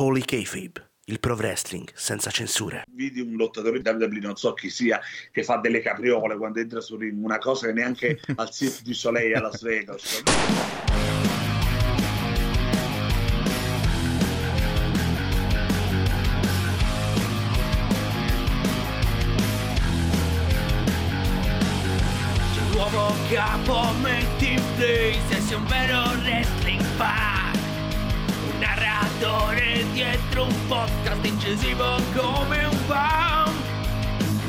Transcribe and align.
Holy 0.00 0.22
Kayfabe, 0.22 0.90
il 1.06 1.18
pro 1.18 1.34
wrestling 1.34 1.90
senza 1.92 2.30
censure. 2.30 2.84
Vidi 2.88 3.20
un 3.20 3.34
lottatore 3.34 3.82
di 3.82 3.88
WWE, 3.88 4.20
non 4.20 4.36
so 4.36 4.52
chi 4.52 4.70
sia, 4.70 5.00
che 5.32 5.42
fa 5.42 5.56
delle 5.56 5.80
capriole 5.80 6.36
quando 6.36 6.60
entra 6.60 6.80
su 6.80 6.96
ring, 6.96 7.20
una 7.20 7.38
cosa 7.38 7.66
che 7.66 7.72
neanche 7.72 8.20
al 8.36 8.48
Cirque 8.48 8.82
du 8.84 8.92
Soleil 8.92 9.34
a 9.34 9.40
Las 9.40 9.60
Vegas. 9.60 10.22
Nuovo 22.70 23.14
capo 23.28 23.92
metti 24.00 24.52
in 24.52 24.62
play 24.76 25.18
se 25.28 25.40
sei 25.40 25.56
un 25.56 25.66
vero 25.66 26.00
wrestling 26.22 26.80
fan 26.96 27.58
Un 28.52 28.58
narratore 28.60 29.57
dietro 30.38 30.44
un 30.44 30.66
podcast 30.68 31.24
incisivo 31.24 31.96
come 32.14 32.64
un 32.64 32.76
fan 32.86 33.52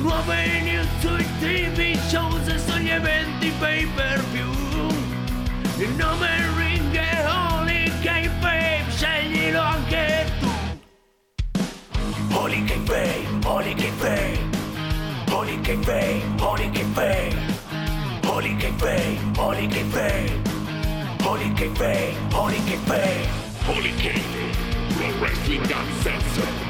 Nuove 0.01 0.61
news 0.61 0.87
sui 0.99 1.25
tv 1.39 1.97
shows 2.07 2.47
e 2.47 2.59
sugli 2.59 2.89
eventi 2.89 3.51
pay 3.59 3.85
per 3.95 4.23
view 4.31 4.51
Il 5.77 5.89
nome 5.95 6.27
ring 6.57 6.93
è 6.93 7.25
Holy 7.25 7.91
K-Babe, 8.01 8.83
sceglilo 8.89 9.59
anche 9.61 10.25
tu. 10.39 10.49
Holy 12.35 12.63
K-Babe, 12.63 13.45
Holy 13.45 13.73
K-Babe 13.73 14.57
Holy 15.31 15.59
K-Babe, 15.61 16.23
Holy 16.39 16.69
K-Babe 16.69 17.47
Holy 18.25 18.55
K-Babe, 18.57 19.37
Holy 19.37 19.67
K-Babe 19.67 20.47
Holy 21.23 21.53
K-Babe, 21.53 22.33
Holy 22.33 22.63
K-Babe 22.63 23.27
Holy 23.65 23.91
K-Babe, 23.97 24.68
Pro 25.09 25.21
Wrestling 25.21 25.61
Uncensored. 25.61 26.67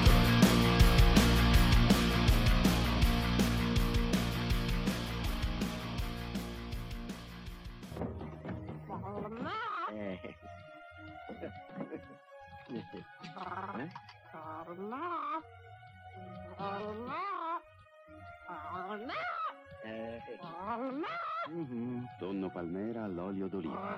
Tonno 22.18 22.50
palmera 22.50 23.04
all'olio 23.04 23.48
d'oliva. 23.48 23.98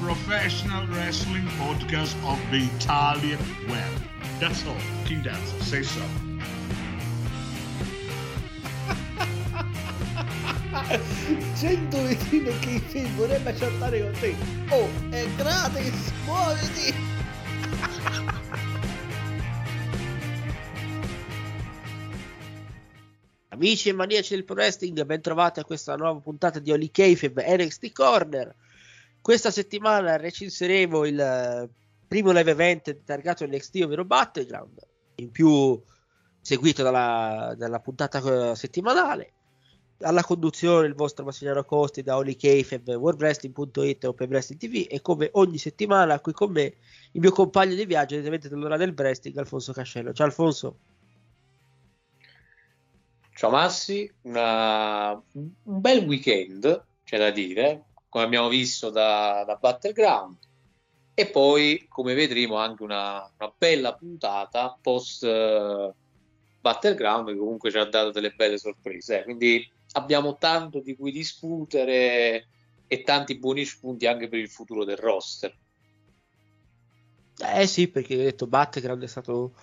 professional 0.00 0.86
wrestling 0.88 1.46
podcast 1.58 2.14
of 2.24 2.38
the 2.50 2.68
Italian 2.76 3.38
web. 3.68 3.92
That's 4.38 4.64
all. 4.66 4.76
King 5.04 5.22
Dance, 5.22 5.50
say 5.66 5.82
so. 5.82 6.00
100 11.58 12.02
vetrine 12.02 12.56
che 12.60 12.70
i 12.70 12.78
film 12.78 13.16
vorrebbe 13.16 13.52
chattare 13.52 14.00
con 14.00 14.12
te. 14.20 14.32
Oh, 14.70 14.88
è 15.10 15.26
gratis, 15.36 16.12
muoviti! 16.24 16.94
Amici 23.48 23.88
e 23.88 23.92
maniaci 23.92 24.34
del 24.34 24.44
pro 24.44 24.54
wrestling, 24.54 25.04
ben 25.04 25.20
trovati 25.20 25.58
a 25.58 25.64
questa 25.64 25.96
nuova 25.96 26.20
puntata 26.20 26.60
di 26.60 26.70
Oli 26.70 26.92
Kayfabe 26.92 27.56
NXT 27.56 27.92
Corner. 27.92 28.54
Questa 29.28 29.50
settimana 29.50 30.16
recenseremo 30.16 31.04
il 31.04 31.20
eh, 31.20 31.68
primo 32.08 32.30
live 32.30 32.50
event 32.50 33.04
targato 33.04 33.44
NXT, 33.44 33.82
ovvero 33.82 34.06
Battleground, 34.06 34.78
in 35.16 35.30
più 35.30 35.78
seguito 36.40 36.82
dalla, 36.82 37.54
dalla 37.54 37.78
puntata 37.78 38.52
eh, 38.52 38.56
settimanale. 38.56 39.34
Alla 40.00 40.24
conduzione 40.24 40.86
il 40.86 40.94
vostro 40.94 41.26
Massimiliano 41.26 41.66
Costi 41.66 42.02
da 42.02 42.16
Oli 42.16 42.36
Kayfabe, 42.36 42.94
worldwrestling.it 42.94 44.04
o 44.04 44.08
Open 44.08 44.30
Wrestling 44.30 44.58
TV 44.62 44.86
e 44.88 45.02
come 45.02 45.28
ogni 45.32 45.58
settimana 45.58 46.18
qui 46.20 46.32
con 46.32 46.50
me 46.50 46.76
il 47.12 47.20
mio 47.20 47.30
compagno 47.30 47.74
di 47.74 47.84
viaggio 47.84 48.14
direttamente 48.14 48.48
dall'ora 48.48 48.78
del 48.78 48.94
wrestling, 48.96 49.36
Alfonso 49.36 49.74
Cascello. 49.74 50.14
Ciao 50.14 50.24
Alfonso. 50.24 50.78
Ciao 53.34 53.50
Massi, 53.50 54.10
una- 54.22 55.22
un 55.32 55.52
bel 55.62 56.06
weekend, 56.06 56.86
c'è 57.04 57.18
da 57.18 57.30
dire, 57.30 57.87
come 58.08 58.24
abbiamo 58.24 58.48
visto 58.48 58.90
da, 58.90 59.44
da 59.46 59.56
Battleground, 59.56 60.36
e 61.14 61.26
poi, 61.26 61.86
come 61.88 62.14
vedremo, 62.14 62.56
anche 62.58 62.84
una, 62.84 63.28
una 63.38 63.52
bella 63.58 63.92
puntata 63.94 64.78
post 64.80 65.24
eh, 65.24 65.92
Battleground 66.60 67.28
che 67.28 67.36
comunque 67.36 67.72
ci 67.72 67.78
ha 67.78 67.84
dato 67.84 68.12
delle 68.12 68.30
belle 68.30 68.56
sorprese. 68.56 69.18
eh. 69.18 69.24
Quindi 69.24 69.68
abbiamo 69.92 70.36
tanto 70.36 70.78
di 70.78 70.94
cui 70.94 71.10
discutere 71.10 72.46
e 72.86 73.02
tanti 73.02 73.36
buoni 73.36 73.64
spunti 73.64 74.06
anche 74.06 74.28
per 74.28 74.38
il 74.38 74.48
futuro 74.48 74.84
del 74.84 74.96
roster. 74.96 75.56
Eh 77.40 77.66
sì, 77.66 77.88
perché 77.88 78.14
ho 78.14 78.22
detto 78.22 78.46
Battleground 78.46 79.02
è 79.02 79.08
stato 79.08 79.54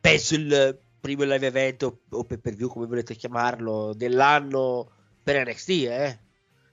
penso 0.00 0.34
il 0.34 0.78
primo 0.98 1.24
live 1.24 1.46
event 1.46 1.82
o, 1.82 2.00
o 2.08 2.24
pay 2.24 2.38
per 2.38 2.54
view 2.54 2.68
come 2.68 2.86
volete 2.86 3.14
chiamarlo 3.14 3.92
dell'anno 3.94 4.90
per 5.22 5.46
NXT, 5.46 5.68
eh. 5.68 6.18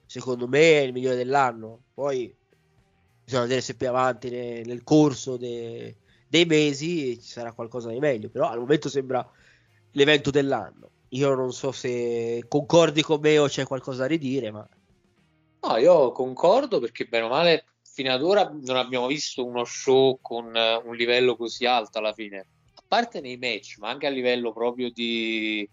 Secondo 0.09 0.47
me 0.47 0.59
è 0.59 0.80
il 0.80 0.92
migliore 0.92 1.16
dell'anno. 1.16 1.84
Poi 1.94 2.36
bisogna 3.24 3.44
vedere 3.44 3.62
se 3.62 3.75
più 3.75 3.88
avanti 3.88 4.30
ne- 4.31 4.64
nel 4.64 4.84
corso 4.84 5.38
de- 5.38 5.96
dei 6.28 6.46
mesi 6.46 7.22
ci 7.22 7.30
sarà 7.30 7.53
qualcosa 7.53 7.90
di 7.92 8.00
meglio, 8.00 8.30
però 8.30 8.50
al 8.50 8.58
momento 8.58 8.90
sembra 8.90 9.24
l'evento 9.92 10.31
dell'anno. 10.31 10.90
Io 11.09 11.36
non 11.36 11.52
so 11.53 11.72
se 11.72 12.44
concordi 12.48 13.03
con 13.03 13.19
me 13.19 13.38
o 13.38 13.46
c'è 13.48 13.66
qualcosa 13.68 14.02
da 14.02 14.08
ridire, 14.08 14.50
ma 14.52 14.68
No, 15.62 15.78
io 15.78 16.12
concordo 16.12 16.80
perché 16.80 17.06
bene 17.06 17.25
o 17.25 17.30
male 17.30 17.66
fino 17.84 18.12
ad 18.12 18.24
ora 18.24 18.50
non 18.50 18.78
abbiamo 18.78 19.06
visto 19.08 19.46
uno 19.46 19.64
show 19.64 20.18
con 20.22 20.56
eh, 20.56 20.75
un 20.84 20.95
livello 20.95 21.36
così 21.36 21.66
alto 21.66 22.00
alla 22.00 22.13
fine, 22.13 22.39
a 22.74 22.84
parte 22.88 23.19
nei 23.22 23.38
match, 23.38 23.78
ma 23.78 23.89
anche 23.89 24.07
a 24.07 24.10
livello 24.10 24.54
proprio 24.54 24.89
di, 24.89 25.69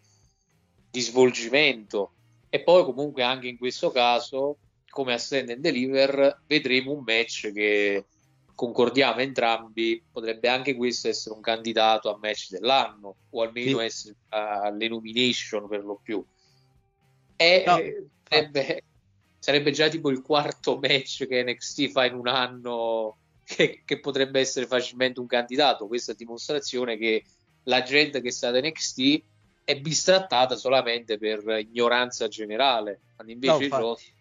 di 0.91 1.01
svolgimento. 1.01 2.16
E 2.57 2.63
poi 2.63 2.85
comunque 2.85 3.23
anche 3.23 3.49
in 3.49 3.59
questo 3.59 3.91
caso, 3.91 4.57
come 4.89 5.13
a 5.13 5.19
Stand 5.19 5.51
and 5.51 5.61
Deliver, 5.61 6.41
vedremo 6.47 6.93
un 6.93 7.03
match 7.05 7.53
che 7.53 8.07
concordiamo 8.55 9.21
entrambi, 9.21 10.03
potrebbe 10.11 10.49
anche 10.49 10.75
questo 10.75 11.09
essere 11.09 11.35
un 11.35 11.43
candidato 11.43 12.09
a 12.09 12.17
match 12.19 12.49
dell'anno, 12.49 13.17
o 13.29 13.43
almeno 13.43 13.81
Sì. 13.81 13.85
essere 13.85 14.15
alle 14.31 14.89
nomination 14.89 15.69
per 15.69 15.85
lo 15.85 16.01
più. 16.03 16.25
E 17.37 17.65
No, 17.67 17.77
eh, 17.77 18.07
sarebbe, 18.27 18.83
sarebbe 19.39 19.71
già 19.73 19.89
tipo 19.89 20.09
il 20.09 20.23
quarto 20.23 20.79
match 20.79 21.27
che 21.27 21.43
NXT 21.43 21.91
fa 21.91 22.07
in 22.07 22.15
un 22.15 22.27
anno 22.27 23.19
che, 23.45 23.83
che 23.85 24.01
potrebbe 24.01 24.41
essere 24.41 24.65
facilmente 24.67 25.21
un 25.21 25.27
candidato. 25.27 25.87
Questa 25.87 26.15
dimostrazione 26.15 26.97
che 26.97 27.23
la 27.65 27.83
gente 27.83 28.23
che 28.23 28.31
sta 28.31 28.49
ad 28.49 28.57
NXT 28.65 29.23
è 29.67 29.81
bistrattata 29.81 30.55
solamente 30.55 31.19
per 31.19 31.43
ignoranza 31.59 32.29
generale, 32.29 33.01
quando 33.17 33.33
invece 33.33 33.67
No, 33.67 33.79
roster 33.79 34.15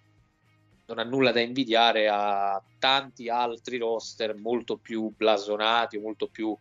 non 0.88 0.98
ha 0.98 1.04
nulla 1.04 1.32
da 1.32 1.40
invidiare 1.40 2.08
a 2.08 2.60
tanti 2.80 3.30
altri 3.30 3.78
roster 3.78 4.36
molto 4.36 4.78
più 4.78 5.12
blasonati 5.16 6.00
molto 6.00 6.28
più 6.28 6.56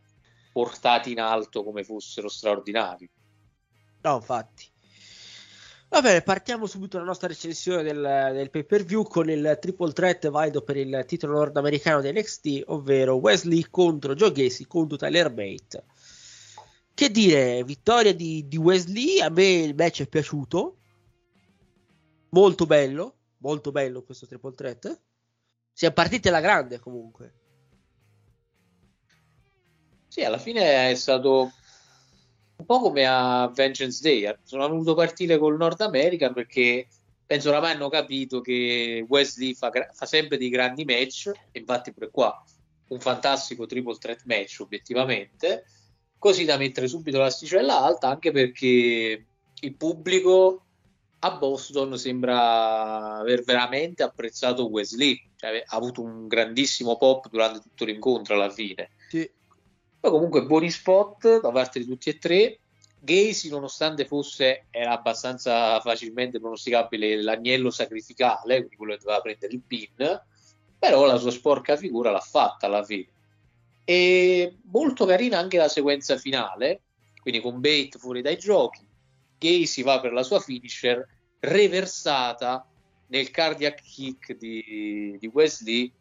portati 0.52 1.12
in 1.12 1.20
alto 1.20 1.64
come 1.64 1.82
fossero 1.82 2.28
straordinari. 2.28 3.08
No, 4.02 4.16
infatti. 4.16 4.70
Va 5.88 6.02
bene, 6.02 6.20
partiamo 6.20 6.66
subito 6.66 6.98
la 6.98 7.04
nostra 7.04 7.28
recensione 7.28 7.82
del, 7.82 8.30
del 8.32 8.50
pay 8.50 8.64
per 8.64 8.84
view 8.84 9.04
con 9.04 9.30
il 9.30 9.56
triple 9.60 9.92
threat 9.92 10.28
valido 10.28 10.60
per 10.60 10.76
il 10.76 11.04
titolo 11.06 11.38
nordamericano 11.38 12.02
di 12.02 12.12
NXT, 12.12 12.64
ovvero 12.66 13.14
Wesley 13.14 13.66
contro 13.70 14.14
Joe 14.14 14.32
Gacy 14.32 14.66
contro 14.66 14.98
Tyler 14.98 15.32
Bate. 15.32 15.84
Che 16.94 17.10
dire, 17.10 17.64
vittoria 17.64 18.14
di, 18.14 18.46
di 18.46 18.56
Wesley, 18.56 19.20
a 19.20 19.28
me 19.28 19.44
il 19.44 19.74
match 19.74 20.02
è 20.02 20.06
piaciuto, 20.06 20.76
molto 22.28 22.66
bello, 22.66 23.16
molto 23.38 23.72
bello 23.72 24.04
questo 24.04 24.26
triple 24.26 24.54
threat. 24.54 25.00
Siamo 25.72 25.94
partiti 25.94 26.28
alla 26.28 26.40
grande 26.40 26.78
comunque. 26.78 27.34
Sì, 30.06 30.22
alla 30.22 30.38
fine 30.38 30.90
è 30.90 30.94
stato 30.94 31.52
un 32.56 32.64
po' 32.64 32.78
come 32.78 33.04
a 33.04 33.50
Vengeance 33.52 34.00
Day. 34.00 34.32
Sono 34.44 34.68
voluto 34.68 34.94
partire 34.94 35.36
col 35.36 35.56
Nord 35.56 35.80
America 35.80 36.32
perché 36.32 36.86
penso 37.26 37.48
oramai 37.48 37.72
hanno 37.72 37.88
capito 37.88 38.40
che 38.40 39.04
Wesley 39.08 39.54
fa, 39.54 39.72
fa 39.92 40.06
sempre 40.06 40.36
dei 40.36 40.48
grandi 40.48 40.84
match. 40.84 41.32
Infatti, 41.50 41.92
pure 41.92 42.10
qua 42.10 42.40
un 42.86 43.00
fantastico 43.00 43.66
triple 43.66 43.98
threat 43.98 44.22
match, 44.26 44.58
obiettivamente. 44.60 45.64
Così 46.24 46.46
da 46.46 46.56
mettere 46.56 46.88
subito 46.88 47.18
l'asticella 47.18 47.82
alta, 47.82 48.08
anche 48.08 48.32
perché 48.32 49.26
il 49.60 49.74
pubblico 49.74 50.64
a 51.18 51.32
Boston 51.32 51.98
sembra 51.98 53.18
aver 53.18 53.44
veramente 53.44 54.02
apprezzato 54.02 54.70
Wesley, 54.70 55.20
cioè, 55.36 55.62
ha 55.66 55.76
avuto 55.76 56.00
un 56.00 56.26
grandissimo 56.26 56.96
pop 56.96 57.28
durante 57.28 57.60
tutto 57.60 57.84
l'incontro 57.84 58.36
alla 58.36 58.48
fine. 58.48 58.92
Sì. 59.10 59.30
Poi 60.00 60.10
comunque 60.10 60.46
buoni 60.46 60.70
spot 60.70 61.42
da 61.42 61.50
parte 61.50 61.80
di 61.80 61.84
tutti 61.84 62.08
e 62.08 62.16
tre. 62.16 62.58
Gacy, 63.00 63.50
nonostante 63.50 64.06
fosse, 64.06 64.68
era 64.70 64.92
abbastanza 64.92 65.78
facilmente 65.80 66.40
pronosticabile 66.40 67.20
l'agnello 67.20 67.68
sacrificale, 67.68 68.56
quindi 68.60 68.76
quello 68.76 68.94
che 68.94 69.00
doveva 69.00 69.20
prendere 69.20 69.52
il 69.52 69.60
pin, 69.60 70.22
però 70.78 71.04
la 71.04 71.18
sua 71.18 71.30
sporca 71.30 71.76
figura 71.76 72.10
l'ha 72.10 72.20
fatta 72.20 72.64
alla 72.64 72.82
fine. 72.82 73.12
E 73.84 74.56
molto 74.64 75.04
carina 75.04 75.38
anche 75.38 75.58
la 75.58 75.68
sequenza 75.68 76.16
finale, 76.16 76.82
quindi 77.20 77.40
con 77.40 77.60
Bate 77.60 77.98
fuori 77.98 78.22
dai 78.22 78.38
giochi, 78.38 78.86
Gacy 79.38 79.82
va 79.82 80.00
per 80.00 80.12
la 80.12 80.22
sua 80.22 80.40
finisher 80.40 81.06
reversata 81.40 82.66
nel 83.08 83.30
cardiac 83.30 83.82
kick 83.82 84.36
di, 84.36 85.16
di 85.18 85.30
Wesley 85.32 85.92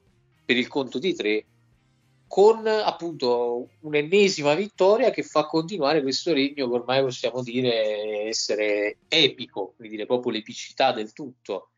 per 0.45 0.57
il 0.57 0.67
conto 0.67 0.99
di 0.99 1.13
tre 1.13 1.45
con 2.33 2.65
appunto 2.65 3.69
un'ennesima 3.81 4.55
vittoria 4.55 5.11
che 5.11 5.21
fa 5.21 5.45
continuare 5.45 6.01
questo 6.01 6.33
regno 6.33 6.67
che 6.67 6.75
ormai 6.75 7.03
possiamo 7.03 7.43
dire 7.43 8.23
essere 8.23 8.97
epico, 9.07 9.73
quindi 9.75 9.97
dire 9.97 10.07
proprio 10.07 10.31
l'epicità 10.31 10.91
del 10.91 11.13
tutto. 11.13 11.69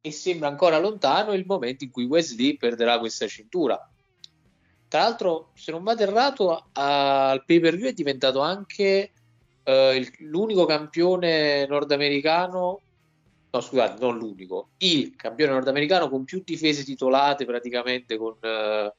E 0.00 0.12
sembra 0.12 0.48
ancora 0.48 0.78
lontano 0.78 1.34
il 1.34 1.44
momento 1.44 1.84
in 1.84 1.90
cui 1.90 2.06
Wesley 2.06 2.56
perderà 2.56 2.98
questa 2.98 3.26
cintura. 3.26 3.78
Tra 4.90 5.02
l'altro, 5.02 5.52
se 5.54 5.70
non 5.70 5.84
vado 5.84 6.02
errato, 6.02 6.66
al 6.72 7.44
pay 7.44 7.60
per 7.60 7.76
view 7.76 7.86
è 7.86 7.92
diventato 7.92 8.40
anche 8.40 9.12
uh, 9.62 9.94
il, 9.94 10.12
l'unico 10.18 10.64
campione 10.64 11.64
nordamericano, 11.68 12.80
no 13.52 13.60
scusate, 13.60 14.00
non 14.00 14.18
l'unico, 14.18 14.70
il 14.78 15.14
campione 15.14 15.52
nordamericano 15.52 16.08
con 16.08 16.24
più 16.24 16.42
difese 16.44 16.82
titolate 16.82 17.44
praticamente 17.44 18.16
con, 18.16 18.32
uh, 18.32 18.92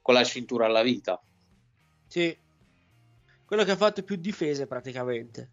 con 0.00 0.14
la 0.14 0.24
cintura 0.24 0.64
alla 0.64 0.82
vita. 0.82 1.22
Sì, 2.06 2.34
quello 3.44 3.64
che 3.64 3.72
ha 3.72 3.76
fatto 3.76 4.02
più 4.02 4.16
difese 4.16 4.66
praticamente. 4.66 5.50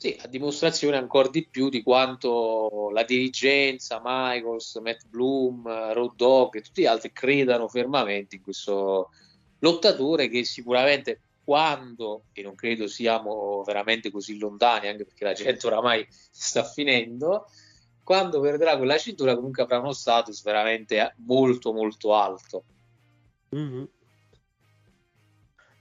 Sì, 0.00 0.16
a 0.22 0.28
dimostrazione 0.28 0.96
ancora 0.96 1.28
di 1.28 1.44
più 1.48 1.68
di 1.68 1.82
quanto 1.82 2.90
la 2.92 3.02
dirigenza, 3.02 4.00
Michaels, 4.00 4.76
Matt 4.76 5.06
Bloom, 5.08 5.92
Road 5.92 6.14
Dogg 6.14 6.54
e 6.54 6.60
tutti 6.60 6.82
gli 6.82 6.86
altri 6.86 7.10
credano 7.10 7.66
fermamente 7.66 8.36
in 8.36 8.42
questo 8.42 9.10
lottatore 9.58 10.28
che 10.28 10.44
sicuramente 10.44 11.20
quando, 11.42 12.26
e 12.32 12.42
non 12.42 12.54
credo 12.54 12.86
siamo 12.86 13.64
veramente 13.64 14.12
così 14.12 14.38
lontani, 14.38 14.86
anche 14.86 15.04
perché 15.04 15.24
la 15.24 15.32
gente 15.32 15.66
oramai 15.66 16.06
sta 16.08 16.62
finendo, 16.62 17.46
quando 18.04 18.38
perderà 18.38 18.76
quella 18.76 18.98
cintura 18.98 19.34
comunque 19.34 19.64
avrà 19.64 19.80
uno 19.80 19.92
status 19.92 20.44
veramente 20.44 21.14
molto 21.26 21.72
molto 21.72 22.14
alto. 22.14 22.64
Mm-hmm. 23.56 23.84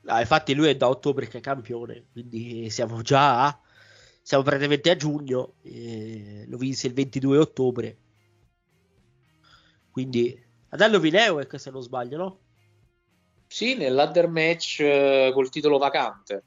No, 0.01 0.19
infatti 0.19 0.55
lui 0.55 0.69
è 0.69 0.75
da 0.75 0.89
ottobre 0.89 1.27
che 1.27 1.37
è 1.37 1.41
campione, 1.41 2.05
quindi 2.13 2.69
siamo 2.71 3.03
già 3.03 3.45
a, 3.45 3.61
siamo 4.27 4.43
praticamente 4.43 4.89
a 4.89 4.97
giugno, 4.97 5.53
eh, 5.61 6.43
lo 6.49 6.57
vinse 6.57 6.87
il 6.87 6.93
22 6.93 7.37
ottobre. 7.37 7.97
Quindi 9.89 10.37
Adello 10.67 10.99
Vineuec 10.99 11.57
se 11.57 11.71
non 11.71 11.81
sbaglio, 11.81 12.17
no? 12.17 12.39
Sì, 13.47 13.75
nell'ladder 13.75 14.27
match 14.27 14.81
eh, 14.81 15.31
col 15.33 15.49
titolo 15.49 15.77
vacante, 15.77 16.43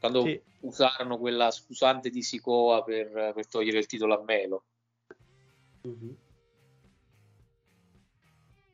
quando 0.00 0.24
sì. 0.24 0.42
usarono 0.62 1.16
quella 1.16 1.52
scusante 1.52 2.10
di 2.10 2.22
Sikoa 2.22 2.82
per, 2.82 3.32
per, 3.32 3.46
togliere 3.46 3.78
il 3.78 3.86
titolo 3.86 4.18
a 4.18 4.24
Melo. 4.24 4.64
Mm-hmm. 5.86 6.12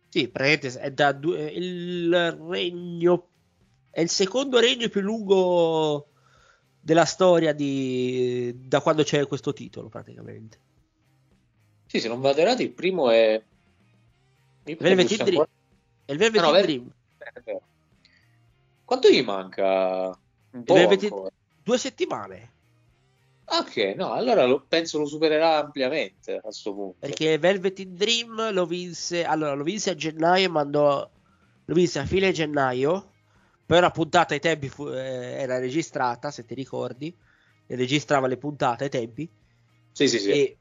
Sì, 0.08 0.28
praticamente 0.28 0.80
è 0.80 0.90
da 0.90 1.12
due, 1.12 1.50
il 1.50 2.32
regno 2.48 3.28
è 3.90 4.00
il 4.00 4.08
secondo 4.08 4.58
regno 4.58 4.88
più 4.88 5.02
lungo 5.02 6.12
della 6.88 7.04
storia 7.04 7.52
di, 7.52 8.50
da 8.64 8.80
quando 8.80 9.02
c'è 9.02 9.26
questo 9.26 9.52
titolo 9.52 9.90
praticamente. 9.90 10.58
Sì, 11.84 12.00
se 12.00 12.08
non 12.08 12.22
vado 12.22 12.40
errato, 12.40 12.62
il 12.62 12.70
primo 12.70 13.10
è 13.10 13.42
il 14.64 14.76
Velvet 14.78 15.22
Dream. 15.22 15.46
È 16.06 16.12
il 16.12 16.16
Velvet 16.16 16.40
ah, 16.40 16.46
no, 16.46 16.60
Dream. 16.62 16.90
Ver... 17.18 17.60
Quanto 18.86 19.10
gli 19.10 19.22
manca? 19.22 20.18
Un 20.52 20.64
po' 20.64 20.72
Velvet... 20.72 21.32
Due 21.62 21.76
settimane. 21.78 22.52
Ok, 23.44 23.94
no, 23.94 24.12
allora 24.12 24.46
lo, 24.46 24.64
penso 24.66 24.98
lo 24.98 25.04
supererà 25.04 25.58
ampiamente 25.58 26.36
a 26.36 26.40
questo 26.40 26.72
punto. 26.72 26.96
Perché 27.00 27.36
Velvet 27.36 27.78
in 27.80 27.96
Dream 27.96 28.50
lo 28.50 28.64
vinse, 28.64 29.26
allora 29.26 29.52
lo 29.52 29.62
vinse 29.62 29.90
a 29.90 29.94
gennaio 29.94 30.46
e 30.46 30.48
mandò, 30.48 31.10
lo 31.66 31.74
vinse 31.74 31.98
a 31.98 32.06
fine 32.06 32.32
gennaio, 32.32 33.10
però 33.68 33.80
la 33.80 33.90
puntata 33.90 34.32
ai 34.32 34.40
tempi 34.40 34.70
fu, 34.70 34.88
eh, 34.88 34.96
era 35.42 35.58
registrata, 35.58 36.30
se 36.30 36.46
ti 36.46 36.54
ricordi, 36.54 37.14
e 37.66 37.76
registrava 37.76 38.26
le 38.26 38.38
puntate 38.38 38.84
ai 38.84 38.90
tempi. 38.90 39.28
Sì, 39.92 40.08
sì, 40.08 40.18
sì. 40.18 40.30
E, 40.30 40.56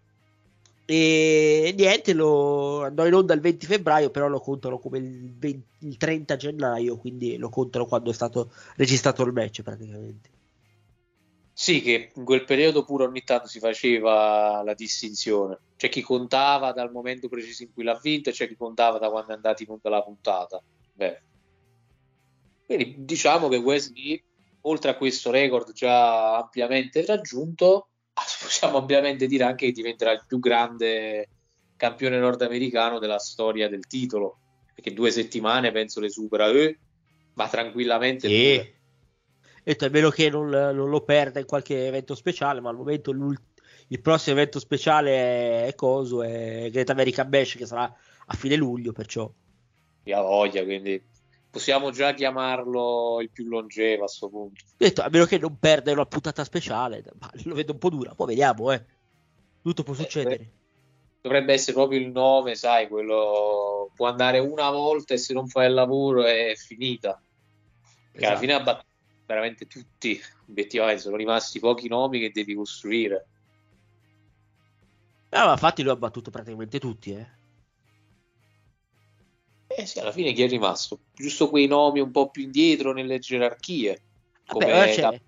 e 0.86 1.74
niente, 1.78 2.12
lo 2.12 2.84
andò 2.84 3.08
in 3.08 3.14
onda 3.14 3.34
il 3.34 3.40
20 3.40 3.66
febbraio, 3.66 4.10
però 4.10 4.28
lo 4.28 4.42
contano 4.42 4.78
come 4.78 4.98
il, 4.98 5.38
20, 5.38 5.88
il 5.88 5.96
30 5.96 6.36
gennaio, 6.36 6.98
quindi 6.98 7.38
lo 7.38 7.48
contano 7.48 7.86
quando 7.86 8.10
è 8.10 8.14
stato 8.14 8.52
registrato 8.76 9.24
il 9.24 9.32
match 9.32 9.62
praticamente. 9.62 10.30
Sì, 11.54 11.82
che 11.82 12.12
in 12.14 12.26
quel 12.26 12.44
periodo 12.44 12.84
pure 12.84 13.06
ogni 13.06 13.24
tanto 13.24 13.48
si 13.48 13.60
faceva 13.60 14.62
la 14.64 14.74
distinzione. 14.74 15.62
C'è 15.78 15.88
chi 15.88 16.02
contava 16.02 16.74
dal 16.74 16.92
momento 16.92 17.30
preciso 17.30 17.64
in 17.64 17.72
cui 17.72 17.84
l'ha 17.86 17.98
vinto 18.02 18.30
e 18.30 18.34
c'è 18.34 18.48
chi 18.50 18.56
contava 18.58 19.00
da 19.00 19.10
quando 19.10 19.32
è 19.32 19.36
andato 19.36 19.64
in 19.64 19.70
onda 19.70 19.90
la 19.90 20.04
puntata. 20.04 20.62
Beh. 20.92 21.22
Quindi 22.68 22.96
diciamo 23.00 23.48
che 23.48 23.56
Wesley, 23.56 24.22
oltre 24.62 24.92
a 24.92 24.98
questo 24.98 25.32
record 25.32 25.72
già 25.72 26.36
ampiamente 26.38 27.06
raggiunto, 27.06 27.88
possiamo 28.14 28.78
ampiamente 28.78 29.26
dire 29.26 29.46
anche 29.46 29.68
che 29.68 29.72
diventerà 29.72 30.12
il 30.12 30.26
più 30.28 30.38
grande 30.40 31.30
campione 31.78 32.20
nordamericano 32.20 33.00
della 33.00 33.20
storia 33.20 33.70
del 33.70 33.88
titolo. 33.88 34.40
Perché 34.76 34.94
due 34.94 35.10
settimane 35.10 35.72
penso 35.72 36.02
le 36.02 36.10
supera, 36.10 36.50
eh, 36.50 36.78
ma 37.34 37.48
tranquillamente. 37.48 38.28
Sì 38.28 38.76
detto 39.68 39.84
a 39.84 39.90
meno 39.90 40.10
che 40.10 40.30
non, 40.30 40.48
non, 40.48 40.90
lo 40.90 41.02
perda 41.02 41.40
in 41.40 41.46
qualche 41.46 41.88
evento 41.88 42.16
speciale, 42.16 42.62
ma 42.62 42.70
al 42.70 42.78
momento 42.78 43.12
il 43.12 44.02
prossimo 44.02 44.38
evento 44.38 44.60
speciale 44.60 45.12
è, 45.12 45.66
è 45.66 45.76
coso, 45.76 46.24
è 46.24 46.70
Great 46.72 46.90
American 46.90 47.30
Bash 47.30 47.56
che 47.56 47.66
sarà 47.66 47.94
a 48.28 48.34
fine 48.34 48.56
luglio, 48.56 48.94
perciò. 48.94 49.30
Ha 50.10 50.22
voglia, 50.22 50.64
quindi 50.64 51.04
possiamo 51.58 51.90
già 51.90 52.14
chiamarlo 52.14 53.20
il 53.20 53.32
più 53.32 53.48
longevo 53.48 54.04
a 54.04 54.06
questo 54.06 54.30
punto. 54.30 54.64
Detto, 54.78 55.02
a 55.02 55.10
meno 55.10 55.26
che 55.26 55.40
non 55.40 55.58
perda 55.58 55.92
una 55.92 56.06
puntata 56.06 56.44
speciale, 56.44 57.04
ma 57.20 57.32
lo 57.46 57.56
vedo 57.56 57.72
un 57.72 57.80
po' 57.80 57.90
dura, 57.90 58.14
poi 58.14 58.28
vediamo, 58.28 58.72
eh. 58.72 58.86
Tutto 59.64 59.82
può 59.82 59.94
eh, 59.94 59.98
succedere. 59.98 60.52
Dovrebbe 61.20 61.54
essere 61.54 61.74
proprio 61.74 62.00
il 62.00 62.12
9, 62.12 62.54
sai, 62.54 62.88
quello 62.88 63.90
può 63.96 64.08
andare 64.08 64.38
una 64.38 64.70
volta 64.70 65.16
e 65.16 65.18
se 65.18 65.34
non 65.34 65.48
fai 65.48 65.66
il 65.66 65.74
lavoro 65.74 66.26
è 66.26 66.54
finita. 66.56 67.20
Perché 68.12 68.18
esatto. 68.18 68.28
alla 68.28 68.38
fine 68.40 68.54
ha 68.54 68.62
battuto 68.62 68.86
veramente 69.26 69.66
tutti, 69.66 70.22
obiettivamente, 70.48 71.02
sono 71.02 71.16
rimasti 71.16 71.60
pochi 71.60 71.88
nomi 71.88 72.20
che 72.20 72.32
devi 72.32 72.54
costruire. 72.54 73.28
Ah, 75.30 75.46
ma 75.46 75.52
infatti 75.54 75.82
lui 75.82 75.92
ha 75.92 75.96
battuto 75.96 76.30
praticamente 76.30 76.80
tutti, 76.80 77.14
eh. 77.14 77.37
Eh 79.80 79.86
sì, 79.86 80.00
alla 80.00 80.12
fine 80.12 80.34
chi 80.34 80.42
è 80.42 80.48
rimasto? 80.48 81.02
Giusto 81.14 81.50
quei 81.50 81.68
nomi 81.68 82.00
un 82.00 82.10
po' 82.10 82.32
più 82.32 82.42
indietro 82.42 82.94
nelle 82.94 83.20
gerarchie. 83.20 84.02
Come 84.48 84.66
Vabbè, 84.66 84.88
c'è, 84.90 85.02
da- 85.02 85.20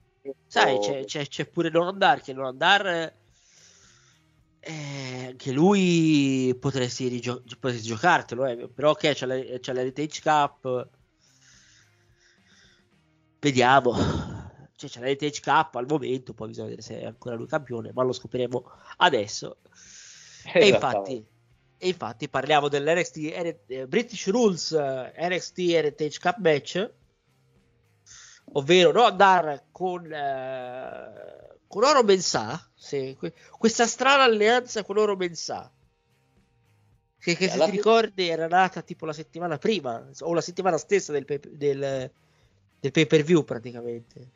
sai, 0.47 0.79
c'è, 0.79 1.05
c'è, 1.05 1.27
c'è 1.27 1.45
pure 1.47 1.69
Non 1.69 1.87
Andar, 1.87 2.21
che 2.21 2.33
Non 2.33 2.45
Andar... 2.45 3.17
Eh, 4.61 5.25
anche 5.27 5.51
lui 5.53 6.55
potresti, 6.59 7.07
rigio- 7.07 7.43
potresti 7.59 7.87
giocartelo, 7.87 8.45
eh, 8.45 8.67
però 8.69 8.93
che 8.93 9.13
c'è, 9.13 9.25
la- 9.25 9.59
c'è 9.59 9.73
l'Heritage 9.73 10.21
Cup. 10.21 10.89
Vediamo. 13.39 13.93
Cioè, 14.75 14.89
c'è 14.89 14.99
l'Heritage 15.01 15.41
Cup 15.41 15.75
al 15.75 15.85
momento, 15.87 16.33
poi 16.33 16.47
bisogna 16.47 16.67
vedere 16.67 16.81
se 16.85 16.99
è 17.01 17.05
ancora 17.05 17.35
lui 17.35 17.47
campione, 17.47 17.91
ma 17.93 18.03
lo 18.03 18.11
scopriremo 18.13 18.63
adesso. 18.97 19.57
E 20.57 20.67
infatti, 20.67 21.25
e 21.81 21.87
infatti 21.87 22.27
parliamo 22.27 22.67
dell'NXT 22.67 23.17
eh, 23.67 23.87
British 23.87 24.27
Rules 24.27 24.73
eh, 24.73 25.13
NXT 25.17 25.57
Heritage 25.59 26.19
Cup 26.19 26.37
match, 26.39 26.89
ovvero 28.53 28.91
no 28.91 29.03
andare 29.05 29.67
con, 29.71 30.11
eh, 30.11 31.57
con 31.65 31.83
Oro 31.85 32.03
Mensah, 32.03 32.69
sì, 32.75 33.15
que- 33.17 33.33
questa 33.57 33.87
strana 33.87 34.23
alleanza 34.23 34.83
con 34.83 34.97
Oro 34.97 35.15
Mensah. 35.15 35.71
Che, 37.17 37.35
che 37.35 37.49
se 37.49 37.57
ti 37.57 37.65
fi- 37.65 37.71
ricordi 37.71 38.27
era 38.27 38.47
nata 38.47 38.81
tipo 38.81 39.05
la 39.05 39.13
settimana 39.13 39.57
prima 39.57 40.05
o 40.19 40.33
la 40.33 40.41
settimana 40.41 40.77
stessa 40.77 41.13
del, 41.13 41.25
pay- 41.25 41.49
del, 41.49 42.11
del 42.79 42.91
pay 42.91 43.05
per 43.05 43.23
view 43.23 43.43
praticamente. 43.45 44.29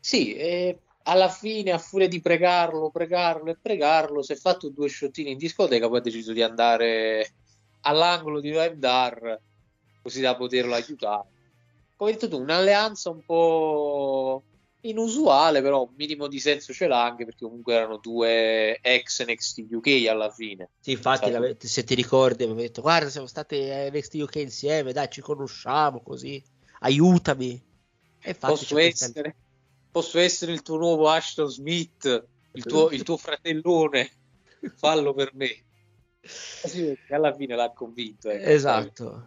Sì, 0.00 0.34
e 0.34 0.80
alla 1.04 1.28
fine, 1.28 1.72
a 1.72 1.78
furia 1.78 2.08
di 2.08 2.20
pregarlo, 2.20 2.90
pregarlo 2.90 3.50
e 3.50 3.56
pregarlo, 3.60 4.22
si 4.22 4.32
è 4.32 4.36
fatto 4.36 4.68
due 4.68 4.88
sciottini 4.88 5.32
in 5.32 5.38
discoteca, 5.38 5.88
poi 5.88 5.98
ha 5.98 6.02
deciso 6.02 6.32
di 6.32 6.42
andare 6.42 7.34
all'angolo 7.80 8.40
di 8.40 8.50
Live 8.50 8.76
Dar 8.78 9.40
così 10.00 10.20
da 10.20 10.36
poterlo 10.36 10.74
aiutare. 10.74 11.28
Come 11.96 12.10
hai 12.10 12.16
detto 12.16 12.28
tu, 12.28 12.40
un'alleanza 12.40 13.10
un 13.10 13.24
po' 13.24 14.42
inusuale, 14.80 15.62
però 15.62 15.82
un 15.82 15.94
minimo 15.96 16.26
di 16.26 16.40
senso 16.40 16.72
ce 16.72 16.86
l'ha 16.88 17.04
anche 17.04 17.24
perché 17.24 17.44
comunque 17.44 17.74
erano 17.74 17.98
due 17.98 18.78
ex 18.80 19.24
NXT 19.24 19.66
UK 19.70 20.06
alla 20.08 20.30
fine. 20.30 20.70
Sì, 20.80 20.92
infatti, 20.92 21.28
Stato- 21.28 21.32
l'ave- 21.32 21.56
se 21.60 21.84
ti 21.84 21.94
ricordi, 21.94 22.42
avevo 22.42 22.60
detto: 22.60 22.80
Guarda, 22.80 23.08
siamo 23.08 23.28
stati 23.28 23.56
a 23.70 23.88
NXT 23.88 24.14
UK 24.14 24.34
insieme, 24.36 24.92
dai, 24.92 25.08
ci 25.10 25.20
conosciamo 25.20 26.00
così, 26.02 26.42
aiutami. 26.80 27.52
E 28.24 28.30
infatti, 28.30 28.52
Posso 28.52 28.78
essere, 28.78 29.36
posso 29.92 30.18
essere 30.18 30.52
il 30.52 30.62
tuo 30.62 30.78
nuovo 30.78 31.08
Ashton 31.08 31.48
Smith, 31.48 32.26
il 32.52 32.64
tuo, 32.64 32.90
il 32.90 33.02
tuo 33.02 33.18
fratellone, 33.18 34.10
fallo 34.74 35.12
per 35.12 35.30
me. 35.34 35.64
Sì, 36.22 36.84
perché 36.86 37.14
alla 37.14 37.34
fine 37.34 37.54
l'ha 37.54 37.70
convinto. 37.70 38.30
ecco. 38.30 38.48
Esatto. 38.48 39.26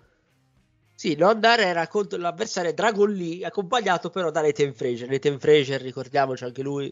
Sì, 0.96 1.16
non 1.16 1.30
andare 1.30 1.66
era 1.66 1.88
contro 1.88 2.18
l'avversario 2.18 2.74
Dragon 2.74 3.12
Lee, 3.12 3.46
accompagnato 3.46 4.10
però 4.10 4.32
da 4.32 4.42
Nathan 4.42 4.74
Fraser. 4.74 5.08
Nathan 5.08 5.40
Fraser, 5.40 5.82
ricordiamoci 5.82 6.46
anche 6.46 6.64
lui, 6.64 6.92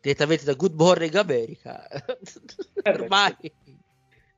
direttamente 0.00 0.44
da 0.44 0.54
Good 0.54 0.74
Morning 0.74 1.14
America. 1.14 1.88
Ormai. 2.84 3.36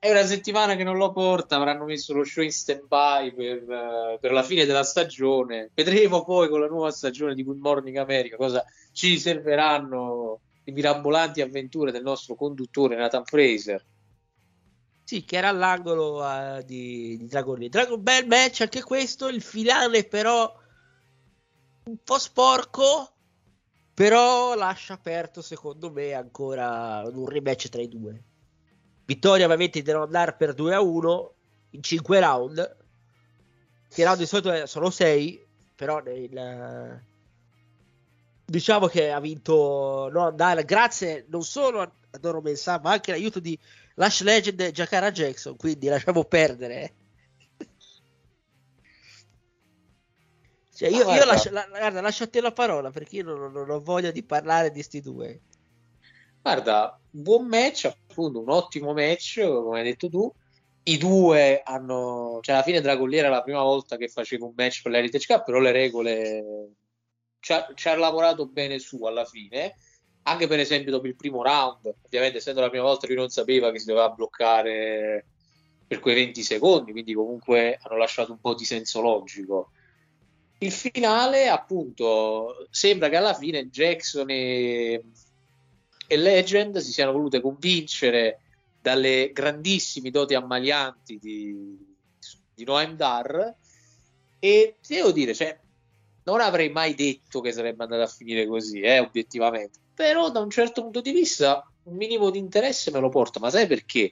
È 0.03 0.09
una 0.09 0.25
settimana 0.25 0.75
che 0.75 0.83
non 0.83 0.97
lo 0.97 1.11
porta, 1.11 1.57
avranno 1.57 1.85
messo 1.85 2.11
lo 2.15 2.23
show 2.23 2.43
in 2.43 2.51
stand-by 2.51 3.35
per, 3.35 3.57
eh, 3.69 4.17
per 4.19 4.31
la 4.31 4.41
fine 4.41 4.65
della 4.65 4.81
stagione. 4.81 5.69
Vedremo 5.75 6.23
poi 6.23 6.49
con 6.49 6.59
la 6.59 6.65
nuova 6.65 6.89
stagione 6.89 7.35
di 7.35 7.43
Good 7.43 7.59
Morning 7.59 7.97
America 7.97 8.35
cosa 8.35 8.65
ci 8.91 9.09
riserveranno 9.09 10.39
le 10.63 10.71
mirabolanti 10.71 11.41
avventure 11.41 11.91
del 11.91 12.01
nostro 12.01 12.33
conduttore 12.33 12.95
Nathan 12.95 13.25
Fraser. 13.25 13.85
Sì, 15.03 15.23
che 15.23 15.37
era 15.37 15.49
all'angolo 15.49 16.27
eh, 16.27 16.63
di, 16.65 17.17
di 17.17 17.27
Dragon 17.27 17.59
Lee. 17.59 17.69
Dragon 17.69 18.01
bel 18.01 18.25
match 18.25 18.61
anche 18.61 18.81
questo, 18.81 19.27
il 19.27 19.43
finale 19.43 20.05
però 20.05 20.51
un 21.83 21.97
po' 22.03 22.17
sporco, 22.17 23.07
però 23.93 24.55
lascia 24.55 24.93
aperto 24.93 25.43
secondo 25.43 25.91
me 25.91 26.13
ancora 26.13 27.03
un 27.05 27.27
rematch 27.27 27.69
tra 27.69 27.83
i 27.83 27.87
due. 27.87 28.23
Vittoria 29.13 29.43
ovviamente 29.45 29.81
di 29.81 29.91
non 29.91 30.03
andare 30.03 30.33
per 30.35 30.53
2 30.53 30.73
a 30.73 30.79
1 30.81 31.33
in 31.71 31.83
5 31.83 32.19
round. 32.19 32.77
Che 33.89 34.03
round 34.03 34.19
di 34.19 34.25
solito 34.25 34.65
sono 34.67 34.89
6, 34.89 35.45
però 35.75 35.99
nel, 35.99 37.03
diciamo 38.45 38.87
che 38.87 39.11
ha 39.11 39.19
vinto 39.19 40.09
no, 40.11 40.27
andare 40.27 40.63
grazie 40.63 41.25
non 41.29 41.43
solo 41.43 41.81
a 41.81 41.91
Doro 42.19 42.41
Mensah 42.41 42.79
ma 42.81 42.91
anche 42.91 43.11
l'aiuto 43.11 43.39
di 43.39 43.57
Lash 43.95 44.21
Legend 44.21 44.59
e 44.61 44.71
Jakara 44.71 45.11
Jackson 45.11 45.55
quindi 45.57 45.87
lasciamo 45.87 46.23
perdere 46.25 46.93
cioè 50.73 50.89
io, 50.89 51.07
Ah, 51.07 51.15
io 51.15 51.23
guarda. 51.23 51.25
lascio, 51.25 51.49
la, 51.51 51.65
guarda, 51.69 52.01
lascio 52.01 52.23
a 52.25 52.27
te 52.27 52.41
la 52.41 52.51
parola 52.51 52.91
perché 52.91 53.17
io 53.17 53.23
non, 53.23 53.51
non 53.51 53.69
ho 53.69 53.79
voglia 53.79 54.11
di 54.11 54.23
parlare 54.23 54.71
di 54.71 54.81
sti 54.83 55.01
due 55.01 55.41
Guarda, 56.41 57.00
buon 57.11 57.47
match, 57.47 57.85
appunto, 57.85 58.39
un 58.39 58.49
ottimo 58.49 58.93
match, 58.93 59.41
come 59.41 59.79
hai 59.79 59.85
detto 59.85 60.09
tu. 60.09 60.33
I 60.83 60.97
due 60.97 61.61
hanno, 61.63 62.39
cioè 62.41 62.55
alla 62.55 62.63
fine 62.63 62.81
Dragon 62.81 63.07
Lee 63.07 63.19
era 63.19 63.29
la 63.29 63.43
prima 63.43 63.61
volta 63.61 63.97
che 63.97 64.07
faceva 64.07 64.45
un 64.45 64.53
match 64.55 64.81
per 64.81 64.91
l'Heritage 64.91 65.27
Cup, 65.27 65.45
però 65.45 65.59
le 65.59 65.71
regole 65.71 66.43
ci 67.39 67.53
ha, 67.53 67.71
ci 67.75 67.87
ha 67.87 67.95
lavorato 67.95 68.47
bene 68.47 68.79
su 68.79 69.03
alla 69.03 69.25
fine. 69.25 69.75
Anche 70.23 70.47
per 70.47 70.59
esempio 70.59 70.91
dopo 70.91 71.07
il 71.07 71.15
primo 71.15 71.43
round, 71.43 71.93
ovviamente 72.03 72.37
essendo 72.37 72.61
la 72.61 72.69
prima 72.69 72.83
volta 72.83 73.07
lui 73.07 73.15
non 73.15 73.29
sapeva 73.29 73.71
che 73.71 73.79
si 73.79 73.85
doveva 73.85 74.09
bloccare 74.09 75.25
per 75.87 75.99
quei 75.99 76.15
20 76.15 76.41
secondi, 76.43 76.91
quindi 76.91 77.13
comunque 77.13 77.77
hanno 77.81 77.97
lasciato 77.97 78.31
un 78.31 78.39
po' 78.39 78.53
di 78.53 78.63
senso 78.63 79.01
logico. 79.01 79.71
Il 80.59 80.71
finale, 80.71 81.47
appunto, 81.47 82.67
sembra 82.69 83.09
che 83.09 83.15
alla 83.15 83.33
fine 83.33 83.67
Jackson 83.67 84.29
e, 84.29 85.03
e 86.11 86.17
Legend 86.17 86.79
si 86.79 86.91
siano 86.91 87.13
volute 87.13 87.39
convincere 87.39 88.41
dalle 88.81 89.31
grandissime 89.31 90.11
doti 90.11 90.33
ammalianti 90.33 91.17
di, 91.17 91.77
di 92.53 92.63
Noam 92.65 92.97
Dar 92.97 93.55
e 94.37 94.75
devo 94.85 95.11
dire, 95.13 95.33
cioè, 95.33 95.57
non 96.23 96.41
avrei 96.41 96.69
mai 96.69 96.95
detto 96.95 97.39
che 97.39 97.53
sarebbe 97.53 97.83
andata 97.83 98.03
a 98.03 98.07
finire 98.07 98.45
così, 98.45 98.81
eh, 98.81 98.99
obiettivamente. 98.99 99.79
Però 99.93 100.29
da 100.31 100.41
un 100.41 100.49
certo 100.49 100.81
punto 100.81 100.99
di 100.99 101.13
vista 101.13 101.65
un 101.83 101.95
minimo 101.95 102.29
di 102.29 102.39
interesse 102.39 102.91
me 102.91 102.99
lo 102.99 103.07
porta, 103.07 103.39
ma 103.39 103.49
sai 103.49 103.65
perché? 103.65 104.11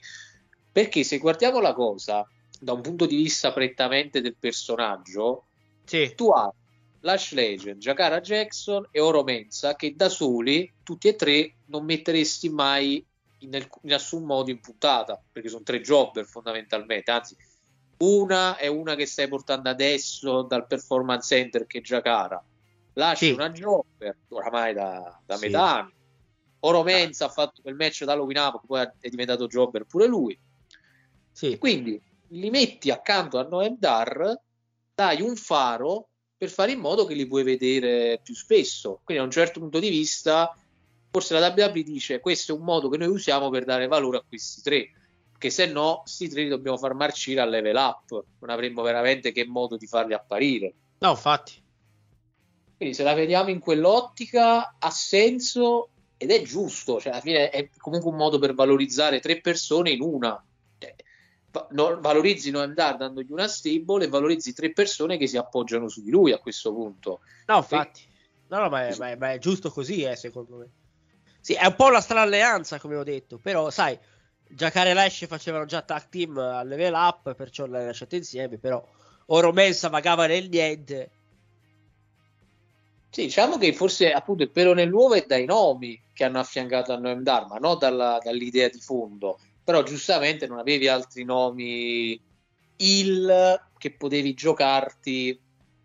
Perché 0.71 1.03
se 1.03 1.17
guardiamo 1.17 1.59
la 1.59 1.73
cosa 1.73 2.25
da 2.61 2.71
un 2.71 2.79
punto 2.79 3.07
di 3.07 3.17
vista 3.17 3.51
prettamente 3.51 4.21
del 4.21 4.37
personaggio, 4.39 5.47
sì. 5.83 6.13
tu 6.15 6.29
hai 6.29 6.49
Lash 7.01 7.31
Legend, 7.31 7.79
Jakara 7.79 8.19
Jackson 8.19 8.87
e 8.91 8.99
Oro 8.99 9.23
Mensa 9.23 9.75
che 9.75 9.95
da 9.95 10.09
soli, 10.09 10.71
tutti 10.83 11.07
e 11.07 11.15
tre, 11.15 11.55
non 11.65 11.85
metteresti 11.85 12.49
mai 12.49 13.05
in, 13.39 13.55
alc- 13.55 13.79
in 13.83 13.89
nessun 13.89 14.25
modo 14.25 14.49
in 14.51 14.59
puntata, 14.59 15.21
perché 15.31 15.49
sono 15.49 15.63
tre 15.63 15.79
jobber 15.81 16.25
fondamentalmente, 16.25 17.11
anzi 17.11 17.35
una 17.99 18.57
è 18.57 18.67
una 18.67 18.95
che 18.95 19.05
stai 19.05 19.27
portando 19.27 19.69
adesso 19.69 20.43
dal 20.43 20.67
performance 20.67 21.35
center 21.35 21.65
che 21.65 21.79
è 21.79 21.81
Jakara, 21.81 22.43
Lash 22.93 23.19
Sì. 23.19 23.29
è 23.29 23.33
una 23.33 23.49
jobber 23.49 24.17
oramai 24.29 24.73
da, 24.73 25.21
da 25.25 25.35
Sì. 25.37 25.45
metà 25.45 25.79
anno, 25.79 25.93
Oro 26.61 26.83
Mensa 26.83 27.25
ha 27.25 27.29
fatto 27.29 27.61
quel 27.61 27.75
match 27.75 28.03
da 28.03 28.13
Halloween 28.13 28.37
Up, 28.37 28.65
poi 28.65 28.85
è 28.99 29.09
diventato 29.09 29.47
jobber 29.47 29.85
pure 29.85 30.07
lui, 30.07 30.37
sì. 31.31 31.57
quindi 31.57 32.01
li 32.31 32.49
metti 32.49 32.91
accanto 32.91 33.37
a 33.37 33.43
Noem 33.43 33.77
Dar, 33.77 34.37
dai 34.93 35.21
un 35.21 35.35
faro 35.37 36.09
per 36.39 36.50
fare 36.50 36.72
in 36.72 36.79
modo 36.79 37.05
che 37.05 37.15
li 37.15 37.27
puoi 37.27 37.43
vedere 37.43 38.22
più 38.24 38.34
spesso. 38.34 39.01
Quindi, 39.03 39.22
da 39.22 39.24
un 39.24 39.31
certo 39.31 39.60
punto 39.60 39.77
di 39.77 39.89
vista, 39.89 40.58
forse 41.12 41.38
la 41.38 41.53
WWE 41.55 41.84
dice: 41.84 42.22
Questo 42.22 42.53
è 42.53 42.58
un 42.58 42.63
modo 42.63 42.88
che 42.88 42.98
noi 42.98 43.10
usiamo 43.10 43.50
per 43.50 43.65
dare 43.65 43.88
valore 43.88 44.17
a 44.19 44.24
questi 44.25 44.62
tre. 44.62 44.89
Che 45.38 45.50
se 45.50 45.65
no, 45.65 46.00
questi 46.03 46.29
tre 46.29 46.43
li 46.43 46.50
dobbiamo 46.50 46.77
far 46.77 46.93
marcire 46.93 47.41
a 47.41 47.46
level 47.46 47.75
up. 47.75 48.24
Non 48.39 48.50
avremmo 48.51 48.81
veramente 48.84 49.34
che 49.34 49.46
modo 49.46 49.75
di 49.75 49.86
farli 49.86 50.13
apparire. 50.13 50.74
no 51.00 51.10
infatti 51.10 51.62
Quindi, 52.77 52.96
se 52.96 53.03
la 53.03 53.13
vediamo 53.13 53.50
in 53.50 53.60
quell'ottica, 53.60 54.77
ha 54.79 54.89
senso 54.91 55.89
ed 56.15 56.31
è 56.31 56.41
giusto. 56.41 57.01
Cioè, 57.01 57.12
alla 57.12 57.22
fine 57.22 57.50
è 57.50 57.69
comunque 57.77 58.12
un 58.12 58.15
modo 58.17 58.39
per 58.39 58.53
valorizzare 58.53 59.19
tre 59.19 59.41
persone 59.41 59.91
in 59.91 60.01
una. 60.01 60.41
Cioè, 60.77 60.96
valorizzi 61.51 62.51
Noam 62.51 62.73
Dar 62.73 62.97
dandogli 62.97 63.31
una 63.31 63.47
stable 63.47 64.05
e 64.05 64.07
valorizzi 64.07 64.53
tre 64.53 64.71
persone 64.71 65.17
che 65.17 65.27
si 65.27 65.37
appoggiano 65.37 65.87
su 65.87 66.01
di 66.01 66.11
lui 66.11 66.31
a 66.31 66.37
questo 66.39 66.73
punto. 66.73 67.21
No, 67.47 67.57
infatti. 67.57 68.07
No, 68.47 68.59
no, 68.59 68.69
ma 68.69 68.87
è, 68.87 68.95
ma 68.97 69.09
è- 69.11 69.15
ma 69.15 69.31
è 69.31 69.37
giusto 69.37 69.69
così, 69.69 70.03
eh, 70.03 70.15
secondo 70.15 70.57
me. 70.57 70.69
Sì, 71.39 71.53
è 71.53 71.65
un 71.65 71.75
po' 71.75 71.85
una 71.85 72.01
strana 72.01 72.21
alleanza, 72.21 72.79
come 72.79 72.95
ho 72.95 73.03
detto, 73.03 73.37
però, 73.37 73.69
sai, 73.69 73.97
Giacare 74.51 74.89
e 74.89 74.93
Lash 74.93 75.27
facevano 75.27 75.65
già 75.65 75.81
tag 75.83 76.09
team 76.09 76.37
a 76.37 76.63
level 76.63 76.93
up, 76.93 77.33
perciò 77.35 77.65
l'hanno 77.65 77.85
lasciato 77.85 78.15
insieme, 78.15 78.57
però 78.57 78.83
Oro 79.27 79.51
Mensa 79.51 79.89
vagava 79.89 80.25
nel 80.25 80.49
niente. 80.49 81.11
Sì, 83.11 83.23
diciamo 83.23 83.57
che 83.57 83.73
forse 83.73 84.11
appunto 84.11 84.43
il 84.43 84.51
pelo 84.51 84.73
nell'uovo 84.73 85.15
è 85.15 85.23
dai 85.27 85.45
nomi 85.45 85.99
che 86.13 86.23
hanno 86.23 86.39
affiancato 86.39 86.93
a 86.93 86.97
Noam 86.97 87.21
Dar, 87.23 87.47
ma 87.47 87.57
non 87.57 87.77
dalla- 87.77 88.19
dall'idea 88.23 88.69
di 88.69 88.79
fondo. 88.79 89.39
Però 89.69 89.83
giustamente 89.83 90.47
non 90.47 90.57
avevi 90.57 90.88
altri 90.88 91.23
nomi 91.23 92.19
il 92.77 93.61
che 93.77 93.93
potevi 93.93 94.33
giocarti 94.33 95.39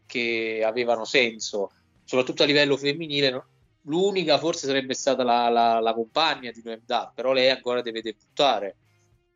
che 0.06 0.62
avevano 0.64 1.04
senso, 1.04 1.70
soprattutto 2.02 2.44
a 2.44 2.46
livello 2.46 2.78
femminile. 2.78 3.44
L'unica 3.82 4.38
forse 4.38 4.66
sarebbe 4.66 4.94
stata 4.94 5.22
la, 5.22 5.50
la- 5.50 5.80
la 5.80 5.92
compagna 5.92 6.50
di 6.50 6.62
Noem 6.64 6.80
Dar, 6.86 7.12
però 7.14 7.32
lei 7.34 7.50
ancora 7.50 7.82
deve 7.82 8.00
debuttare. 8.00 8.76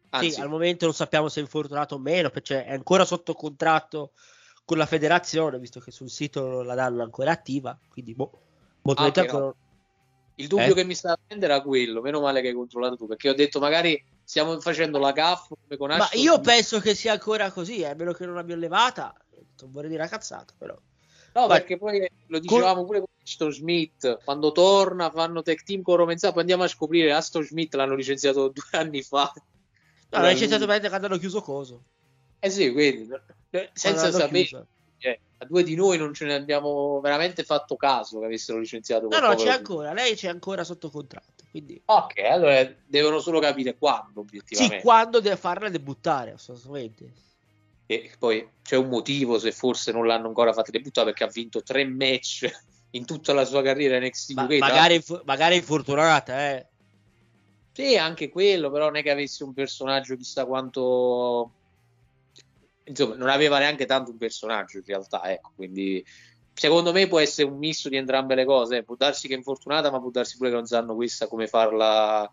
Anzi, 0.09 0.31
Sì, 0.31 0.40
al 0.40 0.49
momento 0.49 0.87
non 0.87 0.95
sappiamo 0.95 1.28
se 1.28 1.40
è 1.40 1.43
infortunato 1.43 1.97
o 1.97 1.99
meno, 1.99 2.31
perché 2.31 2.64
è 2.64 2.73
ancora 2.73 3.05
sotto 3.05 3.35
contratto 3.35 4.12
con 4.64 4.78
la 4.78 4.87
federazione, 4.87 5.59
visto 5.59 5.78
che 5.78 5.90
sul 5.90 6.09
sito 6.09 6.62
la 6.62 6.75
danno 6.75 7.02
ancora 7.02 7.33
attiva, 7.33 7.78
quindi 7.90 8.14
boh, 8.14 8.31
molto 8.81 9.02
Ah, 9.02 9.12
ancora- 9.14 9.55
Il 10.37 10.47
dubbio 10.47 10.71
Eh? 10.73 10.75
che 10.75 10.85
mi 10.85 10.95
sta 10.95 11.12
a 11.12 11.19
prendere 11.23 11.52
era 11.52 11.62
quello, 11.62 12.00
meno 12.00 12.21
male 12.23 12.40
che 12.40 12.49
hai 12.49 12.55
controllato 12.55 12.97
tu, 12.97 13.07
perché 13.07 13.28
ho 13.28 13.35
detto 13.35 13.61
magari 13.61 14.02
stiamo 14.28 14.61
facendo 14.61 14.99
la 14.99 15.14
come 15.14 15.78
con 15.78 15.88
Ma 15.88 16.06
io 16.12 16.38
penso 16.40 16.80
che 16.80 16.94
sia 16.94 17.12
ancora 17.12 17.50
così, 17.50 17.78
eh, 17.78 17.87
a 17.87 17.94
meno 17.94 18.12
che 18.12 18.26
non 18.26 18.37
abbia 18.37 18.56
levata, 18.56 19.14
non 19.62 19.73
vorrei 19.73 19.88
dire 19.88 20.02
una 20.02 20.11
cazzata, 20.11 20.52
però. 20.56 20.76
No, 21.32 21.47
Vai. 21.47 21.61
perché 21.61 21.78
poi 21.78 22.06
lo 22.26 22.38
dicevamo 22.38 22.85
pure 22.85 22.99
con 22.99 23.08
Aston 23.23 23.52
Smith, 23.52 24.23
quando 24.25 24.52
torna 24.52 25.11
fanno 25.11 25.40
tech 25.40 25.62
team 25.62 25.80
con 25.80 25.97
Romenzà, 25.97 26.30
poi 26.32 26.40
andiamo 26.42 26.64
a 26.64 26.68
scoprire 26.68 27.11
Aston 27.11 27.42
Smith 27.42 27.75
l'hanno 27.75 27.94
licenziato 27.94 28.49
due 28.52 28.68
anni 28.73 29.02
fa. 29.02 29.32
No, 30.11 30.20
l'ha 30.20 30.28
licenziato 30.28 30.66
mentre 30.66 30.90
quando 30.90 31.06
hanno 31.06 31.18
chiuso 31.18 31.40
coso. 31.40 31.85
Eh 32.38 32.50
sì, 32.50 32.70
quindi 32.70 33.08
eh, 33.50 33.70
senza 33.73 34.02
l'hanno 34.02 34.18
sapere, 34.18 34.44
chiuso. 34.44 34.66
A 35.40 35.45
due 35.45 35.62
di 35.62 35.76
noi 35.76 35.99
non 35.99 36.12
ce 36.12 36.25
ne 36.25 36.35
abbiamo 36.35 37.00
veramente 37.00 37.45
fatto 37.45 37.76
caso 37.76 38.18
che 38.18 38.26
avessero 38.26 38.59
licenziato 38.59 39.07
No, 39.09 39.21
no, 39.21 39.35
c'è 39.37 39.50
ancora, 39.50 39.92
lei 39.92 40.14
c'è 40.14 40.28
ancora 40.28 40.64
sotto 40.64 40.90
contratto, 40.90 41.45
quindi... 41.50 41.80
Ok, 41.85 42.18
allora 42.18 42.68
devono 42.85 43.21
solo 43.21 43.38
capire 43.38 43.76
quando, 43.78 44.21
obiettivamente. 44.21 44.78
Sì, 44.78 44.83
quando 44.83 45.21
deve 45.21 45.37
farla 45.37 45.68
debuttare, 45.68 46.33
assolutamente. 46.33 47.12
E 47.87 48.11
poi 48.18 48.47
c'è 48.62 48.76
un 48.76 48.88
motivo 48.88 49.38
se 49.38 49.52
forse 49.52 49.92
non 49.92 50.07
l'hanno 50.07 50.26
ancora 50.26 50.52
fatta 50.52 50.73
debuttare 50.73 51.07
perché 51.07 51.25
ha 51.25 51.28
vinto 51.28 51.62
tre 51.62 51.85
match 51.87 52.50
in 52.90 53.04
tutta 53.04 53.33
la 53.33 53.45
sua 53.45 53.62
carriera 53.62 53.99
NXT 53.99 54.33
Ma- 54.33 54.42
UK. 54.45 54.59
magari, 54.59 55.02
magari 55.25 55.57
infortunata, 55.57 56.50
eh. 56.50 56.66
Sì, 57.73 57.97
anche 57.97 58.28
quello, 58.28 58.71
però 58.73 58.87
non 58.87 58.97
è 58.97 59.02
che 59.04 59.11
avesse 59.11 59.45
un 59.45 59.54
personaggio 59.54 60.16
chissà 60.16 60.47
quanto... 60.47 61.52
Insomma, 62.88 63.16
non 63.16 63.28
aveva 63.28 63.59
neanche 63.59 63.87
tanto 63.87 64.11
un 64.11 64.16
personaggio 64.16 64.78
in 64.78 64.85
realtà, 64.85 65.30
ecco, 65.30 65.52
quindi 65.54 66.04
secondo 66.54 66.92
me 66.92 67.07
può 67.07 67.21
essere 67.21 67.49
un 67.49 67.57
misto 67.57 67.88
di 67.88 67.97
entrambe 67.97 68.35
le 68.35 68.45
cose, 68.45 68.78
eh. 68.78 68.83
può 68.83 68.97
darsi 68.97 69.28
che 69.28 69.35
è 69.35 69.37
infortunata, 69.37 69.90
ma 69.90 70.00
può 70.00 70.11
darsi 70.11 70.37
pure 70.37 70.50
che 70.50 70.57
non 70.57 70.66
sanno 70.66 70.95
questa 70.95 71.28
come 71.28 71.47
farla 71.47 72.30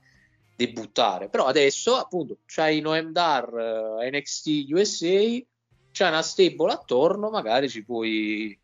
debuttare. 0.55 1.29
Però 1.29 1.45
adesso, 1.45 1.95
appunto, 1.95 2.39
c'hai 2.45 2.79
Noem 2.79 3.11
Dar, 3.11 3.99
eh, 4.01 4.09
NXT 4.09 4.65
USA, 4.69 5.43
c'è 5.91 6.07
una 6.07 6.21
stable 6.23 6.71
attorno, 6.71 7.29
magari 7.29 7.69
ci 7.69 7.83
puoi 7.83 8.57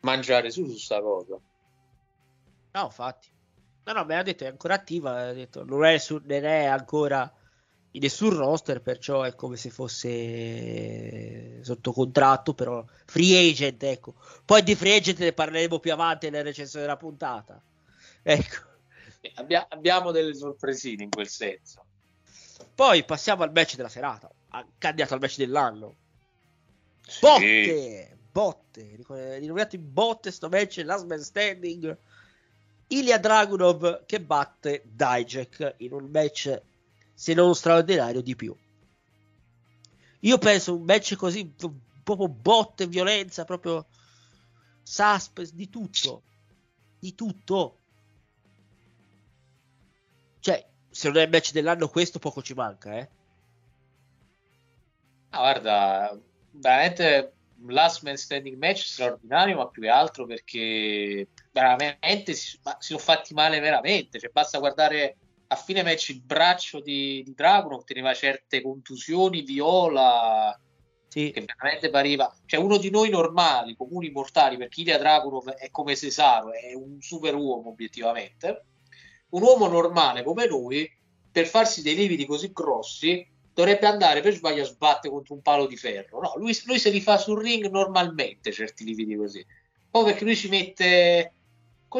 mangiare 0.00 0.50
su 0.50 0.64
su 0.66 0.78
sta 0.78 1.00
cosa. 1.00 1.38
No, 2.72 2.82
infatti. 2.84 3.28
No, 3.84 3.92
no, 3.92 4.04
me 4.04 4.14
l'ha 4.16 4.22
detto, 4.22 4.44
è 4.44 4.48
ancora 4.48 4.74
attiva, 4.74 5.28
ha 5.28 5.32
detto, 5.32 5.64
non 5.64 5.84
è, 5.84 5.98
su- 5.98 6.20
non 6.24 6.44
è 6.44 6.64
ancora 6.64 7.30
nessun 7.98 8.30
roster, 8.30 8.80
perciò 8.80 9.22
è 9.22 9.34
come 9.34 9.56
se 9.56 9.70
fosse 9.70 11.62
sotto 11.62 11.92
contratto, 11.92 12.54
però 12.54 12.84
free 13.04 13.50
agent, 13.50 13.82
ecco. 13.82 14.14
Poi 14.44 14.62
di 14.62 14.74
free 14.74 14.96
agent 14.96 15.18
ne 15.20 15.32
parleremo 15.32 15.78
più 15.78 15.92
avanti 15.92 16.28
nella 16.28 16.42
recensione 16.42 16.84
della 16.84 16.96
puntata. 16.96 17.60
Ecco. 18.22 18.56
E 19.20 19.32
abbia- 19.36 19.66
abbiamo 19.68 20.10
delle 20.10 20.34
sorpresine 20.34 21.04
in 21.04 21.10
quel 21.10 21.28
senso. 21.28 21.84
Poi 22.74 23.04
passiamo 23.04 23.42
al 23.42 23.52
match 23.52 23.76
della 23.76 23.88
serata, 23.88 24.30
candidato 24.78 25.14
al 25.14 25.20
match 25.20 25.36
dell'anno. 25.36 25.94
Botte, 27.20 28.18
botte, 28.30 28.94
ric- 28.96 29.38
rinominato 29.38 29.76
in 29.76 29.92
botte 29.92 30.30
sto 30.30 30.48
match, 30.48 30.82
last 30.84 31.06
man 31.06 31.22
standing. 31.22 31.96
Ilya 32.88 33.18
Dragunov 33.18 34.04
che 34.06 34.20
batte 34.20 34.82
Dijak 34.84 35.74
in 35.78 35.92
un 35.92 36.08
match 36.10 36.62
se 37.16 37.32
non 37.32 37.54
straordinario 37.54 38.20
di 38.20 38.36
più. 38.36 38.54
Io 40.20 40.38
penso 40.38 40.76
un 40.76 40.84
match 40.84 41.16
così 41.16 41.50
proprio 42.04 42.28
botte, 42.28 42.86
violenza, 42.86 43.44
proprio 43.44 43.86
suspense, 44.82 45.54
di 45.54 45.70
tutto. 45.70 46.22
Di 46.98 47.14
tutto. 47.14 47.78
Cioè, 50.40 50.68
se 50.90 51.08
non 51.08 51.16
è 51.16 51.22
il 51.22 51.30
match 51.30 51.52
dell'anno 51.52 51.88
questo 51.88 52.18
poco 52.18 52.42
ci 52.42 52.52
manca, 52.52 52.98
eh. 52.98 53.08
Ah, 55.30 55.38
guarda, 55.38 56.20
veramente 56.50 57.32
last 57.68 58.02
man 58.02 58.16
standing 58.16 58.58
match 58.58 58.84
straordinario, 58.84 59.56
ma 59.56 59.68
più 59.68 59.82
che 59.82 59.88
altro 59.88 60.26
perché 60.26 61.28
veramente 61.50 62.34
si, 62.34 62.50
si 62.50 62.58
sono 62.78 62.98
fatti 62.98 63.32
male 63.32 63.58
veramente. 63.58 64.18
Cioè, 64.18 64.30
basta 64.30 64.58
guardare 64.58 65.16
a 65.48 65.56
fine 65.56 65.82
match 65.82 66.10
il 66.10 66.22
braccio 66.22 66.80
di, 66.80 67.22
di 67.24 67.34
Dragon 67.34 67.72
otteneva 67.72 68.14
certe 68.14 68.62
contusioni, 68.62 69.42
viola, 69.42 70.58
Sì. 71.08 71.30
che 71.30 71.44
veramente 71.44 71.90
pareva. 71.90 72.34
Cioè, 72.44 72.60
uno 72.60 72.78
di 72.78 72.90
noi 72.90 73.10
normali, 73.10 73.76
comuni 73.76 74.10
mortali, 74.10 74.56
perché 74.56 74.80
Ilya 74.80 74.98
Dragunov 74.98 75.50
è 75.50 75.70
come 75.70 75.96
Cesaro, 75.96 76.52
è 76.52 76.74
un 76.74 77.00
super 77.00 77.34
uomo 77.34 77.70
obiettivamente. 77.70 78.64
Un 79.30 79.42
uomo 79.42 79.68
normale 79.68 80.22
come 80.22 80.46
noi, 80.46 80.90
per 81.30 81.46
farsi 81.46 81.82
dei 81.82 81.94
lividi 81.94 82.26
così 82.26 82.50
grossi, 82.52 83.26
dovrebbe 83.52 83.86
andare 83.86 84.20
per 84.20 84.34
sbaglio 84.34 84.62
a 84.62 84.66
sbattere 84.66 85.12
contro 85.12 85.34
un 85.34 85.42
palo 85.42 85.66
di 85.66 85.76
ferro. 85.76 86.20
No, 86.20 86.34
lui, 86.36 86.54
lui 86.64 86.78
se 86.78 86.90
li 86.90 87.00
fa 87.00 87.16
sul 87.16 87.40
ring 87.40 87.68
normalmente 87.70 88.52
certi 88.52 88.84
lividi 88.84 89.16
così. 89.16 89.44
Poi 89.90 90.04
perché 90.04 90.24
lui 90.24 90.36
ci 90.36 90.48
mette. 90.48 91.32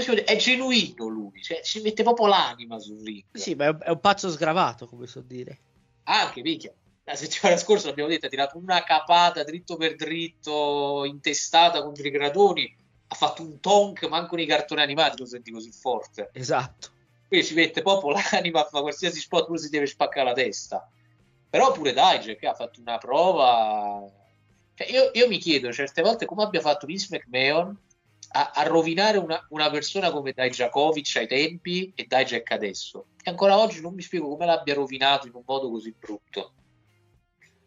Come? 0.04 0.24
È 0.24 0.36
genuino 0.36 1.06
lui, 1.06 1.42
cioè 1.42 1.62
ci 1.62 1.80
mette 1.80 2.02
proprio 2.02 2.26
l'anima 2.26 2.78
sul 2.78 3.02
ring. 3.02 3.24
Sì, 3.32 3.54
ma 3.54 3.76
è 3.78 3.90
un, 3.90 4.00
pazzo 4.00 4.30
sgravato, 4.30 4.86
come 4.86 5.06
so 5.06 5.20
dire. 5.20 5.58
Anche, 6.04 6.42
minchia. 6.42 6.72
La 7.04 7.14
settimana 7.14 7.56
scorsa 7.56 7.86
l'abbiamo 7.88 8.10
detto, 8.10 8.26
ha 8.26 8.28
tirato 8.28 8.58
una 8.58 8.82
capata 8.82 9.44
dritto 9.44 9.76
per 9.76 9.94
dritto, 9.94 11.04
intestata 11.04 11.82
contro 11.82 12.06
i 12.06 12.10
gradoni, 12.10 12.76
ha 13.06 13.14
fatto 13.14 13.42
un 13.42 13.60
tonk, 13.60 14.06
manco 14.08 14.36
nei 14.36 14.46
cartoni 14.46 14.82
animati 14.82 15.18
lo 15.18 15.26
senti 15.26 15.50
così 15.52 15.70
forte. 15.70 16.30
Esatto. 16.32 16.90
Quindi 17.28 17.46
ci 17.46 17.54
mette 17.54 17.82
proprio 17.82 18.10
l'anima 18.12 18.60
a 18.60 18.64
fare 18.64 18.82
qualsiasi 18.82 19.20
spot, 19.20 19.48
lui 19.48 19.58
si 19.58 19.68
deve 19.68 19.86
spaccare 19.86 20.26
la 20.26 20.34
testa. 20.34 20.90
Però 21.48 21.72
pure 21.72 21.92
Dijak 21.92 22.42
ha 22.44 22.54
fatto 22.54 22.80
una 22.80 22.98
prova... 22.98 24.04
Cioè, 24.74 24.90
io, 24.90 25.10
io 25.14 25.26
mi 25.28 25.38
chiedo 25.38 25.72
certe 25.72 26.02
volte 26.02 26.26
come 26.26 26.42
abbia 26.42 26.60
fatto 26.60 26.84
Vince 26.84 27.06
McMahon 27.10 27.74
a, 28.32 28.52
a 28.54 28.62
rovinare 28.64 29.18
una, 29.18 29.44
una 29.50 29.70
persona 29.70 30.10
come 30.10 30.32
Dijakovic 30.32 31.16
ai 31.16 31.26
tempi 31.26 31.92
e 31.94 32.06
Dijak 32.06 32.50
adesso. 32.50 33.06
E 33.22 33.30
ancora 33.30 33.58
oggi 33.58 33.80
non 33.80 33.94
mi 33.94 34.02
spiego 34.02 34.28
come 34.28 34.46
l'abbia 34.46 34.74
rovinato 34.74 35.26
in 35.26 35.34
un 35.34 35.42
modo 35.44 35.70
così 35.70 35.94
brutto. 35.98 36.52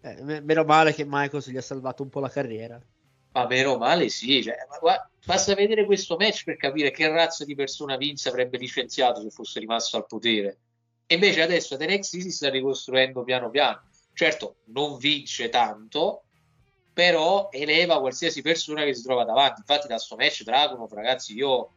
Eh, 0.02 0.22
me- 0.24 0.42
meno 0.42 0.64
male 0.64 0.94
che 0.94 1.06
Michaels 1.06 1.50
gli 1.50 1.58
ha 1.58 1.62
salvato 1.62 2.04
un 2.04 2.10
po' 2.10 2.20
la 2.20 2.30
carriera. 2.30 2.80
Ma 3.32 3.46
meno 3.48 3.78
male 3.78 4.10
sì, 4.10 4.42
cioè, 4.42 4.56
ma 4.70 4.78
gua- 4.80 5.10
basta 5.26 5.54
vedere 5.54 5.86
questo 5.86 6.16
match 6.18 6.44
per 6.44 6.58
capire 6.58 6.92
che 6.92 7.08
razza 7.10 7.46
di 7.46 7.56
persona 7.56 7.98
Vince 7.98 8.30
avrebbe 8.30 8.58
licenziato 8.58 9.22
se 9.22 9.30
fosse 9.30 9.60
rimasto 9.60 9.98
al 9.98 10.06
potere. 10.08 10.58
E 11.06 11.16
invece 11.16 11.42
adesso 11.42 11.74
ad 11.74 11.82
NXT 11.82 12.18
si 12.20 12.32
sta 12.32 12.50
ricostruendo 12.50 13.24
piano 13.24 13.50
piano. 13.50 13.82
Certo, 14.14 14.58
non 14.66 14.98
vince 14.98 15.50
tanto, 15.50 16.24
però 17.00 17.48
eleva 17.50 18.02
qualsiasi 18.02 18.42
persona 18.42 18.84
che 18.84 18.94
si 18.94 19.04
trova 19.04 19.24
davanti. 19.24 19.62
Infatti 19.62 19.88
da 19.88 19.98
sto 19.98 20.18
match 20.18 20.44
Dragunov, 20.44 20.92
ragazzi, 20.92 21.34
io, 21.34 21.72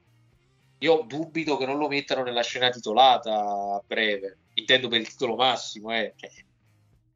io 0.78 1.04
dubito 1.06 1.56
che 1.56 1.64
non 1.64 1.78
lo 1.78 1.87
mettano 1.87 2.24
nella 2.24 2.42
scena 2.42 2.70
titolata 2.70 3.32
a 3.32 3.82
breve. 3.87 4.38
Intendo 4.54 4.88
per 4.88 5.00
il 5.00 5.08
titolo 5.08 5.37
massimo, 5.37 5.92
eh. 5.92 6.12
Cioè, 6.16 6.28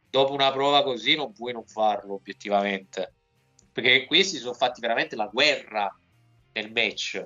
dopo 0.08 0.32
una 0.32 0.52
prova 0.52 0.84
così 0.84 1.16
non 1.16 1.32
puoi 1.32 1.52
non 1.52 1.66
farlo, 1.66 2.14
obiettivamente 2.14 3.12
perché 3.72 4.06
questi 4.06 4.38
sono 4.38 4.54
fatti 4.54 4.80
veramente 4.80 5.16
la 5.16 5.26
guerra 5.26 5.94
nel 6.52 6.72
match 6.72 7.22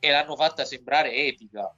e 0.00 0.10
l'hanno 0.10 0.34
fatta 0.34 0.64
sembrare 0.64 1.14
epica 1.14 1.72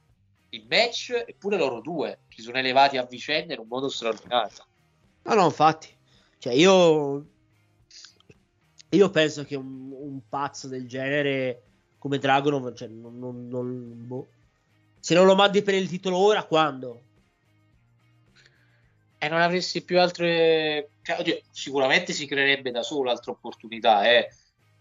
il 0.49 0.65
match 0.67 1.11
eppure 1.27 1.55
loro 1.55 1.81
due 1.81 2.21
si 2.29 2.41
sono 2.41 2.57
elevati 2.57 2.97
a 2.97 3.03
vicenda 3.03 3.53
in 3.53 3.59
un 3.59 3.67
modo 3.67 3.89
straordinario 3.89 4.65
No, 5.21 5.33
no, 5.35 5.45
infatti. 5.45 5.95
Cioè, 6.39 6.53
io. 6.53 7.35
Io 8.89 9.09
penso 9.09 9.43
che 9.43 9.55
un, 9.55 9.91
un 9.91 10.21
pazzo 10.29 10.67
del 10.67 10.87
genere 10.87 11.63
come 11.97 12.19
Dragonov, 12.19 12.73
cioè, 12.73 12.87
non, 12.87 13.17
non- 13.19 13.47
non- 13.47 14.07
boh. 14.07 14.27
se 14.99 15.13
non 15.13 15.25
lo 15.25 15.35
mandi 15.35 15.61
per 15.61 15.73
il 15.73 15.89
titolo 15.89 16.17
ora, 16.17 16.43
quando? 16.43 17.01
e 19.19 19.27
non 19.29 19.41
avresti 19.41 19.83
più 19.83 19.99
altre 19.99 20.89
cioè, 21.01 21.19
oddio, 21.19 21.41
sicuramente 21.49 22.13
si 22.13 22.27
creerebbe 22.27 22.71
da 22.71 22.83
solo 22.83 23.09
altre 23.09 23.31
opportunità 23.31 24.07
eh, 24.09 24.29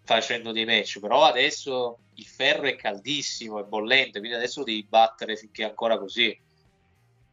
facendo 0.02 0.52
dei 0.52 0.66
match 0.66 1.00
però 1.00 1.24
adesso 1.24 1.98
il 2.14 2.26
ferro 2.26 2.66
è 2.66 2.76
caldissimo 2.76 3.58
è 3.58 3.64
bollente 3.64 4.18
quindi 4.18 4.36
adesso 4.36 4.62
devi 4.62 4.84
battere 4.84 5.36
finché 5.36 5.62
è 5.62 5.68
ancora 5.68 5.98
così 5.98 6.38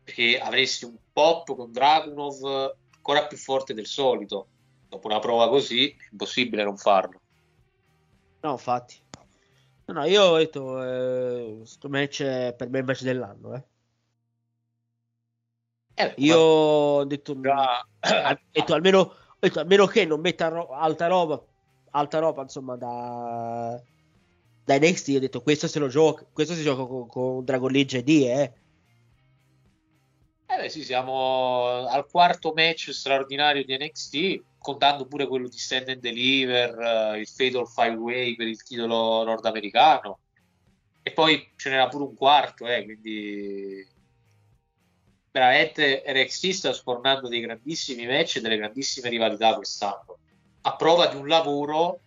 perché 0.04 0.40
avresti 0.40 0.86
un 0.86 0.96
pop 1.12 1.54
con 1.56 1.72
Dragunov 1.72 2.74
ancora 2.96 3.28
più 3.28 3.38
forte 3.38 3.74
del 3.74 3.86
solito 3.86 4.48
dopo 4.94 5.08
una 5.08 5.20
prova 5.20 5.50
così 5.50 5.90
è 5.90 5.96
impossibile 6.12 6.64
non 6.64 6.78
farlo. 6.78 7.20
No, 8.42 8.52
infatti. 8.52 9.02
No, 9.86 9.94
no, 9.94 10.06
io 10.06 10.24
ho 10.24 10.38
detto, 10.38 10.84
eh, 10.84 11.56
questo 11.58 11.90
match 11.90 12.22
è 12.24 12.54
per 12.56 12.70
me 12.70 12.80
il 12.80 12.86
match 12.86 13.02
dell'anno, 13.02 13.56
eh. 13.56 13.64
Eh, 15.96 16.14
Io 16.18 16.38
ho 16.38 17.04
detto, 17.06 17.40
Già- 17.40 17.80
ho 17.82 18.40
detto 18.52 18.74
almeno, 18.74 19.00
ho 19.00 19.38
detto, 19.40 19.60
almeno 19.60 19.86
che 19.86 20.06
non 20.06 20.22
metta 20.22 20.48
ro- 20.48 20.70
alta 20.72 21.08
roba, 21.08 21.42
alta 21.92 22.20
roba, 22.20 22.42
insomma, 22.44 22.76
da, 22.76 23.82
da 24.64 24.78
NXT, 24.78 25.16
ho 25.16 25.20
detto, 25.20 25.42
questo 25.42 25.68
se 25.68 25.80
lo 25.80 25.88
gioca, 25.88 26.26
questo 26.32 26.54
si 26.54 26.64
gioca 26.64 26.86
con, 26.86 27.08
con 27.08 27.44
Dragon 27.44 27.72
League 27.72 28.02
JD, 28.02 28.10
eh. 28.26 28.54
Eh 30.54 30.58
beh, 30.58 30.70
sì, 30.70 30.84
siamo 30.84 31.88
al 31.88 32.06
quarto 32.06 32.54
match 32.56 32.92
straordinario 32.92 33.66
di 33.66 33.76
NXT, 33.76 34.44
contando 34.60 35.08
pure 35.08 35.26
quello 35.26 35.48
di 35.48 35.58
Stand 35.58 35.89
and 35.89 36.00
Deliver, 36.00 36.80
eh, 36.80 37.20
il 37.22 37.28
Fatal 37.28 37.68
Five 37.68 37.96
Way 37.96 38.36
per 38.36 38.46
il 38.46 38.62
titolo 38.62 39.24
nordamericano. 39.24 40.20
E 41.02 41.12
poi 41.12 41.52
ce 41.56 41.72
n'era 41.72 41.88
pure 41.88 42.04
un 42.04 42.13
quarto, 42.13 42.68
eh, 42.68 42.84
quindi 42.84 43.84
veramente 45.32 46.04
NXT 46.06 46.50
sta 46.52 46.72
sfornando 46.72 47.28
dei 47.28 47.42
grandissimi 47.42 48.06
match 48.06 48.36
e 48.36 48.42
delle 48.42 48.58
grandissime 48.58 49.10
rivalità 49.10 49.56
quest'anno, 49.56 50.20
a 50.62 50.76
prova 50.76 51.08
di 51.08 51.16
un 51.16 51.28
lavoro 51.28 52.02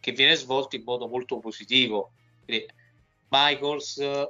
che 0.00 0.12
viene 0.12 0.34
svolto 0.34 0.76
in 0.76 0.82
modo 0.84 1.08
molto 1.08 1.38
positivo. 1.38 2.12
Quindi 2.44 2.66
Michaels 3.30 4.26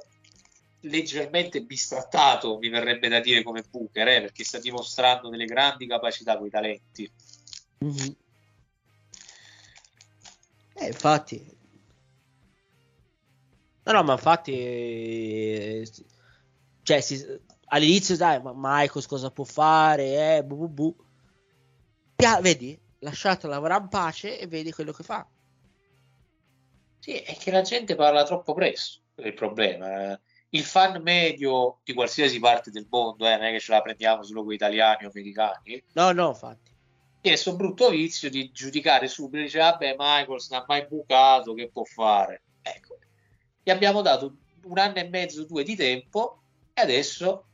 leggermente 0.81 1.61
bistrattato, 1.63 2.57
mi 2.57 2.69
verrebbe 2.69 3.07
da 3.07 3.19
dire 3.19 3.43
come 3.43 3.63
Booker, 3.69 4.07
eh, 4.07 4.21
perché 4.21 4.43
sta 4.43 4.59
dimostrando 4.59 5.29
delle 5.29 5.45
grandi 5.45 5.87
capacità 5.87 6.37
con 6.37 6.47
i 6.47 6.49
talenti. 6.49 7.11
Eh, 10.75 10.87
infatti. 10.87 11.55
No, 13.83 13.93
no, 13.93 14.03
ma 14.03 14.13
infatti, 14.13 14.51
eh, 14.51 15.89
cioè, 16.83 17.01
si- 17.01 17.25
all'inizio, 17.67 18.17
dai, 18.17 18.41
ma 18.41 18.51
Michaels 18.53 19.07
cosa 19.07 19.31
può 19.31 19.45
fare? 19.45 20.37
Eh, 20.37 20.43
bu, 20.43 20.55
bu, 20.57 20.67
bu. 20.69 20.95
Pia- 22.15 22.41
vedi, 22.41 22.77
lasciato 22.99 23.47
lavorare 23.47 23.83
in 23.83 23.89
pace 23.89 24.39
e 24.39 24.47
vedi 24.47 24.71
quello 24.71 24.91
che 24.91 25.03
fa. 25.03 25.25
Sì, 26.99 27.13
è 27.13 27.37
che 27.37 27.51
la 27.51 27.61
gente 27.61 27.95
parla 27.95 28.23
troppo 28.23 28.53
presto, 28.53 28.99
è 29.15 29.27
il 29.27 29.33
problema. 29.33 30.19
Il 30.49 30.63
fan 30.63 31.01
medio 31.01 31.79
di 31.83 31.93
qualsiasi 31.93 32.39
parte 32.39 32.71
del 32.71 32.87
mondo, 32.89 33.27
eh, 33.27 33.35
non 33.35 33.45
è 33.45 33.51
che 33.51 33.59
ce 33.59 33.71
la 33.73 33.81
prendiamo 33.81 34.23
solo 34.23 34.43
con 34.43 34.53
italiani 34.53 35.05
o 35.05 35.09
americani, 35.09 35.83
No, 35.93 36.11
no, 36.11 36.29
infatti. 36.29 36.71
tiene 37.21 37.35
questo 37.37 37.55
brutto 37.55 37.89
vizio 37.89 38.29
di 38.29 38.49
giudicare 38.51 39.07
subito, 39.07 39.43
dice 39.43 39.59
vabbè 39.59 39.95
Michaels 39.97 40.49
non 40.49 40.61
ha 40.61 40.65
mai 40.67 40.85
bucato, 40.87 41.53
che 41.53 41.69
può 41.69 41.83
fare? 41.83 42.43
Ecco, 42.61 42.97
gli 43.61 43.69
abbiamo 43.69 44.01
dato 44.01 44.37
un 44.63 44.77
anno 44.77 44.95
e 44.95 45.09
mezzo, 45.09 45.45
due 45.45 45.63
di 45.63 45.75
tempo 45.75 46.41
e 46.73 46.81
adesso 46.81 47.45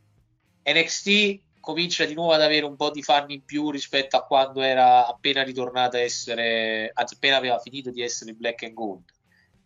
NXT 0.63 1.41
comincia 1.59 2.05
di 2.05 2.13
nuovo 2.13 2.33
ad 2.33 2.41
avere 2.41 2.65
un 2.65 2.75
po' 2.75 2.91
di 2.91 3.01
fan 3.01 3.29
in 3.31 3.43
più 3.43 3.71
rispetto 3.71 4.17
a 4.17 4.25
quando 4.25 4.61
era 4.61 5.07
appena 5.07 5.43
ritornata 5.43 5.97
a 5.97 6.01
essere, 6.01 6.91
appena 6.93 7.37
aveva 7.37 7.57
finito 7.57 7.89
di 7.89 8.01
essere 8.01 8.33
Black 8.33 8.63
and 8.63 8.73
Gold. 8.73 9.03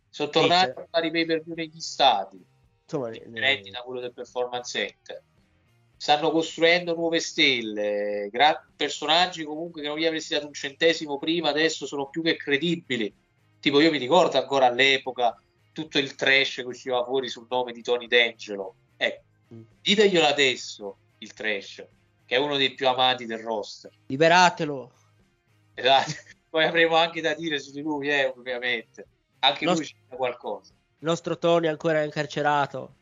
Sono 0.10 0.30
tornati 0.30 0.80
a 0.80 0.88
fare 0.90 1.08
i 1.08 1.12
pay 1.12 1.26
per 1.26 1.44
view 1.44 1.56
negli 1.56 1.80
stati, 1.80 2.40
Insomma, 2.90 3.10
differenti 3.10 3.70
da 3.70 3.82
quello 3.82 4.00
del 4.00 4.14
Performance 4.14 4.80
Center. 4.80 5.22
Stanno 5.98 6.32
costruendo 6.32 6.94
nuove 6.96 7.20
stelle, 7.20 8.30
gra- 8.32 8.66
personaggi 8.76 9.44
comunque 9.44 9.82
che 9.82 9.88
non 9.88 9.98
gli 9.98 10.06
avresti 10.06 10.34
dato 10.36 10.48
un 10.48 10.54
centesimo 10.54 11.18
prima, 11.18 11.50
adesso 11.50 11.86
sono 11.86 12.08
più 12.08 12.22
che 12.22 12.38
credibili. 12.38 13.14
Tipo, 13.60 13.82
io 13.82 13.92
mi 13.92 13.98
ricordo 13.98 14.38
ancora 14.38 14.68
all'epoca 14.68 15.38
tutto 15.74 15.98
il 15.98 16.16
trash 16.16 16.56
che 16.56 16.62
usciva 16.64 17.04
fuori 17.04 17.28
sul 17.28 17.48
nome 17.50 17.74
di 17.74 17.82
Tony 17.82 18.08
D'Angelo. 18.08 18.76
Ecco, 18.96 19.26
Mm. 19.54 19.62
diteglielo 19.82 20.26
adesso 20.26 20.98
il 21.20 21.34
trash, 21.34 21.86
che 22.26 22.36
è 22.36 22.38
uno 22.38 22.58
dei 22.58 22.74
più 22.74 22.88
amati 22.88 23.26
del 23.26 23.40
roster. 23.40 23.92
liberatelo. 24.08 24.92
Esatto. 25.74 26.12
Poi 26.50 26.64
avremo 26.64 26.96
anche 26.96 27.22
da 27.22 27.34
dire 27.34 27.60
su 27.60 27.72
di 27.72 27.82
lui, 27.82 28.10
eh, 28.10 28.26
ovviamente. 28.26 29.08
Anche 29.40 29.66
Nos- 29.66 29.78
lui 29.78 29.86
c'è 29.88 30.16
qualcosa. 30.16 30.74
Il 31.00 31.06
nostro 31.06 31.38
Tony 31.38 31.68
è 31.68 31.70
ancora 31.70 32.04
incarcerato. 32.04 32.96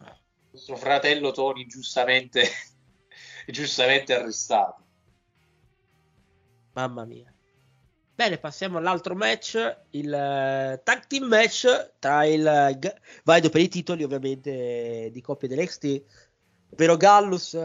Il 0.00 0.50
nostro 0.52 0.76
fratello 0.76 1.32
Tony 1.32 1.66
giustamente, 1.66 2.48
giustamente 3.48 4.14
arrestato. 4.14 4.82
Mamma 6.74 7.04
mia. 7.04 7.34
Bene, 8.14 8.38
passiamo 8.38 8.78
all'altro 8.78 9.16
match, 9.16 9.56
il 9.90 10.12
eh, 10.12 10.80
tag 10.84 11.06
team 11.08 11.24
match 11.24 11.94
tra 11.98 12.24
il 12.24 12.46
eh, 12.46 12.78
g- 12.78 12.94
valido 13.24 13.48
per 13.50 13.60
i 13.60 13.68
titoli 13.68 14.04
ovviamente 14.04 15.10
di 15.10 15.20
coppia 15.20 15.48
dell'XT, 15.48 16.02
ovvero 16.70 16.96
Gallus, 16.96 17.58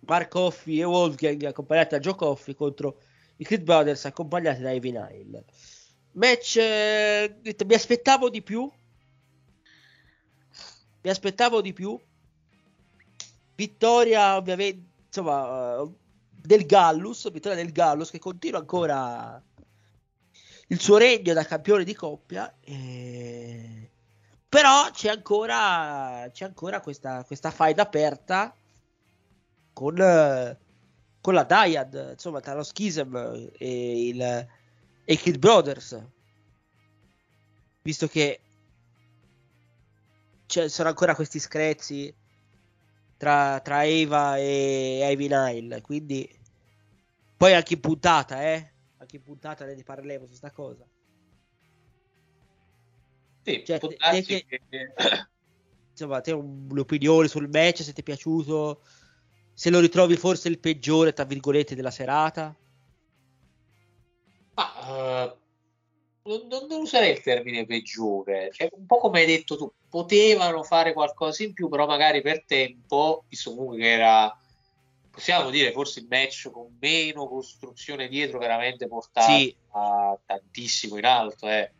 Mark 0.00 0.28
Coffey 0.30 0.80
e 0.80 0.84
Wolfgang 0.84 1.42
accompagnati 1.44 1.90
da 1.90 2.00
Joe 2.00 2.14
Coffey 2.14 2.54
contro 2.54 3.02
i 3.36 3.44
Creed 3.44 3.64
Brothers 3.64 4.06
accompagnati 4.06 4.62
da 4.62 4.72
Evie 4.72 4.92
Nile. 4.92 5.44
Match, 6.12 6.56
eh, 6.56 7.36
mi 7.42 7.74
aspettavo 7.74 8.28
di 8.28 8.42
più, 8.42 8.70
mi 11.02 11.10
aspettavo 11.10 11.60
di 11.60 11.72
più, 11.72 11.98
vittoria 13.54 14.36
ovviamente, 14.36 15.04
insomma, 15.06 15.80
eh, 15.80 15.90
del 16.30 16.66
Gallus, 16.66 17.30
vittoria 17.30 17.56
del 17.62 17.72
Gallus 17.72 18.10
che 18.10 18.18
continua 18.18 18.58
ancora 18.58 19.42
il 20.68 20.80
suo 20.80 20.96
regno 20.96 21.32
da 21.32 21.44
campione 21.44 21.84
di 21.84 21.94
coppia. 21.94 22.54
e- 22.60 23.90
Però 24.48 24.90
c'è 24.90 25.08
ancora, 25.08 26.28
c'è 26.30 26.44
ancora 26.44 26.80
questa, 26.80 27.24
questa 27.24 27.50
faida 27.50 27.82
aperta 27.82 28.54
con, 29.72 29.98
eh, 29.98 30.58
con 31.20 31.34
la 31.34 31.44
Dyad, 31.44 32.10
insomma, 32.12 32.40
tra 32.40 32.54
lo 32.54 32.62
Schism 32.62 33.16
e, 33.58 34.08
il, 34.08 34.46
e 35.04 35.16
Kid 35.16 35.38
Brothers. 35.38 36.00
Visto 37.82 38.06
che 38.06 38.40
ci 40.46 40.68
sono 40.68 40.88
ancora 40.88 41.14
questi 41.14 41.38
screzi 41.38 42.14
tra, 43.16 43.60
tra 43.60 43.84
Eva 43.84 44.36
e 44.36 45.08
Ivy 45.12 45.28
Nile. 45.28 45.80
Quindi, 45.80 46.28
poi 47.36 47.54
anche 47.54 47.74
in 47.74 47.80
puntata, 47.80 48.42
eh. 48.42 48.72
Anche 48.98 49.16
in 49.16 49.22
puntata 49.22 49.64
ne 49.64 49.82
parleremo 49.82 50.26
su 50.26 50.34
sta 50.34 50.50
cosa. 50.50 50.84
Sì, 53.44 53.64
Cioè, 53.66 53.78
te- 53.78 53.96
te 53.96 54.22
che- 54.22 54.46
Insomma, 55.90 56.20
te 56.20 56.32
un- 56.32 56.68
un'opinione 56.70 57.28
sul 57.28 57.48
match, 57.48 57.82
se 57.82 57.92
ti 57.92 58.00
è 58.00 58.04
piaciuto, 58.04 58.82
se 59.52 59.70
lo 59.70 59.80
ritrovi 59.80 60.16
forse 60.16 60.48
il 60.48 60.58
peggiore, 60.58 61.12
tra 61.12 61.24
virgolette, 61.24 61.74
della 61.74 61.90
serata. 61.90 62.54
Eh, 64.82 65.36
non, 66.24 66.46
non- 66.68 66.80
userei 66.80 67.12
il 67.12 67.20
termine 67.20 67.66
peggiore, 67.66 68.50
cioè, 68.52 68.68
un 68.72 68.86
po' 68.86 68.98
come 68.98 69.20
hai 69.20 69.26
detto 69.26 69.56
tu, 69.56 69.72
potevano 69.88 70.62
fare 70.62 70.92
qualcosa 70.92 71.42
in 71.42 71.52
più, 71.52 71.68
però 71.68 71.86
magari 71.86 72.22
per 72.22 72.44
tempo, 72.44 73.24
visto 73.28 73.50
comunque 73.50 73.78
che 73.78 73.90
era, 73.90 74.36
possiamo 75.10 75.50
dire, 75.50 75.72
forse 75.72 76.00
il 76.00 76.06
match 76.08 76.50
con 76.50 76.76
meno 76.80 77.26
costruzione 77.28 78.08
dietro, 78.08 78.38
veramente 78.38 78.86
portato 78.86 79.32
Sì. 79.32 79.54
a 79.72 80.18
tantissimo 80.24 80.96
in 80.96 81.04
alto. 81.04 81.48
eh. 81.48 81.72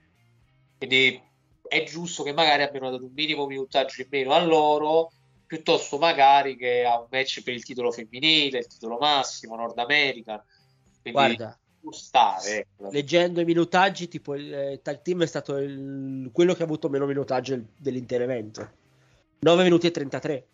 Quindi 0.76 1.22
è 1.68 1.84
giusto 1.84 2.22
che 2.22 2.32
magari 2.32 2.64
abbiano 2.64 2.90
dato 2.90 3.04
un 3.04 3.12
minimo 3.14 3.46
minutaggio 3.46 4.02
in 4.02 4.08
meno 4.10 4.32
a 4.32 4.44
loro, 4.44 5.12
piuttosto 5.46 5.98
magari 5.98 6.56
che 6.56 6.84
a 6.84 6.98
un 6.98 7.06
match 7.10 7.42
per 7.42 7.54
il 7.54 7.64
titolo 7.64 7.92
femminile, 7.92 8.58
il 8.58 8.66
titolo 8.66 8.98
massimo, 8.98 9.54
Nord 9.54 9.78
America. 9.78 10.44
Quindi 11.00 11.36
Guarda, 11.36 11.58
stare, 11.90 12.58
ecco. 12.58 12.90
leggendo 12.90 13.40
i 13.40 13.44
minutaggi, 13.44 14.08
tipo 14.08 14.34
il 14.34 14.52
eh, 14.52 14.80
tag 14.82 15.02
team 15.02 15.22
è 15.22 15.26
stato 15.26 15.56
il- 15.56 16.30
quello 16.32 16.54
che 16.54 16.62
ha 16.62 16.66
avuto 16.66 16.88
meno 16.88 17.06
minutaggio 17.06 17.54
del- 17.54 17.66
dell'intero 17.76 18.24
evento. 18.24 18.70
9 19.40 19.62
minuti 19.64 19.88
e 19.88 19.90
33. 19.90 20.46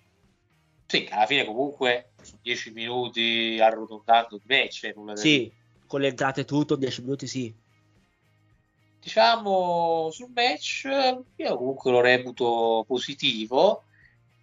Sì, 0.87 1.07
alla 1.11 1.27
fine 1.27 1.45
comunque 1.45 2.13
su 2.23 2.37
10 2.41 2.73
minuti 2.73 3.59
arrotondando 3.61 4.39
di 4.39 4.45
match, 4.47 4.85
eh, 4.85 4.93
nulla. 4.97 5.17
Sì, 5.17 5.53
con 5.87 6.01
le 6.01 6.09
entrate 6.09 6.45
tutto, 6.47 6.77
10 6.77 7.03
minuti 7.03 7.27
sì. 7.27 7.55
Diciamo 9.01 10.09
sul 10.11 10.31
match, 10.35 10.85
io 11.37 11.57
comunque 11.57 11.91
lo 11.91 12.01
reputo 12.01 12.85
positivo 12.87 13.85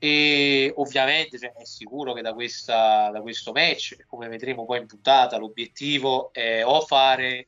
e 0.05 0.73
ovviamente 0.75 1.39
cioè, 1.39 1.53
è 1.53 1.65
sicuro 1.65 2.13
che 2.13 2.21
da, 2.21 2.33
questa, 2.33 3.09
da 3.11 3.21
questo 3.21 3.51
match, 3.51 4.05
come 4.05 4.27
vedremo 4.27 4.65
poi 4.65 4.79
in 4.79 4.87
puntata, 4.87 5.37
l'obiettivo 5.37 6.31
è 6.31 6.63
o 6.63 6.81
fare 6.81 7.47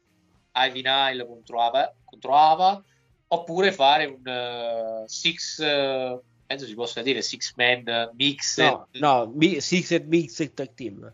Ivy 0.54 0.82
Nile 0.82 1.26
contro 1.26 1.62
Ava, 1.62 1.94
contro 2.04 2.36
Ava 2.36 2.84
oppure 3.28 3.72
fare 3.72 4.06
un 4.06 4.26
eh, 4.28 5.04
six, 5.08 5.60
eh, 5.60 6.20
penso 6.46 6.66
si 6.66 6.74
possa 6.74 7.02
dire 7.02 7.22
six 7.22 7.54
man 7.56 8.12
mix. 8.16 8.58
No, 8.60 8.88
no, 8.94 9.32
mi- 9.36 9.62
Six 9.62 9.92
and 9.92 10.08
Mixed 10.08 10.54
Tag 10.54 10.74
Team. 10.74 11.14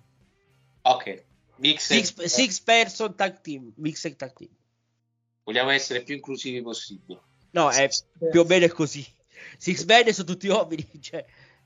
Ok, 0.84 1.24
Mixed, 1.58 2.04
Six, 2.04 2.24
six 2.26 2.60
person 2.60 3.16
tag 3.16 3.42
team, 3.42 3.72
mixed 3.78 4.16
tag 4.16 4.34
team. 4.34 4.50
vogliamo 5.44 5.70
essere 5.70 6.04
più 6.04 6.16
inclusivi 6.16 6.62
possibile. 6.62 7.22
No, 7.52 7.70
è 7.70 7.88
più 8.32 8.42
o 8.42 8.44
meno 8.46 8.66
è 8.66 8.70
così. 8.70 9.06
Six 9.58 9.86
man 9.86 10.12
sono 10.14 10.28
tutti 10.28 10.48
uomini, 10.48 10.88
cioè. 11.02 11.26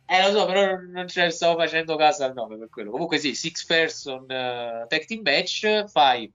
Eh, 0.10 0.22
lo 0.32 0.40
so, 0.40 0.46
però 0.46 0.78
non- 0.80 1.08
ce 1.08 1.24
ne 1.24 1.30
stavo 1.32 1.58
facendo 1.58 1.96
caso 1.98 2.24
al 2.24 2.34
nome 2.34 2.58
per 2.58 2.70
quello. 2.70 2.92
Comunque 2.92 3.18
sì, 3.18 3.36
six 3.36 3.66
person 3.66 4.24
eh, 4.30 4.86
tag 4.88 5.06
team 5.06 5.22
match, 5.22 5.86
fai 5.90 6.32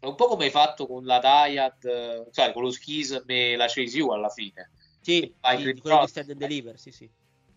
un 0.00 0.14
po' 0.14 0.26
come 0.28 0.44
hai 0.44 0.50
fatto 0.50 0.86
con 0.86 1.04
la 1.04 1.18
Dyad, 1.18 1.84
eh, 1.84 2.26
cioè 2.30 2.52
con 2.52 2.62
lo 2.62 2.70
Schism 2.70 3.22
e 3.26 3.56
la 3.56 3.66
Chase 3.66 4.00
U 4.00 4.10
alla 4.10 4.28
fine. 4.28 4.70
Sì, 5.00 5.34
Fai 5.40 5.56
sì, 5.56 5.62
Creed 5.62 5.80
quello 5.80 5.96
Brothers. 5.96 6.10
Stand 6.10 6.30
and 6.30 6.38
Deliver, 6.38 6.78
sì, 6.78 6.90
sì. 6.92 7.10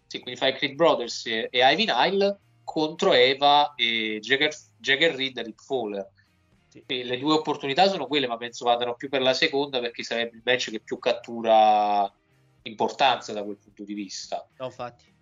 Sì, 0.07 0.19
quindi 0.19 0.39
fai 0.39 0.53
Creed 0.53 0.75
Brothers 0.75 1.25
e, 1.25 1.47
e 1.51 1.59
Ivy 1.71 1.85
Nile 1.85 2.39
contro 2.63 3.13
Eva 3.13 3.73
e 3.75 4.19
Jagger, 4.21 4.53
Jagger 4.77 5.15
Reed 5.15 5.37
e 5.37 5.43
Rick 5.43 5.63
Fowler. 5.63 6.09
Sì. 6.69 6.83
Le 7.03 7.17
due 7.17 7.33
opportunità 7.33 7.89
sono 7.89 8.07
quelle, 8.07 8.27
ma 8.27 8.37
penso 8.37 8.63
vadano 8.65 8.95
più 8.95 9.09
per 9.09 9.21
la 9.21 9.33
seconda 9.33 9.79
perché 9.79 10.03
sarebbe 10.03 10.37
il 10.37 10.41
match 10.45 10.69
che 10.71 10.79
più 10.79 10.97
cattura 10.99 12.09
importanza 12.63 13.33
da 13.33 13.43
quel 13.43 13.57
punto 13.57 13.83
di 13.83 13.93
vista. 13.93 14.47
No, 14.57 14.65
infatti. 14.65 15.13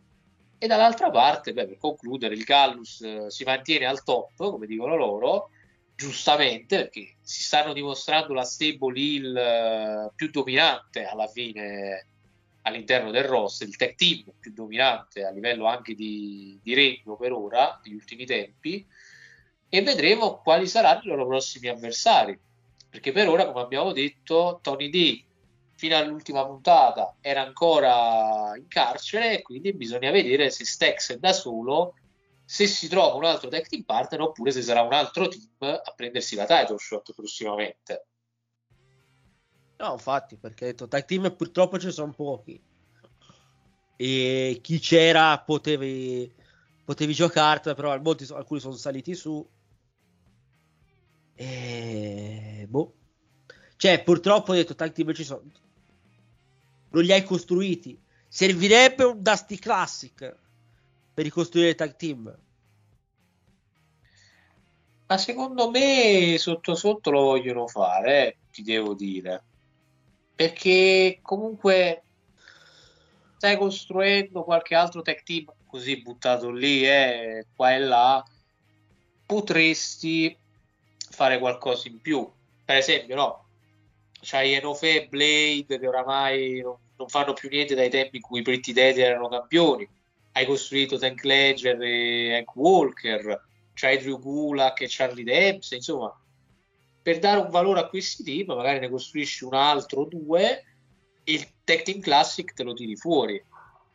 E 0.57 0.67
dall'altra 0.67 1.09
parte, 1.09 1.53
beh, 1.53 1.67
per 1.67 1.77
concludere, 1.77 2.35
il 2.35 2.43
Gallus 2.43 3.01
eh, 3.01 3.29
si 3.29 3.43
mantiene 3.45 3.85
al 3.85 4.03
top, 4.03 4.35
come 4.35 4.67
dicono 4.67 4.95
loro, 4.95 5.51
giustamente, 5.95 6.77
perché 6.77 7.15
si 7.21 7.43
stanno 7.43 7.71
dimostrando 7.71 8.33
la 8.33 8.43
stable 8.43 8.99
heel 8.99 9.35
eh, 9.37 10.11
più 10.15 10.29
dominante 10.29 11.05
alla 11.05 11.27
fine 11.27 12.07
all'interno 12.63 13.09
del 13.09 13.23
roster, 13.23 13.67
il 13.67 13.77
tech 13.77 13.95
team 13.95 14.33
più 14.37 14.51
dominante 14.53 15.23
a 15.23 15.31
livello 15.31 15.65
anche 15.65 15.95
di, 15.95 16.59
di 16.61 16.73
regno 16.73 17.15
per 17.15 17.31
ora, 17.31 17.79
negli 17.83 17.95
ultimi 17.95 18.25
tempi, 18.25 18.85
e 19.69 19.81
vedremo 19.81 20.41
quali 20.41 20.67
saranno 20.67 21.01
i 21.03 21.07
loro 21.07 21.25
prossimi 21.25 21.67
avversari. 21.67 22.37
Perché 22.89 23.11
per 23.11 23.29
ora, 23.29 23.45
come 23.45 23.61
abbiamo 23.61 23.93
detto, 23.93 24.59
Tony 24.61 24.89
D 24.89 25.23
fino 25.79 25.95
all'ultima 25.95 26.45
puntata 26.45 27.15
era 27.21 27.41
ancora 27.41 28.51
in 28.57 28.67
carcere 28.67 29.41
quindi 29.41 29.73
bisogna 29.73 30.11
vedere 30.11 30.49
se 30.49 30.65
Stex 30.65 31.13
è 31.13 31.17
da 31.19 31.31
solo, 31.31 31.93
se 32.43 32.67
si 32.67 32.89
trova 32.89 33.15
un 33.15 33.23
altro 33.23 33.47
tag 33.47 33.65
team 33.65 33.83
partner 33.83 34.19
oppure 34.19 34.51
se 34.51 34.61
sarà 34.61 34.81
un 34.81 34.91
altro 34.91 35.29
team 35.29 35.47
a 35.59 35.93
prendersi 35.95 36.35
la 36.35 36.45
title 36.45 36.77
shot 36.77 37.13
prossimamente. 37.13 38.07
No, 39.77 39.93
infatti, 39.93 40.35
perché 40.35 40.65
detto 40.65 40.89
tag 40.89 41.05
team 41.05 41.33
purtroppo 41.33 41.79
ce 41.79 41.91
sono 41.91 42.11
pochi. 42.11 42.61
E 43.95 44.59
chi 44.61 44.79
c'era 44.79 45.39
potevi, 45.39 46.29
potevi 46.83 47.13
giocartela, 47.13 47.73
però 47.73 47.97
molti, 48.01 48.27
alcuni 48.33 48.59
sono 48.59 48.75
saliti 48.75 49.15
su. 49.15 49.49
E 51.35 52.65
boh. 52.67 52.93
Cioè, 53.77 54.03
purtroppo 54.03 54.51
ho 54.51 54.55
detto 54.55 54.75
tag 54.75 54.91
team 54.91 55.13
ci 55.13 55.23
sono. 55.23 55.67
Non 56.91 57.03
li 57.03 57.11
hai 57.11 57.23
costruiti. 57.23 57.99
Servirebbe 58.27 59.03
un 59.03 59.21
Dusty 59.21 59.57
Classic 59.57 60.35
per 61.13 61.23
ricostruire 61.23 61.69
il 61.69 61.75
tag 61.75 61.95
team. 61.95 62.37
Ma 65.07 65.17
secondo 65.17 65.71
me 65.71 66.35
sotto 66.37 66.75
sotto 66.75 67.09
lo 67.09 67.21
vogliono 67.21 67.67
fare, 67.67 68.27
eh, 68.27 68.37
ti 68.51 68.61
devo 68.61 68.93
dire. 68.93 69.43
Perché 70.35 71.19
comunque 71.23 72.03
stai 73.37 73.57
costruendo 73.57 74.43
qualche 74.43 74.75
altro 74.75 75.01
tech 75.01 75.23
team 75.23 75.51
così 75.65 76.01
buttato 76.01 76.51
lì, 76.51 76.87
eh, 76.87 77.45
qua 77.55 77.73
e 77.73 77.79
là, 77.79 78.23
potresti 79.25 80.37
fare 81.09 81.39
qualcosa 81.39 81.87
in 81.87 81.99
più. 82.01 82.29
Per 82.63 82.75
esempio, 82.75 83.15
no, 83.15 83.48
c'hai 84.21 84.53
Enofe 84.53 85.03
e 85.03 85.07
Blade 85.07 85.79
che 85.79 85.87
oramai 85.87 86.61
non, 86.61 86.75
non 86.97 87.07
fanno 87.07 87.33
più 87.33 87.49
niente 87.49 87.75
dai 87.75 87.89
tempi 87.89 88.17
in 88.17 88.21
cui 88.21 88.39
i 88.39 88.43
Pretty 88.43 88.73
Dead 88.73 88.97
erano 88.97 89.27
campioni. 89.27 89.87
Hai 90.31 90.45
costruito 90.45 90.97
Tank 90.97 91.23
Ledger 91.23 91.81
e 91.81 92.35
Hank 92.35 92.55
Walker, 92.55 93.45
c'hai 93.73 93.97
Drew 93.97 94.19
Gulak 94.19 94.81
e 94.81 94.87
Charlie 94.87 95.23
Dempsey, 95.23 95.77
insomma, 95.77 96.15
per 97.01 97.19
dare 97.19 97.39
un 97.39 97.49
valore 97.49 97.79
a 97.79 97.87
questi 97.87 98.23
team, 98.23 98.55
magari 98.55 98.79
ne 98.79 98.89
costruisci 98.89 99.43
un 99.43 99.53
altro 99.53 100.01
o 100.01 100.05
due 100.05 100.63
il 101.25 101.47
Tag 101.63 101.83
Team 101.83 101.99
Classic 101.99 102.53
te 102.53 102.63
lo 102.63 102.73
tiri 102.73 102.95
fuori. 102.95 103.41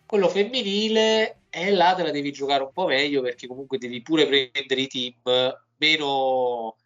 Quello 0.06 0.28
femminile 0.28 1.40
è 1.48 1.70
là 1.70 1.94
te 1.94 2.02
la 2.02 2.10
devi 2.10 2.32
giocare 2.32 2.62
un 2.62 2.72
po' 2.72 2.86
meglio 2.86 3.22
perché 3.22 3.46
comunque 3.46 3.78
devi 3.78 4.02
pure 4.02 4.26
prendere 4.26 4.80
i 4.80 4.86
team 4.86 5.14
meno 5.76 6.76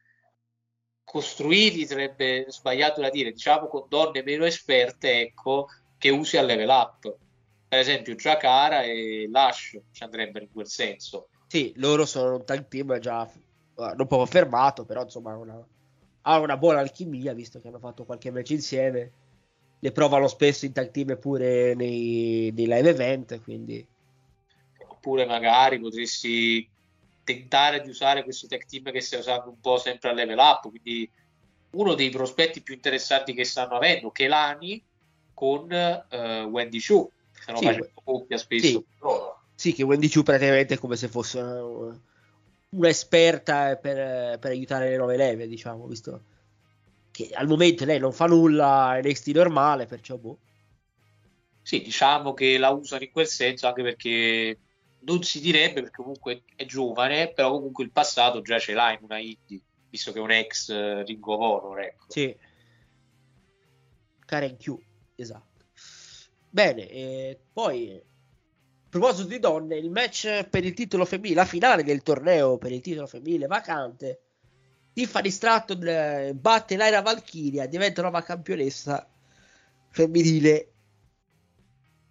costruiti, 1.10 1.86
sarebbe 1.86 2.44
sbagliato 2.48 3.00
da 3.00 3.08
dire, 3.08 3.32
diciamo 3.32 3.66
con 3.66 3.86
donne 3.88 4.22
meno 4.22 4.44
esperte, 4.44 5.20
ecco, 5.20 5.68
che 5.96 6.10
usi 6.10 6.36
a 6.36 6.42
level 6.42 6.68
up. 6.68 7.16
Per 7.66 7.78
esempio, 7.78 8.14
Giacara 8.14 8.82
e 8.82 9.26
Lash 9.30 9.78
ci 9.90 10.02
andrebbero 10.02 10.44
in 10.44 10.52
quel 10.52 10.66
senso. 10.66 11.28
Sì, 11.46 11.72
loro 11.76 12.04
sono 12.04 12.36
un 12.36 12.44
tag 12.44 12.68
team 12.68 12.98
già 12.98 13.28
non 13.74 14.06
poco 14.06 14.26
fermato, 14.26 14.84
però 14.84 15.02
insomma 15.02 15.36
una, 15.36 15.64
ha 16.22 16.38
una 16.40 16.56
buona 16.56 16.80
alchimia, 16.80 17.32
visto 17.32 17.60
che 17.60 17.68
hanno 17.68 17.78
fatto 17.78 18.04
qualche 18.04 18.30
match 18.30 18.50
insieme. 18.50 19.12
Le 19.78 19.92
provano 19.92 20.28
spesso 20.28 20.66
in 20.66 20.72
tag 20.72 20.90
team 20.90 21.16
pure 21.18 21.74
nei, 21.74 22.52
nei 22.54 22.66
live 22.66 22.90
event, 22.90 23.40
quindi 23.42 23.86
Oppure 24.88 25.26
magari 25.26 25.78
potresti 25.78 26.68
tentare 27.34 27.82
di 27.82 27.90
usare 27.90 28.24
questo 28.24 28.46
tech 28.46 28.64
team 28.64 28.90
che 28.90 29.00
stai 29.00 29.20
usando 29.20 29.50
un 29.50 29.60
po' 29.60 29.76
sempre 29.76 30.08
a 30.08 30.12
level 30.12 30.38
up. 30.38 30.68
Quindi 30.70 31.10
uno 31.70 31.94
dei 31.94 32.08
prospetti 32.08 32.62
più 32.62 32.74
interessanti 32.74 33.34
che 33.34 33.44
stanno 33.44 33.76
avendo, 33.76 34.10
Kelani 34.10 34.82
con 35.34 35.70
eh, 35.70 36.42
Wendy 36.44 36.80
Chu, 36.80 37.10
che 37.32 37.42
stanno 37.42 37.58
Sì, 37.58 37.64
facendo 37.64 37.90
coppia 38.02 38.38
spesso. 38.38 38.66
sì. 38.66 38.84
sì, 39.54 39.72
che 39.74 39.82
Wendy 39.82 40.08
Chu 40.08 40.22
praticamente 40.22 40.74
è 40.74 40.78
come 40.78 40.96
se 40.96 41.08
fosse 41.08 41.38
una- 41.38 42.00
un'esperta 42.70 43.76
per, 43.76 44.38
per 44.38 44.50
aiutare 44.50 44.88
le 44.88 44.96
nuove 44.96 45.16
leve, 45.16 45.46
diciamo, 45.46 45.86
visto 45.86 46.22
che 47.10 47.30
al 47.34 47.46
momento 47.46 47.84
lei 47.84 47.98
non 47.98 48.12
fa 48.12 48.26
nulla 48.26 48.98
in 48.98 49.06
NXT 49.06 49.28
normale, 49.28 49.86
perciò 49.86 50.16
boh. 50.16 50.38
Sì, 51.62 51.82
diciamo 51.82 52.32
che 52.32 52.56
la 52.56 52.70
usano 52.70 53.02
in 53.02 53.10
quel 53.10 53.26
senso 53.26 53.66
anche 53.66 53.82
perché 53.82 54.58
non 55.00 55.22
si 55.22 55.40
direbbe 55.40 55.82
perché 55.82 56.02
comunque 56.02 56.42
è 56.56 56.64
giovane, 56.64 57.32
però 57.32 57.52
comunque 57.52 57.84
il 57.84 57.90
passato 57.90 58.42
già 58.42 58.58
ce 58.58 58.72
l'ha 58.72 58.92
in 58.92 59.00
una 59.02 59.18
indie, 59.18 59.60
visto 59.88 60.12
che 60.12 60.18
è 60.18 60.22
un 60.22 60.30
ex 60.30 60.68
eh, 60.70 61.04
Ring 61.04 61.26
of 61.26 61.40
Honor, 61.40 61.80
ecco. 61.80 62.06
Sì. 62.08 62.36
Karen 64.24 64.56
Q, 64.56 64.76
esatto. 65.14 65.64
Bene, 66.50 66.88
e 66.88 67.40
poi 67.52 67.92
a 67.92 68.00
proposito 68.88 69.28
di 69.28 69.38
donne, 69.38 69.76
il 69.76 69.90
match 69.90 70.44
per 70.48 70.64
il 70.64 70.74
titolo 70.74 71.04
femminile, 71.04 71.40
la 71.40 71.44
finale 71.44 71.82
del 71.82 72.02
torneo 72.02 72.58
per 72.58 72.72
il 72.72 72.80
titolo 72.80 73.06
femminile 73.06 73.46
vacante. 73.46 74.22
Tiffany 74.92 75.30
Stratton 75.30 75.86
eh, 75.86 76.34
batte 76.34 76.76
Lyra 76.76 77.02
Valkyria, 77.02 77.66
diventa 77.66 78.02
nuova 78.02 78.22
campionessa 78.22 79.08
femminile 79.90 80.72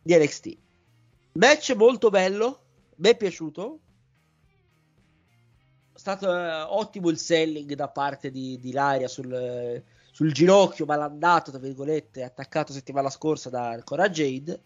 di 0.02 0.16
NXT. 0.16 0.58
Match 1.34 1.76
molto 1.76 2.10
bello, 2.10 2.67
mi 2.98 3.10
è 3.10 3.18
piaciuto. 3.18 3.80
È 5.94 5.98
stato 5.98 6.32
eh, 6.36 6.62
ottimo 6.62 7.10
il 7.10 7.18
selling 7.18 7.74
da 7.74 7.90
parte 7.90 8.30
di, 8.30 8.60
di 8.60 8.72
Laria 8.72 9.08
sul, 9.08 9.84
sul 10.12 10.32
ginocchio 10.32 10.86
malandato, 10.86 11.52
tra 11.52 11.60
virgolette, 11.60 12.24
attaccato 12.24 12.74
settimana 12.74 13.10
scorsa 13.10 13.50
da 13.50 13.70
ancora 13.70 14.10
Jade. 14.10 14.62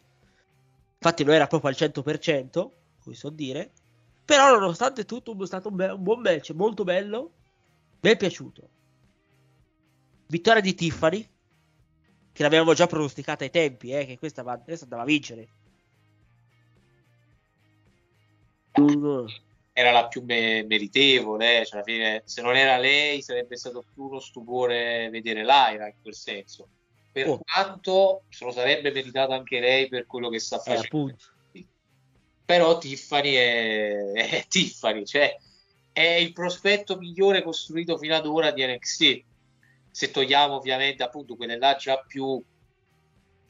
Infatti 0.93 1.23
non 1.23 1.33
era 1.33 1.47
proprio 1.47 1.71
al 1.71 1.77
100%, 1.77 2.69
come 3.01 3.15
so 3.15 3.29
dire. 3.29 3.71
Però 4.23 4.57
nonostante 4.57 5.05
tutto 5.05 5.35
è 5.41 5.45
stato 5.45 5.69
un, 5.69 5.75
be- 5.75 5.89
un 5.89 6.03
buon 6.03 6.21
match, 6.21 6.51
molto 6.51 6.83
bello. 6.83 7.31
Mi 8.01 8.09
è 8.11 8.17
piaciuto. 8.17 8.69
Vittoria 10.27 10.61
di 10.61 10.73
Tiffany, 10.73 11.27
che 12.31 12.43
l'avevamo 12.43 12.73
già 12.73 12.87
pronosticata 12.87 13.43
ai 13.43 13.49
tempi, 13.49 13.91
eh, 13.91 14.05
che 14.05 14.17
questa, 14.17 14.43
va- 14.43 14.57
questa 14.59 14.83
andava 14.85 15.01
a 15.01 15.05
vincere. 15.05 15.47
Era 19.73 19.91
la 19.91 20.07
più 20.07 20.23
me- 20.23 20.63
meritevole, 20.63 21.65
cioè 21.65 21.75
alla 21.75 21.83
fine, 21.83 22.21
se 22.25 22.41
non 22.41 22.55
era 22.55 22.77
lei 22.77 23.21
sarebbe 23.21 23.55
stato 23.57 23.83
più 23.93 24.03
uno 24.03 24.19
stupore 24.19 25.09
vedere 25.09 25.41
Lyra 25.45 25.87
in 25.87 25.95
quel 26.01 26.13
senso. 26.15 26.67
Per 27.11 27.27
Oh. 27.27 27.39
quanto 27.39 28.23
se 28.29 28.45
lo 28.45 28.51
sarebbe 28.51 28.91
meritato 28.91 29.33
anche 29.33 29.59
lei 29.59 29.87
per 29.87 30.05
quello 30.05 30.29
che 30.29 30.39
sta 30.39 30.57
Eh, 30.57 30.59
facendo. 30.59 30.85
appunto. 30.85 31.25
però 32.45 32.77
Tiffany 32.77 33.33
è, 33.33 34.11
è 34.43 34.45
Tiffany, 34.47 35.05
cioè 35.05 35.37
è 35.93 36.01
il 36.01 36.31
prospetto 36.33 36.97
migliore 36.97 37.41
costruito 37.43 37.97
fino 37.97 38.15
ad 38.15 38.25
ora 38.25 38.51
di 38.51 38.65
NXT. 38.65 39.23
Se 39.89 40.11
togliamo 40.11 40.55
ovviamente 40.55 41.03
appunto 41.03 41.35
quelle 41.35 41.57
là 41.57 41.75
già 41.75 41.97
più 42.05 42.41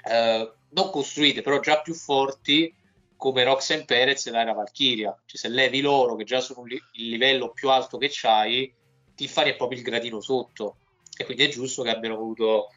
eh, 0.04 0.52
non 0.70 0.90
costruite, 0.92 1.42
però 1.42 1.60
già 1.60 1.82
più 1.82 1.94
forti 1.94 2.74
come 3.22 3.44
Roxanne 3.44 3.86
Perez 3.86 4.26
e 4.26 4.32
Lara 4.32 4.54
Valkyria. 4.54 5.16
Cioè, 5.28 5.38
se 5.38 5.48
levi 5.48 5.80
loro 5.80 6.16
che 6.16 6.24
già 6.24 6.40
sono 6.40 6.64
li- 6.64 6.82
il 6.94 7.10
livello 7.10 7.52
più 7.52 7.70
alto 7.70 8.00
che 8.00 8.10
c'hai, 8.10 8.74
Tiffany 9.14 9.52
è 9.52 9.56
proprio 9.56 9.78
il 9.78 9.84
gradino 9.84 10.20
sotto 10.22 10.78
e 11.16 11.24
quindi 11.24 11.44
è 11.44 11.50
giusto 11.50 11.84
che 11.84 11.92
abbiano 11.92 12.16
voluto 12.16 12.70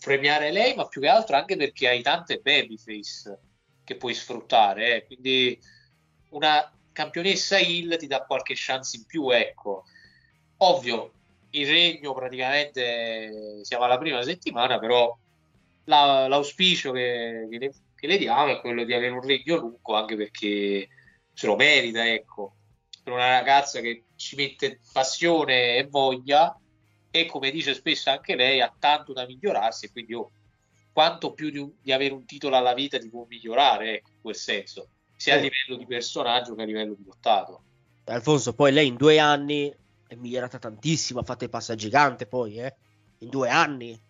premiare 0.00 0.50
lei, 0.50 0.74
ma 0.74 0.88
più 0.88 1.00
che 1.00 1.06
altro 1.06 1.36
anche 1.36 1.56
perché 1.56 1.86
hai 1.86 2.02
tante 2.02 2.38
babyface 2.38 3.38
che 3.84 3.94
puoi 3.94 4.12
sfruttare, 4.12 4.96
eh. 4.96 5.06
quindi 5.06 5.56
una 6.30 6.68
campionessa 6.90 7.56
Hill 7.60 7.96
ti 7.96 8.08
dà 8.08 8.24
qualche 8.24 8.54
chance 8.56 8.96
in 8.96 9.06
più, 9.06 9.30
ecco. 9.30 9.84
Ovvio, 10.56 11.12
il 11.50 11.64
regno 11.64 12.12
praticamente 12.12 13.60
siamo 13.62 13.84
alla 13.84 13.98
prima 13.98 14.20
settimana, 14.22 14.80
però 14.80 15.16
la, 15.84 16.26
l'auspicio 16.26 16.90
che, 16.90 17.46
che, 17.48 17.72
che, 18.06 18.12
le, 18.12 18.18
diamo 18.18 18.52
è 18.52 18.60
quello 18.60 18.84
di 18.84 18.94
avere 18.94 19.12
un 19.12 19.20
regno 19.20 19.56
lungo, 19.56 19.94
anche 19.94 20.16
perché 20.16 20.88
se 21.32 21.46
lo 21.46 21.56
merita, 21.56 22.06
ecco. 22.08 22.54
Per 23.02 23.12
una 23.12 23.30
ragazza 23.30 23.80
che 23.80 24.04
ci 24.16 24.36
mette 24.36 24.80
passione 24.92 25.76
e 25.76 25.86
voglia, 25.88 26.58
e 27.10 27.26
come 27.26 27.50
dice 27.50 27.74
spesso 27.74 28.10
anche 28.10 28.34
lei, 28.34 28.60
ha 28.60 28.74
tanto 28.76 29.12
da 29.12 29.26
migliorarsi, 29.26 29.90
quindi 29.90 30.14
oh, 30.14 30.30
quanto 30.92 31.32
più 31.32 31.50
di, 31.50 31.58
un, 31.58 31.70
di, 31.80 31.92
avere 31.92 32.14
un 32.14 32.24
titolo 32.24 32.56
alla 32.56 32.74
vita 32.74 32.98
ti 32.98 33.08
può 33.08 33.26
migliorare, 33.28 33.96
ecco, 33.96 34.10
in 34.10 34.20
quel 34.22 34.34
senso, 34.34 34.88
sia 35.16 35.34
a 35.34 35.36
livello 35.36 35.76
di 35.76 35.86
personaggio 35.86 36.54
che 36.54 36.62
a 36.62 36.64
livello 36.64 36.94
di 36.94 37.04
lottato. 37.04 37.62
Alfonso, 38.04 38.54
poi 38.54 38.72
lei 38.72 38.86
in 38.86 38.96
due 38.96 39.18
anni 39.18 39.72
è 40.06 40.14
migliorata 40.14 40.58
tantissimo, 40.58 41.20
ha 41.20 41.24
fatto 41.24 41.44
il 41.44 41.50
passaggio 41.50 41.84
gigante 41.84 42.26
poi, 42.26 42.58
eh? 42.58 42.74
in 43.18 43.28
due 43.28 43.48
anni. 43.48 44.00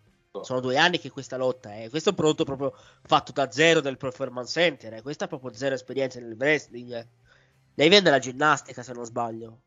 Sono 0.45 0.61
due 0.61 0.77
anni 0.77 0.99
che 0.99 1.11
questa 1.11 1.37
lotta 1.37 1.73
è. 1.73 1.85
Eh. 1.85 1.91
Questo 1.91 2.09
è 2.09 2.13
un 2.13 2.19
prodotto 2.19 2.45
proprio 2.45 2.75
fatto 3.03 3.33
da 3.33 3.51
zero 3.51 3.81
del 3.81 3.97
Performance 3.97 4.53
Center. 4.53 4.95
Eh. 4.95 5.03
Questa 5.03 5.27
è 5.27 5.29
proprio 5.29 5.53
zero 5.53 5.75
esperienza 5.75 6.21
nel 6.21 6.37
wrestling. 6.39 6.93
Eh. 6.93 7.07
Lei 7.75 7.89
viene 7.89 8.05
dalla 8.05 8.19
ginnastica, 8.19 8.83
se 8.83 8.93
non 8.93 9.05
sbaglio. 9.05 9.61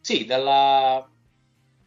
Sì, 0.00 0.24
dalla, 0.24 1.08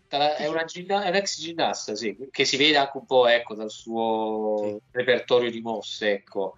dalla, 0.07 0.35
è, 0.35 0.47
una 0.47 0.63
ginna, 0.63 1.03
è 1.03 1.09
un 1.09 1.15
ex 1.15 1.39
ginnasta, 1.39 1.95
sì, 1.95 2.15
che 2.29 2.45
si 2.45 2.57
vede 2.57 2.77
anche 2.77 2.97
un 2.97 3.05
po' 3.05 3.27
ecco, 3.27 3.55
dal 3.55 3.71
suo 3.71 4.57
sì. 4.61 4.77
repertorio 4.91 5.51
di 5.51 5.61
mosse. 5.61 6.11
Ecco. 6.11 6.55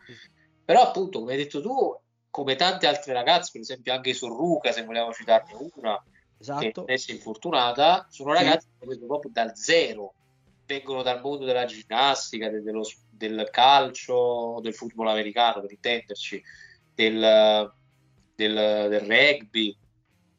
Però, 0.66 0.82
appunto, 0.82 1.20
come 1.20 1.34
hai 1.34 1.38
detto 1.38 1.62
tu, 1.62 1.98
come 2.30 2.56
tante 2.56 2.88
altre 2.88 3.13
ragazze, 3.13 3.52
per 3.52 3.62
esempio 3.62 3.94
anche 3.94 4.13
Sorruca, 4.13 4.72
se 4.72 4.84
vogliamo 4.84 5.12
citarne 5.13 5.54
una, 5.76 6.04
esatto. 6.38 6.86
che 6.86 6.94
è 6.94 7.12
infortunata, 7.12 8.08
sono 8.10 8.34
ragazze 8.34 8.68
che 8.80 9.00
proprio 9.06 9.32
dal 9.32 9.56
zero 9.56 10.13
vengono 10.65 11.04
dal 11.04 11.21
mondo 11.21 11.45
della 11.45 11.65
ginnastica, 11.65 12.49
del, 12.49 12.63
dello, 12.63 12.88
del 13.10 13.47
calcio, 13.52 14.60
del 14.62 14.73
football 14.73 15.08
americano 15.08 15.62
per 15.62 15.71
intenderci, 15.71 16.43
del, 16.93 17.71
del, 18.36 18.88
del 18.89 18.99
rugby. 19.02 19.76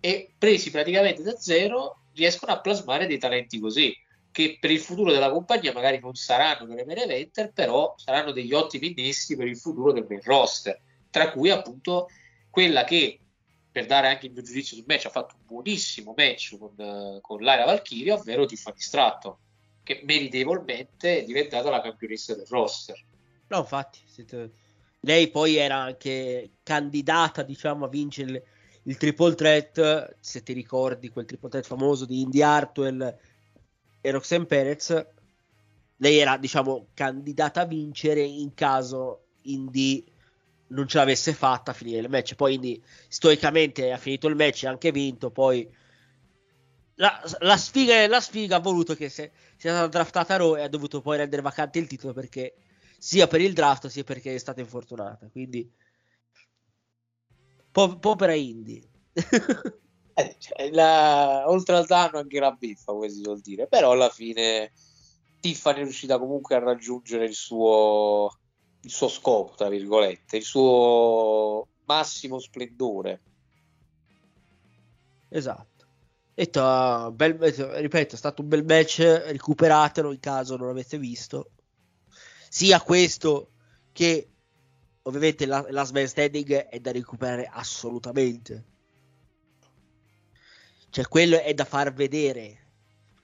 E 0.01 0.35
presi 0.37 0.71
praticamente 0.71 1.23
da 1.23 1.37
zero 1.37 2.05
riescono 2.15 2.53
a 2.53 2.61
plasmare 2.61 3.07
dei 3.07 3.19
talenti 3.19 3.59
così 3.59 3.97
che 4.31 4.59
per 4.61 4.71
il 4.71 4.81
futuro 4.81 5.13
della 5.13 5.31
compagnia 5.31 5.73
magari 5.73 6.01
non 6.01 6.15
saranno 6.15 6.67
delle 6.67 6.85
main 6.85 6.99
eventer 6.99 7.53
però 7.53 7.95
saranno 7.97 8.33
degli 8.33 8.53
ottimi 8.53 8.91
innesti 8.91 9.37
per 9.37 9.47
il 9.47 9.57
futuro 9.57 9.93
del 9.93 10.07
main 10.09 10.21
roster. 10.23 10.81
Tra 11.09 11.31
cui 11.31 11.51
appunto 11.51 12.09
quella 12.51 12.85
che 12.85 13.21
per 13.71 13.87
dare 13.87 14.09
anche 14.09 14.27
il 14.27 14.33
mio 14.33 14.43
giudizio 14.43 14.77
sul 14.77 14.85
match 14.87 15.07
ha 15.07 15.11
fatto 15.11 15.37
un 15.39 15.47
buonissimo 15.47 16.15
match 16.17 16.59
con, 16.59 17.19
con 17.21 17.43
Laira 17.43 17.65
Valkyria 17.65 18.15
ovvero 18.15 18.45
Tiffany 18.45 18.79
Stratton 18.79 19.37
che 19.85 20.01
meritevolmente 20.05 21.19
è 21.19 21.25
diventata 21.25 21.71
la 21.71 21.81
campionessa 21.81 22.35
del 22.35 22.47
roster. 22.49 22.99
No, 23.49 23.59
infatti, 23.59 24.01
siete... 24.07 24.51
lei 25.01 25.31
poi 25.31 25.57
era 25.57 25.77
anche 25.77 26.55
candidata, 26.65 27.43
diciamo, 27.43 27.85
a 27.85 27.89
vincere 27.89 28.31
il, 28.31 28.43
il, 28.85 28.97
triple 28.97 29.35
threat, 29.35 30.17
se 30.19 30.43
ti 30.43 30.55
ricordi 30.55 31.11
quel 31.11 31.27
triple 31.27 31.51
threat 31.51 31.67
famoso 31.67 32.07
di 32.07 32.23
Indy 32.23 32.41
Hartwell 32.41 33.19
e 34.01 34.11
Roxanne 34.11 34.47
Perez. 34.47 35.07
Lei 35.99 36.17
era, 36.17 36.39
diciamo, 36.39 36.89
candidata 36.95 37.61
a 37.61 37.67
vincere 37.67 38.23
in 38.23 38.55
caso 38.55 39.27
Indy 39.43 40.05
non 40.69 40.89
ce 40.89 40.97
l'avesse 40.97 41.35
fatta 41.35 41.73
a 41.73 41.75
finire 41.75 42.01
il 42.01 42.09
match. 42.09 42.35
Poi 42.35 42.55
Indy 42.55 42.83
stoicamente 43.07 43.93
ha 43.93 43.99
finito 43.99 44.29
il 44.29 44.35
match 44.35 44.65
e 44.65 44.69
anche 44.69 44.91
vinto, 44.91 45.31
poi 45.31 45.71
la, 46.97 47.21
la, 47.41 47.57
sfiga, 47.57 48.07
la 48.07 48.21
sfiga 48.21 48.57
ha 48.57 48.61
voluto 48.61 48.95
che 48.95 49.09
se, 49.09 49.33
sia 49.57 49.73
stata 49.73 49.89
draftata 49.89 50.37
Raw 50.37 50.57
e 50.57 50.63
ha 50.63 50.69
dovuto 50.69 51.01
poi 51.01 51.17
rendere 51.17 51.43
vacante 51.43 51.79
il 51.79 51.87
titolo 51.87 52.13
perché 52.13 52.55
sia 52.99 53.27
per 53.27 53.41
il 53.41 53.53
draft 53.53 53.89
sia 53.89 54.05
perché 54.05 54.35
è 54.35 54.39
stata 54.39 54.61
infortunata. 54.61 55.29
Quindi, 55.31 55.71
po- 57.71 57.99
povera 57.99 58.35
Indy. 58.35 58.83
eh, 60.15 60.37
cioè, 60.39 60.71
la, 60.71 61.45
oltre 61.47 61.77
al 61.77 61.87
danno, 61.87 62.19
anche 62.19 62.41
la 62.41 62.53
biffa, 62.53 62.93
come 62.93 63.09
si 63.09 63.23
vuol 63.23 63.41
dire. 63.41 63.67
Però 63.67 63.91
alla 63.91 64.09
fine 64.09 64.73
Tiffany 65.41 65.81
è 65.81 65.83
riuscita 65.83 66.19
comunque 66.19 66.55
a 66.55 66.61
raggiungere 66.61 67.25
il 67.25 67.35
suo, 67.35 68.39
il 68.81 68.91
suo 68.91 69.09
scopo, 69.09 69.55
tra 69.57 69.69
virgolette, 69.69 70.37
il 70.37 70.45
suo 70.45 71.67
massimo 71.85 72.39
splendore. 72.39 73.21
Esatto. 75.29 75.74
Detto, 76.35 77.13
bel, 77.13 77.35
ripeto, 77.35 78.17
è 78.17 78.19
stato 78.19 78.43
un 78.43 78.49
bel 78.49 78.65
match, 78.65 78.99
recuperatelo 78.99 80.11
in 80.11 80.19
caso 80.19 80.57
non 80.57 80.67
l'avete 80.67 80.99
visto. 80.99 81.53
Sia 82.49 82.81
questo 82.81 83.53
che 83.93 84.31
ovviamente 85.03 85.47
la, 85.47 85.65
last 85.71 85.93
man 85.93 86.09
standing 86.09 86.53
è 86.53 86.81
da 86.81 86.91
recuperare 86.91 87.49
assolutamente. 87.51 88.65
Cioè, 90.91 91.07
quello 91.07 91.41
è 91.41 91.55
da 91.55 91.65
far 91.65 91.93
vedere 91.93 92.63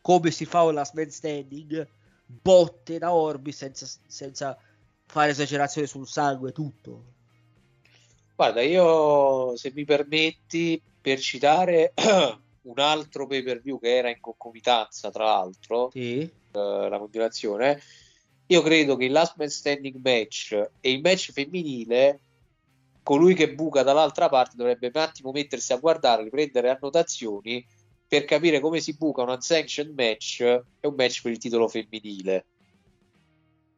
come 0.00 0.30
si 0.30 0.44
fa 0.44 0.62
un 0.62 0.74
last 0.74 0.94
man 0.94 1.10
standing, 1.10 1.86
botte 2.24 2.98
da 2.98 3.12
orbi 3.12 3.50
senza, 3.50 3.86
senza 4.06 4.56
fare 5.06 5.30
esagerazione 5.30 5.88
sul 5.88 6.06
sangue, 6.06 6.52
tutto. 6.52 7.04
Guarda, 8.36 8.62
io 8.62 9.56
se 9.56 9.72
mi 9.74 9.84
permetti, 9.84 10.80
per 11.00 11.18
citare 11.18 11.92
un 12.62 12.78
altro 12.78 13.26
pay 13.26 13.42
per 13.42 13.60
view 13.60 13.78
che 13.78 13.96
era 13.96 14.10
in 14.10 14.20
concomitanza, 14.20 15.10
tra 15.10 15.24
l'altro, 15.24 15.90
sì. 15.92 16.20
eh, 16.20 16.30
la 16.52 16.98
continuazione. 16.98 17.80
Io 18.46 18.62
credo 18.62 18.96
che 18.96 19.04
il 19.04 19.12
last 19.12 19.34
man 19.36 19.48
standing 19.48 20.00
match 20.02 20.52
e 20.80 20.90
il 20.90 21.00
match 21.00 21.32
femminile, 21.32 22.20
colui 23.02 23.34
che 23.34 23.54
buca 23.54 23.82
dall'altra 23.82 24.28
parte 24.28 24.56
dovrebbe 24.56 24.90
un 24.92 25.00
attimo 25.00 25.30
mettersi 25.30 25.72
a 25.72 25.76
guardare, 25.76 26.28
prendere 26.28 26.70
annotazioni 26.70 27.64
per 28.06 28.24
capire 28.24 28.58
come 28.58 28.80
si 28.80 28.96
buca 28.96 29.22
un 29.22 29.28
unsanctioned 29.30 29.94
match 29.96 30.40
e 30.40 30.86
un 30.86 30.94
match 30.96 31.22
per 31.22 31.30
il 31.30 31.38
titolo 31.38 31.68
femminile. 31.68 32.46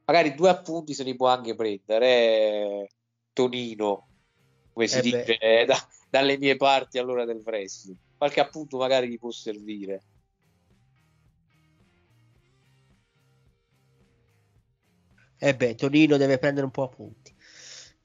Magari 0.06 0.34
due 0.34 0.48
appunti 0.48 0.94
se 0.94 1.04
li 1.04 1.14
può 1.14 1.28
anche 1.28 1.54
prendere, 1.54 2.06
eh, 2.06 2.88
Tonino, 3.32 4.08
come 4.72 4.86
si 4.86 4.98
eh 4.98 5.02
dice 5.02 5.36
eh, 5.36 5.64
da, 5.66 5.76
dalle 6.08 6.38
mie 6.38 6.56
parti 6.56 6.98
all'ora 6.98 7.26
del 7.26 7.42
wrestling 7.44 7.98
qualche 8.22 8.38
appunto 8.38 8.76
magari 8.76 9.08
gli 9.08 9.18
può 9.18 9.32
servire. 9.32 10.02
E 15.38 15.48
eh 15.48 15.56
beh, 15.56 15.74
Tonino 15.74 16.16
deve 16.16 16.38
prendere 16.38 16.64
un 16.64 16.70
po' 16.70 16.84
appunti. 16.84 17.34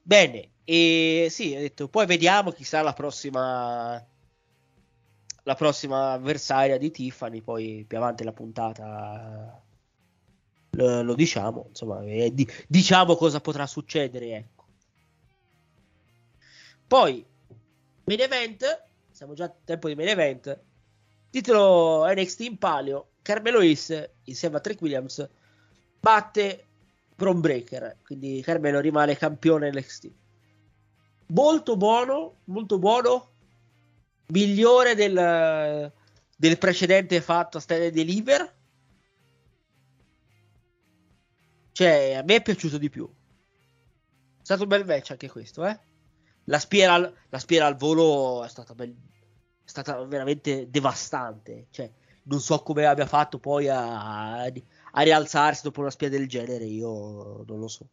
Bene, 0.02 0.54
e 0.64 1.28
sì, 1.30 1.54
ho 1.54 1.60
detto, 1.60 1.86
poi 1.88 2.06
vediamo 2.06 2.50
chi 2.50 2.64
sarà 2.64 2.82
la 2.82 2.94
prossima 2.94 4.04
la 5.44 5.54
prossima 5.54 6.12
avversaria 6.12 6.78
di 6.78 6.90
Tiffany, 6.90 7.40
poi 7.40 7.84
più 7.86 7.96
avanti 7.96 8.24
la 8.24 8.32
puntata 8.32 9.62
lo, 10.70 11.02
lo 11.02 11.14
diciamo, 11.14 11.66
insomma, 11.68 12.02
eh, 12.02 12.34
di, 12.34 12.46
diciamo 12.66 13.14
cosa 13.14 13.40
potrà 13.40 13.68
succedere, 13.68 14.34
ecco. 14.34 14.66
Poi 16.88 17.24
main 18.04 18.20
event 18.20 18.87
siamo 19.18 19.34
già 19.34 19.46
a 19.46 19.54
tempo 19.64 19.88
di 19.88 19.96
main 19.96 20.10
event. 20.10 20.60
Titolo 21.28 22.06
NXT 22.06 22.40
in 22.42 22.56
palio, 22.56 23.14
Carmelo 23.20 23.60
Is 23.62 24.10
insieme 24.22 24.58
a 24.58 24.60
Trick 24.60 24.80
Williams 24.80 25.28
batte 25.98 26.66
Bron 27.16 27.40
Breaker, 27.40 27.98
quindi 28.04 28.40
Carmelo 28.42 28.78
rimane 28.78 29.16
campione 29.16 29.72
NXT. 29.72 30.10
Molto 31.30 31.76
buono, 31.76 32.36
molto 32.44 32.78
buono, 32.78 33.30
migliore 34.26 34.94
del, 34.94 35.92
del 36.36 36.58
precedente 36.58 37.20
fatto 37.20 37.56
a 37.56 37.60
Stand 37.60 37.82
and 37.82 37.92
Deliver. 37.92 38.54
Cioè, 41.72 42.14
a 42.14 42.22
me 42.22 42.36
è 42.36 42.42
piaciuto 42.42 42.78
di 42.78 42.88
più. 42.88 43.04
È 43.04 44.44
stato 44.44 44.62
un 44.62 44.68
bel 44.68 44.86
match 44.86 45.10
anche 45.10 45.28
questo, 45.28 45.66
eh 45.66 45.86
la 46.48 46.58
spiera, 46.58 46.98
la 46.98 47.38
spiera 47.38 47.66
al 47.66 47.76
volo 47.76 48.42
è 48.42 48.48
stata, 48.48 48.74
be- 48.74 48.94
è 49.64 49.68
stata 49.68 50.02
veramente 50.04 50.68
devastante. 50.70 51.66
Cioè, 51.70 51.90
non 52.24 52.40
so 52.40 52.62
come 52.62 52.86
abbia 52.86 53.06
fatto 53.06 53.38
poi 53.38 53.68
a, 53.68 54.42
a 54.42 55.02
rialzarsi 55.02 55.62
dopo 55.62 55.80
una 55.80 55.90
spiera 55.90 56.16
del 56.16 56.28
genere. 56.28 56.64
Io 56.64 57.44
non 57.46 57.58
lo 57.58 57.68
so. 57.68 57.86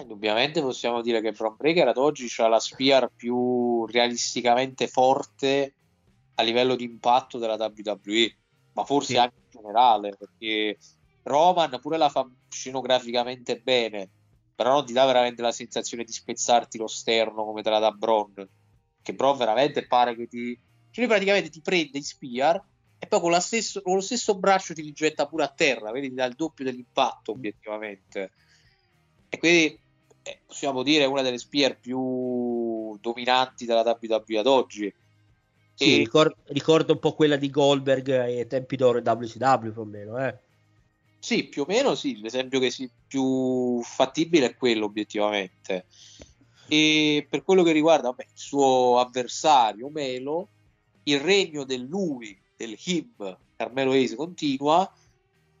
indubbiamente 0.00 0.60
possiamo 0.62 1.02
dire 1.02 1.20
che 1.20 1.32
Bron 1.32 1.56
Breaker 1.56 1.88
ad 1.88 1.98
oggi 1.98 2.32
ha 2.38 2.48
la 2.48 2.60
spear 2.60 3.10
più 3.14 3.84
realisticamente 3.86 4.88
forte 4.88 5.74
a 6.36 6.42
livello 6.42 6.76
di 6.76 6.84
impatto 6.84 7.38
della 7.38 7.56
WWE, 7.56 8.36
ma 8.72 8.84
forse 8.84 9.12
Sì. 9.12 9.18
anche 9.18 9.34
in 9.36 9.60
generale, 9.60 10.16
perché 10.16 10.78
Roman 11.24 11.78
pure 11.80 11.98
la 11.98 12.08
fa 12.08 12.26
scenograficamente 12.48 13.60
bene, 13.60 14.10
però 14.62 14.74
non 14.74 14.86
ti 14.86 14.92
dà 14.92 15.04
veramente 15.04 15.42
la 15.42 15.50
sensazione 15.50 16.04
di 16.04 16.12
spezzarti 16.12 16.78
lo 16.78 16.86
sterno 16.86 17.44
come 17.44 17.62
te 17.62 17.70
la 17.70 17.80
dà 17.80 17.90
Bron, 17.90 18.32
che 19.02 19.12
Bron 19.12 19.36
veramente 19.36 19.86
pare 19.88 20.14
che 20.14 20.28
ti... 20.28 20.56
Cioè 20.90 21.04
lui 21.04 21.12
praticamente 21.12 21.50
ti 21.50 21.60
prende 21.60 21.98
in 21.98 22.04
spear 22.04 22.62
e 22.96 23.06
poi 23.08 23.20
con, 23.20 23.40
stesso- 23.40 23.82
con 23.82 23.94
lo 23.94 24.00
stesso 24.00 24.38
braccio 24.38 24.72
ti 24.72 24.82
rigetta 24.82 25.26
pure 25.26 25.42
a 25.42 25.48
terra, 25.48 25.90
vedi, 25.90 26.10
ti 26.10 26.14
dà 26.14 26.26
il 26.26 26.34
doppio 26.34 26.64
dell'impatto 26.64 27.32
obiettivamente. 27.32 28.30
E 29.28 29.38
quindi 29.38 29.76
eh, 30.22 30.38
possiamo 30.46 30.84
dire 30.84 31.06
una 31.06 31.22
delle 31.22 31.38
spear 31.38 31.80
più 31.80 32.96
dominanti 33.00 33.64
della 33.64 33.82
WWE 33.82 34.38
ad 34.38 34.46
oggi. 34.46 34.94
Sì, 35.74 35.94
E- 35.94 35.98
ricor- 35.98 36.36
ricordo 36.48 36.92
un 36.92 37.00
po' 37.00 37.14
quella 37.14 37.36
di 37.36 37.50
Goldberg 37.50 38.08
ai 38.10 38.46
tempi 38.46 38.76
d'oro 38.76 38.98
in 38.98 39.04
WCW 39.04 39.72
più 39.72 39.80
o 39.80 39.84
meno, 39.84 40.24
eh. 40.24 40.38
Sì, 41.22 41.44
più 41.44 41.62
o 41.62 41.66
meno 41.68 41.94
sì, 41.94 42.18
l'esempio 42.20 42.58
che 42.58 42.72
si 42.72 42.90
più 43.06 43.80
fattibile 43.82 44.46
è 44.46 44.56
quello 44.56 44.86
obiettivamente. 44.86 45.86
E 46.66 47.28
per 47.30 47.44
quello 47.44 47.62
che 47.62 47.70
riguarda 47.70 48.08
vabbè, 48.08 48.24
il 48.24 48.32
suo 48.34 48.98
avversario 48.98 49.88
Melo, 49.88 50.48
il 51.04 51.20
regno 51.20 51.62
del 51.62 51.82
lui, 51.82 52.36
del 52.56 52.76
him, 52.86 53.38
Carmelo 53.54 53.92
Ace 53.92 54.16
continua. 54.16 54.92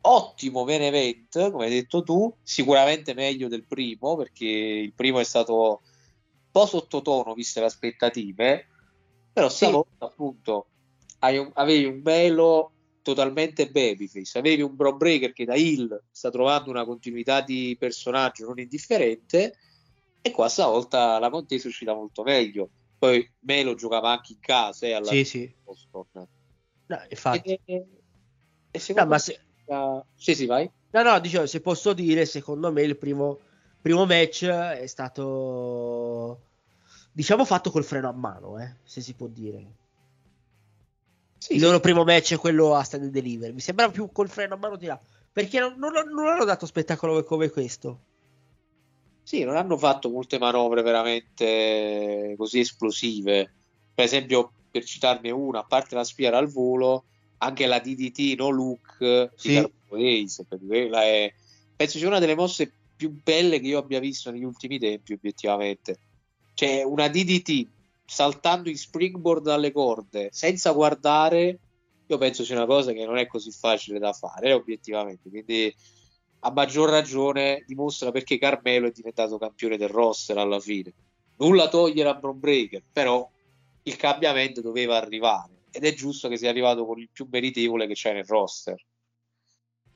Ottimo 0.00 0.64
main 0.64 0.82
event, 0.82 1.52
come 1.52 1.66
hai 1.66 1.70
detto 1.70 2.02
tu, 2.02 2.34
sicuramente 2.42 3.14
meglio 3.14 3.46
del 3.46 3.64
primo, 3.64 4.16
perché 4.16 4.46
il 4.46 4.92
primo 4.94 5.20
è 5.20 5.24
stato 5.24 5.54
un 5.54 6.50
po' 6.50 6.66
sottotono 6.66 7.34
viste 7.34 7.60
le 7.60 7.66
aspettative, 7.66 8.66
però 9.32 9.48
stavolta 9.48 10.06
appunto 10.06 10.66
hai 11.20 11.38
un- 11.38 11.52
avevi 11.54 11.84
un 11.84 12.00
Melo 12.02 12.71
totalmente 13.02 13.70
babyface. 13.70 14.38
Avevi 14.38 14.62
un 14.62 14.74
Bro 14.74 14.96
Breaker 14.96 15.32
che 15.32 15.44
da 15.44 15.54
Hill 15.54 16.02
sta 16.10 16.30
trovando 16.30 16.70
una 16.70 16.84
continuità 16.84 17.40
di 17.40 17.76
personaggio 17.78 18.46
non 18.46 18.58
indifferente. 18.58 19.56
E 20.22 20.30
qua 20.30 20.48
stavolta 20.48 21.18
la 21.18 21.30
contesa 21.30 21.64
è 21.64 21.68
uscita 21.68 21.94
molto 21.94 22.22
meglio. 22.22 22.70
Poi 22.98 23.28
Melo 23.40 23.74
giocava 23.74 24.12
anche 24.12 24.32
in 24.34 24.38
casa 24.38 24.86
eh, 24.86 24.92
alla 24.92 25.10
Sì, 25.10 25.24
sì. 25.24 25.54
Boston. 25.64 26.26
No, 26.86 27.02
infatti. 27.08 27.60
E, 27.64 27.86
e 28.70 28.78
secondo 28.78 29.08
No, 29.08 29.14
ma 29.14 29.18
se- 29.18 29.40
Sì, 30.14 30.34
sì, 30.34 30.46
vai. 30.46 30.70
No, 30.90 31.02
no, 31.02 31.18
dicevo, 31.18 31.46
se 31.46 31.60
posso 31.60 31.92
dire, 31.94 32.24
secondo 32.26 32.70
me 32.70 32.82
il 32.82 32.96
primo, 32.96 33.38
primo 33.80 34.06
match 34.06 34.44
è 34.44 34.86
stato, 34.86 36.42
diciamo, 37.10 37.44
fatto 37.44 37.70
col 37.70 37.82
freno 37.82 38.08
a 38.08 38.12
mano, 38.12 38.58
eh, 38.58 38.76
se 38.84 39.00
si 39.00 39.14
può 39.14 39.26
dire. 39.26 39.66
Sì, 41.42 41.54
il 41.54 41.60
loro 41.60 41.80
primo 41.80 42.04
match 42.04 42.34
è 42.34 42.38
quello 42.38 42.76
a 42.76 42.84
stand 42.84 43.02
and 43.02 43.12
deliver. 43.12 43.52
Mi 43.52 43.58
sembra 43.58 43.90
più 43.90 44.12
col 44.12 44.28
freno 44.28 44.54
a 44.54 44.56
mano 44.56 44.76
di 44.76 44.86
là. 44.86 45.00
Perché 45.32 45.58
non, 45.58 45.74
non, 45.76 45.90
non 45.92 46.28
hanno 46.28 46.44
dato 46.44 46.66
spettacolo 46.66 47.24
come 47.24 47.50
questo. 47.50 47.98
Sì, 49.24 49.42
non 49.42 49.56
hanno 49.56 49.76
fatto 49.76 50.08
molte 50.08 50.38
manovre 50.38 50.82
veramente 50.82 52.36
così 52.36 52.60
esplosive. 52.60 53.54
Per 53.92 54.04
esempio, 54.04 54.52
per 54.70 54.84
citarne 54.84 55.32
una, 55.32 55.58
a 55.58 55.64
parte 55.64 55.96
la 55.96 56.04
spiara 56.04 56.38
al 56.38 56.46
volo, 56.46 57.06
anche 57.38 57.66
la 57.66 57.80
DDT 57.80 58.38
no 58.38 58.50
look 58.50 59.32
Sì. 59.34 59.68
di 59.90 60.22
Ace, 60.22 60.46
è 60.48 61.34
penso 61.74 61.98
sia 61.98 62.06
una 62.06 62.20
delle 62.20 62.36
mosse 62.36 62.72
più 62.94 63.20
belle 63.20 63.58
che 63.58 63.66
io 63.66 63.78
abbia 63.78 63.98
visto 63.98 64.30
negli 64.30 64.44
ultimi 64.44 64.78
tempi, 64.78 65.14
obiettivamente. 65.14 65.98
Cioè, 66.54 66.84
una 66.84 67.08
DDT 67.08 67.66
saltando 68.04 68.68
in 68.68 68.76
springboard 68.76 69.42
dalle 69.42 69.72
corde 69.72 70.28
senza 70.32 70.72
guardare, 70.72 71.58
io 72.06 72.18
penso 72.18 72.44
sia 72.44 72.56
una 72.56 72.66
cosa 72.66 72.92
che 72.92 73.04
non 73.04 73.16
è 73.16 73.26
così 73.26 73.50
facile 73.50 73.98
da 73.98 74.12
fare, 74.12 74.52
obiettivamente. 74.52 75.30
Quindi, 75.30 75.74
a 76.40 76.50
maggior 76.50 76.90
ragione, 76.90 77.64
dimostra 77.66 78.10
perché 78.10 78.38
Carmelo 78.38 78.88
è 78.88 78.90
diventato 78.90 79.38
campione 79.38 79.76
del 79.76 79.88
roster 79.88 80.36
alla 80.38 80.60
fine. 80.60 80.92
Nulla 81.38 81.68
togliere 81.68 82.08
a 82.08 82.14
Bron 82.14 82.38
Breaker, 82.38 82.82
però 82.92 83.28
il 83.84 83.96
cambiamento 83.96 84.60
doveva 84.60 84.96
arrivare 84.96 85.62
ed 85.70 85.84
è 85.84 85.94
giusto 85.94 86.28
che 86.28 86.36
sia 86.36 86.50
arrivato 86.50 86.84
con 86.84 86.98
il 86.98 87.08
più 87.10 87.26
meritevole 87.30 87.86
che 87.86 87.94
c'è 87.94 88.12
nel 88.12 88.26
roster. 88.26 88.76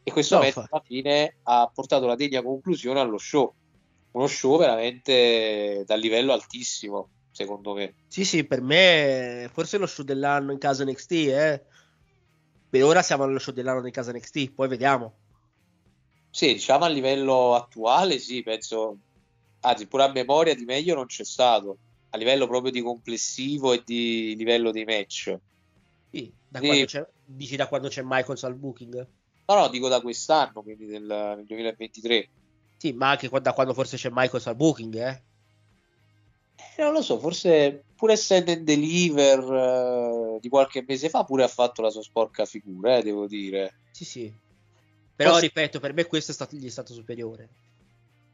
E 0.02 0.12
questo 0.12 0.36
No, 0.36 0.42
match 0.42 0.56
alla 0.56 0.82
fine 0.84 1.36
ha 1.42 1.70
portato 1.72 2.06
la 2.06 2.14
degna 2.14 2.42
conclusione 2.42 3.00
allo 3.00 3.18
show. 3.18 3.52
Uno 4.12 4.26
show 4.28 4.56
veramente 4.56 5.82
dal 5.84 6.00
livello 6.00 6.32
altissimo, 6.32 7.10
secondo 7.36 7.74
me. 7.74 7.94
Sì, 8.08 8.24
sì, 8.24 8.44
per 8.44 8.62
me 8.62 9.50
forse 9.52 9.76
lo 9.76 9.86
show 9.86 10.04
dell'anno 10.04 10.52
in 10.52 10.58
casa 10.58 10.84
NXT, 10.84 11.12
eh. 11.12 11.62
Per 12.70 12.82
ora 12.82 13.02
siamo 13.02 13.24
allo 13.24 13.38
show 13.38 13.52
dell'anno 13.52 13.84
in 13.84 13.92
casa 13.92 14.10
NXT, 14.10 14.52
poi 14.52 14.68
vediamo. 14.68 15.18
Sì, 16.30 16.54
diciamo 16.54 16.84
a 16.84 16.88
livello 16.88 17.54
attuale, 17.54 18.18
sì, 18.18 18.42
penso, 18.42 18.96
anzi, 19.60 19.86
pure 19.86 20.04
a 20.04 20.12
memoria 20.12 20.54
di 20.54 20.64
meglio 20.64 20.94
non 20.94 21.06
c'è 21.06 21.24
stato, 21.24 21.78
a 22.10 22.16
livello 22.16 22.46
proprio 22.46 22.72
di 22.72 22.80
complessivo 22.80 23.74
e 23.74 23.82
di 23.84 24.34
livello 24.36 24.70
dei 24.70 24.84
match. 24.84 25.36
Sì, 26.10 26.32
da 26.48 26.60
Sì. 26.60 26.66
quando 26.66 26.84
c'è, 26.86 27.06
dici 27.24 27.56
da 27.56 27.68
quando 27.68 27.88
c'è 27.88 28.02
Michaels 28.02 28.44
al 28.44 28.54
booking? 28.54 29.08
No, 29.46 29.54
no, 29.54 29.68
dico 29.68 29.88
da 29.88 30.00
quest'anno, 30.00 30.62
quindi 30.62 30.86
del, 30.86 31.06
del 31.06 31.44
2023. 31.46 32.30
Sì, 32.78 32.92
ma 32.92 33.10
anche 33.10 33.28
da 33.28 33.52
quando 33.52 33.74
forse 33.74 33.96
c'è 33.96 34.08
Michaels 34.10 34.46
al 34.46 34.56
booking, 34.56 34.94
eh. 34.94 35.22
Eh, 36.76 36.82
non 36.82 36.92
lo 36.92 37.02
so, 37.02 37.18
forse 37.18 37.84
pure 37.94 38.14
essendo 38.14 38.50
in 38.50 38.64
deliver 38.64 39.38
eh, 39.40 40.38
di 40.40 40.48
qualche 40.48 40.84
mese 40.86 41.08
fa, 41.08 41.24
pure 41.24 41.44
ha 41.44 41.48
fatto 41.48 41.82
la 41.82 41.90
sua 41.90 42.02
sporca 42.02 42.44
figura, 42.44 42.96
eh, 42.96 43.02
devo 43.02 43.26
dire. 43.26 43.74
Sì, 43.92 44.04
sì. 44.04 44.32
Però 45.14 45.30
Forse- 45.30 45.46
ripeto, 45.46 45.80
per 45.80 45.94
me 45.94 46.04
questo 46.04 46.32
è 46.32 46.34
stato, 46.34 46.56
gli 46.56 46.66
è 46.66 46.70
stato 46.70 46.92
superiore. 46.92 47.48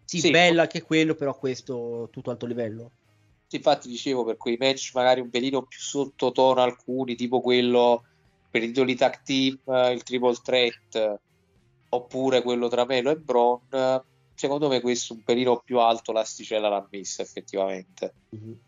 Sì, 0.05 0.19
Sì. 0.19 0.31
bello 0.31 0.61
anche 0.61 0.83
quello, 0.83 1.15
però 1.15 1.37
questo 1.39 2.09
tutto 2.11 2.31
alto 2.31 2.47
livello. 2.47 2.91
Sì, 3.47 3.57
Infatti 3.57 3.89
dicevo 3.89 4.25
per 4.25 4.37
quei 4.37 4.57
match 4.59 4.91
magari 4.95 5.21
un 5.21 5.31
pelino 5.31 5.63
più 5.63 5.79
sottotono 5.79 6.61
alcuni, 6.61 7.15
tipo 7.15 7.41
quello 7.41 8.05
per 8.51 8.63
i 8.63 8.67
titoli 8.67 8.95
tag 8.97 9.23
team, 9.23 9.59
eh, 9.67 9.93
il 9.93 10.03
triple 10.03 10.35
threat, 10.43 11.21
oppure 11.91 12.43
quello 12.43 12.69
tra 12.69 12.85
Melo 12.85 13.11
e 13.11 13.17
Bron, 13.17 13.61
secondo 14.43 14.67
me 14.67 14.81
questo 14.81 15.13
un 15.13 15.23
pelino 15.23 15.63
più 15.65 15.79
alto 15.79 16.11
l'asticella 16.11 16.69
l'ha 16.69 16.85
messa 16.91 17.23
effettivamente. 17.23 18.15
Mhm. 18.31 18.59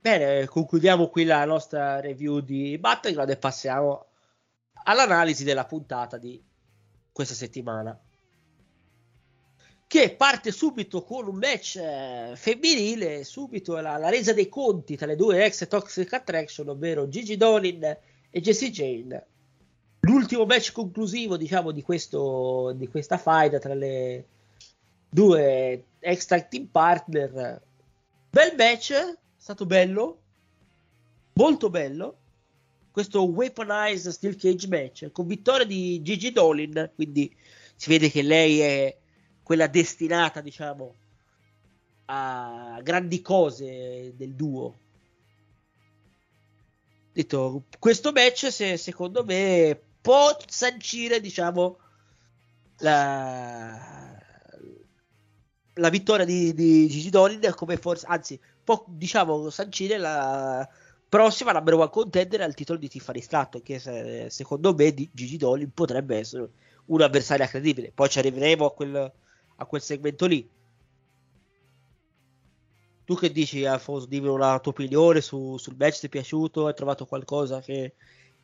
Bene, 0.00 0.46
concludiamo 0.46 1.08
qui 1.08 1.24
la 1.24 1.44
nostra 1.44 2.00
review 2.00 2.40
di 2.40 2.76
Battleground 2.76 3.30
e 3.30 3.36
passiamo 3.36 4.06
all'analisi 4.86 5.44
della 5.44 5.64
puntata 5.66 6.18
di 6.18 6.42
questa 7.12 7.34
settimana. 7.34 7.96
Che 9.86 10.16
parte 10.16 10.50
subito 10.50 11.04
con 11.04 11.28
un 11.28 11.36
match 11.36 11.76
eh, 11.76 12.32
femminile, 12.34 13.22
subito 13.22 13.74
la, 13.76 13.96
la 13.98 14.08
resa 14.08 14.32
dei 14.32 14.48
conti 14.48 14.96
tra 14.96 15.06
le 15.06 15.14
due 15.14 15.44
ex 15.44 15.68
Toxic 15.68 16.12
Attraction, 16.12 16.70
ovvero 16.70 17.08
Gigi 17.08 17.36
Dolin 17.36 17.84
e 18.30 18.40
Jessie 18.40 18.72
Jane. 18.72 19.26
L'ultimo 20.04 20.44
match 20.44 20.72
conclusivo, 20.72 21.38
diciamo, 21.38 21.70
di, 21.70 21.82
questo, 21.82 22.72
di 22.76 22.88
questa 22.88 23.16
fight 23.16 23.58
tra 23.58 23.72
le 23.72 24.26
due 25.08 25.84
ex 25.98 26.26
tag 26.26 26.48
team 26.48 26.66
partner. 26.66 27.62
Bel 28.28 28.54
match, 28.54 28.92
è 28.92 29.16
stato 29.34 29.64
bello, 29.64 30.20
molto 31.34 31.70
bello. 31.70 32.18
Questo 32.90 33.24
weaponized 33.24 34.12
steel 34.12 34.36
cage 34.36 34.68
match 34.68 35.10
con 35.10 35.26
vittoria 35.26 35.64
di 35.64 36.02
Gigi 36.02 36.32
Dolin, 36.32 36.90
quindi 36.94 37.34
si 37.74 37.88
vede 37.88 38.10
che 38.10 38.22
lei 38.22 38.60
è 38.60 38.98
quella 39.42 39.68
destinata, 39.68 40.42
diciamo, 40.42 40.94
a 42.06 42.78
grandi 42.82 43.22
cose 43.22 44.12
del 44.14 44.34
duo. 44.34 44.78
Detto, 47.10 47.64
questo 47.78 48.12
match, 48.12 48.52
se, 48.52 48.76
secondo 48.76 49.24
me, 49.24 49.80
può 50.04 50.36
sancire, 50.46 51.18
diciamo, 51.18 51.78
la, 52.80 54.20
la 55.72 55.88
vittoria 55.88 56.26
di, 56.26 56.52
di 56.52 56.86
Gigi 56.88 57.08
Dolin 57.08 57.40
come 57.54 57.78
forse, 57.78 58.04
anzi, 58.06 58.38
può, 58.62 58.84
diciamo, 58.86 59.48
sancire 59.48 59.96
la 59.96 60.68
prossima 61.08 61.52
number 61.52 61.72
one 61.74 61.88
contender 61.88 62.42
al 62.42 62.52
titolo 62.52 62.78
di 62.78 62.90
Tiffany 62.90 63.22
Stratton, 63.22 63.62
che 63.62 63.78
se- 63.78 64.28
secondo 64.28 64.74
me 64.74 64.92
di 64.92 65.08
Gigi 65.10 65.38
Dolin 65.38 65.72
potrebbe 65.72 66.18
essere 66.18 66.50
un'avversaria 66.84 67.46
credibile. 67.46 67.90
Poi 67.90 68.10
ci 68.10 68.18
arriveremo 68.18 68.66
a 68.66 68.74
quel, 68.74 69.12
a 69.56 69.64
quel 69.64 69.80
segmento 69.80 70.26
lì. 70.26 70.46
Tu 73.06 73.14
che 73.16 73.32
dici, 73.32 73.64
Alfonso? 73.64 74.04
Dimmi 74.06 74.28
una 74.28 74.58
tua 74.60 74.72
opinione 74.72 75.22
su- 75.22 75.56
sul 75.56 75.76
match, 75.78 76.00
ti 76.00 76.06
è 76.06 76.08
piaciuto? 76.10 76.66
Hai 76.66 76.74
trovato 76.74 77.06
qualcosa 77.06 77.60
che 77.60 77.94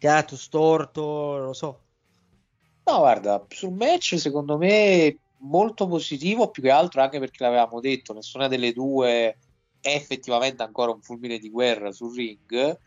dato 0.01 0.37
storto? 0.37 1.03
Non 1.37 1.45
lo 1.47 1.53
so. 1.53 1.85
No, 2.85 2.99
guarda, 2.99 3.45
sul 3.49 3.73
match 3.73 4.19
secondo 4.19 4.57
me 4.59 5.19
molto 5.39 5.87
positivo, 5.87 6.51
più 6.51 6.63
che 6.63 6.71
altro 6.71 7.03
anche 7.03 7.19
perché 7.19 7.43
l'avevamo 7.45 7.81
detto, 7.81 8.13
nessuna 8.13 8.49
delle 8.49 8.73
due 8.73 9.39
è 9.81 9.95
effettivamente 9.95 10.63
ancora 10.63 10.93
un 10.93 11.01
fulmine 11.01 11.39
di 11.39 11.51
guerra 11.51 11.93
sul 11.93 12.15
ring. 12.15 12.79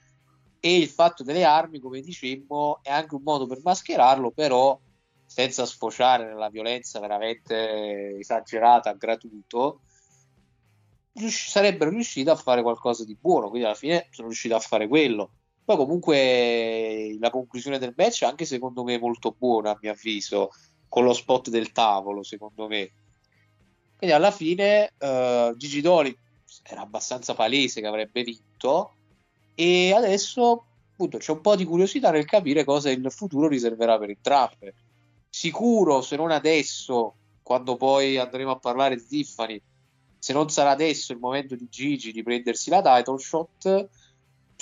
e 0.59 0.77
il 0.77 0.87
fatto 0.87 1.23
delle 1.23 1.43
armi, 1.43 1.79
come 1.79 2.01
dicemmo, 2.01 2.79
è 2.83 2.91
anche 2.91 3.15
un 3.15 3.23
modo 3.23 3.45
per 3.47 3.59
mascherarlo, 3.63 4.31
però 4.31 4.79
senza 5.25 5.65
sfociare 5.65 6.25
nella 6.25 6.49
violenza 6.49 6.99
veramente 6.99 8.17
esagerata, 8.19 8.93
gratuito, 8.93 9.81
rius- 11.13 11.49
sarebbero 11.49 11.89
riusciti 11.91 12.29
a 12.29 12.35
fare 12.35 12.61
qualcosa 12.61 13.03
di 13.03 13.17
buono. 13.19 13.49
Quindi 13.49 13.67
alla 13.67 13.75
fine 13.75 14.07
sono 14.11 14.27
riusciti 14.27 14.53
a 14.53 14.59
fare 14.59 14.87
quello. 14.87 15.31
Poi 15.65 15.75
comunque 15.77 17.15
la 17.19 17.29
conclusione 17.29 17.79
del 17.79 17.93
match 17.95 18.23
anche 18.23 18.45
secondo 18.45 18.83
me 18.83 18.97
molto 18.97 19.33
buona 19.37 19.71
a 19.71 19.77
mio 19.81 19.91
avviso, 19.91 20.51
con 20.89 21.05
lo 21.05 21.13
spot 21.13 21.49
del 21.49 21.71
tavolo 21.71 22.23
secondo 22.23 22.67
me. 22.67 22.91
Quindi 23.95 24.13
alla 24.15 24.31
fine 24.31 24.91
uh, 24.99 25.55
Gigi 25.55 25.81
Doli 25.81 26.15
era 26.63 26.81
abbastanza 26.81 27.33
palese 27.33 27.79
che 27.79 27.87
avrebbe 27.87 28.23
vinto 28.23 28.95
e 29.55 29.93
adesso 29.93 30.65
appunto 30.91 31.17
c'è 31.17 31.31
un 31.31 31.41
po' 31.41 31.55
di 31.55 31.65
curiosità 31.65 32.11
nel 32.11 32.25
capire 32.25 32.63
cosa 32.63 32.89
il 32.89 33.11
futuro 33.11 33.47
riserverà 33.47 33.97
per 33.97 34.09
entrambe. 34.09 34.75
Sicuro, 35.29 36.01
se 36.01 36.15
non 36.15 36.31
adesso, 36.31 37.15
quando 37.41 37.75
poi 37.75 38.17
andremo 38.17 38.51
a 38.51 38.59
parlare 38.59 38.95
di 38.95 39.05
Tiffany, 39.05 39.61
se 40.19 40.31
non 40.31 40.49
sarà 40.49 40.71
adesso 40.71 41.11
il 41.11 41.19
momento 41.19 41.55
di 41.55 41.67
Gigi 41.69 42.11
di 42.11 42.23
prendersi 42.23 42.69
la 42.69 42.81
title 42.81 43.17
shot, 43.17 43.89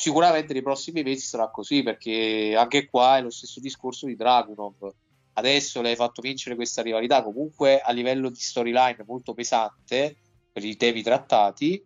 sicuramente 0.01 0.53
nei 0.53 0.63
prossimi 0.63 1.03
mesi 1.03 1.27
sarà 1.27 1.51
così 1.51 1.83
perché 1.83 2.55
anche 2.57 2.89
qua 2.89 3.17
è 3.17 3.21
lo 3.21 3.29
stesso 3.29 3.59
discorso 3.59 4.07
di 4.07 4.15
Dragunov. 4.15 4.91
Adesso 5.33 5.79
le 5.81 5.89
hai 5.89 5.95
fatto 5.95 6.23
vincere 6.23 6.55
questa 6.55 6.81
rivalità 6.81 7.21
comunque 7.21 7.79
a 7.79 7.91
livello 7.91 8.31
di 8.31 8.39
storyline 8.39 9.03
molto 9.05 9.35
pesante 9.35 10.17
per 10.51 10.65
i 10.65 10.75
temi 10.75 11.03
trattati 11.03 11.85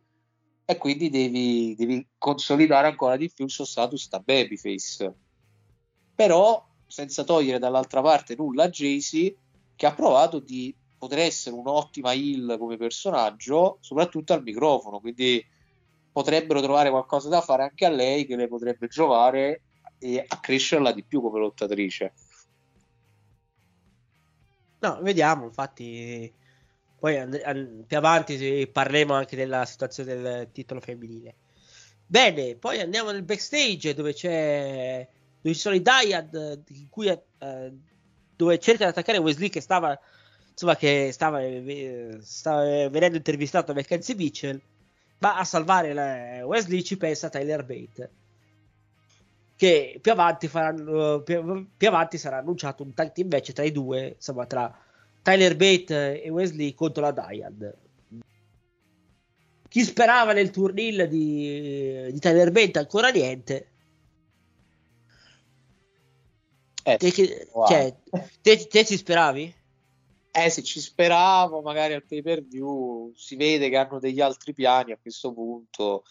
e 0.64 0.78
quindi 0.78 1.10
devi, 1.10 1.76
devi 1.76 2.08
consolidare 2.18 2.88
ancora 2.88 3.18
di 3.18 3.30
più 3.30 3.44
il 3.44 3.52
suo 3.52 3.66
status 3.66 4.08
da 4.08 4.20
babyface. 4.20 5.14
Però 6.16 6.66
senza 6.88 7.26
togliere 7.26 7.60
dall'altra 7.60 8.02
parte 8.02 8.36
nulla 8.38 8.64
a 8.64 8.70
Jaycee 8.70 9.36
che 9.76 9.86
ha 9.86 9.94
provato 9.94 10.40
di 10.40 10.74
poter 10.98 11.20
essere 11.20 11.54
un'ottima 11.54 12.14
heel 12.14 12.56
come 12.58 12.78
personaggio 12.78 13.78
soprattutto 13.82 14.32
al 14.32 14.42
microfono 14.42 15.02
quindi 15.02 15.46
potrebbero 16.16 16.62
trovare 16.62 16.90
qualcosa 16.90 17.28
da 17.28 17.42
fare 17.42 17.64
anche 17.64 17.84
a 17.84 17.90
lei 17.90 18.26
che 18.26 18.38
le 18.38 18.48
potrebbe 18.48 18.88
giovare 18.88 19.64
e 20.00 20.24
accrescerla 20.26 20.94
di 20.94 21.04
più 21.04 21.20
come 21.20 21.40
lottatrice. 21.40 22.14
No, 24.80 25.00
vediamo, 25.02 25.44
infatti 25.44 26.34
poi 26.98 27.18
and- 27.18 27.42
and- 27.44 27.84
più 27.84 27.98
avanti 27.98 28.66
parleremo 28.72 29.14
anche 29.14 29.36
della 29.36 29.66
situazione 29.66 30.16
del 30.16 30.50
titolo 30.54 30.80
femminile. 30.80 31.36
Bene, 32.08 32.56
poi 32.56 32.80
andiamo 32.80 33.12
nel 33.12 33.24
backstage 33.24 33.94
dove 33.94 34.14
c'è 34.14 35.06
dove 35.42 35.54
ci 35.54 35.60
sono 35.60 35.76
i 35.76 35.82
Dyad 35.82 36.64
in 36.70 36.88
cui 36.90 37.10
eh, 37.10 37.74
dove 38.38 38.60
cerca 38.60 38.86
di 38.86 38.90
attaccare 38.92 39.18
Wesley 39.18 39.50
che 39.50 39.60
stava 39.60 40.00
insomma 40.50 40.78
che 40.78 41.10
stava, 41.12 41.42
eh, 41.42 42.20
stava 42.22 42.88
venendo 42.88 43.18
intervistato 43.18 43.74
da 43.74 43.80
Mackenzie 43.80 44.16
Mitchell 44.16 44.62
ma 45.20 45.38
a 45.38 45.44
salvare 45.44 46.42
Wesley 46.42 46.84
ci 46.84 46.98
pensa 46.98 47.30
Tyler 47.30 47.64
Bate 47.64 48.12
che 49.56 50.00
più 50.02 50.12
avanti, 50.12 50.48
faranno, 50.48 51.22
più, 51.22 51.68
più 51.78 51.88
avanti 51.88 52.18
sarà 52.18 52.38
annunciato 52.38 52.84
un 52.84 52.94
tag 52.94 53.12
team 53.14 53.30
match 53.30 53.54
tra 53.54 53.64
i 53.64 53.72
due 53.72 54.14
insomma 54.16 54.46
tra 54.46 54.78
Tyler 55.22 55.56
Bate 55.56 56.22
e 56.22 56.30
Wesley 56.30 56.74
contro 56.74 57.02
la 57.02 57.12
Dyad 57.12 57.78
chi 59.68 59.84
sperava 59.84 60.34
nel 60.34 60.52
turnil 60.52 61.08
di, 61.08 62.12
di 62.12 62.20
Tyler 62.20 62.52
Bate 62.52 62.80
ancora 62.80 63.10
niente 63.10 63.70
eh, 66.88 66.98
te, 66.98 67.48
wow. 67.52 67.68
cioè, 67.68 67.96
te, 68.42 68.68
te 68.68 68.86
ci 68.86 68.96
speravi? 68.96 69.54
Eh, 70.38 70.50
se 70.50 70.64
ci 70.64 70.82
speravo, 70.82 71.62
magari 71.62 71.94
al 71.94 72.04
pay 72.06 72.22
per 72.22 72.44
view 72.44 73.14
si 73.16 73.38
vede 73.38 73.70
che 73.70 73.78
hanno 73.78 74.00
degli 74.00 74.20
altri 74.20 74.54
piani 74.54 74.92
a 74.92 74.98
questo 75.02 75.32
punto 75.32 76.04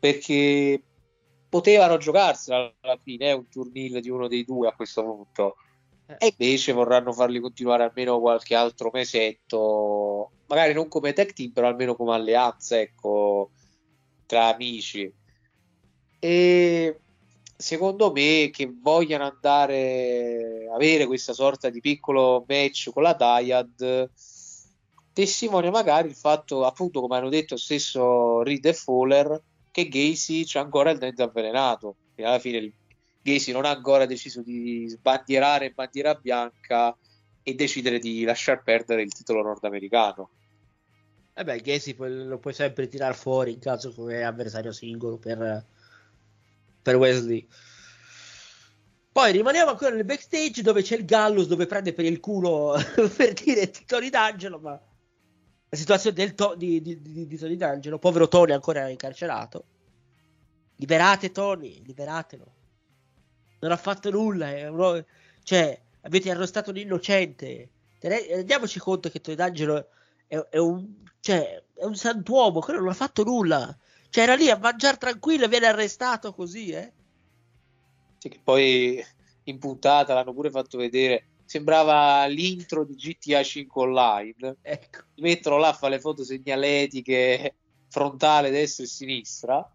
perché 0.00 0.82
potevano 1.48 1.96
giocarsela 1.96 2.74
alla 2.80 2.98
fine, 3.00 3.28
è 3.28 3.32
un 3.32 3.48
turnil 3.48 4.00
di 4.00 4.10
uno 4.10 4.26
dei 4.26 4.44
due 4.44 4.66
a 4.66 4.74
questo 4.74 5.04
punto. 5.04 5.56
Eh. 6.06 6.16
E 6.18 6.34
invece 6.36 6.72
vorranno 6.72 7.12
farli 7.12 7.38
continuare 7.38 7.84
almeno 7.84 8.18
qualche 8.18 8.56
altro 8.56 8.90
mesetto, 8.92 10.32
magari 10.46 10.72
non 10.72 10.88
come 10.88 11.12
tech 11.12 11.32
team, 11.32 11.52
però 11.52 11.68
almeno 11.68 11.94
come 11.94 12.14
alleanza, 12.14 12.80
ecco, 12.80 13.50
tra 14.26 14.54
amici. 14.54 15.12
E 16.18 17.00
secondo 17.56 18.12
me 18.12 18.50
che 18.52 18.72
vogliano 18.80 19.24
andare 19.24 20.68
avere 20.72 21.06
questa 21.06 21.32
sorta 21.32 21.70
di 21.70 21.80
piccolo 21.80 22.44
match 22.46 22.90
con 22.92 23.02
la 23.02 23.14
Dyad 23.14 24.10
testimonia 25.12 25.70
magari 25.70 26.08
il 26.08 26.14
fatto 26.14 26.66
appunto 26.66 27.00
come 27.00 27.16
hanno 27.16 27.30
detto 27.30 27.56
stesso 27.56 28.42
Reed 28.42 28.66
e 28.66 28.74
Fowler 28.74 29.42
che 29.76 29.88
Gacy 29.88 30.44
c'è 30.44 30.58
ancora 30.58 30.90
il 30.90 30.96
dente 30.96 31.22
avvelenato. 31.22 31.96
E 32.14 32.24
alla 32.24 32.38
fine 32.38 32.72
Gacy 33.20 33.52
non 33.52 33.66
ha 33.66 33.70
ancora 33.70 34.06
deciso 34.06 34.40
di 34.40 34.88
sbandierare 34.88 35.72
bandiera 35.72 36.14
bianca 36.14 36.96
e 37.42 37.54
decidere 37.54 37.98
di 37.98 38.24
lasciar 38.24 38.62
perdere 38.62 39.02
il 39.02 39.12
titolo 39.12 39.42
nordamericano. 39.42 40.30
E 41.34 41.40
eh 41.40 41.44
beh 41.44 41.60
Gacy 41.60 41.94
lo 41.98 42.38
puoi 42.38 42.54
sempre 42.54 42.88
tirare 42.88 43.12
fuori 43.12 43.52
in 43.52 43.58
caso 43.58 43.92
come 43.92 44.24
avversario 44.24 44.72
singolo 44.72 45.18
per 45.18 45.64
per 46.86 46.94
Wesley. 46.94 47.44
Poi 49.10 49.32
rimaniamo 49.32 49.70
ancora 49.70 49.92
nel 49.92 50.04
backstage 50.04 50.62
dove 50.62 50.82
c'è 50.82 50.94
il 50.96 51.04
Gallus 51.04 51.48
dove 51.48 51.66
prende 51.66 51.92
per 51.92 52.04
il 52.04 52.20
culo 52.20 52.76
per 53.16 53.32
dire 53.32 53.72
Tony 53.84 54.08
D'Angelo, 54.08 54.60
ma 54.60 54.80
la 55.68 55.76
situazione 55.76 56.34
to- 56.34 56.54
di, 56.54 56.80
di, 56.80 57.02
di, 57.02 57.26
di 57.26 57.36
Tony 57.36 57.56
D'Angelo, 57.56 57.98
povero 57.98 58.28
Tony 58.28 58.52
ancora 58.52 58.88
incarcerato. 58.88 59.64
Liberate 60.76 61.32
Tony, 61.32 61.82
liberatelo. 61.84 62.54
Non 63.58 63.72
ha 63.72 63.76
fatto 63.76 64.08
nulla, 64.10 64.70
uno... 64.70 65.04
cioè 65.42 65.80
avete 66.02 66.30
arrestato 66.30 66.70
un 66.70 66.76
innocente. 66.76 67.70
Rendiamoci 67.98 68.78
conto 68.78 69.08
che 69.08 69.20
Tony 69.20 69.36
D'Angelo 69.36 69.88
è, 70.28 70.36
è, 70.36 70.58
un, 70.58 70.86
cioè, 71.18 71.60
è 71.74 71.84
un 71.84 71.96
santuomo, 71.96 72.60
quello 72.60 72.78
non 72.78 72.90
ha 72.90 72.94
fatto 72.94 73.24
nulla. 73.24 73.76
Cioè 74.16 74.24
era 74.24 74.34
lì 74.34 74.48
a 74.48 74.56
mangiare 74.56 74.96
tranquillo 74.96 75.44
e 75.44 75.48
viene 75.48 75.66
arrestato 75.66 76.32
così, 76.32 76.70
eh? 76.70 76.90
Sì, 78.16 78.30
che 78.30 78.40
poi 78.42 79.04
in 79.42 79.58
puntata 79.58 80.14
l'hanno 80.14 80.32
pure 80.32 80.48
fatto 80.48 80.78
vedere. 80.78 81.26
Sembrava 81.44 82.24
l'intro 82.24 82.86
di 82.86 82.94
GTA 82.94 83.42
5 83.42 83.82
Online. 83.82 84.56
Ecco. 84.62 85.00
Mettono 85.16 85.58
là, 85.58 85.74
fa 85.74 85.88
le 85.88 86.00
foto 86.00 86.24
segnaletiche 86.24 87.56
frontale 87.90 88.48
destra 88.48 88.84
e 88.84 88.86
sinistra. 88.86 89.70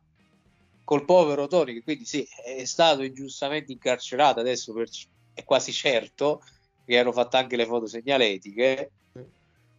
Col 0.86 1.06
povero 1.06 1.46
Tony, 1.46 1.74
che 1.74 1.84
quindi 1.84 2.06
sì, 2.06 2.28
è 2.44 2.66
stato 2.66 3.04
ingiustamente 3.04 3.72
incarcerato. 3.72 4.39
Adesso 4.39 4.74
per, 4.74 4.89
è 5.36 5.44
quasi 5.44 5.72
certo 5.72 6.42
che 6.84 6.98
hanno 6.98 7.12
fatto 7.12 7.38
anche 7.38 7.56
le 7.56 7.68
foto 7.68 7.86
segnaletiche. 7.86 8.92
Mm. 9.20 9.24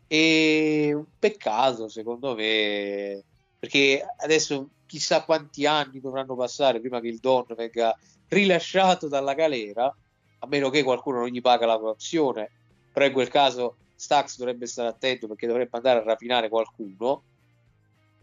E 0.07 0.93
un 0.95 1.07
peccato, 1.19 1.89
secondo 1.89 2.37
me, 2.37 3.25
perché 3.63 4.05
adesso 4.17 4.71
chissà 4.87 5.23
quanti 5.23 5.67
anni 5.67 6.01
dovranno 6.01 6.35
passare 6.35 6.81
prima 6.81 6.99
che 6.99 7.07
il 7.07 7.21
Don 7.21 7.45
venga 7.51 7.97
rilasciato 8.27 9.07
dalla 9.07 9.35
galera, 9.35 9.85
a 9.85 10.47
meno 10.49 10.69
che 10.69 10.83
qualcuno 10.83 11.21
non 11.21 11.29
gli 11.29 11.41
paga 11.41 11.65
la 11.67 11.79
cauzione, 11.79 12.51
però 12.93 13.07
in 13.07 13.13
quel 13.13 13.29
caso 13.29 13.77
Stax 13.95 14.39
dovrebbe 14.39 14.67
stare 14.67 14.89
attento 14.89 15.29
perché 15.29 15.47
dovrebbe 15.47 15.77
andare 15.77 16.01
a 16.01 16.03
rapinare 16.03 16.49
qualcuno, 16.49 17.23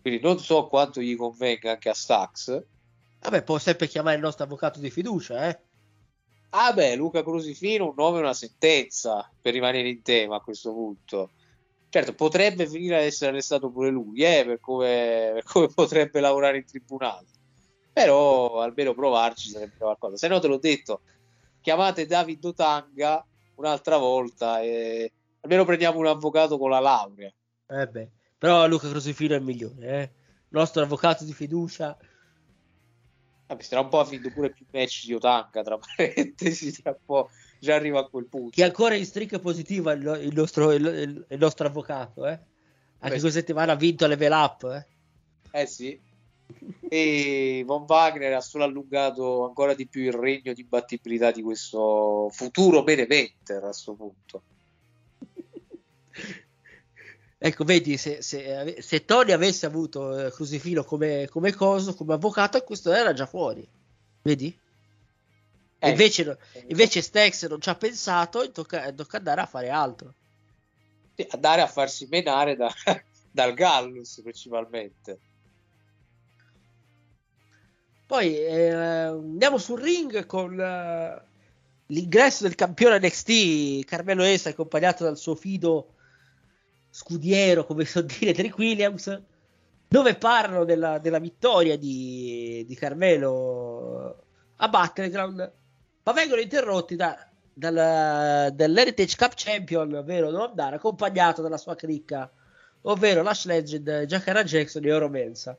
quindi 0.02 0.20
non 0.22 0.40
so 0.40 0.68
quanto 0.68 1.00
gli 1.00 1.16
convenga 1.16 1.72
anche 1.72 1.88
a 1.88 1.94
Stax. 1.94 2.62
Vabbè, 3.22 3.42
può 3.44 3.58
sempre 3.60 3.88
chiamare 3.88 4.18
il 4.18 4.22
nostro 4.22 4.44
avvocato 4.44 4.82
di 4.82 4.90
fiducia, 4.90 5.48
eh? 5.48 5.58
Ah 6.50 6.74
beh, 6.74 6.98
Luca 6.98 7.24
Crusifino, 7.24 7.86
un 7.86 7.94
nome 7.96 8.18
e 8.18 8.22
una 8.24 8.34
sentenza 8.34 9.32
per 9.42 9.54
rimanere 9.54 9.88
in 9.88 10.02
tema 10.02 10.36
a 10.36 10.42
questo 10.42 10.74
punto. 10.74 11.30
Certo, 11.92 12.14
potrebbe 12.14 12.68
finire 12.68 12.98
ad 12.98 13.04
essere 13.04 13.32
arrestato 13.32 13.72
pure 13.72 13.90
lui, 13.90 14.22
eh, 14.22 14.44
per, 14.46 14.60
come, 14.60 15.32
per, 15.34 15.44
come, 15.44 15.68
potrebbe 15.74 16.20
lavorare 16.20 16.58
in 16.58 16.66
tribunale. 16.66 17.26
Però 17.92 18.62
almeno 18.62 18.94
provarci 18.94 19.50
sarebbe 19.50 19.78
qualcosa. 19.78 20.16
Se 20.16 20.28
no, 20.28 20.40
te 20.40 20.48
l'ho 20.48 20.60
detto, 20.60 21.02
chiamate 21.62 22.06
David 22.06 22.46
Otanga 22.46 23.26
un'altra 23.56 23.98
volta 23.98 24.62
e 24.62 25.12
almeno 25.42 25.66
prendiamo 25.66 25.98
un 25.98 26.06
avvocato 26.06 26.58
con 26.60 26.70
la 26.70 26.80
laurea. 26.80 27.34
Eh 27.68 27.88
beh, 27.88 28.10
però 28.38 28.68
Luca 28.68 28.88
Crosifino 28.88 29.34
è 29.34 29.38
il 29.38 29.44
migliore, 29.44 29.88
eh? 29.88 30.02
Il 30.02 30.58
nostro 30.58 30.84
avvocato 30.84 31.24
di 31.24 31.34
fiducia. 31.34 31.98
Vabbè, 33.48 33.64
sarà 33.64 33.82
un 33.82 33.90
po' 33.90 34.06
finito 34.06 34.32
pure 34.32 34.52
più 34.52 34.66
match 34.72 35.06
di 35.06 35.14
Otanga, 35.16 35.64
tra 35.64 35.78
parentesi, 35.96 36.72
tra 36.82 36.92
un 36.92 37.04
po' 37.04 37.30
già 37.60 37.76
arriva 37.76 38.00
a 38.00 38.06
quel 38.06 38.26
punto. 38.26 38.52
Che 38.52 38.64
ancora 38.64 38.96
in 38.96 39.06
striscia 39.06 39.40
positiva 39.40 39.92
il, 39.92 40.20
il, 40.24 40.34
nostro, 40.34 40.72
il, 40.72 41.26
il 41.28 41.38
nostro, 41.38 41.68
avvocato, 41.68 42.26
eh? 42.26 42.40
Anche 43.02 43.20
questa 43.20 43.40
settimana 43.40 43.74
ha 43.74 43.76
vinto 43.76 44.08
Level 44.08 44.32
Up, 44.32 44.64
eh? 44.64 45.62
Eh 45.62 45.66
sì. 45.66 46.00
e 46.90 47.64
Von 47.66 47.86
Wagner 47.88 48.34
ha 48.34 48.42
solo 48.42 48.64
allungato 48.64 49.46
ancora 49.46 49.74
di 49.74 49.88
più 49.88 50.02
il 50.02 50.14
regno 50.14 50.54
di 50.54 50.62
imbattibilità 50.62 51.32
di 51.32 51.42
questo 51.42 52.30
futuro 52.32 52.84
beneventer 52.84 53.58
a 53.58 53.68
questo 53.68 53.94
punto. 53.94 54.42
Ecco, 57.42 57.64
vedi, 57.64 57.96
se, 57.96 58.22
se, 58.22 58.76
se 58.82 59.06
Tony 59.06 59.32
avesse 59.32 59.66
avuto 59.66 60.26
eh, 60.26 60.30
Crusifilo 60.30 60.84
come, 60.84 61.30
come 61.30 61.54
coso, 61.54 61.96
come 61.96 62.16
avvocato, 62.16 62.62
questo 62.64 62.92
era 62.92 63.14
già 63.14 63.26
fuori. 63.26 63.66
Vedi? 64.22 64.54
Eh, 65.80 65.90
invece, 65.90 66.38
invece 66.68 67.02
Stex 67.02 67.48
non 67.48 67.62
ci 67.62 67.70
ha 67.70 67.76
pensato 67.76 68.42
e 68.42 68.52
tocca, 68.52 68.92
tocca 68.92 69.18
andare 69.18 69.42
a 69.42 69.46
fare 69.46 69.70
altro. 69.70 70.14
sì, 71.16 71.26
andare 71.32 71.62
a 71.62 71.68
farsi 71.68 72.08
menare 72.10 72.56
da- 72.56 72.74
dal 73.32 73.54
Gallus 73.54 74.20
principalmente. 74.22 75.20
Poi 78.06 78.38
eh, 78.38 78.72
andiamo 78.72 79.58
sul 79.58 79.80
ring 79.80 80.26
con 80.26 80.60
eh, 80.60 81.22
l'ingresso 81.88 82.44
del 82.44 82.56
campione 82.56 83.00
NXT 83.00 83.86
Carmelo 83.86 84.24
Esa 84.24 84.50
accompagnato 84.50 85.04
dal 85.04 85.18
suo 85.18 85.36
fido 85.36 85.94
scudiero, 86.90 87.66
come 87.66 87.86
so 87.86 88.02
dire, 88.02 88.34
Trick 88.34 88.58
Williams, 88.58 89.22
dove 89.88 90.16
parlano 90.16 90.66
della, 90.66 90.98
della 90.98 91.20
vittoria 91.20 91.78
di, 91.78 92.66
di 92.68 92.76
Carmelo 92.76 94.26
a 94.56 94.68
Battleground, 94.68 95.54
ma 96.04 96.12
vengono 96.14 96.42
interrotti 96.42 96.96
da, 96.96 97.18
dal, 97.54 98.52
dall'Heritage 98.54 99.16
Cup 99.16 99.34
Champion, 99.36 99.94
ovvero 99.94 100.30
Noam 100.32 100.54
Dar, 100.54 100.74
accompagnato 100.74 101.42
dalla 101.42 101.58
sua 101.58 101.76
cricca, 101.76 102.32
ovvero 102.82 103.22
Lash 103.22 103.46
Legend, 103.46 104.06
Jaccara 104.06 104.44
Jackson 104.44 104.86
e 104.86 104.94
Oro 104.94 105.10
Mensa. 105.10 105.58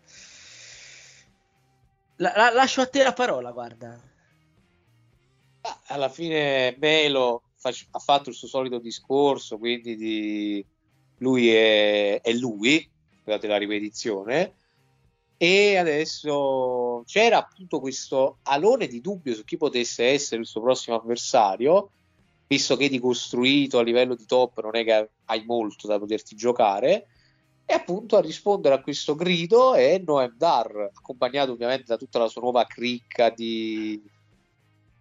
La- 2.16 2.32
la- 2.36 2.50
lascio 2.52 2.80
a 2.82 2.86
te 2.86 3.02
la 3.02 3.12
parola, 3.12 3.50
guarda. 3.50 3.98
Ah, 5.62 5.80
Alla 5.88 6.08
fine 6.08 6.76
Melo 6.78 7.42
fac- 7.56 7.86
ha 7.90 7.98
fatto 7.98 8.28
il 8.30 8.34
suo 8.34 8.48
solito 8.48 8.78
discorso, 8.78 9.58
quindi 9.58 9.96
di 9.96 10.64
lui 11.18 11.50
è, 11.54 12.20
è 12.20 12.32
lui, 12.32 12.88
scusate 13.22 13.46
la 13.46 13.56
ripetizione, 13.58 14.54
e 15.42 15.78
adesso 15.78 17.02
c'era 17.06 17.38
appunto 17.38 17.80
questo 17.80 18.40
alone 18.42 18.86
di 18.86 19.00
dubbio 19.00 19.34
su 19.34 19.42
chi 19.42 19.56
potesse 19.56 20.04
essere 20.04 20.42
il 20.42 20.46
suo 20.46 20.60
prossimo 20.60 20.96
avversario, 20.96 21.92
visto 22.46 22.76
che 22.76 22.90
di 22.90 22.98
costruito 22.98 23.78
a 23.78 23.82
livello 23.82 24.14
di 24.14 24.26
top 24.26 24.60
non 24.60 24.76
è 24.76 24.84
che 24.84 25.08
hai 25.24 25.44
molto 25.46 25.86
da 25.86 25.98
poterti 25.98 26.36
giocare, 26.36 27.06
e 27.64 27.72
appunto 27.72 28.18
a 28.18 28.20
rispondere 28.20 28.74
a 28.74 28.82
questo 28.82 29.14
grido 29.14 29.72
è 29.72 29.98
Noem 30.04 30.34
Dar, 30.36 30.90
accompagnato 30.92 31.52
ovviamente 31.52 31.84
da 31.86 31.96
tutta 31.96 32.18
la 32.18 32.28
sua 32.28 32.42
nuova 32.42 32.66
cricca 32.66 33.30
di... 33.30 33.98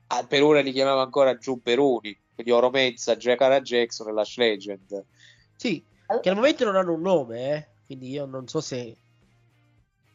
ah, 0.08 0.26
per 0.26 0.42
ora 0.42 0.62
li 0.62 0.72
chiamava 0.72 1.02
ancora 1.02 1.38
Giubberoni, 1.38 2.18
quindi 2.34 2.54
Oro 2.54 2.70
Mensa, 2.70 3.18
Jacara 3.18 3.60
Jackson 3.60 4.08
e 4.08 4.14
Lash 4.14 4.38
Legend. 4.38 5.04
Sì, 5.58 5.84
che 6.22 6.30
al 6.30 6.36
momento 6.36 6.64
non 6.64 6.78
hanno 6.78 6.94
un 6.94 7.02
nome, 7.02 7.56
eh, 7.56 7.68
quindi 7.88 8.12
io 8.12 8.26
non 8.26 8.48
so 8.48 8.62
se... 8.62 8.96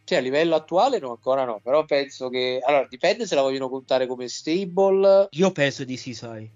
Cioè, 0.04 0.18
a 0.18 0.20
livello 0.20 0.54
attuale 0.54 0.98
no, 0.98 1.10
ancora 1.10 1.44
no, 1.44 1.60
però 1.62 1.84
penso 1.86 2.28
che... 2.28 2.60
Allora, 2.62 2.86
dipende 2.88 3.26
se 3.26 3.34
la 3.34 3.40
vogliono 3.42 3.70
contare 3.70 4.06
come 4.06 4.28
stable, 4.28 5.28
Io 5.30 5.50
penso 5.50 5.84
di 5.84 5.96
sì, 5.96 6.12
sai. 6.12 6.50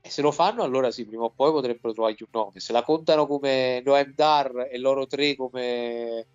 e 0.00 0.08
se 0.08 0.22
lo 0.22 0.30
fanno 0.30 0.62
allora 0.62 0.90
sì, 0.92 1.04
prima 1.04 1.24
o 1.24 1.30
poi 1.30 1.50
potrebbero 1.50 1.92
trovargli 1.92 2.22
un 2.22 2.28
nome. 2.30 2.60
Se 2.60 2.72
la 2.72 2.82
contano 2.84 3.26
come 3.26 3.82
Noem 3.84 4.14
Dar 4.14 4.68
e 4.70 4.78
loro 4.78 5.06
tre 5.06 5.34
come... 5.34 6.26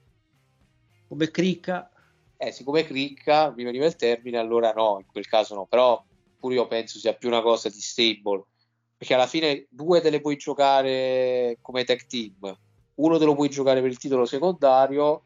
Come 1.08 1.32
cricca. 1.32 1.90
Eh, 2.36 2.52
siccome 2.52 2.84
cricca, 2.84 3.54
mi 3.56 3.64
veniva 3.64 3.86
il 3.86 3.96
termine, 3.96 4.38
allora 4.38 4.72
no, 4.74 4.98
in 5.00 5.06
quel 5.12 5.28
caso 5.28 5.56
no, 5.56 5.66
però 5.66 6.04
pure 6.40 6.56
io 6.56 6.68
penso 6.68 6.98
sia 6.98 7.14
più 7.14 7.28
una 7.28 7.42
cosa 7.42 7.68
di 7.70 7.82
stable, 7.82 8.44
perché 8.96 9.14
alla 9.14 9.28
fine 9.28 9.68
due 9.70 10.00
te 10.00 10.10
le 10.10 10.22
puoi 10.22 10.38
giocare 10.38 11.58
come 11.62 11.84
tag 11.84 12.06
team, 12.06 12.58
uno 12.96 13.18
te 13.18 13.26
lo 13.26 13.36
puoi 13.36 13.50
giocare 13.50 13.82
per 13.82 13.90
il 13.90 13.98
titolo 13.98 14.26
secondario 14.26 15.24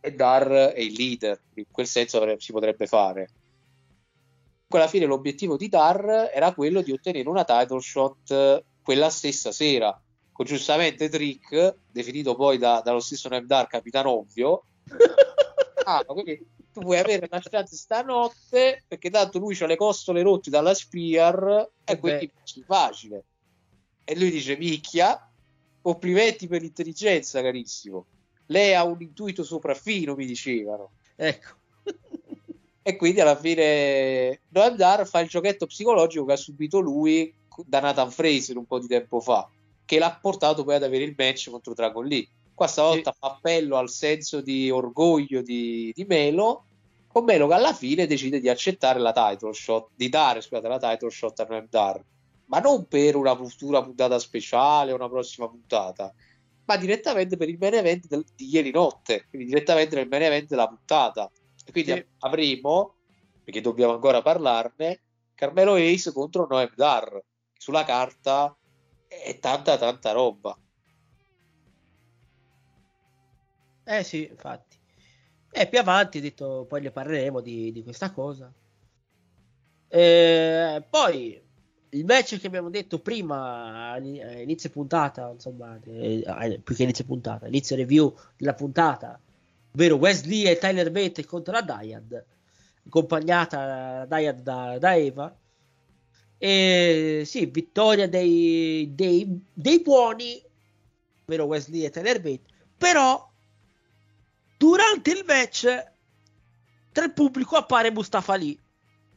e 0.00 0.12
Dar 0.12 0.48
è 0.48 0.80
il 0.80 0.92
leader, 0.92 1.40
in 1.54 1.66
quel 1.70 1.86
senso 1.86 2.38
si 2.38 2.52
potrebbe 2.52 2.86
fare. 2.86 3.28
Alla 4.68 4.88
fine 4.88 5.06
l'obiettivo 5.06 5.56
di 5.56 5.68
Dar 5.68 6.30
era 6.34 6.52
quello 6.52 6.82
di 6.82 6.92
ottenere 6.92 7.28
una 7.28 7.44
title 7.44 7.80
shot 7.80 8.30
eh, 8.30 8.64
quella 8.82 9.08
stessa 9.08 9.50
sera, 9.50 9.98
con 10.32 10.44
giustamente 10.44 11.08
Trick, 11.08 11.76
definito 11.90 12.34
poi 12.34 12.58
da- 12.58 12.82
dallo 12.84 13.00
stesso 13.00 13.28
Nev 13.30 13.46
Dar 13.46 13.66
capitano 13.68 14.10
ovvio, 14.10 14.64
Ah, 15.88 16.04
quindi 16.04 16.44
tu 16.72 16.80
puoi 16.80 16.98
avere 16.98 17.28
una 17.30 17.40
chance 17.40 17.76
stanotte 17.76 18.82
perché 18.88 19.08
tanto 19.08 19.38
lui 19.38 19.56
ha 19.60 19.66
le 19.66 19.76
costole 19.76 20.20
rotte 20.20 20.50
dalla 20.50 20.74
Spear 20.74 21.70
e 21.84 21.92
Eh 21.92 21.98
quindi 21.98 22.26
è 22.26 22.60
facile. 22.66 23.24
E 24.02 24.18
lui 24.18 24.30
dice: 24.30 24.56
Micchia, 24.56 25.30
complimenti 25.80 26.48
per 26.48 26.62
l'intelligenza, 26.62 27.40
carissimo. 27.40 28.06
Lei 28.46 28.74
ha 28.74 28.84
un 28.84 29.00
intuito 29.00 29.42
sopraffino, 29.42 30.14
mi 30.14 30.26
dicevano. 30.26 30.90
Ecco. 31.16 31.54
E 32.82 32.94
quindi 32.94 33.20
alla 33.20 33.36
fine 33.36 34.42
Noam 34.50 34.76
Dar 34.76 35.08
fa 35.08 35.18
il 35.18 35.28
giochetto 35.28 35.66
psicologico 35.66 36.24
che 36.24 36.34
ha 36.34 36.36
subito 36.36 36.78
lui 36.78 37.34
da 37.64 37.80
Nathan 37.80 38.12
Fraser 38.12 38.56
un 38.56 38.64
po' 38.64 38.78
di 38.78 38.86
tempo 38.86 39.20
fa, 39.20 39.50
che 39.84 39.98
l'ha 39.98 40.16
portato 40.20 40.62
poi 40.62 40.76
ad 40.76 40.84
avere 40.84 41.02
il 41.02 41.14
match 41.16 41.50
contro 41.50 41.74
Dragon 41.74 42.04
Lee. 42.04 42.28
Qua 42.54 42.68
stavolta 42.68 43.10
fa 43.10 43.32
appello 43.32 43.76
al 43.76 43.90
senso 43.90 44.40
di 44.40 44.70
orgoglio 44.70 45.42
di, 45.42 45.90
di 45.94 46.04
Melo, 46.04 46.64
con 47.08 47.24
Melo 47.24 47.48
che 47.48 47.54
alla 47.54 47.72
fine 47.72 48.06
decide 48.06 48.38
di 48.38 48.48
accettare 48.48 49.00
la 49.00 49.12
title 49.12 49.52
shot, 49.52 49.88
di 49.96 50.08
dare 50.08 50.40
scusate, 50.40 50.68
la 50.68 50.78
title 50.78 51.10
shot 51.10 51.40
a 51.40 51.46
Noam 51.48 51.66
Dar, 51.68 52.00
ma 52.46 52.60
non 52.60 52.86
per 52.86 53.16
una 53.16 53.34
futura 53.34 53.82
puntata 53.82 54.18
speciale 54.20 54.92
o 54.92 54.94
una 54.94 55.08
prossima 55.08 55.48
puntata, 55.48 56.14
ma 56.66 56.76
direttamente 56.76 57.36
per 57.36 57.48
il 57.48 57.58
main 57.58 57.74
event 57.74 58.06
del- 58.06 58.26
di 58.34 58.48
ieri 58.48 58.70
notte, 58.70 59.26
quindi 59.28 59.48
direttamente 59.48 59.96
nel 59.96 60.08
main 60.08 60.22
event 60.22 60.48
della 60.48 60.68
puntata. 60.68 61.30
E 61.64 61.72
quindi 61.72 61.92
Sì. 61.92 62.06
avremo, 62.20 62.96
perché 63.42 63.60
dobbiamo 63.60 63.94
ancora 63.94 64.22
parlarne, 64.22 65.00
Carmelo 65.34 65.74
Ace 65.74 66.12
contro 66.12 66.46
Noem 66.46 66.72
Dar. 66.74 67.20
Sulla 67.58 67.84
carta 67.84 68.56
è 69.08 69.38
tanta 69.38 69.78
tanta 69.78 70.12
roba. 70.12 70.58
Eh 73.84 74.02
sì, 74.02 74.26
infatti. 74.26 74.78
E 75.50 75.68
più 75.68 75.78
avanti, 75.78 76.20
detto, 76.20 76.66
poi 76.68 76.80
ne 76.82 76.90
parleremo 76.90 77.40
di, 77.40 77.70
di 77.70 77.82
questa 77.82 78.12
cosa. 78.12 78.52
Eh, 79.88 80.84
poi 80.90 81.40
il 81.90 82.04
match 82.04 82.38
che 82.38 82.46
abbiamo 82.46 82.70
detto 82.70 82.98
prima, 82.98 83.92
a 83.92 83.98
inizio 83.98 84.70
puntata, 84.70 85.30
insomma, 85.30 85.78
eh, 85.84 86.24
eh, 86.26 86.58
più 86.58 86.74
che 86.74 86.82
inizio 86.82 87.04
puntata, 87.04 87.46
inizio 87.46 87.76
review 87.76 88.14
della 88.36 88.54
puntata, 88.54 89.20
ovvero 89.72 89.96
Wesley 89.96 90.44
e 90.44 90.58
Tyler 90.58 90.90
Bate 90.90 91.24
contro 91.24 91.52
la 91.52 91.62
Dyad, 91.62 92.24
accompagnata 92.86 93.66
la 93.66 94.06
Dyad 94.06 94.40
da, 94.40 94.78
da 94.78 94.96
Eva. 94.96 95.36
E 96.38 97.22
sì, 97.24 97.46
vittoria 97.46 98.08
dei, 98.08 98.92
dei, 98.94 99.40
dei 99.52 99.80
buoni, 99.80 100.42
ovvero 101.24 101.44
Wesley 101.44 101.84
e 101.84 101.90
Tyler 101.90 102.20
Bate, 102.20 102.42
però 102.76 103.30
durante 104.58 105.10
il 105.10 105.24
match 105.26 105.92
tra 106.92 107.04
il 107.04 107.12
pubblico 107.12 107.56
appare 107.56 107.90
Mustafa 107.90 108.34
Ali 108.34 108.58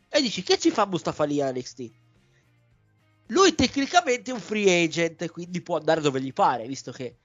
e 0.09 0.22
dici 0.22 0.43
che 0.43 0.57
ci 0.57 0.70
fa 0.70 0.86
Mustafa 0.86 1.24
Ali 1.24 1.41
a 1.41 1.51
NXT 1.51 1.91
lui 3.30 3.55
tecnicamente 3.55 4.32
è 4.32 4.34
un 4.34 4.39
free 4.39 4.84
agent 4.84 5.30
quindi 5.32 5.61
può 5.61 5.77
andare 5.77 6.01
dove 6.01 6.21
gli 6.21 6.34
pare 6.34 6.65
visto 6.67 6.91
che 6.91 7.17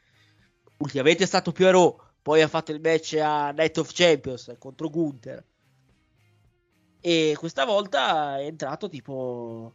ultimamente 0.79 1.25
è 1.25 1.27
stato 1.27 1.53
più 1.53 1.67
a 1.67 1.71
Raw 1.71 1.97
poi 2.25 2.41
ha 2.41 2.49
fatto 2.49 2.73
il 2.73 2.81
match 2.81 3.19
a 3.21 3.51
Night 3.51 3.77
of 3.77 3.93
Champions 3.93 4.55
contro 4.59 4.89
Gunther. 4.89 5.45
E 6.99 7.35
questa 7.37 7.67
volta 7.67 8.39
è 8.39 8.47
entrato 8.47 8.89
tipo 8.89 9.75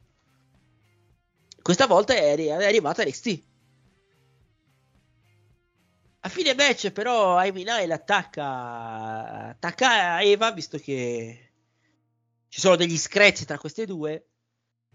questa 1.61 1.86
volta 1.86 2.15
è, 2.15 2.32
arri- 2.32 2.47
è 2.47 2.65
arrivato 2.65 3.01
a 3.01 3.03
NXT 3.03 3.43
a 6.21 6.30
fine 6.30 6.55
match 6.55 6.89
però 6.89 7.39
Ivy 7.43 7.63
Nile 7.63 7.93
attacca, 7.93 9.49
attacca 9.49 10.19
Eva 10.23 10.51
visto 10.51 10.80
che 10.80 11.51
ci 12.47 12.59
sono 12.59 12.75
degli 12.75 12.97
screzi 12.97 13.45
tra 13.45 13.59
queste 13.59 13.86
due 13.86 14.28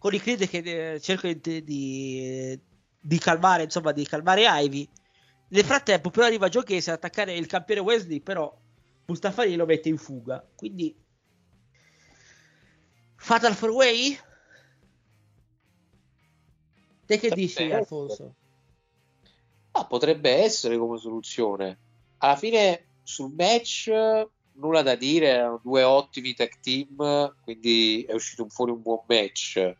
con 0.05 0.13
i 0.13 0.21
Creed 0.21 0.47
che 0.47 0.59
eh, 0.93 1.01
cercano 1.01 1.33
di, 1.33 1.65
di, 1.65 2.61
di 3.01 3.19
calmare 3.19 3.63
insomma 3.63 3.91
di 3.91 4.05
calmare 4.05 4.45
Ivy 4.47 4.87
nel 5.49 5.65
frattempo 5.65 6.11
però 6.11 6.27
arriva 6.27 6.51
Case 6.51 6.91
ad 6.91 6.97
attaccare 6.99 7.33
il 7.33 7.47
campione 7.47 7.81
Wesley 7.81 8.21
però 8.21 8.55
Mustafa 9.07 9.41
Ali 9.41 9.57
lo 9.57 9.65
mette 9.65 9.89
in 9.89 9.97
fuga 9.97 10.47
quindi 10.55 10.95
Fatal 13.17 13.57
4 13.57 13.75
Way 13.75 14.19
te 17.07 17.19
che 17.19 17.31
dici 17.31 17.55
Perfetto. 17.55 17.75
Alfonso? 17.75 18.35
Ah, 19.71 19.87
potrebbe 19.87 20.31
essere 20.31 20.77
come 20.77 20.99
soluzione. 20.99 21.79
Alla 22.19 22.37
fine 22.37 22.99
sul 23.03 23.33
match 23.35 23.91
nulla 24.57 24.83
da 24.83 24.95
dire, 24.95 25.29
erano 25.29 25.61
due 25.63 25.83
ottimi 25.83 26.35
tag 26.35 26.61
team, 26.61 27.35
quindi 27.43 28.05
è 28.07 28.13
uscito 28.13 28.47
fuori 28.49 28.71
un 28.71 28.83
buon 28.83 29.03
match. 29.09 29.75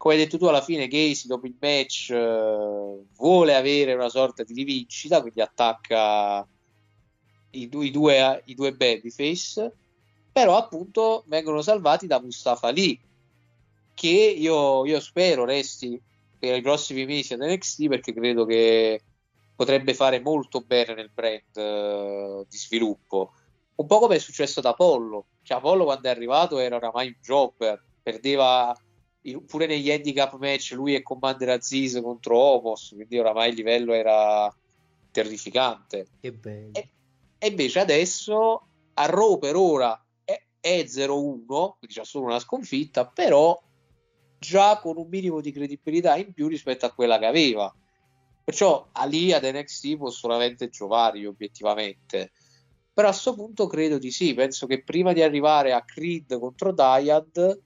Come 0.00 0.14
hai 0.14 0.20
detto 0.20 0.38
tu, 0.38 0.46
alla 0.46 0.62
fine 0.62 0.88
Casey 0.88 1.26
dopo 1.26 1.44
il 1.44 1.56
match 1.60 2.08
eh, 2.08 3.04
vuole 3.16 3.54
avere 3.54 3.92
una 3.92 4.08
sorta 4.08 4.42
di 4.44 4.54
rivincita, 4.54 5.20
quindi 5.20 5.42
attacca 5.42 6.48
i, 7.50 7.68
due, 7.68 7.84
i 7.84 7.90
due, 7.90 8.42
i 8.46 8.54
due 8.54 8.72
babyface, 8.72 9.70
però 10.32 10.56
appunto 10.56 11.24
vengono 11.26 11.60
salvati 11.60 12.06
da 12.06 12.18
Mustafa 12.18 12.70
Lee, 12.70 12.98
che 13.92 14.08
io, 14.08 14.86
io 14.86 15.00
spero 15.00 15.44
resti 15.44 16.00
per 16.38 16.56
i 16.56 16.62
prossimi 16.62 17.04
mesi 17.04 17.34
ad 17.34 17.40
NXT 17.40 17.88
perché 17.88 18.14
credo 18.14 18.46
che 18.46 19.02
potrebbe 19.54 19.92
fare 19.92 20.18
molto 20.20 20.62
bene 20.62 20.94
nel 20.94 21.10
brand 21.12 21.56
uh, 21.56 22.46
di 22.48 22.56
sviluppo. 22.56 23.32
Un 23.74 23.86
po' 23.86 23.98
come 23.98 24.16
è 24.16 24.18
successo 24.18 24.60
ad 24.60 24.64
Apollo. 24.64 25.26
Cioè, 25.42 25.58
Apollo 25.58 25.84
quando 25.84 26.08
è 26.08 26.10
arrivato 26.10 26.56
era 26.56 26.76
oramai 26.76 27.08
un 27.08 27.16
jobber, 27.20 27.84
perdeva 28.02 28.74
pure 29.46 29.66
negli 29.66 29.90
handicap 29.90 30.36
match 30.38 30.72
lui 30.72 30.94
e 30.94 31.02
Commander 31.02 31.50
Aziz 31.50 32.00
contro 32.02 32.36
Omos, 32.38 32.92
quindi 32.94 33.18
oramai 33.18 33.50
il 33.50 33.56
livello 33.56 33.92
era 33.92 34.54
terrificante. 35.10 36.06
Che 36.20 36.32
bello. 36.32 36.70
E, 36.72 36.88
e 37.38 37.48
invece 37.48 37.80
adesso 37.80 38.66
a 38.94 39.06
Raw 39.06 39.38
per 39.38 39.56
ora 39.56 40.02
è, 40.24 40.40
è 40.60 40.84
0-1, 40.84 41.44
quindi 41.46 41.94
c'è 41.94 42.04
solo 42.04 42.26
una 42.26 42.38
sconfitta, 42.38 43.06
però 43.06 43.60
già 44.38 44.78
con 44.80 44.96
un 44.96 45.08
minimo 45.08 45.40
di 45.40 45.52
credibilità 45.52 46.16
in 46.16 46.32
più 46.32 46.48
rispetto 46.48 46.86
a 46.86 46.92
quella 46.92 47.18
che 47.18 47.26
aveva. 47.26 47.74
Perciò 48.42 48.88
Ali 48.92 49.32
ad 49.32 49.44
NXT 49.44 49.96
può 49.96 50.10
solamente 50.10 50.70
giovare 50.70 51.26
obiettivamente. 51.26 52.32
Però 52.92 53.06
a 53.06 53.10
questo 53.12 53.34
punto 53.34 53.66
credo 53.66 53.98
di 53.98 54.10
sì. 54.10 54.34
Penso 54.34 54.66
che 54.66 54.82
prima 54.82 55.12
di 55.12 55.22
arrivare 55.22 55.72
a 55.72 55.84
Creed 55.84 56.38
contro 56.38 56.72
Dyad 56.72 57.60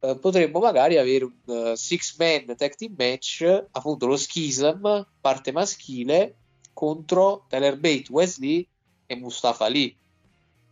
eh, 0.00 0.16
potremmo 0.16 0.60
magari 0.60 0.96
avere 0.96 1.24
un 1.24 1.32
uh, 1.44 1.74
six 1.74 2.16
man 2.18 2.56
tag 2.56 2.74
team 2.74 2.94
match, 2.96 3.42
appunto 3.70 4.06
lo 4.06 4.16
schism, 4.16 5.06
parte 5.20 5.52
maschile, 5.52 6.36
contro 6.72 7.46
Tyler 7.48 7.76
Bate, 7.76 8.06
Wesley 8.10 8.66
e 9.06 9.16
Mustafa 9.16 9.64
Ali. 9.64 9.96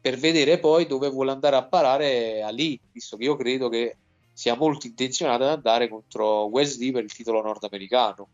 Per 0.00 0.18
vedere 0.18 0.58
poi 0.58 0.86
dove 0.86 1.08
vuole 1.08 1.32
andare 1.32 1.56
a 1.56 1.64
parare 1.64 2.42
Ali, 2.42 2.78
visto 2.92 3.16
che 3.16 3.24
io 3.24 3.34
credo 3.34 3.68
che 3.68 3.96
sia 4.32 4.54
molto 4.54 4.86
intenzionato 4.86 5.42
ad 5.42 5.50
andare 5.50 5.88
contro 5.88 6.44
Wesley 6.44 6.92
per 6.92 7.02
il 7.02 7.12
titolo 7.12 7.42
nordamericano. 7.42 8.28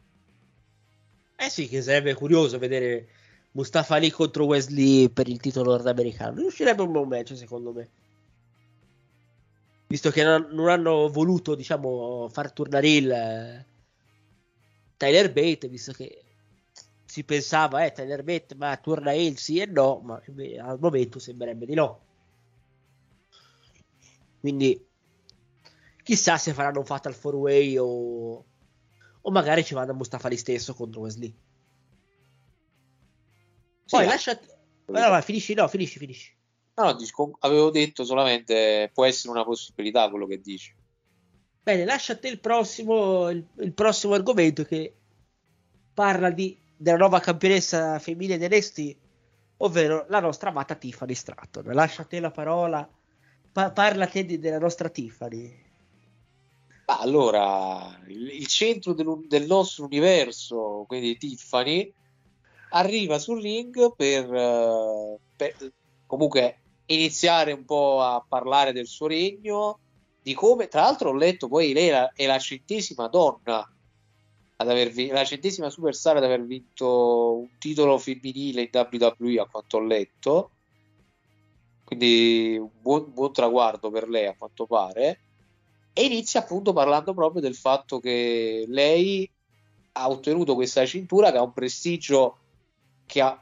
Eh 1.37 1.49
sì, 1.49 1.69
che 1.69 1.81
sarebbe 1.81 2.13
curioso 2.15 2.59
vedere 2.59 3.09
Mustafa 3.53 3.95
Ali 3.95 4.11
contro 4.11 4.45
Wesley 4.45 5.09
per 5.09 5.29
il 5.29 5.41
titolo 5.41 5.71
nordamericano. 5.71 6.37
Riuscirebbe 6.37 6.83
un 6.83 6.93
buon 6.93 7.09
match, 7.09 7.35
secondo 7.35 7.73
me. 7.73 7.89
Visto 9.93 10.11
che 10.11 10.25
non, 10.25 10.49
non 10.53 10.71
hanno 10.71 11.11
voluto, 11.11 11.55
diciamo, 11.55 12.27
far 12.31 12.51
tornare 12.51 12.89
il 12.89 13.11
eh, 13.11 13.67
Tyler 14.97 15.31
Bate, 15.31 15.69
visto 15.69 15.93
che 15.93 16.25
si 17.05 17.25
pensava, 17.25 17.85
eh, 17.85 17.93
Tyler 17.93 18.23
Bate, 18.23 18.55
ma 18.55 18.75
torna 18.79 19.13
il 19.13 19.37
sì 19.37 19.59
e 19.59 19.67
no, 19.67 20.01
ma 20.01 20.19
al 20.63 20.79
momento 20.81 21.19
sembrerebbe 21.19 21.67
di 21.67 21.75
no. 21.75 22.01
Quindi 24.41 24.83
Chissà 26.03 26.39
se 26.39 26.55
faranno 26.55 26.79
un 26.79 26.87
Fatal 26.87 27.13
4 27.13 27.39
Way 27.39 27.77
o, 27.77 28.45
o 29.21 29.31
magari 29.31 29.63
ci 29.63 29.75
vanno 29.75 29.93
a 29.93 29.95
Mustafa 29.95 30.29
lì 30.29 30.39
stesso 30.39 30.73
contro 30.73 31.03
Wesley. 31.03 31.37
Poi 33.89 34.05
sì, 34.05 34.09
lasciati. 34.09 34.47
No, 34.87 35.09
no, 35.09 35.21
finisci, 35.21 35.53
no, 35.53 35.69
finisci, 35.69 35.99
finisci. 35.99 36.35
No, 36.75 36.93
no, 36.93 37.37
avevo 37.41 37.71
detto 37.71 38.05
solamente 38.05 38.91
può 38.95 39.05
essere 39.05 39.31
una 39.31 39.45
possibilità 39.45 40.09
quello 40.09 40.27
che 40.27 40.41
dici. 40.41 40.75
Bene, 41.63 41.85
lascia 41.85 42.15
a 42.15 42.19
te 42.19 42.29
il 42.29 42.41
prossimo, 42.41 43.29
il, 43.29 43.47
il 43.59 43.73
prossimo 43.73 44.15
argomento 44.15 44.65
che 44.65 44.95
parla 45.93 46.31
di, 46.31 46.59
della 46.77 46.97
nuova 46.97 47.21
campionessa 47.21 47.99
femminile 47.99 48.39
dell'Esti, 48.39 48.99
ovvero 49.59 50.07
la 50.09 50.21
nostra 50.21 50.49
amata 50.49 50.75
Tiffany 50.75 51.15
Stratton. 51.15 51.73
Lascia 51.73 52.03
a 52.03 52.05
te 52.07 52.21
la 52.21 52.31
parola, 52.31 52.89
pa- 53.53 53.71
parla 53.71 54.05
a 54.05 54.09
te 54.09 54.25
di, 54.25 54.39
della 54.39 54.59
nostra 54.59 54.89
Tiffany. 54.89 55.61
Ah, 56.87 56.99
allora, 56.99 58.01
il, 58.07 58.29
il 58.29 58.47
centro 58.49 58.93
del, 58.95 59.27
del, 59.29 59.47
nostro 59.47 59.85
universo, 59.85 60.85
quindi 60.89 61.17
Tiffany, 61.17 61.93
arriva 62.71 63.19
sul 63.19 63.41
ring 63.41 63.95
per, 63.95 64.29
uh, 64.29 65.19
per, 65.37 65.55
comunque 66.07 66.62
iniziare 66.95 67.53
un 67.53 67.65
po' 67.65 68.03
a 68.03 68.25
parlare 68.27 68.73
del 68.73 68.87
suo 68.87 69.07
regno, 69.07 69.79
di 70.23 70.35
come, 70.35 70.69
tra 70.69 70.83
l'altro 70.83 71.11
ho 71.11 71.15
letto 71.15 71.49
poi 71.49 71.73
lei 71.73 71.89
è, 71.89 72.27
la 72.27 72.39
centesima 72.39 73.09
donna 73.09 73.69
ad 74.57 74.69
aver 74.69 74.91
vinto, 74.91 75.15
la 75.15 75.25
centesima 75.25 75.71
superstar 75.71 76.17
ad 76.17 76.25
aver 76.25 76.45
vinto 76.45 77.39
un 77.39 77.59
titolo 77.59 77.99
femminile 77.99 78.63
in 78.63 78.71
WWE 78.73 79.41
a 79.41 79.47
quanto 79.47 79.79
ho 79.79 79.81
letto, 79.81 80.51
quindi 81.85 82.57
un 82.59 82.71
buon, 82.81 83.13
buon 83.13 83.33
traguardo 83.33 83.91
per 83.91 84.09
lei 84.09 84.27
a 84.27 84.37
quanto 84.37 84.67
pare. 84.67 85.21
E 85.93 86.05
inizia 86.05 86.41
appunto 86.41 86.73
parlando 86.73 87.13
proprio 87.13 87.43
del 87.43 87.55
fatto 87.55 88.01
che 88.01 88.65
lei 88.69 89.31
ha 89.93 90.09
ottenuto 90.09 90.55
questa 90.55 90.87
cintura 90.87 91.31
che 91.31 91.37
ha 91.37 91.43
un 91.43 91.53
prestigio 91.53 92.39
che 93.05 93.21
ha, 93.21 93.42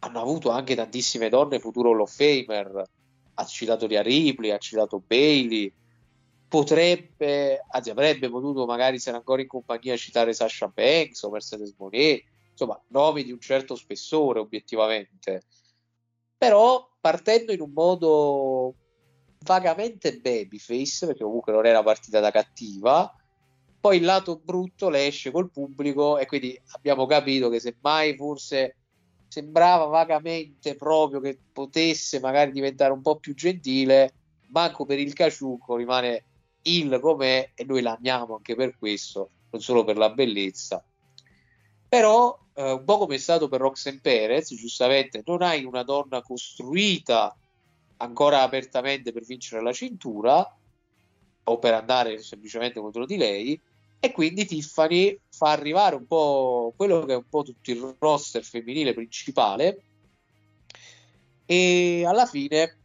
hanno 0.00 0.20
avuto 0.20 0.50
anche 0.50 0.74
tantissime 0.74 1.28
donne 1.28 1.58
futuro 1.58 1.90
Hall 1.90 2.00
of 2.00 2.14
Famer 2.14 2.88
ha 3.34 3.44
citato 3.44 3.86
Ria 3.86 4.02
Ripley, 4.02 4.50
ha 4.50 4.58
citato 4.58 5.02
Bailey 5.04 5.72
potrebbe, 6.48 7.64
anzi 7.70 7.90
avrebbe 7.90 8.28
potuto 8.28 8.66
magari 8.66 8.98
se 8.98 9.08
era 9.10 9.18
ancora 9.18 9.40
in 9.40 9.48
compagnia 9.48 9.96
citare 9.96 10.32
Sasha 10.32 10.68
Banks 10.68 11.22
o 11.22 11.30
Mercedes 11.30 11.74
Monet 11.78 12.24
insomma 12.50 12.80
nomi 12.88 13.24
di 13.24 13.32
un 13.32 13.40
certo 13.40 13.76
spessore 13.76 14.40
obiettivamente 14.40 15.42
però 16.36 16.88
partendo 17.00 17.52
in 17.52 17.60
un 17.60 17.72
modo 17.72 18.74
vagamente 19.40 20.18
babyface, 20.18 21.06
perché 21.06 21.22
comunque 21.22 21.52
non 21.52 21.66
era 21.66 21.82
partita 21.82 22.20
da 22.20 22.30
cattiva. 22.30 23.14
Poi 23.80 23.96
il 23.96 24.04
lato 24.04 24.40
brutto 24.42 24.90
le 24.90 25.06
esce 25.06 25.30
col 25.30 25.50
pubblico 25.50 26.18
e 26.18 26.26
quindi 26.26 26.58
abbiamo 26.72 27.06
capito 27.06 27.48
che 27.48 27.60
semmai 27.60 28.14
forse 28.16 28.76
sembrava 29.30 29.84
vagamente 29.84 30.74
proprio 30.74 31.20
che 31.20 31.38
potesse 31.52 32.18
magari 32.18 32.50
diventare 32.50 32.92
un 32.92 33.00
po' 33.00 33.16
più 33.16 33.32
gentile, 33.32 34.12
manco 34.48 34.84
per 34.84 34.98
il 34.98 35.12
caciucco 35.12 35.76
rimane 35.76 36.24
il 36.62 36.98
com'è 37.00 37.52
e 37.54 37.64
noi 37.64 37.80
l'amiamo 37.80 38.34
anche 38.34 38.56
per 38.56 38.76
questo, 38.76 39.30
non 39.50 39.62
solo 39.62 39.84
per 39.84 39.96
la 39.96 40.10
bellezza. 40.10 40.84
Però 41.88 42.36
eh, 42.54 42.72
un 42.72 42.84
po' 42.84 42.98
come 42.98 43.14
è 43.14 43.18
stato 43.18 43.46
per 43.46 43.60
Roxanne 43.60 44.00
Perez, 44.02 44.52
giustamente 44.56 45.22
non 45.24 45.42
hai 45.42 45.64
una 45.64 45.84
donna 45.84 46.22
costruita 46.22 47.32
ancora 47.98 48.42
apertamente 48.42 49.12
per 49.12 49.22
vincere 49.24 49.62
la 49.62 49.72
cintura 49.72 50.58
o 51.44 51.58
per 51.60 51.74
andare 51.74 52.18
semplicemente 52.18 52.80
contro 52.80 53.06
di 53.06 53.16
lei 53.16 53.60
e 54.00 54.12
quindi 54.12 54.46
Tiffany 54.46 55.18
fa 55.28 55.50
arrivare 55.50 55.94
un 55.94 56.06
po' 56.06 56.72
quello 56.74 57.04
che 57.04 57.12
è 57.12 57.16
un 57.16 57.28
po' 57.28 57.42
tutto 57.42 57.70
il 57.70 57.96
roster 57.98 58.42
femminile 58.42 58.94
principale 58.94 59.82
e 61.44 62.04
alla 62.06 62.26
fine 62.26 62.78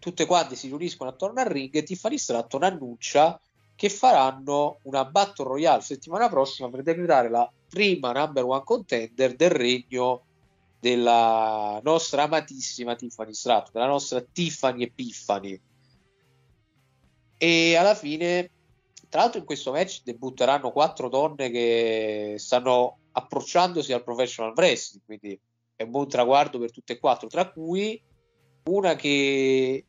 tutte 0.00 0.26
quante 0.26 0.56
si 0.56 0.66
riuniscono 0.66 1.10
attorno 1.10 1.40
al 1.40 1.46
ring 1.46 1.72
e 1.74 1.84
Tiffany 1.84 2.18
Stratton 2.18 2.64
annuncia 2.64 3.40
che 3.76 3.88
faranno 3.88 4.78
una 4.82 5.04
Battle 5.04 5.46
Royale 5.46 5.80
settimana 5.80 6.28
prossima 6.28 6.68
per 6.68 6.82
decretare 6.82 7.30
la 7.30 7.50
prima 7.68 8.12
number 8.12 8.44
one 8.44 8.62
contender 8.64 9.36
del 9.36 9.50
regno 9.50 10.24
della 10.80 11.80
nostra 11.82 12.24
amatissima 12.24 12.96
Tiffany 12.96 13.32
Stratton, 13.32 13.72
della 13.72 13.86
nostra 13.86 14.20
Tiffany 14.20 14.82
Epiphany. 14.82 15.60
E 17.36 17.76
alla 17.76 17.94
fine, 17.94 18.50
tra 19.10 19.22
l'altro, 19.22 19.40
in 19.40 19.44
questo 19.44 19.72
match 19.72 20.02
debutteranno 20.04 20.70
quattro 20.70 21.08
donne 21.08 21.50
che 21.50 22.36
stanno 22.38 22.98
approcciandosi 23.10 23.92
al 23.92 24.04
professional 24.04 24.52
wrestling, 24.56 25.04
quindi 25.04 25.38
è 25.74 25.82
un 25.82 25.90
buon 25.90 26.08
traguardo 26.08 26.60
per 26.60 26.70
tutte 26.70 26.92
e 26.92 26.98
quattro, 27.00 27.26
tra 27.26 27.50
cui 27.50 28.00
una 28.64 28.94
che 28.94 29.84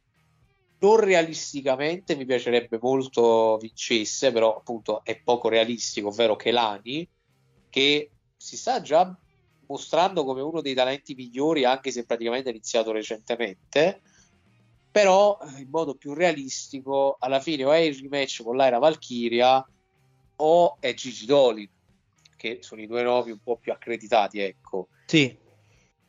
non 0.80 1.00
realisticamente 1.00 2.16
mi 2.16 2.26
piacerebbe 2.26 2.80
molto 2.82 3.58
vincesse, 3.62 4.32
però 4.32 4.58
appunto 4.58 5.02
è 5.04 5.22
poco 5.22 5.50
realistico, 5.50 6.08
ovvero 6.08 6.36
Kelani, 6.36 7.08
che 7.70 8.10
si 8.36 8.58
sta 8.58 8.82
già 8.82 9.16
mostrando 9.68 10.26
come 10.26 10.42
uno 10.42 10.62
dei 10.62 10.74
talenti 10.74 11.14
migliori, 11.14 11.64
anche 11.64 11.92
se 11.92 12.06
praticamente 12.06 12.50
ha 12.50 12.52
iniziato 12.52 12.92
recentemente. 12.92 14.02
Però 14.92 15.40
in 15.58 15.70
modo 15.70 15.96
più 15.96 16.14
realistico, 16.14 17.16
alla 17.20 17.40
fine 17.40 17.64
o 17.64 17.72
è 17.72 17.78
il 17.78 17.98
rematch 17.98 18.44
con 18.44 18.58
l'Aira 18.58 18.78
Valkyria 18.78 19.66
o 20.38 20.78
è 20.80 20.94
Gigi 20.94 21.26
Dolin, 21.26 21.70
che 22.36 22.58
sono 22.62 22.82
i 22.82 22.88
due 22.88 23.02
nomi 23.04 23.32
un 23.32 23.40
po' 23.42 23.58
più 23.58 23.72
accreditati, 23.72 24.40
ecco. 24.40 24.90
Sì. 25.06 25.38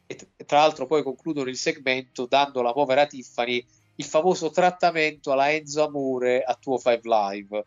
e, 0.06 0.44
tra 0.44 0.58
l'altro 0.58 0.86
poi 0.86 1.02
concludono 1.02 1.48
il 1.48 1.56
segmento 1.56 2.26
dando 2.26 2.60
alla 2.60 2.72
povera 2.72 3.06
Tiffany 3.06 3.64
il 3.96 4.04
famoso 4.04 4.50
trattamento 4.50 5.32
alla 5.32 5.52
Enzo 5.52 5.84
Amore 5.84 6.42
a 6.42 6.54
Tuo 6.54 6.78
5 6.78 7.00
Live. 7.02 7.64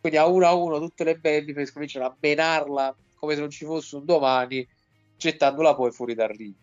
Quindi 0.00 0.18
a 0.18 0.26
uno 0.26 0.46
a 0.46 0.54
uno 0.54 0.78
tutte 0.78 1.04
le 1.04 1.18
babyface 1.18 1.72
cominciano 1.72 2.06
a 2.06 2.16
menarla 2.18 2.96
come 3.14 3.34
se 3.34 3.40
non 3.40 3.50
ci 3.50 3.64
fosse 3.64 3.96
un 3.96 4.04
domani, 4.04 4.66
gettandola 5.16 5.74
poi 5.74 5.90
fuori 5.90 6.14
dal 6.14 6.28
ring. 6.28 6.54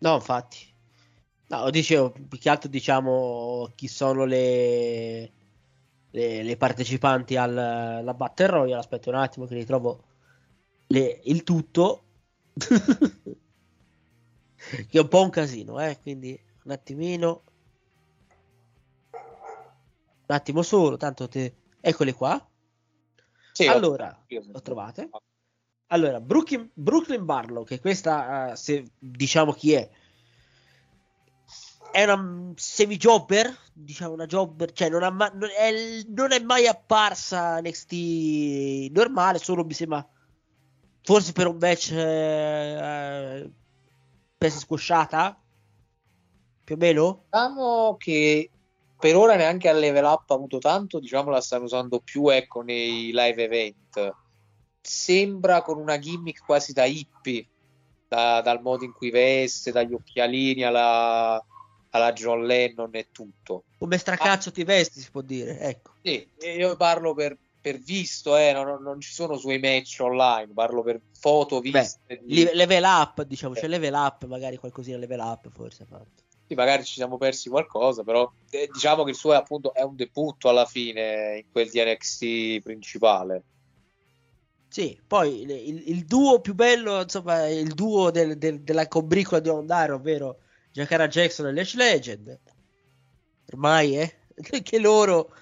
No, 0.00 0.14
infatti. 0.14 0.58
No, 1.48 1.68
dicevo, 1.70 2.10
più 2.10 2.38
che 2.38 2.48
altro 2.48 2.68
diciamo 2.68 3.70
chi 3.74 3.88
sono 3.88 4.24
le, 4.24 5.32
le, 6.10 6.42
le 6.42 6.56
partecipanti 6.56 7.36
al, 7.36 7.56
alla 7.56 8.14
Battle 8.14 8.46
Royale. 8.46 8.80
Aspetta 8.80 9.10
un 9.10 9.16
attimo 9.16 9.46
che 9.46 9.54
ritrovo 9.54 10.04
le, 10.88 11.20
il 11.24 11.42
tutto. 11.42 12.04
che 14.54 14.98
è 14.98 15.00
un 15.00 15.08
po' 15.08 15.22
un 15.22 15.30
casino, 15.30 15.80
eh, 15.80 15.98
quindi 16.00 16.38
un 16.64 16.70
attimino. 16.70 17.42
Un 20.26 20.36
attimo 20.36 20.62
solo, 20.62 20.96
tanto 20.96 21.28
te... 21.28 21.54
Eccole 21.80 22.12
qua. 22.14 22.48
Sì, 23.52 23.66
allora, 23.66 24.24
io- 24.28 24.44
lo 24.50 24.62
trovate? 24.62 25.10
Allora, 25.92 26.20
Brooklyn, 26.20 26.70
Brooklyn 26.72 27.24
Barlow, 27.24 27.64
che 27.64 27.80
questa, 27.80 28.52
eh, 28.52 28.56
se 28.56 28.92
diciamo 28.96 29.52
chi 29.52 29.72
è, 29.72 29.88
è 31.90 32.04
una 32.04 32.52
semi-jobber, 32.54 33.52
diciamo 33.72 34.12
una 34.12 34.26
jobber, 34.26 34.70
cioè 34.70 34.88
non, 34.88 35.14
ma- 35.14 35.32
non, 35.34 35.48
è, 35.50 36.04
non 36.06 36.30
è 36.30 36.38
mai 36.40 36.68
apparsa 36.68 37.60
NXT 37.60 38.92
normale, 38.92 39.38
solo 39.38 39.64
mi 39.64 39.72
sembra, 39.72 40.08
forse 41.02 41.32
per 41.32 41.48
un 41.48 41.56
match 41.58 41.90
eh, 41.90 43.50
pesa 44.38 44.58
squasciata, 44.60 45.42
più 46.62 46.76
o 46.76 46.78
meno? 46.78 47.24
Diciamo 47.24 47.96
che 47.98 48.48
per 48.96 49.16
ora 49.16 49.34
neanche 49.34 49.68
al 49.68 49.80
level 49.80 50.04
up 50.04 50.30
ha 50.30 50.34
avuto 50.34 50.58
tanto, 50.58 51.00
diciamo 51.00 51.30
la 51.30 51.40
stanno 51.40 51.64
usando 51.64 51.98
più 51.98 52.28
ecco 52.28 52.60
nei 52.60 53.10
live 53.12 53.42
event. 53.42 54.28
Sembra 54.82 55.62
con 55.62 55.78
una 55.78 55.98
gimmick 55.98 56.44
quasi 56.44 56.72
da 56.72 56.84
hippie, 56.84 57.46
da- 58.08 58.40
dal 58.40 58.60
modo 58.62 58.84
in 58.84 58.92
cui 58.92 59.10
veste, 59.10 59.72
dagli 59.72 59.92
occhialini 59.92 60.62
alla, 60.62 61.42
alla 61.90 62.12
John 62.12 62.44
Lennon 62.44 62.90
e 62.94 63.08
tutto. 63.12 63.64
Come 63.78 63.98
stracazzo 63.98 64.50
ti 64.50 64.64
vesti, 64.64 65.00
si 65.00 65.10
può 65.10 65.20
dire, 65.20 65.58
ecco. 65.60 65.92
Sì, 66.02 66.26
io 66.56 66.76
parlo 66.76 67.14
per, 67.14 67.36
per 67.60 67.78
visto, 67.78 68.36
eh, 68.36 68.52
non, 68.52 68.82
non 68.82 69.00
ci 69.00 69.12
sono 69.12 69.36
suoi 69.36 69.58
match 69.58 69.98
online, 70.00 70.52
parlo 70.54 70.82
per 70.82 71.00
foto 71.18 71.60
Beh, 71.60 71.70
viste. 71.70 72.20
di- 72.22 72.44
li- 72.44 72.50
level 72.54 72.84
up, 72.84 73.22
diciamo, 73.22 73.54
c'è 73.54 73.68
level 73.68 73.92
up, 73.94 74.24
magari 74.24 74.56
qualcosina 74.56 74.96
level 74.96 75.20
up 75.20 75.50
forse 75.50 75.84
fatto. 75.84 76.24
Sì, 76.46 76.54
magari 76.56 76.84
ci 76.84 76.94
siamo 76.94 77.16
persi 77.16 77.48
qualcosa, 77.48 78.02
però 78.02 78.28
eh, 78.50 78.68
diciamo 78.72 79.04
che 79.04 79.10
il 79.10 79.16
suo 79.16 79.34
è 79.34 79.36
appunto 79.36 79.72
è 79.72 79.82
un 79.82 79.94
debutto 79.94 80.48
alla 80.48 80.64
fine 80.64 81.36
in 81.36 81.52
quel 81.52 81.70
di 81.70 81.80
NXT 81.80 82.60
principale. 82.62 83.44
Sì, 84.70 84.96
poi 85.04 85.40
il, 85.42 85.50
il- 85.88 86.04
duo 86.04 86.40
più 86.40 86.54
bello, 86.54 87.00
insomma, 87.00 87.48
il 87.48 87.74
duo 87.74 88.12
del- 88.12 88.38
del- 88.38 88.60
della 88.62 88.86
combricola 88.86 89.40
di 89.40 89.48
Ondare, 89.48 89.90
ovvero 89.90 90.38
Jakara 90.70 91.08
Jackson 91.08 91.48
e 91.48 91.52
Lash 91.52 91.74
Legend. 91.74 92.40
Ormai, 93.52 93.98
eh, 93.98 94.14
che 94.62 94.78
loro 94.78 95.34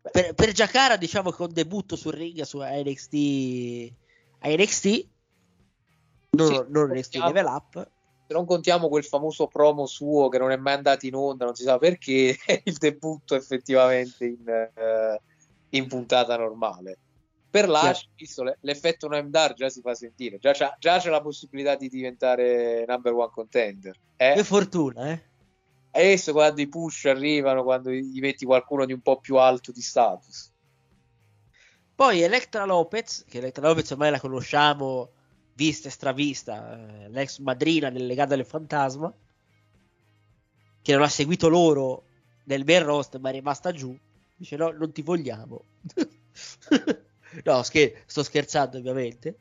per, 0.00 0.32
per 0.34 0.52
Jakara, 0.52 0.96
diciamo 0.96 1.32
che 1.32 1.42
un 1.42 1.52
debutto 1.52 1.96
sul 1.96 2.12
ring 2.12 2.40
su 2.42 2.60
NXT 2.62 3.92
NXT 4.42 5.08
non, 6.30 6.46
Sì, 6.46 6.64
non 6.68 6.88
NXT 6.90 7.14
Level 7.16 7.46
Up. 7.46 7.90
Se 8.28 8.32
non 8.32 8.46
contiamo 8.46 8.88
quel 8.88 9.04
famoso 9.04 9.48
promo 9.48 9.86
suo 9.86 10.28
che 10.28 10.38
non 10.38 10.52
è 10.52 10.56
mai 10.56 10.74
andato 10.74 11.04
in 11.04 11.16
onda, 11.16 11.46
non 11.46 11.56
si 11.56 11.64
sa 11.64 11.78
perché, 11.78 12.36
il 12.64 12.74
debutto 12.74 13.34
effettivamente 13.34 14.24
in, 14.24 14.48
eh, 14.48 15.20
in 15.70 15.88
puntata 15.88 16.36
normale. 16.36 16.98
Per 17.50 17.68
Lash, 17.68 18.08
visto 18.16 18.44
le- 18.44 18.58
l'effetto 18.60 19.08
Noemdar 19.08 19.54
già 19.54 19.68
si 19.68 19.80
fa 19.80 19.94
sentire, 19.94 20.38
già 20.38 20.52
già 20.52 20.98
c'è 20.98 21.10
la 21.10 21.20
possibilità 21.20 21.74
di 21.74 21.88
diventare 21.88 22.84
number 22.86 23.12
one 23.12 23.30
contender. 23.32 23.96
eh? 24.16 24.34
Che 24.36 24.44
fortuna, 24.44 25.10
eh. 25.10 25.22
Adesso 25.92 26.30
quando 26.32 26.60
i 26.60 26.68
push 26.68 27.06
arrivano, 27.06 27.64
quando 27.64 27.90
gli 27.90 28.20
metti 28.20 28.44
qualcuno 28.44 28.84
di 28.84 28.92
un 28.92 29.00
po' 29.00 29.18
più 29.18 29.36
alto 29.36 29.72
di 29.72 29.80
status. 29.82 30.52
Poi 31.96 32.22
Electra 32.22 32.64
Lopez, 32.64 33.24
che 33.28 33.38
Electra 33.38 33.66
Lopez 33.66 33.90
ormai 33.90 34.12
la 34.12 34.20
conosciamo 34.20 35.10
vista 35.54 35.88
e 35.88 35.90
stravista, 35.90 36.78
eh, 36.78 37.08
l'ex 37.08 37.38
madrina 37.38 37.90
del 37.90 38.06
legato 38.06 38.36
del 38.36 38.46
fantasma, 38.46 39.12
che 40.80 40.92
non 40.92 41.02
ha 41.02 41.08
seguito 41.08 41.48
loro 41.48 42.04
nel 42.44 42.64
main 42.64 42.84
roster 42.84 43.20
ma 43.20 43.30
è 43.30 43.32
rimasta 43.32 43.72
giù, 43.72 43.94
dice 44.36 44.56
no, 44.56 44.70
non 44.70 44.92
ti 44.92 45.02
vogliamo. 45.02 45.64
no, 47.44 47.62
scher- 47.62 48.02
sto 48.06 48.22
scherzando 48.22 48.78
ovviamente. 48.78 49.38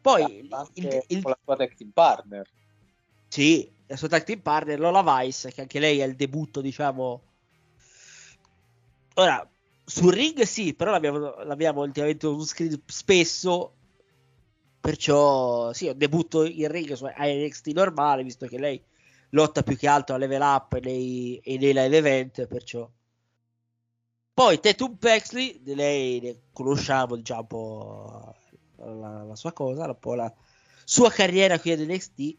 Poi 0.00 0.38
il, 0.38 0.48
Anche 0.52 0.88
il- 0.88 1.04
il- 1.08 1.22
con 1.22 1.30
la 1.32 1.38
sua 1.44 1.56
tag 1.56 1.74
team 1.74 1.90
partner. 1.90 2.48
sì, 3.28 3.72
la 3.86 3.96
sua 3.96 4.08
tag 4.08 4.24
team 4.24 4.40
partner 4.42 4.78
Lola 4.78 5.02
Vice, 5.22 5.50
che 5.52 5.60
anche 5.62 5.78
lei 5.78 6.00
è 6.00 6.04
il 6.04 6.16
debutto, 6.16 6.60
diciamo. 6.60 7.22
Ora, 9.16 9.50
sul 9.84 10.12
ring 10.12 10.40
sì, 10.42 10.74
però 10.74 10.90
l'abbiamo, 10.92 11.18
l'abbiamo 11.42 11.82
ultimamente 11.82 12.26
un 12.26 12.44
screen 12.44 12.82
spesso. 12.86 13.74
Perciò 14.80 15.72
sì, 15.72 15.88
un 15.88 15.96
debutto 15.98 16.44
in 16.44 16.68
ring 16.70 16.92
su 16.94 17.04
NXT 17.06 17.68
normale, 17.68 18.22
visto 18.22 18.46
che 18.46 18.58
lei 18.58 18.82
lotta 19.30 19.62
più 19.62 19.76
che 19.76 19.88
altro 19.88 20.14
a 20.14 20.18
level 20.18 20.40
up 20.40 20.78
nei, 20.80 21.38
e 21.42 21.58
nei 21.58 21.72
live 21.74 21.96
event, 21.98 22.46
perciò. 22.46 22.88
Poi 24.38 24.60
Tatum 24.60 24.94
Pexley, 24.94 25.60
lei 25.64 26.42
conosciamo 26.52 27.16
diciamo 27.16 27.40
un 27.40 27.46
po' 27.48 28.34
la, 28.76 29.24
la 29.24 29.34
sua 29.34 29.52
cosa, 29.52 29.84
un 29.84 29.98
po' 29.98 30.14
la 30.14 30.32
sua 30.84 31.10
carriera 31.10 31.58
qui 31.58 31.72
ad 31.72 31.80
NXT. 31.80 32.36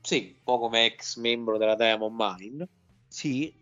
Sì, 0.00 0.34
un 0.38 0.42
po' 0.42 0.58
come 0.58 0.86
ex 0.86 1.18
membro 1.18 1.56
della 1.56 1.76
Diamond 1.76 2.16
Mine. 2.18 2.68
Sì. 3.06 3.54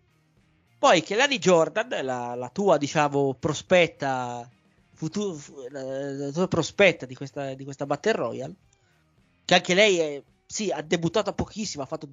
Poi 0.79 1.03
Kelani 1.03 1.37
Jordan, 1.37 1.89
la, 2.03 2.35
la 2.35 2.49
tua, 2.49 2.79
diciamo, 2.79 3.35
prospetta, 3.35 4.49
futu- 4.95 5.37
fu- 5.37 5.67
la, 5.69 6.31
tua 6.31 6.49
prospetta 6.49 7.05
di 7.05 7.15
questa, 7.15 7.53
di 7.53 7.65
questa 7.65 7.85
Battle 7.85 8.13
Royale, 8.13 8.55
che 9.45 9.55
anche 9.55 9.75
lei 9.75 9.99
è, 9.99 10.23
sì, 10.47 10.71
ha 10.71 10.81
debuttato 10.81 11.35
pochissimo, 11.35 11.83
ha 11.83 11.87
fatto 11.87 12.09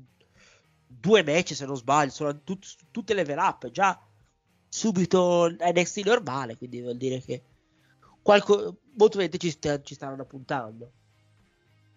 due 0.85 1.23
match 1.23 1.55
se 1.55 1.65
non 1.65 1.77
sbaglio, 1.77 2.11
sono 2.11 2.41
tut- 2.43 2.75
tutte 2.91 3.13
level 3.13 3.37
up, 3.37 3.71
già 3.71 3.97
subito 4.77 5.49
NXT 5.49 6.05
normale, 6.05 6.55
quindi 6.55 6.81
vuol 6.81 6.97
dire 6.97 7.19
che 7.19 7.41
qualco, 8.21 8.53
molto 8.53 8.77
probabilmente 8.93 9.39
ci, 9.39 9.49
sta- 9.49 9.81
ci 9.81 9.95
stanno 9.95 10.23
puntando. 10.25 10.91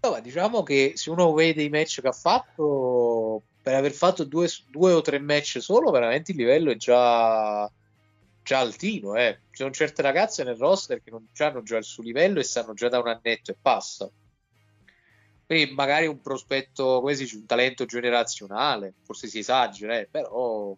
No, 0.01 0.19
diciamo 0.21 0.63
che 0.63 0.93
se 0.95 1.11
uno 1.11 1.31
vede 1.35 1.63
i 1.63 1.69
match 1.69 2.01
che 2.01 2.09
ha 2.09 2.13
fatto, 2.13 3.43
per 3.61 3.75
aver 3.75 3.93
fatto 3.93 4.25
due, 4.25 4.49
due 4.71 4.93
o 4.93 5.03
tre 5.03 5.19
match 5.19 5.61
solo, 5.61 5.91
veramente 5.91 6.31
il 6.31 6.39
livello 6.39 6.71
è 6.71 6.77
già, 6.77 7.71
già 8.43 8.59
altino. 8.59 9.15
Eh. 9.15 9.41
Ci 9.51 9.57
sono 9.57 9.71
certe 9.73 10.01
ragazze 10.01 10.43
nel 10.43 10.57
roster 10.57 11.03
che 11.03 11.11
non 11.11 11.29
hanno 11.37 11.63
già 11.63 11.77
il 11.77 11.85
suo 11.85 12.03
livello 12.03 12.41
e 12.41 12.45
stanno 12.45 12.73
già 12.73 12.89
da 12.89 12.99
un 12.99 13.09
annetto 13.09 13.51
e 13.51 13.57
passa. 13.61 14.11
Quindi 15.45 15.75
magari 15.75 16.07
un 16.07 16.23
prospetto, 16.23 17.01
come 17.01 17.15
si 17.15 17.25
dice, 17.25 17.37
un 17.37 17.45
talento 17.45 17.85
generazionale, 17.85 18.95
forse 19.03 19.27
si 19.27 19.41
esagera, 19.41 19.99
eh, 19.99 20.09
però 20.11 20.75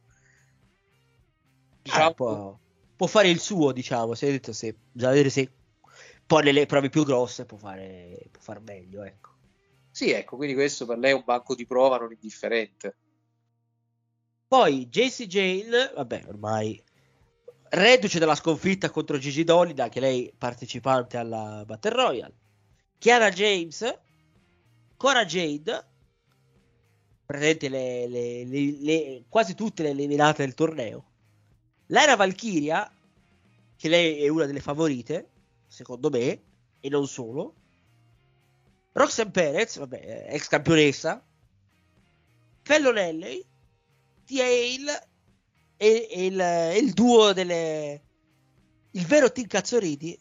diciamo, 1.83 2.09
Ah, 2.09 2.15
può, 2.15 2.59
può 2.97 3.07
fare 3.07 3.29
il 3.29 3.39
suo, 3.41 3.73
diciamo, 3.73 4.15
se, 4.15 4.31
detto, 4.31 4.53
se, 4.53 4.77
bisogna 4.91 5.13
vedere 5.13 5.31
se 5.31 5.53
poi 6.27 6.43
nelle 6.45 6.67
prove 6.67 6.89
più 6.89 7.05
grosse 7.05 7.45
può 7.47 7.57
fare, 7.59 8.29
può 8.31 8.41
far 8.41 8.61
meglio, 8.61 9.03
ecco. 9.03 9.31
sì, 9.91 10.11
ecco, 10.11 10.37
quindi 10.37 10.55
questo 10.55 10.87
per 10.87 10.99
lei 10.99 11.13
è 11.13 11.15
un 11.15 11.23
banco 11.25 11.55
di 11.55 11.67
prova 11.67 11.99
non 11.99 12.11
indifferente. 12.13 12.97
Poi 14.47 14.89
JC 14.89 15.27
Jane, 15.27 15.91
vabbè, 15.95 16.25
ormai 16.29 16.81
reduce 17.71 18.19
dalla 18.19 18.35
sconfitta 18.35 18.91
contro 18.91 19.19
Gigi 19.19 19.45
Dolly, 19.45 19.75
anche 19.81 19.99
lei 20.01 20.33
partecipante 20.37 21.17
alla 21.17 21.65
Battle 21.67 21.91
Royale. 21.95 22.37
Chiara 22.99 23.31
James, 23.31 24.01
Cora 24.97 25.25
Jade, 25.27 25.87
presente 27.25 27.69
le, 27.69 28.07
le- 28.09 28.45
le- 28.45 28.79
le- 28.81 29.25
quasi 29.29 29.55
tutte 29.55 29.83
le 29.83 29.91
eliminate 29.91 30.45
del 30.45 30.55
torneo. 30.55 31.12
Lara 31.93 32.17
Valkyria, 32.17 32.91
che 33.77 33.89
lei 33.89 34.25
è 34.25 34.29
una 34.29 34.47
delle 34.47 34.61
favorite, 34.61 35.29
secondo 35.67 36.09
me, 36.09 36.43
e 36.81 36.89
non 36.89 37.07
solo. 37.07 37.55
Roxanne 38.93 39.31
Perez, 39.31 39.77
vabbè, 39.77 40.29
ex 40.31 40.49
campionessa. 40.49 41.23
Fallon 42.63 42.97
Henley, 42.97 43.45
T.A. 44.25 44.45
e, 44.45 46.09
e 46.11 46.25
il, 46.25 46.41
e 46.41 46.79
il 46.79 46.93
duo 46.93 47.35
delle, 47.35 48.03
il 48.93 49.07
vero 49.07 49.31
Team 49.31 49.47
Cazzoridi, 49.47 50.19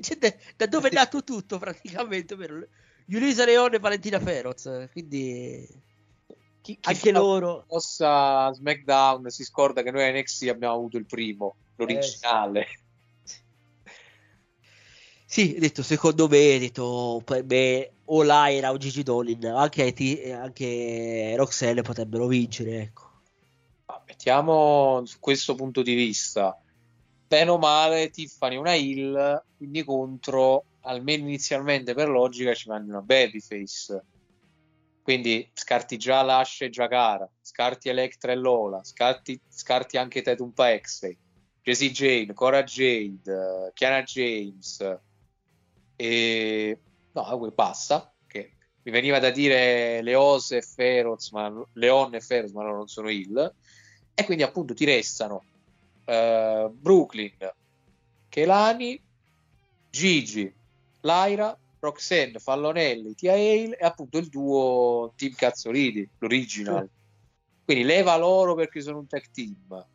cioè, 0.00 0.18
da, 0.56 0.66
dove 0.66 0.90
è 0.90 0.92
nato 0.92 1.24
tutto 1.24 1.58
praticamente, 1.58 2.36
Yulisa 3.06 3.46
Leone 3.46 3.76
e 3.76 3.78
Valentina 3.80 4.20
Feroz, 4.20 4.88
quindi 4.92 5.66
Chi, 6.66 6.76
chi 6.80 6.88
anche 6.88 7.12
loro... 7.12 7.64
Mossa 7.70 8.52
SmackDown 8.52 9.30
si 9.30 9.44
scorda 9.44 9.82
che 9.82 9.92
noi 9.92 10.02
a 10.02 10.10
NXT 10.10 10.48
abbiamo 10.48 10.74
avuto 10.74 10.96
il 10.96 11.06
primo, 11.06 11.54
Eh, 11.54 11.72
l'originale. 11.76 12.66
Sì, 15.24 15.54
ho 15.56 15.60
detto, 15.60 15.84
secondo 15.84 16.26
me, 16.26 16.58
detto, 16.58 17.22
per 17.24 17.44
me 17.44 17.92
o 18.06 18.22
Lyra 18.22 18.72
o 18.72 18.78
Gigi 18.78 19.04
Dolin, 19.04 19.46
anche, 19.46 20.32
anche 20.32 21.34
Roxelle 21.36 21.82
potrebbero 21.82 22.26
vincere, 22.26 22.80
ecco. 22.80 23.10
Ma 23.86 24.02
mettiamo 24.04 25.02
su 25.04 25.20
questo 25.20 25.54
punto 25.54 25.82
di 25.82 25.94
vista. 25.94 26.60
Bene 27.28 27.50
o 27.50 27.58
male, 27.58 28.10
Tiffany 28.10 28.56
una 28.56 28.74
heal, 28.74 29.40
quindi 29.56 29.84
contro, 29.84 30.64
almeno 30.80 31.28
inizialmente 31.28 31.94
per 31.94 32.08
logica, 32.08 32.54
ci 32.54 32.68
mandi 32.68 32.90
una 32.90 33.02
babyface. 33.02 34.04
Quindi 35.06 35.48
scarti 35.54 35.98
già 35.98 36.20
Lash 36.22 36.62
e 36.62 36.68
Jakara, 36.68 37.30
scarti 37.40 37.88
Electra 37.88 38.32
e 38.32 38.34
Lola, 38.34 38.82
scarti, 38.82 39.40
scarti 39.48 39.98
anche 39.98 40.20
Tatum 40.20 40.50
Paxley, 40.50 41.16
Jessie 41.62 41.92
Jane, 41.92 42.32
Cora 42.32 42.64
Jade, 42.64 43.70
Kiana 43.72 44.02
James 44.02 44.98
e... 45.94 46.78
no, 47.12 47.38
poi 47.38 47.52
basta, 47.54 48.12
che 48.26 48.54
mi 48.82 48.90
veniva 48.90 49.20
da 49.20 49.30
dire 49.30 50.02
Leose 50.02 50.56
e 50.56 50.62
Feroz, 50.62 51.30
ma 51.30 51.54
Leon 51.74 52.16
e 52.16 52.20
Feroz, 52.20 52.50
ma 52.50 52.64
loro 52.64 52.78
non 52.78 52.88
sono 52.88 53.08
heal. 53.08 53.54
E 54.12 54.24
quindi 54.24 54.42
appunto 54.42 54.74
ti 54.74 54.84
restano 54.84 55.44
eh, 56.04 56.68
Brooklyn, 56.68 57.52
Kelani, 58.28 59.00
Gigi, 59.88 60.52
Lyra, 61.02 61.56
Roxanne, 61.86 62.38
Fallonelli, 62.38 63.14
Tia 63.14 63.32
Hale 63.32 63.76
e 63.76 63.84
appunto 63.84 64.18
il 64.18 64.28
duo 64.28 65.12
Team 65.16 65.34
Cazzolidi, 65.34 66.08
l'original. 66.18 66.88
Quindi 67.64 67.84
leva 67.84 68.16
loro 68.16 68.54
perché 68.54 68.80
sono 68.80 68.98
un 68.98 69.06
tech 69.06 69.30
team. 69.30 69.86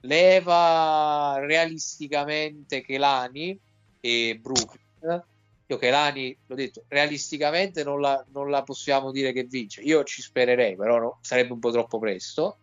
Leva 0.00 1.38
realisticamente 1.40 2.80
Kelani 2.80 3.58
e 4.00 4.38
Brooklyn. 4.40 5.24
Io 5.66 5.76
Kelani, 5.78 6.36
l'ho 6.46 6.54
detto, 6.54 6.84
realisticamente 6.88 7.84
non 7.84 8.00
la, 8.00 8.24
non 8.32 8.50
la 8.50 8.62
possiamo 8.62 9.10
dire 9.10 9.32
che 9.32 9.44
vince. 9.44 9.80
Io 9.82 10.04
ci 10.04 10.22
spererei, 10.22 10.76
però 10.76 10.98
no, 10.98 11.18
sarebbe 11.22 11.52
un 11.52 11.58
po' 11.58 11.70
troppo 11.70 11.98
presto 11.98 12.58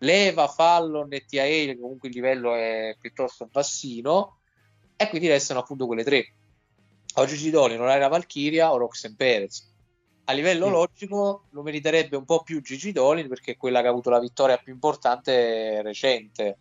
leva 0.00 0.48
Fallon 0.48 1.12
e 1.12 1.24
Tia 1.24 1.42
Hale, 1.42 1.78
comunque 1.78 2.08
il 2.08 2.14
livello 2.14 2.54
è 2.54 2.96
piuttosto 2.98 3.46
bassino, 3.46 4.38
e 4.96 5.08
quindi 5.08 5.28
restano 5.28 5.60
appunto 5.60 5.86
quelle 5.86 6.04
tre. 6.04 6.34
O 7.14 7.26
Gigi 7.26 7.50
Dolin, 7.50 7.80
o 7.80 7.84
Laira 7.84 8.08
Valkyria 8.08 8.72
o 8.72 8.76
Roxanne 8.76 9.16
Perez. 9.16 9.68
A 10.24 10.32
livello 10.32 10.66
Sì. 10.66 10.70
logico 10.70 11.46
lo 11.50 11.62
meriterebbe 11.62 12.16
un 12.16 12.24
po' 12.24 12.42
più 12.42 12.62
Gigi 12.62 12.92
Dolin 12.92 13.26
perché 13.28 13.52
è 13.52 13.56
quella 13.56 13.80
che 13.80 13.88
ha 13.88 13.90
avuto 13.90 14.10
la 14.10 14.20
vittoria 14.20 14.58
più 14.58 14.72
importante 14.72 15.82
recente, 15.82 16.58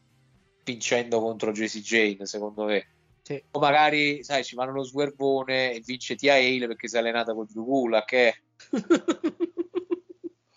vincendo 0.64 1.20
contro 1.20 1.52
Jessie 1.52 1.82
Jane, 1.82 2.26
secondo 2.26 2.64
me. 2.66 2.88
Sì. 3.22 3.44
O 3.52 3.60
magari, 3.60 4.24
sai, 4.24 4.44
ci 4.44 4.56
vanno 4.56 4.72
uno 4.72 4.84
swervone 4.84 5.74
e 5.74 5.82
vince 5.86 6.16
Tia 6.16 6.34
Hale 6.34 6.66
perché 6.66 6.88
si 6.88 6.96
è 6.96 7.00
allenata 7.00 7.36
con 7.36 7.46
Drugula, 7.48 8.04
che 8.04 8.42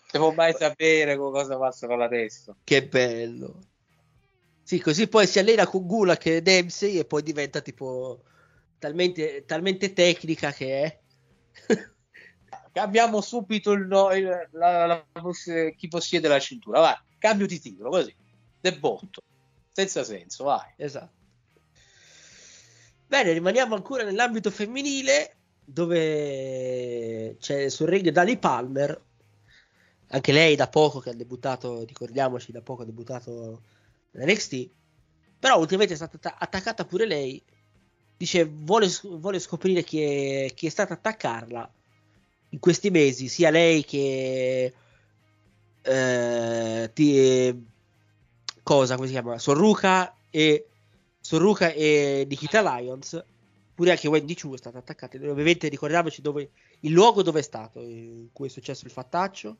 se 0.09 0.17
può 0.17 0.31
mai 0.31 0.53
sapere 0.53 1.15
co- 1.15 1.29
cosa 1.29 1.57
passa 1.57 1.85
con 1.85 1.99
la 1.99 2.07
testa. 2.07 2.55
Che 2.63 2.87
bello. 2.87 3.59
Sì, 4.63 4.79
così 4.79 5.07
poi 5.07 5.27
si 5.27 5.37
allena 5.37 5.67
con 5.67 5.85
Gulak 5.85 6.25
e 6.25 6.41
Dempsey 6.41 6.97
e 6.97 7.05
poi 7.05 7.21
diventa 7.21 7.61
tipo 7.61 8.23
talmente, 8.83 9.45
talmente 9.45 9.93
tecnica 9.93 10.51
che 10.51 10.83
è. 10.83 10.99
Cambiamo 12.73 13.21
subito 13.21 13.71
il 13.71 13.85
no- 13.87 14.11
il- 14.13 14.49
la- 14.51 14.85
la- 14.85 15.05
chi 15.75 15.87
possiede 15.87 16.27
la 16.27 16.39
cintura. 16.39 16.79
Vai, 16.81 16.95
cambio 17.17 17.45
di 17.47 17.59
titolo 17.59 17.89
così, 17.89 18.13
de 18.59 18.77
botto, 18.77 19.21
senza 19.71 20.03
senso. 20.03 20.43
Vai. 20.45 20.73
Esatto. 20.75 21.21
Bene, 23.07 23.31
rimaniamo 23.31 23.75
ancora 23.75 24.03
nell'ambito 24.03 24.49
femminile 24.49 25.37
dove 25.63 27.37
c'è 27.39 27.69
sul 27.69 27.87
ring 27.87 28.09
Dani 28.09 28.37
Palmer, 28.37 29.01
anche 30.07 30.31
lei 30.31 30.55
da 30.55 30.67
poco 30.67 30.99
che 30.99 31.11
ha 31.11 31.13
debuttato, 31.13 31.83
ricordiamoci, 31.85 32.51
da 32.51 32.61
poco 32.61 32.81
ha 32.81 32.85
debuttato 32.85 33.61
nell'NXT, 34.11 34.69
però 35.39 35.57
ultimamente 35.59 35.93
è 35.93 35.97
stata 35.97 36.17
atta- 36.17 36.37
attaccata 36.37 36.85
pure 36.85 37.05
lei, 37.05 37.43
dice 38.23 38.45
vuole, 38.45 38.89
vuole 39.03 39.39
scoprire 39.39 39.83
chi 39.83 40.01
è, 40.01 40.53
chi 40.53 40.67
è 40.67 40.69
stata 40.69 40.93
attaccarla. 40.93 41.71
In 42.49 42.59
questi 42.59 42.89
mesi, 42.89 43.27
sia 43.27 43.49
lei 43.49 43.83
che 43.83 44.73
eh, 45.81 46.91
ti- 46.93 47.65
cosa, 48.61 48.95
come 48.95 49.07
si 49.07 49.13
chiama? 49.13 49.37
Sorruka 49.39 50.15
e 50.29 50.67
Sorruka 51.19 51.71
e 51.71 52.25
Nikita 52.29 52.61
Lions 52.61 53.23
pure 53.73 53.91
anche 53.91 54.07
Wendy 54.07 54.35
Chu 54.35 54.53
è 54.53 54.57
stata 54.57 54.77
attaccata. 54.77 55.17
Ovviamente 55.17 55.67
ricordiamoci 55.67 56.21
dove 56.21 56.51
il 56.81 56.91
luogo 56.91 57.23
dove 57.23 57.39
è 57.39 57.43
stato 57.43 57.79
in 57.81 58.27
cui 58.31 58.47
è 58.47 58.49
successo 58.49 58.85
il 58.85 58.91
fattaccio. 58.91 59.57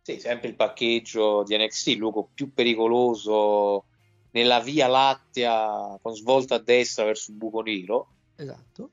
Sì, 0.00 0.18
sempre 0.18 0.48
il 0.48 0.54
parcheggio 0.54 1.42
di 1.42 1.56
NXT, 1.56 1.86
il 1.88 1.98
luogo 1.98 2.30
più 2.32 2.54
pericoloso 2.54 3.84
nella 4.30 4.60
via 4.60 4.86
lattea 4.86 5.98
con 6.00 6.14
svolta 6.14 6.56
a 6.56 6.58
destra 6.58 7.04
verso 7.04 7.30
un 7.30 7.38
buco 7.38 7.60
nero. 7.62 8.08
esatto. 8.36 8.90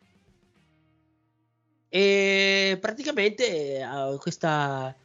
E 1.90 2.78
praticamente 2.82 3.80
eh, 3.80 4.18
questa 4.20 4.96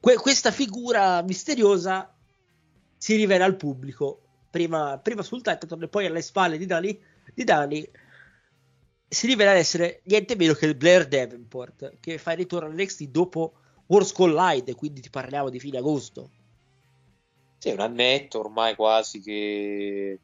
que- 0.00 0.16
questa 0.16 0.50
figura 0.50 1.22
misteriosa 1.22 2.14
si 2.96 3.16
rivela 3.16 3.44
al 3.44 3.56
pubblico. 3.56 4.20
Prima, 4.50 4.98
prima 4.98 5.22
sul 5.22 5.40
Titan 5.40 5.82
e 5.82 5.88
poi 5.88 6.06
alle 6.06 6.20
spalle 6.20 6.58
di 6.58 6.66
Dani, 6.66 7.00
di 7.34 7.44
Dani 7.44 7.88
si 9.08 9.26
rivela 9.26 9.52
essere 9.52 10.02
niente 10.04 10.36
meno 10.36 10.54
che 10.54 10.66
il 10.66 10.74
Blair 10.74 11.06
Davenport 11.06 11.98
che 12.00 12.18
fa 12.18 12.32
il 12.32 12.38
ritorno 12.38 12.68
all'NXT 12.68 13.04
dopo 13.04 13.54
Wars 13.86 14.12
Collide 14.12 14.74
quindi 14.74 15.02
ti 15.02 15.10
parliamo 15.10 15.50
di 15.50 15.60
fine 15.60 15.78
agosto 15.78 16.30
Sì, 17.62 17.70
un 17.70 17.78
annetto 17.78 18.40
ormai 18.40 18.74
quasi 18.74 19.20
che 19.20 20.18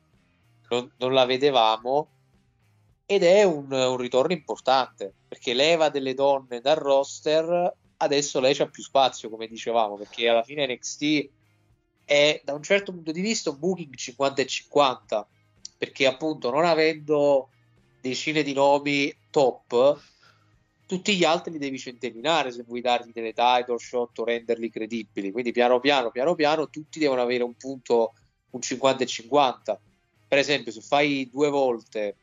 non, 0.70 0.92
non 0.96 1.12
la 1.12 1.24
vedevamo. 1.24 2.08
Ed 3.06 3.22
è 3.22 3.44
un, 3.44 3.70
un 3.70 3.96
ritorno 3.96 4.32
importante 4.32 5.14
perché 5.28 5.54
leva 5.54 5.88
delle 5.88 6.14
donne 6.14 6.60
dal 6.60 6.74
roster, 6.74 7.72
adesso 7.98 8.40
lei 8.40 8.56
c'ha 8.56 8.66
più 8.66 8.82
spazio 8.82 9.30
come 9.30 9.46
dicevamo 9.46 9.94
perché 9.94 10.28
alla 10.28 10.42
fine 10.42 10.66
NXT 10.66 11.28
è 12.04 12.40
da 12.42 12.54
un 12.54 12.62
certo 12.64 12.90
punto 12.90 13.12
di 13.12 13.20
vista 13.20 13.50
un 13.50 13.58
booking 13.60 13.94
50 13.94 14.42
e 14.42 14.46
50 14.46 15.28
perché 15.78 16.06
appunto 16.08 16.50
non 16.50 16.64
avendo 16.64 17.50
decine 18.00 18.42
di 18.42 18.52
nomi 18.52 19.16
top 19.30 19.96
tutti 20.88 21.18
gli 21.18 21.24
altri 21.24 21.52
li 21.52 21.58
devi 21.58 21.78
centellinare 21.78 22.50
se 22.50 22.62
vuoi 22.62 22.80
dargli 22.80 23.12
delle 23.12 23.34
title 23.34 23.78
shot 23.78 24.18
o 24.20 24.24
renderli 24.24 24.70
credibili. 24.70 25.30
Quindi 25.30 25.52
piano 25.52 25.80
piano, 25.80 26.10
piano 26.10 26.34
piano, 26.34 26.70
tutti 26.70 26.98
devono 26.98 27.20
avere 27.20 27.42
un 27.42 27.52
punto, 27.56 28.14
un 28.52 28.62
50 28.62 29.02
e 29.02 29.06
50. 29.06 29.80
Per 30.26 30.38
esempio, 30.38 30.72
se 30.72 30.80
fai 30.80 31.28
due 31.30 31.50
volte, 31.50 32.16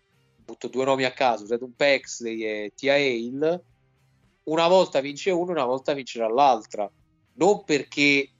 butto 0.43 0.68
due 0.68 0.84
nomi 0.84 1.03
a 1.03 1.11
caso, 1.11 1.45
Tatum 1.45 1.74
Paxley 1.78 2.43
e 2.43 2.74
Tia 2.76 2.95
Hale, 2.95 3.63
una 4.45 4.68
volta 4.68 4.99
vince 4.99 5.30
uno, 5.30 5.51
una 5.51 5.66
volta 5.66 5.93
vincerà 5.93 6.28
l'altra. 6.28 6.91
Non 7.34 7.63
perché 7.66 8.32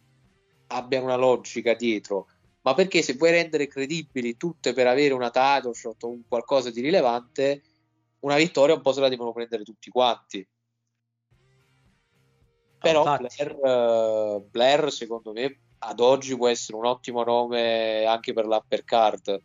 abbiano 0.67 1.05
una 1.05 1.17
logica 1.17 1.76
dietro, 1.76 2.30
ma 2.63 2.73
perché 2.73 3.03
se 3.03 3.13
vuoi 3.13 3.30
rendere 3.30 3.67
credibili 3.67 4.38
tutte 4.38 4.73
per 4.73 4.88
avere 4.88 5.13
una 5.13 5.30
title 5.30 5.76
shot 5.76 6.03
o 6.03 6.09
un 6.09 6.21
qualcosa 6.28 6.71
di 6.71 6.82
rilevante, 6.82 7.61
una 8.26 8.38
vittoria 8.38 8.73
un 8.73 8.82
po' 8.82 8.91
se 8.91 9.01
la 9.01 9.09
devono 9.09 9.32
prendere 9.32 9.63
tutti 9.63 9.91
quanti. 9.91 10.45
Però 12.80 12.99
Infatti. 12.99 13.36
Blair, 13.36 13.59
eh, 13.63 14.45
Blair, 14.49 14.91
secondo 14.91 15.32
me, 15.32 15.59
ad 15.80 15.99
oggi 15.99 16.36
può 16.36 16.47
essere 16.47 16.78
un 16.78 16.86
ottimo 16.86 17.23
nome 17.23 18.03
anche 18.05 18.34
per 18.34 18.45
l'upper 18.45 18.84
card. 18.84 19.41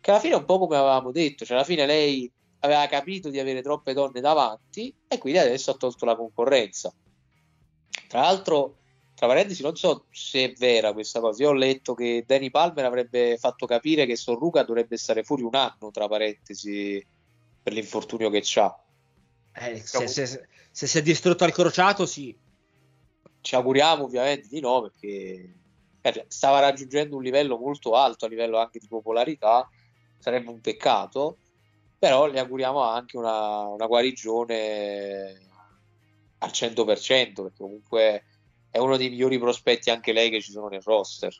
Che 0.00 0.10
alla 0.10 0.20
fine 0.20 0.34
è 0.34 0.38
un 0.38 0.44
po' 0.44 0.58
come 0.58 0.76
avevamo 0.76 1.12
detto, 1.12 1.46
cioè 1.46 1.56
alla 1.56 1.64
fine 1.64 1.86
lei 1.86 2.30
aveva 2.60 2.86
capito 2.86 3.30
di 3.30 3.38
avere 3.38 3.62
troppe 3.62 3.94
donne 3.94 4.20
davanti 4.20 4.94
e 5.08 5.16
quindi 5.16 5.38
adesso 5.38 5.70
ha 5.70 5.74
tolto 5.74 6.04
la 6.04 6.14
concorrenza. 6.14 6.92
Tra 8.06 8.20
l'altro, 8.20 8.76
tra 9.14 9.26
parentesi, 9.26 9.62
non 9.62 9.76
so 9.76 10.06
se 10.10 10.44
è 10.44 10.52
vera 10.52 10.92
questa 10.92 11.20
cosa. 11.20 11.42
Io 11.42 11.50
ho 11.50 11.54
letto 11.54 11.94
che 11.94 12.24
Danny 12.26 12.50
Palmer 12.50 12.84
avrebbe 12.84 13.38
fatto 13.38 13.64
capire 13.64 14.04
che 14.04 14.16
Sorruca 14.16 14.62
dovrebbe 14.62 14.98
stare 14.98 15.22
fuori 15.22 15.42
un 15.42 15.54
anno, 15.54 15.90
tra 15.90 16.06
parentesi, 16.06 17.02
per 17.64 17.72
l'infortunio 17.72 18.30
che 18.30 18.44
ha. 18.56 18.84
Eh, 19.54 19.78
se, 19.78 20.06
se- 20.06 20.26
se- 20.26 20.48
se 20.70 20.86
si 20.86 20.98
è 20.98 21.02
distrutto 21.02 21.44
al 21.44 21.52
crociato 21.52 22.06
sì 22.06 22.36
Ci 23.40 23.54
auguriamo 23.54 24.04
ovviamente 24.04 24.48
di 24.48 24.60
no, 24.60 24.82
perché 24.82 25.54
eh, 26.02 26.24
stava 26.28 26.60
raggiungendo 26.60 27.16
un 27.16 27.22
livello 27.22 27.56
molto 27.56 27.94
alto 27.94 28.26
a 28.26 28.28
livello 28.28 28.58
anche 28.58 28.78
di 28.78 28.86
popolarità. 28.86 29.68
sarebbe 30.18 30.50
un 30.50 30.60
peccato, 30.60 31.38
però 31.98 32.26
le 32.26 32.40
auguriamo 32.40 32.82
anche 32.82 33.16
una, 33.16 33.66
una 33.68 33.86
guarigione 33.86 35.48
al 36.38 36.50
100%, 36.50 37.42
perché 37.42 37.56
comunque 37.58 38.24
è 38.70 38.78
uno 38.78 38.96
dei 38.98 39.08
migliori 39.08 39.38
prospetti 39.38 39.90
anche 39.90 40.12
lei 40.12 40.30
che 40.30 40.42
ci 40.42 40.50
sono 40.50 40.68
nel 40.68 40.82
roster. 40.82 41.34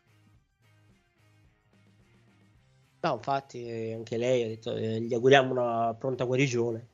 No, 3.05 3.17
infatti, 3.17 3.93
anche 3.95 4.17
lei 4.17 4.43
ha 4.43 4.47
detto 4.47 4.75
eh, 4.75 4.99
gli 4.99 5.13
auguriamo 5.13 5.53
una 5.53 5.95
pronta 5.95 6.25
guarigione. 6.25 6.89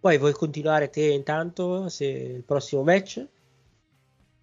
Poi 0.00 0.16
vuoi 0.16 0.32
continuare 0.32 0.88
te 0.88 1.12
intanto 1.12 1.90
se 1.90 2.06
il 2.06 2.42
prossimo 2.42 2.82
match? 2.82 3.26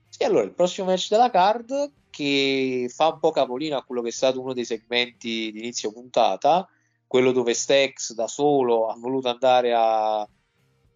Sì, 0.07 0.23
allora 0.23 0.43
il 0.43 0.53
prossimo 0.53 0.85
match 0.85 1.09
della 1.09 1.31
card 1.31 1.93
che 2.11 2.91
fa 2.93 3.07
un 3.07 3.19
po' 3.19 3.31
capolino 3.31 3.75
a 3.75 3.83
quello 3.83 4.03
che 4.03 4.09
è 4.09 4.11
stato 4.11 4.39
uno 4.39 4.53
dei 4.53 4.65
segmenti 4.65 5.51
di 5.51 5.57
inizio 5.57 5.91
puntata, 5.91 6.67
quello 7.07 7.31
dove 7.31 7.55
Stex 7.55 8.13
da 8.13 8.27
solo 8.27 8.85
ha 8.87 8.95
voluto 8.99 9.29
andare 9.29 9.73
a 9.75 10.27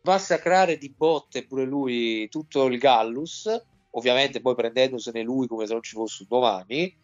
massacrare 0.03 0.77
di 0.77 0.93
botte 0.95 1.47
pure 1.47 1.63
lui 1.63 2.29
tutto 2.29 2.65
il 2.67 2.77
Gallus, 2.77 3.49
ovviamente 3.91 4.41
poi 4.41 4.53
prendendosene 4.53 5.23
lui 5.23 5.47
come 5.47 5.65
se 5.65 5.73
non 5.73 5.81
ci 5.81 5.95
fosse 5.95 6.25
domani 6.27 7.03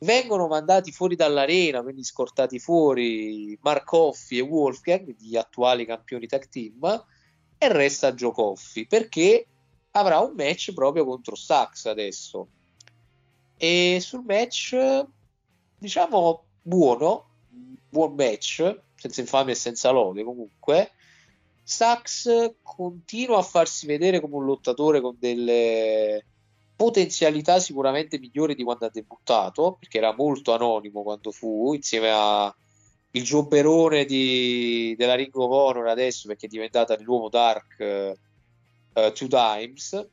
vengono 0.00 0.46
mandati 0.46 0.92
fuori 0.92 1.16
dall'arena, 1.16 1.82
quindi 1.82 2.04
scortati 2.04 2.58
fuori 2.58 3.58
Marcoffi 3.60 4.38
e 4.38 4.42
Wolfgang, 4.42 5.14
gli 5.18 5.36
attuali 5.36 5.84
campioni 5.84 6.26
tag 6.26 6.48
team, 6.48 7.04
e 7.58 7.68
resta 7.72 8.14
Coffey 8.14 8.86
perché 8.86 9.46
avrà 9.92 10.20
un 10.20 10.34
match 10.36 10.72
proprio 10.72 11.04
contro 11.04 11.34
Sax 11.34 11.86
adesso. 11.86 12.48
E 13.56 13.98
sul 14.00 14.22
match, 14.24 14.76
diciamo, 15.76 16.44
buono, 16.62 17.26
buon 17.88 18.14
match, 18.14 18.80
senza 18.94 19.20
infamia 19.20 19.54
e 19.54 19.56
senza 19.56 19.90
lode 19.90 20.22
comunque. 20.22 20.92
Sax 21.64 22.54
continua 22.62 23.38
a 23.38 23.42
farsi 23.42 23.86
vedere 23.86 24.20
come 24.20 24.36
un 24.36 24.44
lottatore 24.44 25.00
con 25.00 25.16
delle 25.18 26.24
potenzialità 26.78 27.58
sicuramente 27.58 28.20
migliori 28.20 28.54
di 28.54 28.62
quando 28.62 28.86
ha 28.86 28.90
debuttato, 28.90 29.78
perché 29.80 29.98
era 29.98 30.14
molto 30.14 30.54
anonimo 30.54 31.02
quando 31.02 31.32
fu, 31.32 31.74
insieme 31.74 32.08
a 32.12 32.54
il 33.10 33.24
giobberone 33.24 34.04
di, 34.04 34.94
della 34.96 35.16
Ring 35.16 35.34
of 35.34 35.50
Honor 35.50 35.88
adesso, 35.88 36.28
perché 36.28 36.46
è 36.46 36.48
diventata 36.48 36.94
il 36.94 37.02
nuovo 37.02 37.28
Dark 37.28 37.76
uh, 37.80 39.12
Two 39.12 39.26
Times. 39.26 40.08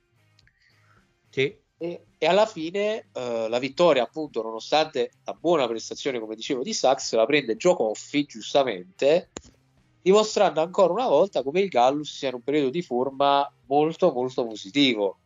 Sì. 1.30 1.56
E, 1.78 2.06
e 2.18 2.26
alla 2.26 2.48
fine 2.48 3.10
uh, 3.14 3.48
la 3.48 3.60
vittoria, 3.60 4.02
appunto, 4.02 4.42
nonostante 4.42 5.12
la 5.24 5.34
buona 5.34 5.68
prestazione, 5.68 6.20
come 6.20 6.34
dicevo, 6.34 6.64
di 6.64 6.74
Sax, 6.74 7.14
la 7.14 7.28
prende 7.28 7.58
Joe 7.58 7.76
Coffey, 7.76 8.26
giustamente, 8.26 9.30
dimostrando 10.02 10.62
ancora 10.62 10.94
una 10.94 11.08
volta 11.08 11.44
come 11.44 11.60
il 11.60 11.68
Gallus 11.68 12.12
sia 12.12 12.30
in 12.30 12.36
un 12.36 12.42
periodo 12.42 12.72
di 12.72 12.82
forma 12.82 13.48
molto 13.68 14.12
molto 14.12 14.48
positivo 14.48 15.20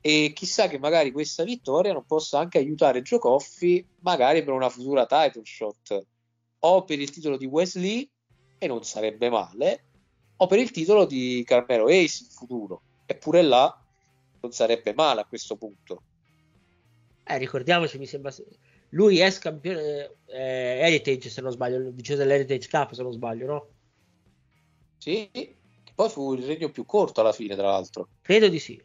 e 0.00 0.32
chissà 0.34 0.66
che 0.68 0.78
magari 0.78 1.12
questa 1.12 1.44
vittoria 1.44 1.92
non 1.92 2.04
possa 2.06 2.38
anche 2.38 2.58
aiutare 2.58 3.02
Joe 3.02 3.18
Coffey 3.18 3.84
magari 4.00 4.42
per 4.42 4.54
una 4.54 4.70
futura 4.70 5.06
title 5.06 5.42
shot. 5.44 6.06
O 6.60 6.84
per 6.84 7.00
il 7.00 7.10
titolo 7.10 7.36
di 7.36 7.46
Wesley 7.46 8.08
e 8.58 8.66
non 8.66 8.82
sarebbe 8.84 9.30
male 9.30 9.84
o 10.36 10.46
per 10.46 10.58
il 10.58 10.70
titolo 10.70 11.04
di 11.04 11.42
Carmelo 11.46 11.86
Ace 11.86 12.24
in 12.24 12.30
futuro. 12.30 12.82
Eppure 13.06 13.42
là 13.42 13.82
non 14.40 14.52
sarebbe 14.52 14.94
male 14.94 15.20
a 15.20 15.26
questo 15.26 15.56
punto. 15.56 16.02
Eh, 17.24 17.38
ricordiamoci 17.38 17.98
mi 17.98 18.06
sembra 18.06 18.32
lui 18.90 19.18
è 19.18 19.32
campione 19.38 20.16
eh, 20.26 20.80
Heritage 20.82 21.28
se 21.28 21.40
non 21.40 21.52
sbaglio 21.52 21.78
vincitore 21.78 22.24
dell'Heritage 22.24 22.68
Cup 22.68 22.92
se 22.92 23.02
non 23.02 23.12
sbaglio 23.12 23.46
no? 23.46 23.68
sì 24.98 25.30
poi 25.94 26.08
fu 26.08 26.34
il 26.34 26.44
regno 26.44 26.70
più 26.70 26.84
corto 26.84 27.20
alla 27.20 27.32
fine 27.32 27.54
tra 27.54 27.68
l'altro. 27.68 28.08
Credo 28.22 28.48
di 28.48 28.58
sì 28.58 28.82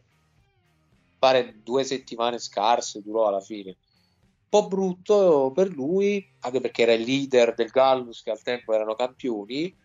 pare 1.26 1.60
due 1.64 1.82
settimane 1.82 2.38
scarse 2.38 3.02
durò 3.02 3.26
alla 3.26 3.40
fine. 3.40 3.70
Un 3.70 4.48
po' 4.48 4.68
brutto 4.68 5.50
per 5.52 5.68
lui, 5.68 6.24
anche 6.40 6.60
perché 6.60 6.82
era 6.82 6.92
il 6.92 7.02
leader 7.02 7.52
del 7.54 7.68
Gallus 7.68 8.22
che 8.22 8.30
al 8.30 8.42
tempo 8.42 8.72
erano 8.72 8.94
campioni, 8.94 9.76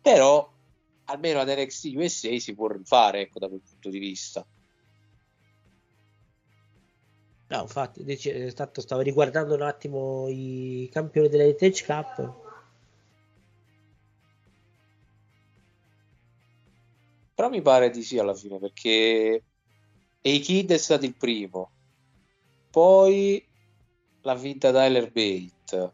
però 0.00 0.50
almeno 1.04 1.40
ad 1.40 1.48
NXT 1.48 1.92
USA 1.94 2.38
si 2.38 2.54
può 2.54 2.68
rifare 2.68 3.20
ecco, 3.20 3.38
da 3.38 3.48
quel 3.48 3.60
punto 3.60 3.90
di 3.90 3.98
vista. 3.98 4.46
No, 7.48 7.60
infatti, 7.60 8.02
dice, 8.02 8.50
stato, 8.50 8.80
stavo 8.80 9.02
riguardando 9.02 9.54
un 9.54 9.62
attimo 9.62 10.26
i 10.28 10.88
campioni 10.90 11.28
dell'Heritage 11.28 11.84
Cup. 11.84 12.44
Però 17.34 17.50
mi 17.50 17.60
pare 17.60 17.90
di 17.90 18.02
sì 18.02 18.18
alla 18.18 18.34
fine, 18.34 18.58
perché 18.58 19.44
e 20.26 20.30
i 20.34 20.40
Kid 20.40 20.72
è 20.72 20.76
stato 20.76 21.04
il 21.04 21.14
primo. 21.14 21.70
Poi 22.72 23.46
l'ha 24.22 24.34
vinta 24.34 24.72
Tyler 24.72 25.12
Bate. 25.12 25.92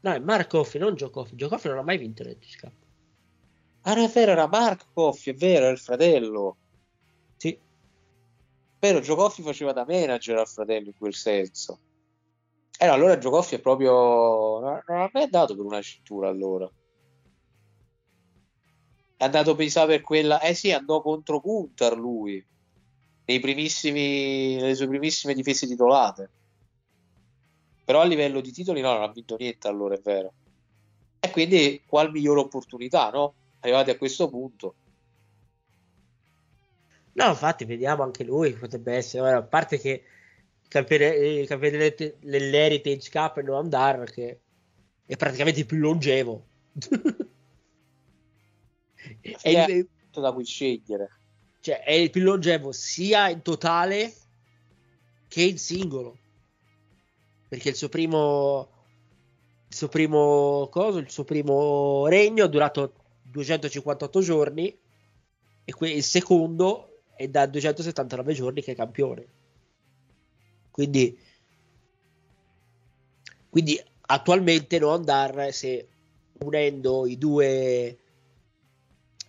No, 0.00 0.10
è 0.10 0.18
Mark 0.20 0.48
Coffey, 0.48 0.80
non. 0.80 0.94
Joe 0.94 1.10
Coffey 1.10 1.68
non 1.68 1.80
ha 1.80 1.82
mai 1.82 1.98
vinto 1.98 2.22
il 2.22 2.38
Cup. 2.58 2.72
Ah, 3.82 3.92
no, 3.92 4.04
è 4.04 4.08
vero, 4.08 4.32
era 4.32 4.46
Mark 4.46 4.86
Coffey, 4.94 5.34
è 5.34 5.36
vero, 5.36 5.66
è 5.66 5.70
il 5.70 5.78
fratello. 5.78 6.56
Sì. 7.36 7.58
Però 8.78 9.00
Joe 9.00 9.16
Coffey 9.16 9.44
faceva 9.44 9.74
da 9.74 9.84
manager 9.86 10.38
al 10.38 10.48
fratello 10.48 10.86
in 10.86 10.96
quel 10.96 11.14
senso. 11.14 11.78
E 12.78 12.86
eh, 12.86 12.88
no, 12.88 12.94
allora 12.94 13.18
Coffey 13.18 13.58
è 13.58 13.60
proprio... 13.60 14.60
Non 14.60 14.82
ha 14.86 15.10
mai 15.12 15.28
dato 15.28 15.54
per 15.54 15.64
una 15.66 15.82
cintura 15.82 16.30
allora. 16.30 16.66
È 19.14 19.24
andato 19.24 19.54
pensato 19.54 19.88
per 19.88 20.00
quella... 20.00 20.40
Eh 20.40 20.54
sì, 20.54 20.72
andò 20.72 21.02
contro 21.02 21.38
Punter 21.40 21.98
lui 21.98 22.52
nelle 23.26 24.74
sue 24.74 24.88
primissime 24.88 25.34
difese 25.34 25.66
titolate. 25.66 26.30
Però 27.84 28.00
a 28.00 28.04
livello 28.04 28.40
di 28.40 28.52
titoli 28.52 28.80
no, 28.80 28.92
non 28.92 29.02
ha 29.02 29.12
vinto 29.12 29.36
niente 29.36 29.68
allora, 29.68 29.94
è 29.94 30.00
vero. 30.00 30.32
E 31.20 31.30
quindi 31.30 31.82
qual 31.86 32.10
migliore 32.10 32.40
opportunità, 32.40 33.10
no? 33.10 33.34
Arrivati 33.60 33.90
a 33.90 33.98
questo 33.98 34.28
punto. 34.28 34.74
No, 37.12 37.28
infatti, 37.28 37.64
vediamo 37.64 38.02
anche 38.02 38.24
lui, 38.24 38.52
potrebbe 38.54 38.94
essere, 38.94 39.32
a 39.32 39.42
parte 39.42 39.78
che 39.78 40.04
il 40.62 40.68
campione, 40.68 41.44
campione 41.46 41.94
dell'Heritage 42.20 43.10
Cup 43.10 43.38
è 43.38 43.42
Noam 43.42 43.68
Dar, 43.68 44.10
che 44.10 44.40
è 45.06 45.16
praticamente 45.16 45.60
il 45.60 45.66
più 45.66 45.76
longevo. 45.78 46.46
è 49.20 49.48
il... 49.48 49.88
da 50.10 50.32
cui 50.32 50.44
scegliere 50.44 51.10
cioè 51.64 51.82
è 51.82 51.92
il 51.92 52.10
più 52.10 52.22
longevo 52.22 52.72
sia 52.72 53.30
in 53.30 53.40
totale 53.40 54.12
che 55.28 55.40
in 55.40 55.56
singolo. 55.56 56.18
Perché 57.48 57.70
il 57.70 57.74
suo 57.74 57.88
primo 57.88 58.68
il 59.68 59.74
suo 59.74 59.88
primo 59.88 60.68
coso 60.70 60.98
il 60.98 61.10
suo 61.10 61.24
primo 61.24 62.06
regno 62.06 62.44
è 62.44 62.50
durato 62.50 62.92
258 63.22 64.20
giorni 64.20 64.78
e 65.64 65.72
que- 65.72 65.90
il 65.90 66.02
secondo 66.02 67.00
è 67.14 67.28
da 67.28 67.46
279 67.46 68.34
giorni 68.34 68.62
che 68.62 68.72
è 68.72 68.74
campione. 68.74 69.26
Quindi 70.70 71.18
quindi 73.48 73.82
attualmente 74.02 74.78
non 74.78 74.92
andare 74.92 75.50
se 75.52 75.88
unendo 76.40 77.06
i 77.06 77.16
due 77.16 77.98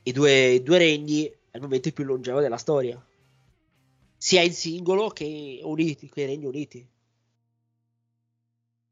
i 0.03 0.11
due, 0.11 0.47
i 0.47 0.61
due 0.63 0.77
regni 0.77 1.43
è 1.55 1.57
il 1.57 1.63
momento 1.63 1.89
più 1.93 2.03
longevo 2.03 2.41
della 2.41 2.57
storia, 2.57 3.01
sia 4.17 4.41
in 4.41 4.51
singolo 4.51 5.07
che 5.07 5.61
uniti, 5.63 6.09
che 6.09 6.25
Regni 6.25 6.45
Uniti. 6.45 6.85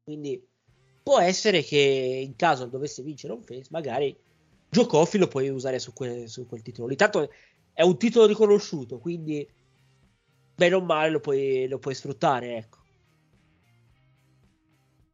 Quindi 0.02 0.42
può 1.02 1.20
essere 1.20 1.62
che 1.62 2.22
in 2.24 2.34
caso 2.36 2.64
dovesse 2.64 3.02
vincere 3.02 3.34
un 3.34 3.42
face, 3.42 3.66
magari 3.68 4.16
Coffey 4.70 5.20
lo 5.20 5.28
puoi 5.28 5.50
usare 5.50 5.78
su, 5.78 5.92
que- 5.92 6.26
su 6.26 6.46
quel 6.46 6.62
titolo. 6.62 6.90
Intanto 6.90 7.30
è 7.74 7.82
un 7.82 7.98
titolo 7.98 8.24
riconosciuto, 8.24 8.98
quindi 8.98 9.46
bene 10.54 10.74
o 10.74 10.80
male 10.80 11.10
lo 11.10 11.20
puoi, 11.20 11.68
lo 11.68 11.78
puoi 11.78 11.94
sfruttare, 11.94 12.56
ecco. 12.56 12.78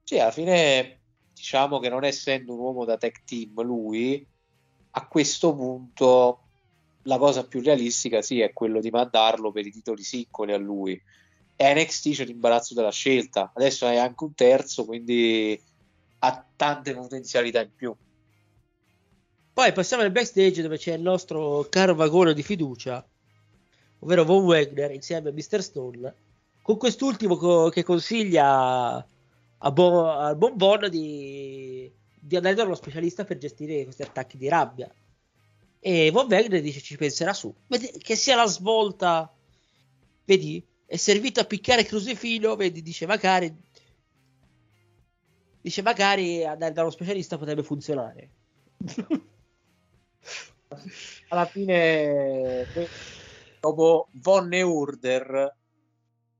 Sì, 0.04 0.20
alla 0.20 0.30
fine 0.30 1.00
diciamo 1.34 1.80
che 1.80 1.88
non 1.88 2.04
essendo 2.04 2.52
un 2.52 2.60
uomo 2.60 2.84
da 2.84 2.96
tech 2.96 3.24
team 3.24 3.60
lui, 3.62 4.24
a 4.92 5.08
questo 5.08 5.52
punto 5.52 6.44
la 7.04 7.18
cosa 7.18 7.46
più 7.46 7.60
realistica 7.62 8.22
sì 8.22 8.40
è 8.40 8.52
quello 8.52 8.80
di 8.80 8.90
mandarlo 8.90 9.50
per 9.50 9.66
i 9.66 9.70
titoli 9.70 10.02
singoli 10.02 10.52
a 10.52 10.58
lui 10.58 11.00
e 11.56 11.74
NXT 11.74 12.10
c'è 12.10 12.24
l'imbarazzo 12.24 12.74
della 12.74 12.90
scelta 12.90 13.52
adesso 13.54 13.86
hai 13.86 13.98
anche 13.98 14.24
un 14.24 14.34
terzo 14.34 14.84
quindi 14.84 15.60
ha 16.20 16.46
tante 16.56 16.94
potenzialità 16.94 17.60
in 17.60 17.70
più 17.74 17.94
poi 19.52 19.72
passiamo 19.72 20.02
al 20.02 20.10
backstage 20.10 20.62
dove 20.62 20.78
c'è 20.78 20.94
il 20.94 21.02
nostro 21.02 21.66
caro 21.70 21.94
vagone 21.94 22.34
di 22.34 22.42
fiducia 22.42 23.06
ovvero 24.00 24.24
Von 24.24 24.44
Wagner 24.44 24.90
insieme 24.92 25.30
a 25.30 25.32
Mr. 25.32 25.62
Stone 25.62 26.14
con 26.62 26.76
quest'ultimo 26.76 27.36
co- 27.36 27.68
che 27.68 27.82
consiglia 27.82 29.04
a, 29.62 29.70
Bo- 29.70 30.10
a 30.10 30.34
Bon 30.34 30.56
Bon 30.56 30.88
di, 30.88 31.90
di 32.18 32.36
andare 32.36 32.54
dallo 32.54 32.74
specialista 32.74 33.24
per 33.24 33.38
gestire 33.38 33.84
questi 33.84 34.02
attacchi 34.02 34.36
di 34.36 34.48
rabbia. 34.48 34.90
E 35.80 36.10
Von 36.10 36.26
Wagner 36.28 36.60
dice 36.60 36.80
ci 36.80 36.96
penserà 36.96 37.32
su. 37.32 37.52
Vedi, 37.66 37.90
che 37.98 38.14
sia 38.14 38.36
la 38.36 38.46
svolta, 38.46 39.34
vedi, 40.24 40.64
è 40.84 40.96
servito 40.96 41.40
a 41.40 41.44
picchiare 41.44 41.84
Crusifino, 41.84 42.54
vedi, 42.54 42.82
dice 42.82 43.06
magari 43.06 43.68
dice 45.62 45.82
magari 45.82 46.44
andare 46.44 46.72
dallo 46.72 46.90
specialista 46.90 47.38
potrebbe 47.38 47.62
funzionare. 47.62 48.30
Alla 51.28 51.46
fine, 51.46 52.66
dopo 53.60 54.08
Von 54.12 54.52
e 54.52 54.62
Order, 54.62 55.56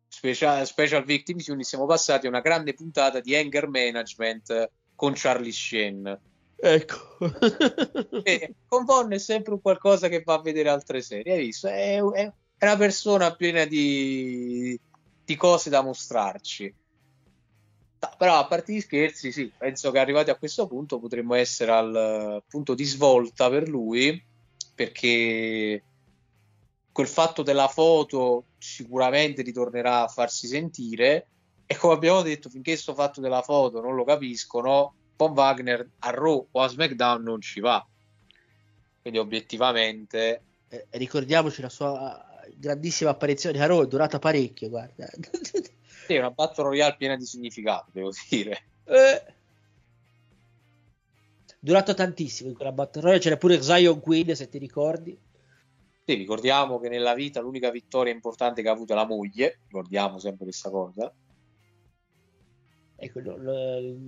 special, 0.09 0.67
special 0.67 1.05
Victims 1.05 1.47
Unit, 1.49 1.67
siamo 1.67 1.87
passati 1.87 2.27
a 2.27 2.29
una 2.29 2.41
grande 2.41 2.75
puntata 2.75 3.21
di 3.21 3.35
anger 3.35 3.69
management 3.69 4.71
con 4.95 5.13
Charlie 5.15 5.53
Sheen. 5.53 6.21
Ecco. 6.63 7.17
con 8.69 8.85
Von 8.85 9.13
è 9.13 9.19
sempre 9.19 9.55
un 9.55 9.61
qualcosa 9.61 10.09
che 10.09 10.23
va 10.25 10.35
a 10.35 10.43
vedere 10.43 10.69
altre 10.69 11.01
serie, 11.01 11.35
hai 11.35 11.45
visto? 11.47 11.69
È, 11.69 11.99
è, 11.99 12.33
una 12.61 12.77
persona 12.77 13.35
piena 13.35 13.65
di, 13.65 14.79
di 15.25 15.37
cose 15.37 15.71
da 15.71 15.83
mostrarci. 15.83 16.75
No, 18.01 18.15
però 18.17 18.39
a 18.39 18.47
parte 18.47 18.73
gli 18.73 18.81
scherzi, 18.81 19.33
sì, 19.33 19.53
penso 19.57 19.91
che 19.91 19.99
arrivati 19.99 20.31
a 20.31 20.37
questo 20.37 20.67
punto 20.67 20.99
potremmo 20.99 21.35
essere 21.35 21.73
al 21.73 22.43
punto 22.47 22.75
di 22.75 22.85
svolta 22.85 23.49
per 23.49 23.69
lui, 23.69 24.23
perché 24.75 25.83
quel 26.93 27.09
fatto 27.09 27.43
della 27.43 27.69
foto 27.69 28.45
sicuramente 28.59 29.43
ritornerà 29.43 30.03
a 30.03 30.09
farsi 30.09 30.47
sentire 30.47 31.27
e 31.67 31.77
come 31.77 31.95
abbiamo 31.95 32.23
detto, 32.23 32.49
finché 32.49 32.73
questo 32.73 32.95
fatto 32.95 33.21
della 33.21 33.43
foto 33.43 33.81
non 33.81 33.95
lo 33.95 34.03
capiscono, 34.03 34.95
Von 35.21 35.33
Wagner 35.33 35.87
a 35.99 36.11
Raw 36.11 36.49
o 36.51 36.63
a 36.63 36.69
SmackDown 36.69 37.23
non 37.23 37.43
ci 37.43 37.61
va. 37.61 37.87
Quindi 39.03 39.19
obiettivamente... 39.19 40.43
Eh, 40.69 40.87
ricordiamoci 40.93 41.61
la 41.61 41.69
sua 41.69 42.25
grandissima 42.57 43.11
apparizione 43.11 43.61
a 43.61 43.67
Raw, 43.67 43.83
è 43.83 43.87
durata 43.87 44.19
parecchio, 44.19 44.71
guarda. 44.71 45.07
Sì, 46.11 46.17
una 46.17 46.31
Battle 46.31 46.65
Royale 46.65 46.97
piena 46.97 47.15
di 47.15 47.25
significato, 47.25 47.91
devo 47.93 48.11
dire. 48.29 48.65
Eh. 48.83 49.35
Durato 51.61 51.95
tantissimo 51.95 52.49
in 52.49 52.57
quella 52.57 52.73
Battle 52.73 53.03
Royale, 53.03 53.21
c'era 53.21 53.37
pure 53.37 53.63
Zion 53.63 54.01
Queen, 54.01 54.35
se 54.35 54.49
ti 54.49 54.59
ricordi. 54.59 55.17
Sì, 56.05 56.15
ricordiamo 56.15 56.81
che 56.81 56.89
nella 56.89 57.15
vita 57.15 57.41
l'unica 57.41 57.71
vittoria 57.71 58.13
importante 58.13 58.61
che 58.61 58.69
ha 58.69 58.73
avuto 58.73 58.93
è 58.93 58.97
la 58.97 59.07
moglie, 59.07 59.61
ricordiamo 59.67 60.19
sempre 60.19 60.47
questa 60.47 60.71
cosa. 60.71 61.13
Ecco, 63.03 63.21
non, 63.21 63.41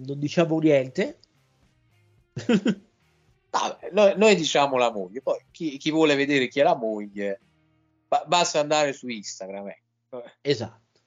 non 0.05 0.19
diciamo 0.19 0.59
niente. 0.59 1.19
Vabbè, 3.51 3.91
noi, 3.93 4.15
noi, 4.17 4.35
diciamo 4.35 4.77
la 4.77 4.93
moglie, 4.93 5.23
poi 5.23 5.39
chi, 5.51 5.79
chi, 5.79 5.91
vuole 5.91 6.15
vedere 6.15 6.49
chi 6.49 6.61
è 6.61 6.63
la 6.63 6.77
moglie, 6.77 7.41
basta 8.27 8.61
andare 8.61 8.93
su 8.93 9.09
Instagram. 9.09 9.69
Ecco. 9.69 10.23
Esatto. 10.43 11.01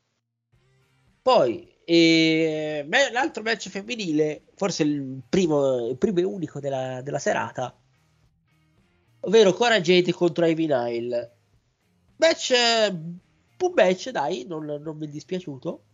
Poi 1.21 1.75
eh, 1.85 2.87
l'altro 3.11 3.43
match 3.43 3.69
femminile, 3.69 4.45
forse 4.55 4.83
il 4.83 5.21
primo, 5.29 5.87
il 5.87 5.97
primo 5.97 6.19
e 6.19 6.23
unico 6.23 6.59
della, 6.59 7.01
della 7.01 7.19
serata, 7.19 7.75
ovvero 9.21 9.53
Cora 9.53 9.79
Jade 9.79 10.11
contro 10.11 10.45
Ivy 10.45 10.65
Nile. 10.65 11.33
Match, 12.17 12.51
un 12.51 13.71
match, 13.75 14.09
dai, 14.09 14.45
non, 14.47 14.65
non 14.65 14.97
mi 14.97 15.05
è 15.05 15.09
dispiaciuto. 15.09 15.84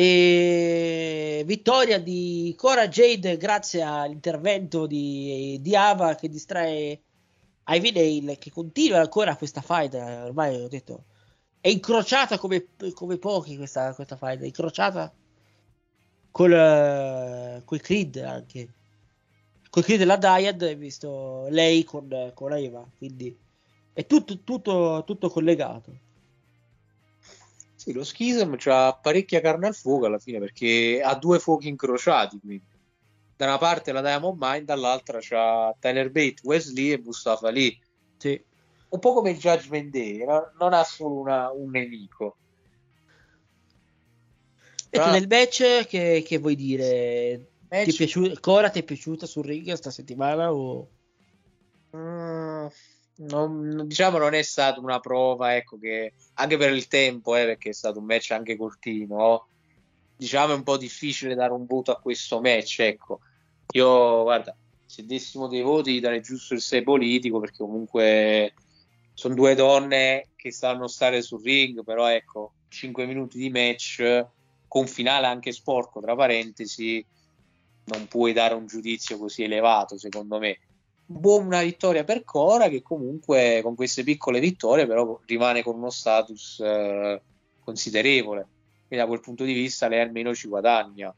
E 0.00 1.42
vittoria 1.44 1.98
di 1.98 2.54
Cora 2.56 2.86
Jade 2.86 3.36
grazie 3.36 3.82
all'intervento 3.82 4.86
di, 4.86 5.58
di 5.60 5.74
Ava 5.74 6.14
che 6.14 6.28
distrae 6.28 7.02
Ivy 7.66 7.90
Nail 7.90 8.38
che 8.38 8.52
continua 8.52 9.00
ancora 9.00 9.34
questa 9.34 9.60
fight 9.60 9.94
ormai 9.94 10.62
ho 10.62 10.68
detto 10.68 11.06
è 11.60 11.66
incrociata 11.66 12.38
come, 12.38 12.68
come 12.94 13.18
pochi 13.18 13.56
questa, 13.56 13.92
questa 13.92 14.14
fight, 14.14 14.42
è 14.42 14.46
incrociata 14.46 15.12
col, 16.30 17.62
col 17.64 17.80
Creed 17.80 18.18
anche. 18.18 18.74
Col 19.68 19.82
Creed 19.82 19.98
della 19.98 20.16
Dyad 20.16 20.76
visto 20.76 21.48
lei 21.50 21.82
con, 21.82 22.30
con 22.34 22.52
Eva, 22.52 22.88
quindi 22.96 23.36
è 23.92 24.06
tutto, 24.06 24.44
tutto, 24.44 25.02
tutto 25.04 25.28
collegato. 25.28 26.06
Sì, 27.88 27.92
lo 27.92 28.04
schism 28.04 28.56
ha 28.66 28.98
parecchia 29.00 29.40
carne 29.40 29.68
al 29.68 29.74
fuoco 29.74 30.06
alla 30.06 30.18
fine 30.18 30.38
perché 30.38 31.00
ha 31.02 31.14
due 31.14 31.38
fuochi 31.38 31.68
incrociati. 31.68 32.38
Quindi. 32.38 32.76
Da 33.36 33.46
una 33.46 33.58
parte 33.58 33.92
la 33.92 34.00
Diamond 34.00 34.36
Mine, 34.40 34.64
dall'altra 34.64 35.18
c'ha 35.20 35.74
Tyler 35.78 36.10
Bate, 36.10 36.40
Wesley 36.42 36.92
e 36.92 36.98
Mustafa 36.98 37.50
Lee. 37.50 37.78
Sì 38.16 38.46
un 38.90 39.00
po' 39.00 39.12
come 39.12 39.30
il 39.30 39.38
Judgment 39.38 39.90
Day, 39.90 40.24
no? 40.24 40.52
non 40.58 40.72
ha 40.72 40.84
solo 40.84 41.20
una, 41.20 41.50
un 41.50 41.70
nemico. 41.70 42.36
E 44.90 44.98
nel 44.98 45.26
match 45.28 45.86
che, 45.86 46.22
che 46.26 46.38
vuoi 46.38 46.56
dire? 46.56 47.50
Match... 47.68 47.84
Ti 47.84 47.90
è 47.90 47.94
piaciuto, 47.96 48.40
Cora 48.40 48.70
ti 48.70 48.78
è 48.78 48.82
piaciuta 48.82 49.26
sul 49.26 49.44
ring 49.44 49.64
questa 49.64 49.90
settimana? 49.90 50.52
O... 50.52 50.88
Mm, 51.94 52.66
non, 53.20 53.86
diciamo 53.86 54.18
non 54.18 54.34
è 54.34 54.42
stata 54.42 54.80
una 54.80 55.00
prova, 55.00 55.56
ecco 55.56 55.78
che 55.78 56.12
anche 56.34 56.56
per 56.56 56.72
il 56.72 56.86
tempo, 56.86 57.34
eh, 57.36 57.44
perché 57.44 57.70
è 57.70 57.74
stato 57.74 57.98
un 57.98 58.04
match 58.04 58.30
anche 58.30 58.56
cortino, 58.56 59.46
diciamo 60.16 60.52
è 60.52 60.56
un 60.56 60.62
po' 60.62 60.76
difficile 60.76 61.34
dare 61.34 61.52
un 61.52 61.66
voto 61.66 61.90
a 61.92 62.00
questo 62.00 62.40
match, 62.40 62.80
ecco. 62.80 63.20
Io, 63.72 64.22
guarda, 64.22 64.56
se 64.84 65.04
dessimo 65.04 65.48
dei 65.48 65.62
voti 65.62 66.00
darei 66.00 66.20
giusto 66.20 66.54
il 66.54 66.60
6 66.60 66.82
politico 66.82 67.40
perché 67.40 67.58
comunque 67.58 68.54
sono 69.12 69.34
due 69.34 69.54
donne 69.54 70.28
che 70.36 70.52
sanno 70.52 70.86
stare 70.86 71.22
sul 71.22 71.42
ring, 71.42 71.82
però 71.84 72.08
ecco, 72.08 72.52
5 72.68 73.04
minuti 73.06 73.38
di 73.38 73.50
match 73.50 74.26
con 74.66 74.86
finale 74.86 75.26
anche 75.26 75.52
sporco, 75.52 76.00
tra 76.00 76.14
parentesi, 76.14 77.04
non 77.84 78.06
puoi 78.06 78.32
dare 78.32 78.54
un 78.54 78.66
giudizio 78.66 79.18
così 79.18 79.42
elevato, 79.42 79.98
secondo 79.98 80.38
me. 80.38 80.58
Buona 81.10 81.62
vittoria 81.62 82.04
per 82.04 82.22
Cora, 82.22 82.68
che 82.68 82.82
comunque 82.82 83.60
con 83.62 83.74
queste 83.74 84.02
piccole 84.02 84.40
vittorie, 84.40 84.86
però 84.86 85.18
rimane 85.24 85.62
con 85.62 85.76
uno 85.76 85.88
status 85.88 86.60
eh, 86.60 87.22
considerevole. 87.64 88.46
Quindi 88.86 89.04
da 89.04 89.06
quel 89.06 89.20
punto 89.20 89.44
di 89.44 89.54
vista 89.54 89.88
lei 89.88 90.00
almeno 90.00 90.34
ci 90.34 90.48
guadagna. 90.48 91.14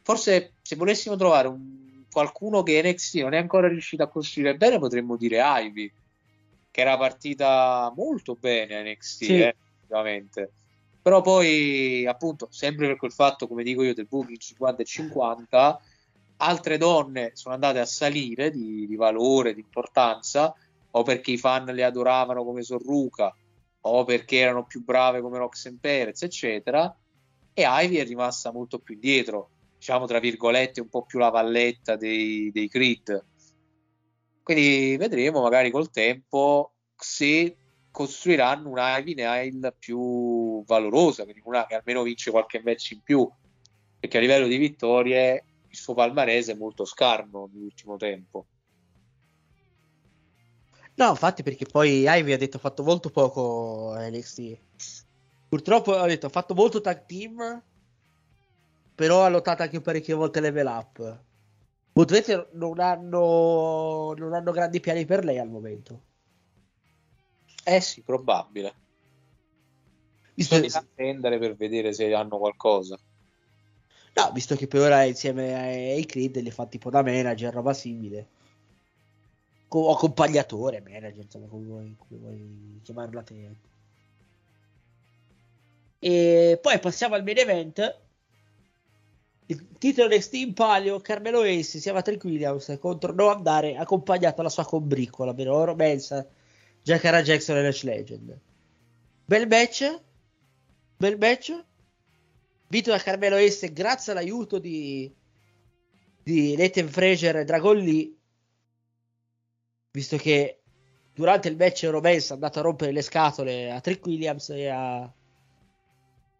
Forse 0.00 0.54
se 0.62 0.76
volessimo 0.76 1.14
trovare 1.16 1.46
un, 1.48 2.04
qualcuno 2.10 2.62
che 2.62 2.80
NXT 2.82 3.16
non 3.16 3.34
è 3.34 3.36
ancora 3.36 3.68
riuscito 3.68 4.02
a 4.02 4.08
costruire 4.08 4.56
bene, 4.56 4.78
potremmo 4.78 5.18
dire 5.18 5.42
Ivy 5.44 5.92
che 6.70 6.80
era 6.80 6.96
partita 6.96 7.92
molto 7.94 8.34
bene 8.34 8.92
NXT, 8.92 9.24
sì. 9.24 9.40
eh, 9.42 9.54
ovviamente. 9.88 10.52
Però 11.02 11.20
poi, 11.20 12.06
appunto, 12.06 12.48
sempre 12.50 12.86
per 12.86 12.96
quel 12.96 13.12
fatto, 13.12 13.46
come 13.46 13.62
dico 13.62 13.82
io, 13.82 13.92
del 13.92 14.06
booking 14.06 14.38
50 14.38 14.80
e 14.80 14.84
50, 14.86 15.80
altre 16.38 16.76
donne 16.76 17.30
sono 17.34 17.54
andate 17.54 17.78
a 17.78 17.86
salire 17.86 18.50
di, 18.50 18.86
di 18.86 18.96
valore, 18.96 19.54
di 19.54 19.60
importanza, 19.60 20.54
o 20.90 21.02
perché 21.02 21.32
i 21.32 21.38
fan 21.38 21.64
le 21.66 21.84
adoravano 21.84 22.44
come 22.44 22.62
Sorruca, 22.62 23.34
o 23.80 24.04
perché 24.04 24.38
erano 24.38 24.64
più 24.64 24.82
brave 24.84 25.20
come 25.20 25.38
Roxanne 25.38 25.78
Perez, 25.80 26.22
eccetera, 26.22 26.94
e 27.52 27.64
Ivy 27.66 27.96
è 27.96 28.04
rimasta 28.04 28.52
molto 28.52 28.78
più 28.78 28.94
indietro, 28.94 29.50
diciamo 29.76 30.06
tra 30.06 30.18
virgolette, 30.18 30.80
un 30.80 30.88
po' 30.88 31.04
più 31.04 31.18
la 31.18 31.30
valletta 31.30 31.96
dei, 31.96 32.50
dei 32.52 32.68
Creed. 32.68 33.24
Quindi 34.42 34.96
vedremo 34.96 35.42
magari 35.42 35.70
col 35.70 35.90
tempo 35.90 36.72
se 36.96 37.56
costruiranno 37.90 38.68
una 38.68 38.96
Ivy 38.98 39.14
Nile 39.14 39.74
più 39.78 40.64
valorosa, 40.64 41.24
quindi 41.24 41.42
una 41.44 41.66
che 41.66 41.74
almeno 41.74 42.02
vince 42.02 42.30
qualche 42.30 42.62
match 42.64 42.92
in 42.92 43.00
più, 43.02 43.28
perché 43.98 44.18
a 44.18 44.20
livello 44.20 44.46
di 44.46 44.56
vittorie 44.56 45.44
suo 45.78 45.94
palmarese 45.94 46.52
è 46.52 46.56
molto 46.56 46.84
scarno 46.84 47.48
nell'ultimo 47.52 47.96
tempo. 47.96 48.46
No, 50.94 51.10
infatti, 51.10 51.42
perché 51.42 51.64
poi 51.64 52.04
Ivy 52.06 52.32
ha 52.32 52.36
detto 52.36 52.56
ha 52.56 52.60
fatto 52.60 52.82
molto 52.82 53.10
poco 53.10 53.94
NXT. 53.96 54.58
Purtroppo 55.48 55.94
ha 55.94 56.06
detto 56.06 56.26
ha 56.26 56.30
fatto 56.30 56.54
molto 56.54 56.80
tag 56.80 57.06
team, 57.06 57.62
però 58.94 59.24
ha 59.24 59.28
lottato 59.28 59.62
anche 59.62 59.80
parecchie 59.80 60.14
volte 60.14 60.40
level 60.40 60.66
up. 60.66 61.22
Potrete 61.92 62.48
non 62.52 62.80
hanno, 62.80 64.12
non 64.16 64.34
hanno 64.34 64.50
grandi 64.50 64.80
piani 64.80 65.04
per 65.04 65.24
lei 65.24 65.38
al 65.38 65.48
momento. 65.48 66.02
Eh 67.64 67.80
sì, 67.80 68.02
probabile. 68.02 68.74
Visto 70.34 70.60
che 70.60 70.66
attendere 70.66 71.38
per 71.38 71.54
vedere 71.54 71.92
se 71.92 72.12
hanno 72.12 72.38
qualcosa. 72.38 72.98
No, 74.14 74.30
visto 74.32 74.56
che 74.56 74.66
per 74.66 74.80
ora 74.80 75.04
insieme 75.04 75.54
ai 75.54 76.04
Creed 76.06 76.38
li 76.38 76.50
fa 76.50 76.66
tipo 76.66 76.90
da 76.90 77.02
manager, 77.02 77.52
roba 77.52 77.72
simile. 77.72 78.26
o 79.68 79.92
accompagnatore, 79.92 80.80
manager, 80.80 81.24
insomma, 81.24 81.46
come 81.46 81.66
vuoi, 81.66 81.96
come 81.96 82.20
vuoi 82.20 82.80
chiamarlo 82.82 83.14
la 83.14 83.22
te. 83.22 83.50
E 86.00 86.58
poi 86.60 86.78
passiamo 86.78 87.14
al 87.14 87.24
main 87.24 87.38
event 87.38 88.06
il 89.50 89.66
titolo 89.78 90.14
NXT 90.14 90.34
in 90.34 90.52
palio, 90.52 91.00
Carmelo 91.00 91.40
Ace 91.40 91.80
Trick 91.80 92.24
Williams 92.24 92.76
contro 92.78 93.14
Noam 93.14 93.42
Dare 93.42 93.76
accompagnato 93.76 94.40
alla 94.40 94.50
sua 94.50 94.66
combriccola, 94.66 95.30
ovvero 95.30 95.54
Oro 95.54 95.74
Mensa, 95.74 96.26
Jackara 96.82 97.22
Jackson 97.22 97.56
e 97.56 97.62
Lash 97.62 97.82
Legend. 97.82 98.38
Bel 99.24 99.46
match, 99.46 100.00
bel 100.98 101.16
match, 101.16 101.64
vinto 102.68 102.90
da 102.90 102.98
Carmelo 102.98 103.36
Ace 103.36 103.72
grazie 103.72 104.12
all'aiuto 104.12 104.58
di, 104.58 105.12
di 106.22 106.56
Nathan 106.56 106.88
Fraser 106.88 107.36
e 107.36 107.44
Dragon 107.44 107.76
Lee, 107.76 108.14
visto 109.90 110.16
che 110.16 110.60
durante 111.14 111.48
il 111.48 111.56
match 111.56 111.84
Oro 111.86 112.00
Mensa 112.00 112.32
è 112.32 112.34
andato 112.34 112.58
a 112.58 112.62
rompere 112.62 112.92
le 112.92 113.02
scatole 113.02 113.70
a 113.70 113.80
Trick 113.80 114.04
Williams 114.06 114.50
e 114.50 114.68
a, 114.68 115.12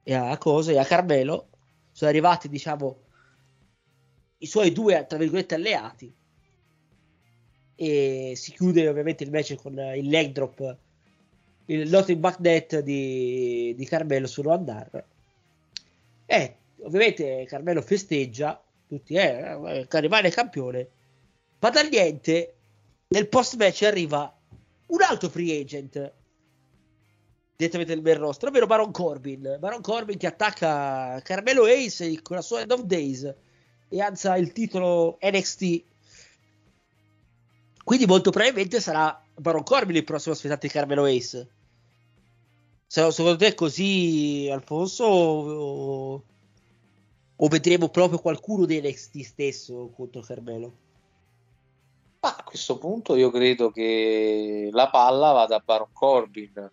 e 0.02 0.14
a, 0.14 0.38
cosa, 0.38 0.72
e 0.72 0.78
a 0.78 0.84
Carmelo 0.84 1.48
sono 1.92 2.10
arrivati, 2.10 2.48
diciamo, 2.48 3.00
i 4.38 4.46
suoi 4.46 4.70
due, 4.70 5.04
tra 5.08 5.18
virgolette, 5.18 5.56
alleati. 5.56 6.14
E 7.74 8.32
si 8.36 8.52
chiude 8.52 8.88
ovviamente 8.88 9.24
il 9.24 9.30
match 9.30 9.54
con 9.56 9.72
il 9.72 10.08
leg 10.08 10.32
drop, 10.32 10.76
il 11.66 11.88
Notting 11.88 12.18
Back 12.18 12.38
Net 12.40 12.78
di, 12.80 13.74
di 13.76 13.84
Carmelo 13.84 14.26
su 14.26 14.42
Roandar. 14.42 15.04
E 16.30 16.56
ovviamente 16.82 17.46
Carmelo 17.48 17.80
festeggia, 17.80 18.62
tutti, 18.86 19.14
eh, 19.14 19.86
rimane 19.88 20.28
campione. 20.28 20.88
Ma 21.58 21.70
da 21.70 21.80
niente, 21.82 22.54
nel 23.08 23.28
post 23.28 23.56
match 23.56 23.82
arriva 23.82 24.30
un 24.88 25.00
altro 25.00 25.30
free 25.30 25.58
agent 25.58 26.12
direttamente 27.56 27.94
nel 27.94 28.02
main 28.02 28.18
roster, 28.18 28.50
ovvero 28.50 28.66
Baron 28.66 28.90
Corbin. 28.90 29.56
Baron 29.58 29.80
Corbin 29.80 30.18
che 30.18 30.26
attacca 30.26 31.18
Carmelo 31.22 31.64
Ace 31.64 32.20
con 32.20 32.36
la 32.36 32.42
sua 32.42 32.60
End 32.60 32.72
of 32.72 32.82
Days 32.82 33.34
e 33.88 34.00
alza 34.02 34.36
il 34.36 34.52
titolo 34.52 35.16
NXT. 35.22 35.84
Quindi 37.84 38.04
molto 38.04 38.30
probabilmente 38.30 38.80
sarà 38.80 39.18
Baron 39.34 39.62
Corbin 39.62 39.96
il 39.96 40.04
prossimo 40.04 40.34
sfidante 40.34 40.66
di 40.66 40.72
Carmelo 40.74 41.06
Ace. 41.06 41.48
Secondo 42.88 43.36
te 43.36 43.48
è 43.48 43.54
così, 43.54 44.48
Alfonso? 44.50 45.04
O, 45.04 46.24
o 47.36 47.48
vedremo 47.48 47.90
proprio 47.90 48.18
qualcuno 48.18 48.64
di 48.64 48.80
NXT 48.80 49.20
stesso 49.20 49.92
contro 49.94 50.22
Carmelo? 50.22 50.72
Ma 52.20 52.34
a 52.34 52.42
questo 52.42 52.78
punto 52.78 53.14
io 53.14 53.30
credo 53.30 53.70
che 53.70 54.70
la 54.72 54.88
palla 54.88 55.32
vada 55.32 55.56
a 55.56 55.62
Baron 55.64 55.92
Corbin 55.92 56.70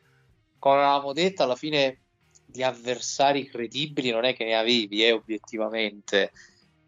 come 0.66 0.78
avevamo 0.78 1.14
detto, 1.14 1.44
alla 1.44 1.56
fine 1.56 2.00
di 2.44 2.64
avversari 2.64 3.46
credibili 3.48 4.10
non 4.10 4.24
è 4.24 4.36
che 4.36 4.46
ne 4.46 4.56
avevi, 4.56 5.06
eh, 5.06 5.12
obiettivamente, 5.12 6.32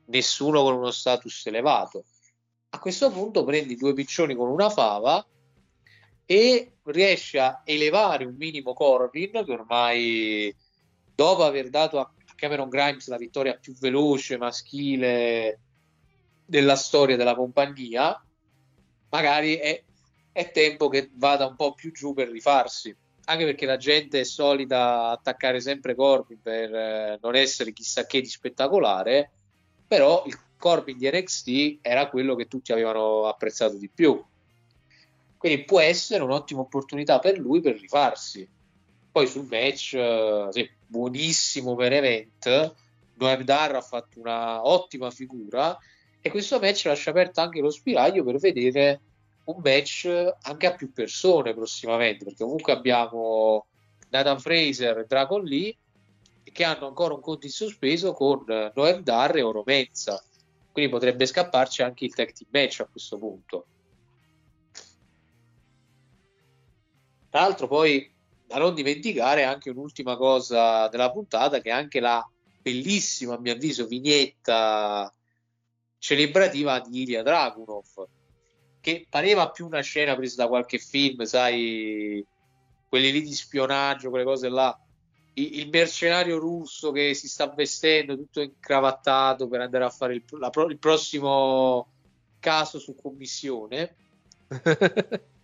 nessuno 0.06 0.64
con 0.64 0.78
uno 0.78 0.90
status 0.90 1.46
elevato. 1.46 2.06
A 2.70 2.80
questo 2.80 3.12
punto 3.12 3.44
prendi 3.44 3.76
due 3.76 3.94
piccioni 3.94 4.34
con 4.34 4.50
una 4.50 4.72
fava 4.72 5.24
e 6.26 6.77
riesci 6.92 7.38
a 7.38 7.62
elevare 7.64 8.26
un 8.26 8.36
minimo 8.36 8.74
Corbin 8.74 9.44
che 9.46 9.52
ormai 9.52 10.56
dopo 11.14 11.44
aver 11.44 11.70
dato 11.70 12.00
a 12.00 12.12
Cameron 12.36 12.70
Grimes 12.70 13.08
la 13.08 13.18
vittoria 13.18 13.58
più 13.58 13.74
veloce 13.74 14.38
maschile 14.38 15.60
della 16.46 16.76
storia 16.76 17.16
della 17.16 17.36
compagnia, 17.36 18.24
magari 19.10 19.56
è, 19.56 19.84
è 20.32 20.52
tempo 20.52 20.88
che 20.88 21.10
vada 21.14 21.46
un 21.46 21.56
po' 21.56 21.74
più 21.74 21.92
giù 21.92 22.14
per 22.14 22.30
rifarsi 22.30 22.96
anche 23.30 23.46
perché 23.46 23.66
la 23.66 23.78
gente 23.78 24.22
è 24.22 24.24
solita 24.24 25.10
attaccare 25.10 25.60
sempre 25.60 25.96
Corbin 25.96 26.42
per 26.42 26.74
eh, 26.74 27.20
non 27.22 27.36
essere 27.36 27.74
chissà 27.74 28.06
che 28.06 28.22
di 28.22 28.28
spettacolare, 28.28 29.32
però 29.86 30.24
il 30.26 30.38
Corbin 30.58 30.98
di 30.98 31.10
NXT 31.10 31.80
era 31.82 32.10
quello 32.10 32.36
che 32.36 32.48
tutti 32.48 32.72
avevano 32.72 33.26
apprezzato 33.26 33.76
di 33.76 33.90
più. 33.94 34.22
Quindi 35.38 35.64
può 35.64 35.80
essere 35.80 36.24
un'ottima 36.24 36.62
opportunità 36.62 37.20
per 37.20 37.38
lui 37.38 37.62
per 37.62 37.80
rifarsi. 37.80 38.48
Poi 39.12 39.28
sul 39.28 39.48
match, 39.50 39.94
eh, 39.94 40.48
sì, 40.52 40.70
buonissimo 40.86 41.76
per 41.76 41.94
event, 41.94 42.76
Noem 43.16 43.44
Dar 43.44 43.76
ha 43.76 43.82
fatto 43.82 44.20
una 44.20 44.66
ottima 44.66 45.10
figura 45.12 45.78
e 46.22 46.30
questo 46.30 46.60
match 46.60 46.86
lascia 46.86 47.10
aperto 47.10 47.42
anche 47.42 47.62
lo 47.62 47.70
spiraglio 47.70 48.24
per 48.24 48.38
vedere 48.38 49.02
un 49.46 49.62
match 49.64 50.08
anche 50.42 50.68
a 50.68 50.76
più 50.76 50.92
persone 50.92 51.54
prossimamente, 51.54 52.26
perché 52.26 52.44
comunque 52.44 52.74
abbiamo 52.74 53.66
Nathan 54.10 54.40
Fraser 54.40 55.00
e 55.00 55.06
Dragon 55.08 55.44
Lee 55.44 55.76
che 56.44 56.64
hanno 56.64 56.88
ancora 56.88 57.14
un 57.14 57.22
conto 57.22 57.46
in 57.46 57.52
sospeso 57.52 58.14
con 58.14 58.44
Noel 58.74 59.04
Dar 59.04 59.36
e 59.36 59.42
Oro 59.42 59.64
Menza. 59.66 60.22
Quindi 60.72 60.92
potrebbe 60.92 61.26
scapparci 61.26 61.82
anche 61.82 62.06
il 62.06 62.14
tag 62.14 62.32
team 62.32 62.50
match 62.52 62.82
a 62.82 62.88
questo 62.92 63.18
punto. 63.18 63.66
Tra 67.38 67.46
l'altro, 67.46 67.68
poi 67.68 68.12
da 68.48 68.58
non 68.58 68.74
dimenticare 68.74 69.44
anche 69.44 69.70
un'ultima 69.70 70.18
cosa 70.18 70.88
della 70.88 71.12
puntata, 71.12 71.62
che 71.62 71.70
è 71.70 71.72
anche 71.72 72.00
la 72.00 72.28
bellissima, 72.60 73.36
a 73.36 73.40
mio 73.40 73.54
avviso, 73.54 73.86
vignetta 73.86 75.14
celebrativa 76.00 76.80
di 76.80 77.04
Ilya 77.04 77.22
Dragunov 77.22 78.08
che 78.82 79.06
pareva 79.08 79.52
più 79.52 79.68
una 79.68 79.82
scena 79.82 80.16
presa 80.16 80.42
da 80.42 80.48
qualche 80.48 80.80
film, 80.80 81.26
sai, 81.26 82.26
quelli 82.90 83.12
lì 83.12 83.22
di 83.22 83.34
spionaggio, 83.36 84.10
quelle 84.10 84.26
cose 84.26 84.50
là. 84.50 84.76
Il, 85.34 85.60
il 85.60 85.70
mercenario 85.70 86.40
russo 86.40 86.92
che 86.92 87.14
si 87.14 87.28
sta 87.28 87.48
vestendo 87.50 88.16
tutto 88.16 88.42
incravattato 88.42 89.48
per 89.48 89.62
andare 89.62 89.84
a 89.84 89.92
fare 89.92 90.16
il, 90.16 90.24
la, 90.40 90.50
il 90.68 90.80
prossimo 90.80 91.92
caso 92.40 92.80
su 92.80 92.96
commissione. 92.96 93.96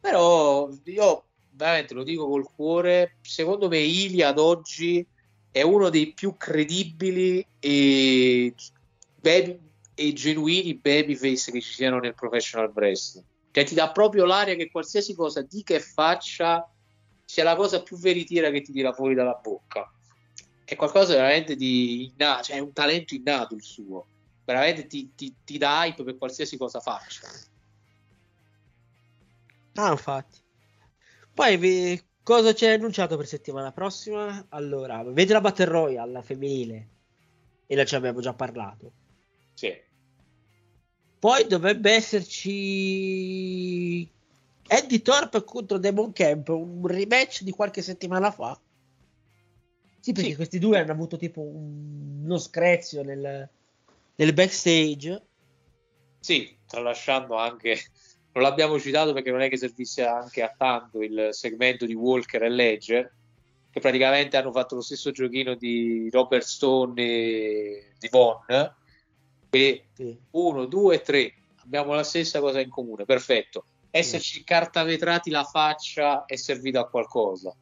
Però 0.00 0.68
io 0.84 1.27
veramente 1.58 1.92
lo 1.92 2.04
dico 2.04 2.28
col 2.28 2.48
cuore, 2.54 3.16
secondo 3.20 3.68
me 3.68 3.78
Ilia 3.78 4.28
ad 4.28 4.38
oggi 4.38 5.04
è 5.50 5.62
uno 5.62 5.88
dei 5.88 6.14
più 6.14 6.36
credibili 6.36 7.44
e 7.58 8.54
baby, 9.20 9.58
e 9.94 10.12
genuini 10.12 10.76
babyface 10.76 11.50
che 11.50 11.60
ci 11.60 11.72
siano 11.72 11.98
nel 11.98 12.14
professional 12.14 12.70
wrestling. 12.72 13.26
Cioè 13.50 13.64
ti 13.64 13.74
dà 13.74 13.90
proprio 13.90 14.24
l'aria 14.24 14.54
che 14.54 14.70
qualsiasi 14.70 15.14
cosa 15.14 15.42
dica 15.42 15.74
e 15.74 15.80
faccia 15.80 16.70
sia 17.24 17.42
la 17.42 17.56
cosa 17.56 17.82
più 17.82 17.98
veritiera 17.98 18.50
che 18.50 18.62
ti 18.62 18.72
tira 18.72 18.92
fuori 18.92 19.14
dalla 19.14 19.34
bocca. 19.42 19.92
È 20.64 20.76
qualcosa 20.76 21.14
veramente 21.14 21.56
di 21.56 22.04
innato, 22.04 22.44
cioè 22.44 22.56
è 22.56 22.60
un 22.60 22.72
talento 22.72 23.14
innato 23.14 23.56
il 23.56 23.62
suo. 23.62 24.06
Veramente 24.44 24.86
ti, 24.86 25.10
ti, 25.16 25.34
ti 25.44 25.58
dà 25.58 25.84
hype 25.84 26.04
per 26.04 26.18
qualsiasi 26.18 26.56
cosa 26.56 26.78
faccia. 26.78 27.28
Ah, 29.74 29.90
infatti. 29.90 30.46
Poi 31.38 31.56
vi, 31.56 32.02
cosa 32.24 32.52
c'è 32.52 32.72
annunciato 32.72 33.16
per 33.16 33.28
settimana 33.28 33.70
prossima? 33.70 34.46
Allora, 34.48 35.04
vedi 35.04 35.30
la 35.30 35.40
Battle 35.40 35.66
Royale 35.66 36.20
femminile 36.20 36.88
e 37.64 37.76
la 37.76 37.84
ci 37.84 37.94
abbiamo 37.94 38.20
già 38.20 38.34
parlato. 38.34 38.90
Sì. 39.54 39.72
Poi 41.16 41.46
dovrebbe 41.46 41.92
esserci 41.92 42.50
Eddie 44.66 45.00
Thorpe 45.00 45.44
contro 45.44 45.78
Demon 45.78 46.12
Camp, 46.12 46.48
un 46.48 46.84
rematch 46.84 47.44
di 47.44 47.52
qualche 47.52 47.82
settimana 47.82 48.32
fa. 48.32 48.60
Sì, 50.00 50.10
perché 50.10 50.30
sì. 50.30 50.36
questi 50.36 50.58
due 50.58 50.80
hanno 50.80 50.90
avuto 50.90 51.16
tipo 51.16 51.40
un, 51.40 52.22
uno 52.24 52.38
screzio 52.38 53.04
nel, 53.04 53.48
nel 54.16 54.32
backstage. 54.32 55.22
Sì, 56.18 56.58
tralasciando 56.66 57.36
anche, 57.36 57.78
non 58.32 58.42
l'abbiamo 58.42 58.78
citato 58.78 59.12
perché 59.12 59.30
non 59.30 59.40
è 59.40 59.48
che 59.48 59.56
servisse 59.56 60.04
anche 60.04 60.42
a 60.42 60.54
tanto 60.56 61.00
il 61.02 61.28
segmento 61.30 61.86
di 61.86 61.94
Walker 61.94 62.42
e 62.42 62.48
Ledger, 62.48 63.12
che 63.70 63.80
praticamente 63.80 64.36
hanno 64.36 64.52
fatto 64.52 64.76
lo 64.76 64.80
stesso 64.80 65.10
giochino 65.10 65.54
di 65.54 66.08
Robert 66.10 66.44
Stone 66.44 67.02
e 67.02 67.92
di 67.98 68.08
Von 68.10 68.76
quindi 69.48 69.82
sì. 69.94 70.18
uno, 70.32 70.66
due, 70.66 71.00
tre, 71.00 71.34
abbiamo 71.62 71.94
la 71.94 72.02
stessa 72.02 72.40
cosa 72.40 72.60
in 72.60 72.68
comune, 72.68 73.04
perfetto. 73.04 73.64
Esserci 73.90 74.38
sì. 74.38 74.44
cartavetrati 74.44 75.30
la 75.30 75.44
faccia 75.44 76.24
è 76.26 76.36
servito 76.36 76.78
a 76.78 76.88
qualcosa. 76.88 77.54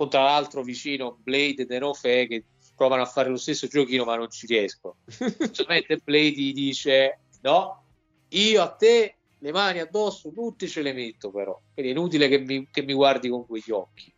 O 0.00 0.08
tra 0.08 0.22
l'altro 0.22 0.62
vicino 0.62 1.18
Blade 1.20 1.62
e 1.62 1.66
Denofe 1.66 2.26
che 2.26 2.44
provano 2.74 3.02
a 3.02 3.06
fare 3.06 3.28
lo 3.28 3.36
stesso 3.36 3.66
giochino 3.66 4.04
ma 4.04 4.16
non 4.16 4.30
ci 4.30 4.46
riescono. 4.46 4.96
Solamente 5.52 5.98
Blade 5.98 6.30
gli 6.30 6.52
dice 6.52 7.18
no, 7.42 7.82
io 8.28 8.62
a 8.62 8.70
te 8.70 9.16
le 9.40 9.52
mani 9.52 9.78
addosso 9.78 10.30
tutte 10.30 10.66
ce 10.66 10.82
le 10.82 10.92
metto 10.92 11.30
però. 11.30 11.60
Quindi 11.72 11.92
è 11.92 11.94
inutile 11.94 12.28
che 12.28 12.38
mi, 12.38 12.68
che 12.70 12.82
mi 12.82 12.92
guardi 12.92 13.28
con 13.28 13.46
quegli 13.46 13.70
occhi. 13.70 14.12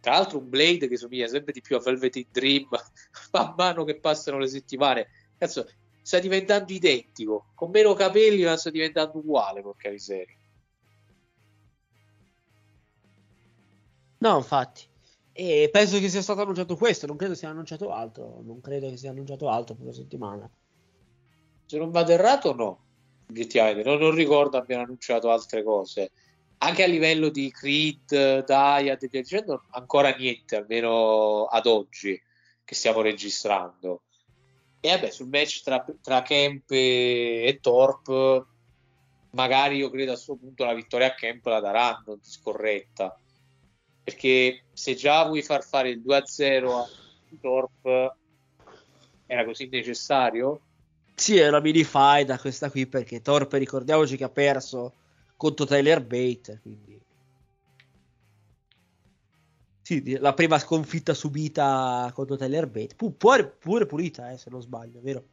Tra 0.00 0.12
l'altro 0.12 0.38
un 0.38 0.48
Blade 0.48 0.88
che 0.88 0.96
somiglia 0.96 1.28
sempre 1.28 1.52
di 1.52 1.60
più 1.60 1.76
a 1.76 1.80
Velvet 1.80 2.26
Dream 2.30 2.68
man 3.32 3.54
mano 3.56 3.84
che 3.84 4.00
passano 4.00 4.38
le 4.38 4.48
settimane. 4.48 5.08
Cazzo, 5.38 5.68
sta 6.02 6.18
diventando 6.18 6.72
identico, 6.72 7.52
con 7.54 7.70
meno 7.70 7.94
capelli 7.94 8.42
ma 8.42 8.56
sta 8.56 8.70
diventando 8.70 9.18
uguale, 9.18 9.62
porca 9.62 9.90
miseria. 9.90 10.36
No, 14.18 14.36
infatti. 14.36 14.90
E 15.32 15.68
penso 15.72 15.98
che 15.98 16.08
sia 16.08 16.22
stato 16.22 16.42
annunciato 16.42 16.76
questo, 16.76 17.06
non 17.06 17.16
credo 17.16 17.34
sia 17.34 17.48
annunciato 17.48 17.90
altro. 17.92 18.40
Non 18.42 18.60
credo 18.60 18.88
che 18.88 18.96
sia 18.96 19.10
annunciato 19.10 19.48
altro 19.48 19.74
per 19.74 19.86
la 19.86 19.92
settimana. 19.92 20.50
Se 21.66 21.78
non 21.78 21.90
vado 21.90 22.12
errato, 22.12 22.54
no. 22.54 22.84
Effettivamente, 23.32 23.82
non, 23.82 23.98
non 23.98 24.14
ricordo 24.14 24.56
abbiano 24.56 24.82
annunciato 24.82 25.30
altre 25.30 25.62
cose. 25.62 26.10
Anche 26.58 26.84
a 26.84 26.86
livello 26.86 27.28
di 27.28 27.50
Creed, 27.50 28.44
Diad 28.44 29.02
e 29.02 29.08
via 29.10 29.20
dicendo, 29.20 29.64
ancora 29.70 30.14
niente, 30.14 30.56
almeno 30.56 31.46
ad 31.46 31.66
oggi 31.66 32.20
che 32.64 32.74
stiamo 32.74 33.00
registrando. 33.00 34.02
E 34.80 34.88
vabbè, 34.88 35.10
sul 35.10 35.28
match 35.28 35.62
tra, 35.62 35.84
tra 36.00 36.22
Kemp 36.22 36.70
e 36.70 37.58
Torp, 37.60 38.46
magari 39.30 39.76
io 39.76 39.90
credo 39.90 40.12
a 40.12 40.14
questo 40.14 40.36
punto 40.36 40.64
la 40.64 40.74
vittoria 40.74 41.08
a 41.08 41.14
Kemp 41.14 41.44
la 41.46 41.60
daranno 41.60 42.18
scorretta 42.20 43.16
perché 44.04 44.64
se 44.72 44.94
già 44.94 45.24
vuoi 45.24 45.42
far 45.42 45.64
fare 45.64 45.90
il 45.90 46.02
2-0 46.04 46.68
a 46.68 46.88
Torp 47.40 48.16
era 49.26 49.44
così 49.44 49.68
necessario? 49.68 50.60
Sì, 51.14 51.38
è 51.38 51.48
una 51.48 51.60
mini 51.60 51.84
fight 51.84 52.40
questa 52.40 52.70
qui 52.70 52.86
perché 52.86 53.20
Torp 53.20 53.52
ricordiamoci 53.52 54.16
che 54.16 54.24
ha 54.24 54.30
perso 54.30 54.94
contro 55.36 55.66
Tyler 55.66 56.02
Bate, 56.04 56.58
quindi 56.62 57.00
sì, 59.82 60.16
la 60.18 60.32
prima 60.32 60.58
sconfitta 60.60 61.12
subita 61.12 62.10
contro 62.14 62.36
Tyler 62.36 62.68
Bate, 62.68 62.94
Pu- 62.94 63.16
pure, 63.16 63.46
pure 63.48 63.84
pulita, 63.84 64.30
eh, 64.30 64.38
se 64.38 64.48
non 64.48 64.62
sbaglio, 64.62 65.00
vero? 65.02 65.24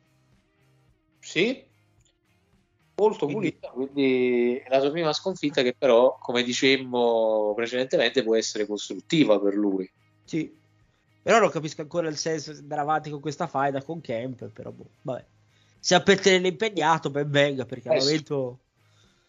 Sì, 1.20 1.64
molto 2.98 3.26
quindi... 3.26 3.52
pulita, 3.52 3.70
quindi 3.70 4.56
è 4.56 4.70
la 4.70 4.80
sua 4.80 4.92
prima 4.92 5.14
sconfitta 5.14 5.62
che 5.62 5.76
però, 5.78 6.18
come 6.20 6.42
dicemmo 6.42 7.54
precedentemente, 7.56 8.24
può 8.24 8.36
essere 8.36 8.66
costruttiva 8.66 9.40
per 9.40 9.54
lui. 9.54 9.90
Sì, 10.26 10.52
però 11.22 11.40
non 11.40 11.52
capisco 11.52 11.82
ancora 11.82 12.10
il 12.10 12.18
senso 12.18 12.52
di 12.52 12.60
andare 12.60 12.82
avanti 12.82 13.12
con 13.12 13.20
questa 13.20 13.46
faida 13.46 13.84
con 13.84 14.02
Kemp, 14.02 14.50
però 14.50 14.72
boh, 14.72 14.90
vabbè. 15.04 15.26
Se 15.80 15.96
a 15.96 16.02
per 16.02 16.20
tenere 16.20 16.48
impegnato, 16.48 17.10
ben 17.10 17.30
venga, 17.30 17.66
perché 17.66 17.90
eh, 17.90 17.96
al 17.96 18.04
momento... 18.04 18.60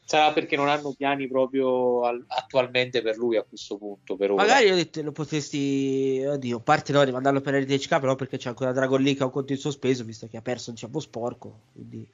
Sarà 0.05 0.33
perché 0.33 0.57
non 0.57 0.69
hanno 0.69 0.93
piani 0.93 1.29
proprio 1.29 2.03
al- 2.03 2.25
attualmente 2.27 3.01
per 3.01 3.17
lui 3.17 3.37
a 3.37 3.45
questo 3.45 3.77
punto. 3.79 4.17
Per 4.17 4.33
Magari 4.33 4.69
ho 4.69 4.75
detto 4.75 5.01
lo 5.03 5.13
potresti, 5.13 6.21
oddio, 6.27 6.59
parte 6.59 6.93
no, 6.93 7.05
di 7.05 7.13
mandarlo 7.13 7.41
per 7.41 7.55
RTHK, 7.55 8.01
però 8.01 8.17
perché 8.17 8.37
c'è 8.37 8.49
ancora 8.49 8.73
Dragon 8.73 9.01
League 9.01 9.23
a 9.23 9.27
un 9.27 9.31
conto 9.31 9.53
in 9.53 9.59
sospeso, 9.59 10.03
visto 10.03 10.27
che 10.27 10.37
ha 10.37 10.43
perso 10.43 10.71
un 10.71 10.77
ciampo 10.77 10.99
sporco, 10.99 11.61
quindi... 11.73 12.09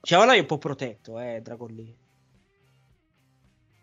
Cioè, 0.00 0.26
è 0.26 0.38
un 0.38 0.46
po' 0.46 0.58
protetto, 0.58 1.20
eh, 1.20 1.40
Dragon 1.40 1.72
League. 1.72 1.96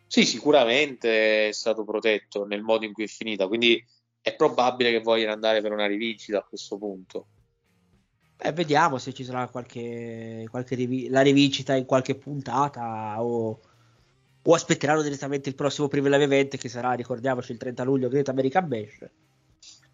Sì, 0.08 0.26
sicuramente 0.26 1.50
è 1.50 1.52
stato 1.52 1.84
protetto 1.84 2.46
nel 2.46 2.62
modo 2.62 2.86
in 2.86 2.94
cui 2.94 3.04
è 3.06 3.08
finita, 3.08 3.48
quindi 3.48 3.84
è 4.22 4.36
probabile 4.36 4.92
che 4.92 5.02
vogliano 5.02 5.34
andare 5.34 5.62
per 5.62 5.72
una 5.72 5.88
rivincita 5.88 6.40
a 6.40 6.44
questo 6.44 6.78
punto. 6.78 7.28
Eh, 8.38 8.52
vediamo 8.52 8.98
se 8.98 9.14
ci 9.14 9.24
sarà 9.24 9.48
qualche, 9.48 10.46
qualche 10.50 10.76
rivi- 10.76 11.10
la 11.10 11.22
rivincita 11.22 11.76
in 11.76 11.86
qualche 11.86 12.16
puntata 12.16 13.24
o, 13.24 13.60
o 14.42 14.54
aspetteranno 14.54 15.02
direttamente 15.02 15.50
il 15.50 15.56
prossimo 15.56 15.88
primo 15.88 16.08
live 16.08 16.24
event 16.24 16.58
che 16.58 16.70
sarà, 16.70 16.94
ricordiamoci, 16.94 17.52
il 17.52 17.58
30 17.58 17.84
luglio 17.84 18.10
Great 18.10 18.30
American 18.30 18.68
Bash. 18.68 19.10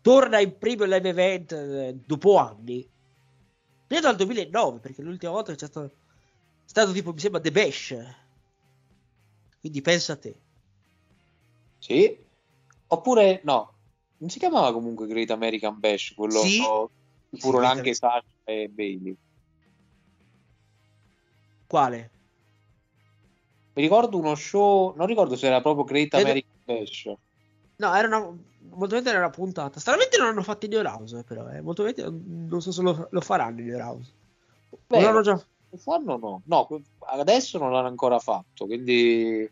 Torna 0.02 0.40
in 0.40 0.58
primo 0.58 0.86
live 0.86 1.10
event 1.10 1.52
eh, 1.52 1.96
dopo 2.06 2.38
anni. 2.38 2.88
Credo 3.88 4.08
al 4.08 4.16
2009, 4.16 4.80
perché 4.80 5.02
l'ultima 5.02 5.32
volta 5.32 5.52
c'è 5.52 5.68
stato 5.68 5.92
stato 6.72 6.94
tipo, 6.94 7.12
mi 7.12 7.20
sembra, 7.20 7.42
The 7.42 7.52
Bash. 7.52 7.96
Quindi 9.60 9.82
pensa 9.82 10.14
a 10.14 10.16
te. 10.16 10.36
Sì. 11.80 12.18
Oppure, 12.88 13.42
no, 13.44 13.74
non 14.18 14.30
si 14.30 14.40
chiamava 14.40 14.72
comunque 14.72 15.06
Great 15.06 15.32
American 15.32 15.80
Bash, 15.80 16.14
quello 16.16 16.40
sì. 16.40 16.60
no, 16.60 16.90
furono 17.38 17.66
sì, 17.66 17.78
anche 17.78 17.94
Sasha 17.94 18.24
e 18.44 18.70
Bailey. 18.70 19.16
Quale? 21.68 22.12
Mi 23.74 23.82
ricordo 23.82 24.18
uno 24.18 24.36
show, 24.36 24.94
non 24.96 25.08
ricordo 25.08 25.36
se 25.36 25.48
era 25.48 25.62
proprio 25.62 25.86
Great 25.86 26.14
American 26.14 26.52
Ed... 26.66 26.78
Bash. 26.80 27.14
No, 27.78 27.96
era 27.96 28.08
una, 28.08 28.38
molto 28.70 28.96
era 28.96 29.18
una 29.18 29.30
puntata. 29.30 29.80
Stranamente 29.80 30.18
non 30.18 30.28
hanno 30.28 30.44
fatto 30.44 30.68
New 30.68 30.82
House, 30.84 31.24
però, 31.24 31.50
eh. 31.50 31.62
molto 31.62 31.90
non 32.04 32.62
so 32.62 32.72
se 32.72 32.82
lo, 32.82 33.08
lo 33.10 33.22
faranno 33.22 33.62
New 33.62 33.78
House. 33.78 34.12
Beh, 34.88 35.12
non 35.12 35.24
già 35.24 35.42
fanno 35.78 36.18
no. 36.18 36.42
No, 36.46 36.82
adesso 37.00 37.58
non 37.58 37.72
l'hanno 37.72 37.88
ancora 37.88 38.20
fatto, 38.20 38.66
quindi... 38.66 39.50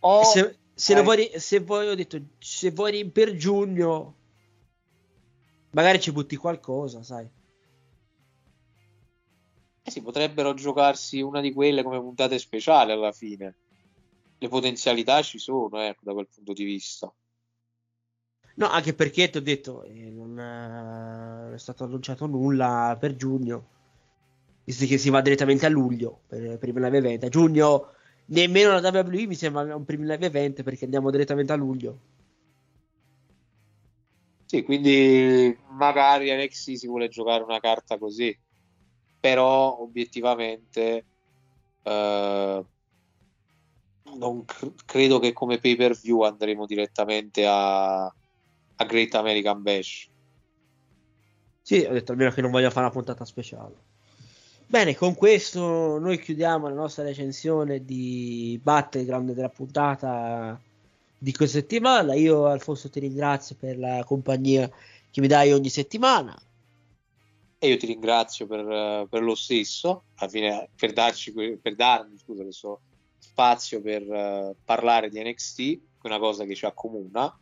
Oh, 0.00 0.24
se, 0.24 0.58
se, 0.74 1.02
vuoi, 1.02 1.30
se 1.36 1.60
vuoi, 1.60 1.88
ho 1.88 1.94
detto, 1.94 2.20
se 2.38 2.70
vuoi 2.70 3.08
per 3.08 3.36
giugno, 3.36 4.14
magari 5.74 6.00
ci 6.00 6.12
butti 6.12 6.36
qualcosa, 6.36 7.02
sai. 7.02 7.28
Eh 9.82 9.90
sì, 9.90 10.00
potrebbero 10.00 10.54
giocarsi 10.54 11.20
una 11.20 11.40
di 11.40 11.52
quelle 11.52 11.82
come 11.82 12.00
puntate 12.00 12.38
speciali 12.38 12.92
alla 12.92 13.12
fine. 13.12 13.56
Le 14.38 14.48
potenzialità 14.48 15.20
ci 15.22 15.38
sono, 15.38 15.78
ecco, 15.80 16.00
da 16.02 16.12
quel 16.12 16.28
punto 16.34 16.52
di 16.52 16.64
vista. 16.64 17.12
No, 18.56 18.68
anche 18.68 18.94
perché 18.94 19.28
ti 19.28 19.38
ho 19.38 19.42
detto, 19.42 19.82
eh, 19.82 20.10
non 20.10 21.52
è 21.52 21.58
stato 21.58 21.84
annunciato 21.84 22.26
nulla 22.26 22.96
per 22.98 23.16
giugno 23.16 23.72
visto 24.64 24.86
che 24.86 24.98
si 24.98 25.10
va 25.10 25.20
direttamente 25.20 25.66
a 25.66 25.68
luglio 25.68 26.22
per, 26.26 26.58
per 26.58 26.68
il 26.68 26.74
live 26.74 26.98
event. 26.98 27.24
A 27.24 27.28
giugno 27.28 27.92
nemmeno 28.26 28.78
la 28.78 28.90
WWE 28.90 29.26
mi 29.26 29.34
sembra 29.34 29.76
un 29.76 29.84
primo 29.84 30.04
live 30.04 30.26
event 30.26 30.62
perché 30.62 30.84
andiamo 30.84 31.10
direttamente 31.10 31.52
a 31.52 31.56
luglio. 31.56 31.98
Sì, 34.46 34.62
quindi 34.62 35.56
magari 35.70 36.30
NXT 36.30 36.72
si 36.72 36.86
vuole 36.86 37.08
giocare 37.08 37.42
una 37.42 37.60
carta 37.60 37.98
così, 37.98 38.36
però 39.18 39.80
obiettivamente 39.80 41.04
eh, 41.82 42.64
non 44.16 44.44
cr- 44.44 44.84
credo 44.84 45.18
che 45.18 45.32
come 45.32 45.58
pay 45.58 45.76
per 45.76 45.96
view 45.96 46.22
andremo 46.22 46.66
direttamente 46.66 47.46
a, 47.46 48.04
a 48.04 48.84
Great 48.86 49.14
American 49.14 49.62
Bash. 49.62 50.08
Sì, 51.62 51.86
ho 51.88 51.92
detto 51.92 52.12
almeno 52.12 52.30
che 52.30 52.42
non 52.42 52.50
voglio 52.50 52.70
fare 52.70 52.84
una 52.84 52.94
puntata 52.94 53.24
speciale. 53.24 53.92
Bene, 54.66 54.94
con 54.94 55.14
questo 55.14 55.98
noi 55.98 56.18
chiudiamo 56.18 56.68
la 56.68 56.74
nostra 56.74 57.04
recensione 57.04 57.84
di 57.84 58.58
Battleground 58.62 59.32
della 59.32 59.48
puntata 59.48 60.60
di 61.24 61.32
questa 61.32 61.58
settimana. 61.58 62.12
Io, 62.12 62.44
Alfonso, 62.44 62.90
ti 62.90 63.00
ringrazio 63.00 63.56
per 63.58 63.78
la 63.78 64.04
compagnia 64.04 64.70
che 65.10 65.20
mi 65.22 65.26
dai 65.26 65.52
ogni 65.52 65.70
settimana. 65.70 66.38
E 67.58 67.66
io 67.66 67.78
ti 67.78 67.86
ringrazio 67.86 68.46
per, 68.46 69.06
per 69.08 69.22
lo 69.22 69.34
stesso, 69.34 70.04
fine, 70.28 70.68
per, 70.76 70.92
darci, 70.92 71.32
per 71.32 71.74
darmi 71.74 72.18
scusa, 72.18 72.42
questo 72.42 72.80
spazio 73.18 73.80
per 73.80 74.02
uh, 74.02 74.54
parlare 74.64 75.08
di 75.08 75.22
NXT, 75.22 75.56
che 75.56 75.80
è 76.02 76.06
una 76.06 76.18
cosa 76.18 76.44
che 76.44 76.54
ci 76.54 76.66
accomuna. 76.66 77.34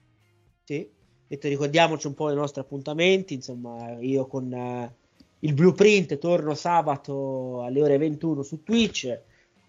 Sì, 0.63 0.89
e 1.27 1.39
ricordiamoci 1.43 2.07
un 2.07 2.15
po' 2.15 2.31
i 2.31 2.37
nostri 2.37 2.61
appuntamenti, 2.61 3.35
insomma, 3.35 3.99
io 3.99 4.27
con... 4.27 4.53
Uh, 4.53 5.01
il 5.45 5.55
blueprint 5.55 6.19
torno 6.19 6.55
sabato 6.55 7.65
alle 7.65 7.83
ore 7.83 7.99
21 7.99 8.45
su 8.45 8.63
Twitch 8.63 9.21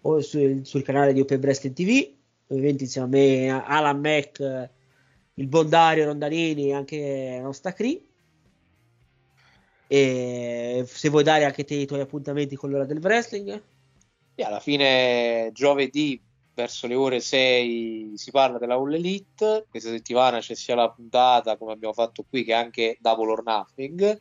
o 0.02 0.20
sul, 0.20 0.64
sul 0.64 0.82
canale 0.84 1.12
di 1.12 1.20
Open 1.20 1.40
Wrestling 1.40 1.74
TV 1.74 2.14
ovviamente 2.48 2.84
insieme 2.84 3.06
a 3.06 3.10
me 3.10 3.64
Alan 3.66 4.00
Mac 4.00 4.70
il 5.34 5.46
Bondario 5.48 6.04
Rondanini 6.04 6.72
anche 6.72 7.38
nostra 7.42 7.72
Cree 7.72 8.00
e 9.86 10.84
se 10.86 11.08
vuoi 11.08 11.22
dare 11.22 11.44
anche 11.44 11.64
te 11.64 11.74
i 11.74 11.86
tuoi 11.86 12.00
appuntamenti 12.00 12.56
con 12.56 12.70
l'ora 12.70 12.84
del 12.84 12.98
wrestling. 12.98 13.62
E 14.34 14.42
alla 14.42 14.60
fine 14.60 15.50
giovedì 15.52 16.20
verso 16.54 16.86
le 16.86 16.94
ore 16.94 17.20
6 17.20 18.12
si 18.14 18.30
parla 18.30 18.58
della 18.58 18.74
All 18.74 18.94
Elite. 18.94 19.66
Questa 19.68 19.90
settimana 19.90 20.40
c'è 20.40 20.54
sia 20.54 20.74
la 20.74 20.90
puntata 20.90 21.56
come 21.56 21.72
abbiamo 21.72 21.94
fatto 21.94 22.24
qui 22.28 22.44
che 22.44 22.54
anche 22.54 22.96
Double 23.00 23.30
or 23.30 23.42
Nothing 23.44 24.20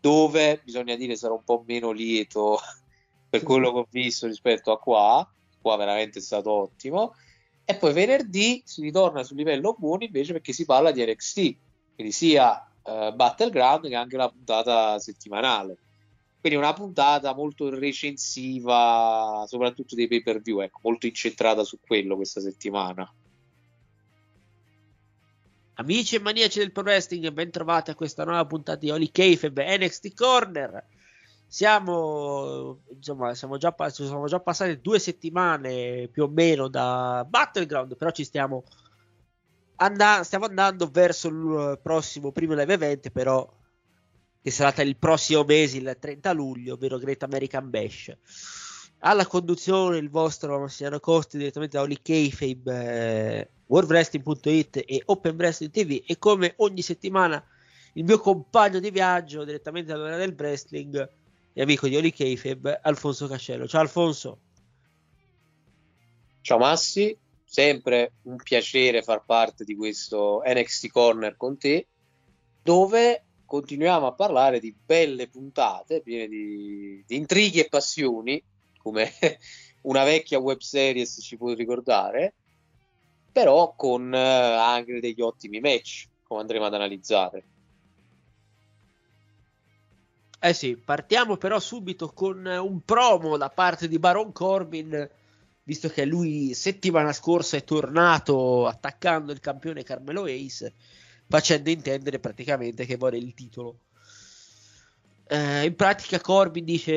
dove 0.00 0.60
bisogna 0.62 0.94
dire 0.94 1.16
sarà 1.16 1.34
un 1.34 1.42
po' 1.44 1.64
meno 1.66 1.90
lieto 1.90 2.58
per 3.28 3.42
quello 3.42 3.72
che 3.72 3.78
ho 3.78 3.86
visto 3.90 4.26
rispetto 4.26 4.72
a 4.72 4.78
qua, 4.78 5.28
qua 5.60 5.76
veramente 5.76 6.18
è 6.18 6.22
stato 6.22 6.50
ottimo. 6.50 7.14
E 7.70 7.76
poi 7.76 7.92
venerdì 7.92 8.62
si 8.64 8.80
ritorna 8.80 9.22
sul 9.22 9.36
livello 9.36 9.76
buono 9.78 10.02
invece 10.02 10.32
perché 10.32 10.54
si 10.54 10.64
parla 10.64 10.90
di 10.90 11.04
NXT, 11.04 11.56
quindi 11.94 12.14
sia 12.14 12.66
uh, 12.82 13.14
Battleground 13.14 13.86
che 13.88 13.94
anche 13.94 14.16
la 14.16 14.30
puntata 14.30 14.98
settimanale. 14.98 15.76
Quindi 16.40 16.58
una 16.58 16.72
puntata 16.72 17.34
molto 17.34 17.68
recensiva, 17.68 19.44
soprattutto 19.46 19.94
dei 19.94 20.08
pay 20.08 20.22
per 20.22 20.40
view, 20.40 20.60
ecco, 20.60 20.80
molto 20.82 21.04
incentrata 21.04 21.62
su 21.62 21.78
quello 21.78 22.16
questa 22.16 22.40
settimana. 22.40 23.12
Amici 25.74 26.16
e 26.16 26.20
maniaci 26.20 26.60
del 26.60 26.72
pro 26.72 26.84
wrestling, 26.84 27.28
ben 27.32 27.50
trovati 27.50 27.90
a 27.90 27.94
questa 27.94 28.24
nuova 28.24 28.46
puntata 28.46 28.78
di 28.78 28.90
Holy 28.90 29.10
Kayfabe 29.10 29.76
NXT 29.76 30.14
Corner. 30.14 30.86
Siamo, 31.50 32.82
insomma, 32.94 33.34
siamo 33.34 33.56
già, 33.56 33.74
siamo 33.88 34.26
già 34.26 34.38
passate 34.38 34.80
due 34.80 34.98
settimane 34.98 36.08
più 36.12 36.24
o 36.24 36.28
meno 36.28 36.68
da 36.68 37.24
Battleground, 37.26 37.96
però 37.96 38.10
ci 38.10 38.22
stiamo 38.22 38.64
and- 39.76 40.20
stiamo 40.20 40.44
andando 40.44 40.88
verso 40.90 41.28
il 41.28 41.80
prossimo 41.82 42.32
primo 42.32 42.54
live 42.54 42.74
event, 42.74 43.10
però 43.10 43.50
che 44.42 44.50
sarà 44.50 44.82
il 44.82 44.96
prossimo 44.96 45.42
mese, 45.44 45.78
il 45.78 45.96
30 45.98 46.32
luglio, 46.32 46.74
ovvero 46.74 46.98
Great 46.98 47.22
American 47.22 47.70
Bash. 47.70 48.16
Alla 49.00 49.26
conduzione 49.26 49.98
il 49.98 50.10
vostro 50.10 50.58
Massimiliano 50.58 51.00
Costi 51.00 51.38
direttamente 51.38 51.76
da 51.76 51.82
Oli 51.82 52.00
Kayfabe, 52.02 52.72
eh, 52.72 53.50
worldwrestling.it 53.66 54.82
e 54.86 55.02
Open 55.06 55.36
Wrestling 55.36 55.72
TV 55.72 56.02
e 56.04 56.18
come 56.18 56.54
ogni 56.56 56.82
settimana 56.82 57.42
il 57.94 58.04
mio 58.04 58.18
compagno 58.18 58.80
di 58.80 58.90
viaggio 58.90 59.44
direttamente 59.44 59.92
dall'ora 59.92 60.16
del 60.16 60.34
wrestling 60.36 61.08
e 61.52 61.62
amico 61.62 61.88
di 61.88 61.96
Oli 61.96 62.12
Kayfabe, 62.12 62.80
Alfonso 62.82 63.26
Cascello. 63.26 63.66
Ciao 63.66 63.80
Alfonso. 63.80 64.40
Ciao 66.40 66.58
Massi, 66.58 67.16
sempre 67.44 68.12
un 68.22 68.36
piacere 68.36 69.02
far 69.02 69.24
parte 69.24 69.64
di 69.64 69.74
questo 69.74 70.42
NXT 70.46 70.88
Corner 70.88 71.36
con 71.36 71.58
te, 71.58 71.88
dove 72.62 73.24
continuiamo 73.44 74.06
a 74.06 74.12
parlare 74.12 74.60
di 74.60 74.74
belle 74.74 75.28
puntate 75.28 76.02
piene 76.02 76.28
di, 76.28 77.02
di 77.06 77.16
intrighi 77.16 77.60
e 77.60 77.68
passioni 77.68 78.42
come 78.78 79.10
una 79.82 80.04
vecchia 80.04 80.38
web 80.38 80.60
series 80.60 81.18
ci 81.22 81.36
può 81.36 81.52
ricordare, 81.52 82.34
però 83.32 83.74
con 83.74 84.12
eh, 84.12 84.18
anche 84.18 85.00
degli 85.00 85.20
ottimi 85.20 85.60
match, 85.60 86.08
come 86.22 86.40
andremo 86.40 86.66
ad 86.66 86.74
analizzare. 86.74 87.44
Eh 90.40 90.52
sì, 90.52 90.76
partiamo 90.76 91.36
però 91.36 91.58
subito 91.58 92.12
con 92.12 92.46
un 92.46 92.80
promo 92.84 93.36
da 93.36 93.50
parte 93.50 93.88
di 93.88 93.98
Baron 93.98 94.30
Corbin, 94.32 95.08
visto 95.64 95.88
che 95.88 96.04
lui 96.04 96.54
settimana 96.54 97.12
scorsa 97.12 97.56
è 97.56 97.64
tornato 97.64 98.66
attaccando 98.66 99.32
il 99.32 99.40
campione 99.40 99.82
Carmelo 99.82 100.26
Ace, 100.26 100.74
facendo 101.26 101.70
intendere 101.70 102.20
praticamente 102.20 102.86
che 102.86 102.96
vuole 102.96 103.18
il 103.18 103.34
titolo. 103.34 103.80
Eh, 105.26 105.66
in 105.66 105.74
pratica 105.74 106.20
Corbin 106.20 106.64
dice, 106.64 106.96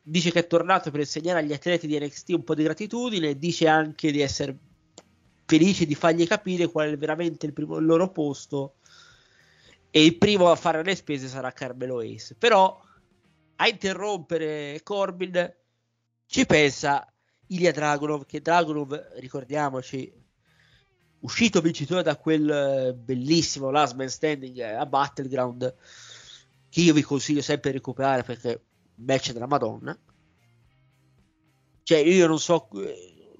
dice 0.00 0.32
che 0.32 0.38
è 0.38 0.46
tornato 0.46 0.90
per 0.90 1.00
insegnare 1.00 1.40
agli 1.40 1.52
atleti 1.52 1.86
di 1.86 2.00
NXT 2.00 2.30
un 2.30 2.44
po' 2.44 2.54
di 2.54 2.62
gratitudine, 2.62 3.38
dice 3.38 3.68
anche 3.68 4.10
di 4.10 4.22
essere 4.22 4.56
felice 5.44 5.84
di 5.84 5.94
fargli 5.94 6.26
capire 6.26 6.66
qual 6.68 6.92
è 6.92 6.96
veramente 6.96 7.44
il, 7.44 7.52
primo, 7.52 7.76
il 7.76 7.84
loro 7.84 8.10
posto 8.10 8.76
e 9.94 10.02
il 10.02 10.16
primo 10.16 10.50
a 10.50 10.56
fare 10.56 10.82
le 10.82 10.94
spese 10.94 11.28
sarà 11.28 11.52
Carmelo 11.52 12.00
Ace. 12.00 12.34
Però 12.34 12.80
a 13.56 13.68
interrompere 13.68 14.80
Corbin 14.82 15.54
ci 16.24 16.46
pensa 16.46 17.06
Ilya 17.48 17.72
Dragunov, 17.72 18.24
che 18.24 18.40
Dragunov, 18.40 19.10
ricordiamoci, 19.16 20.10
uscito 21.20 21.60
vincitore 21.60 22.02
da 22.02 22.16
quel 22.16 22.94
bellissimo 22.98 23.70
Last 23.70 23.94
Man 23.94 24.08
Standing 24.08 24.60
a 24.60 24.86
Battleground, 24.86 25.74
che 26.70 26.80
io 26.80 26.94
vi 26.94 27.02
consiglio 27.02 27.42
sempre 27.42 27.70
di 27.70 27.76
recuperare 27.76 28.22
perché 28.22 28.64
match 28.94 29.32
della 29.32 29.46
Madonna. 29.46 29.96
Cioè, 31.82 31.98
io 31.98 32.26
non 32.26 32.38
so, 32.38 32.66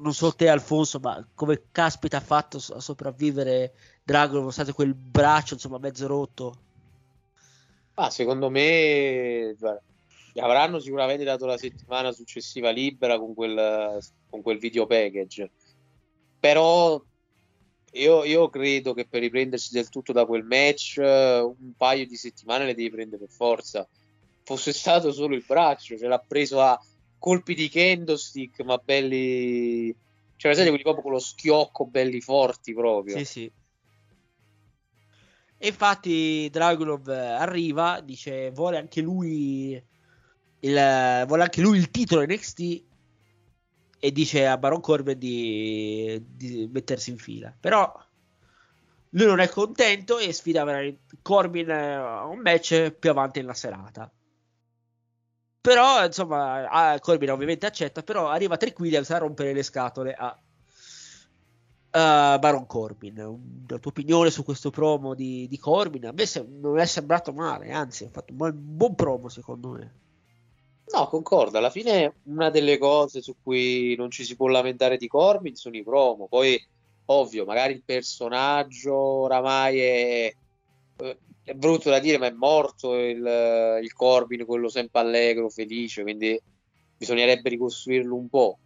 non 0.03 0.13
so 0.13 0.33
te, 0.33 0.49
Alfonso, 0.49 0.99
ma 0.99 1.27
come 1.35 1.69
caspita 1.71 2.19
ha 2.19 2.21
fatto 2.21 2.57
a 2.57 2.81
sopravvivere 2.81 3.75
Dragon, 4.03 4.39
nonostante 4.39 4.73
quel 4.73 4.95
braccio 4.95 5.55
insomma 5.55 5.79
mezzo 5.79 6.07
rotto. 6.07 6.57
Ah, 7.95 8.11
secondo 8.11 8.51
me 8.51 9.57
avranno 10.35 10.79
sicuramente 10.81 11.25
dato 11.25 11.47
la 11.47 11.59
settimana 11.59 12.11
successiva 12.11 12.71
libera 12.71 13.19
con 13.19 13.35
quel, 13.35 13.99
con 14.29 14.43
quel 14.43 14.59
video 14.59 14.87
package. 14.87 15.51
Però 16.41 17.01
io, 17.93 18.25
io, 18.25 18.49
credo 18.49 18.95
che 18.95 19.07
per 19.07 19.21
riprendersi 19.21 19.73
del 19.73 19.89
tutto 19.89 20.13
da 20.13 20.25
quel 20.25 20.45
match 20.45 20.97
un 20.99 21.73
paio 21.77 22.07
di 22.07 22.17
settimane 22.17 22.65
le 22.65 22.75
devi 22.75 22.91
prendere 22.91 23.25
per 23.25 23.35
forza. 23.35 23.87
Fosse 24.45 24.73
stato 24.73 25.13
solo 25.13 25.35
il 25.35 25.45
braccio, 25.47 25.97
ce 25.97 26.09
l'ha 26.09 26.19
preso 26.19 26.61
a 26.61 26.81
colpi 27.23 27.55
di 27.55 27.69
candlestick, 27.69 28.63
ma 28.65 28.77
belli. 28.79 29.95
Cioè, 30.37 30.51
presente 30.51 30.71
quelli 30.71 30.83
proprio 30.83 31.05
con 31.05 31.13
lo 31.13 31.21
schiocco, 31.21 31.87
belli 31.87 32.21
forti 32.21 32.75
proprio. 32.75 33.17
Sì, 33.19 33.25
sì. 33.25 33.53
E 35.57 35.69
infatti 35.69 36.49
Dragunov 36.51 37.07
arriva, 37.07 38.01
dice 38.01 38.51
vuole 38.51 38.79
anche 38.79 39.01
lui 39.01 39.81
il, 40.59 41.25
vuole 41.27 41.43
anche 41.43 41.61
lui 41.61 41.79
il 41.79 41.93
titolo 41.93 42.25
NXT 42.25 42.83
e 44.01 44.11
dice 44.11 44.49
a 44.49 44.59
Baron 44.59 44.81
Corbin 44.81 45.17
di, 45.17 46.21
di, 46.27 46.69
mettersi 46.73 47.11
in 47.11 47.19
fila. 47.19 47.55
Però 47.61 48.05
lui 49.11 49.27
non 49.27 49.39
è 49.39 49.49
contento 49.49 50.19
e 50.19 50.33
sfida 50.33 50.67
Corbin 51.23 51.71
a 51.71 52.25
un 52.25 52.41
match 52.41 52.91
più 52.91 53.11
avanti 53.11 53.39
nella 53.39 53.55
serata. 53.55 54.11
Però, 55.63 56.05
insomma, 56.05 56.99
Corbin 57.01 57.31
ovviamente 57.31 57.67
accetta, 57.67 58.03
però 58.03 58.29
arriva 58.29 58.57
Trick 58.57 58.81
Williams 58.81 59.11
a 59.11 59.19
rompere 59.19 59.53
le 59.53 59.63
scatole 59.63 60.13
a 60.13 60.37
uh, 60.37 62.39
Baron 62.41 62.67
Corbin. 62.67 63.15
La 63.69 63.79
tua 63.79 63.93
opinione 63.93 64.31
su 64.31 64.43
questo 64.43 64.71
promo 64.71 65.15
di, 65.15 65.47
di 65.47 65.59
Corbin? 65.61 66.07
A 66.07 66.13
me 66.13 66.27
se, 66.27 66.45
non 66.45 66.81
è 66.81 66.85
sembrato 66.85 67.33
male, 67.33 67.71
anzi, 67.71 68.05
ha 68.05 68.11
fatto 68.11 68.33
un 68.33 68.39
buon, 68.39 68.53
buon 68.57 68.95
promo 68.97 69.29
secondo 69.29 69.69
me. 69.69 69.95
No, 70.93 71.07
concordo. 71.07 71.59
Alla 71.59 71.71
fine 71.71 72.17
una 72.25 72.51
delle 72.51 72.77
cose 72.77 73.23
su 73.23 73.37
cui 73.41 73.95
non 73.97 74.11
ci 74.11 74.25
si 74.25 74.35
può 74.35 74.49
lamentare 74.49 74.97
di 74.97 75.07
Corbin 75.07 75.55
sono 75.55 75.77
i 75.77 75.85
promo. 75.85 76.27
Poi, 76.27 76.61
ovvio, 77.05 77.45
magari 77.45 77.75
il 77.75 77.85
personaggio 77.85 78.97
oramai 78.97 79.79
è, 79.79 80.35
è 81.45 81.55
brutto 81.55 81.91
da 81.91 81.99
dire, 81.99 82.19
ma 82.19 82.27
è 82.27 82.33
morto 82.33 82.95
il, 82.95 83.81
il 83.83 83.93
Corbin, 83.93 84.45
quello 84.45 84.69
sempre 84.69 85.01
allegro, 85.01 85.49
felice, 85.49 86.03
quindi 86.03 86.41
bisognerebbe 86.97 87.49
ricostruirlo 87.49 88.15
un 88.15 88.29
po'. 88.29 88.59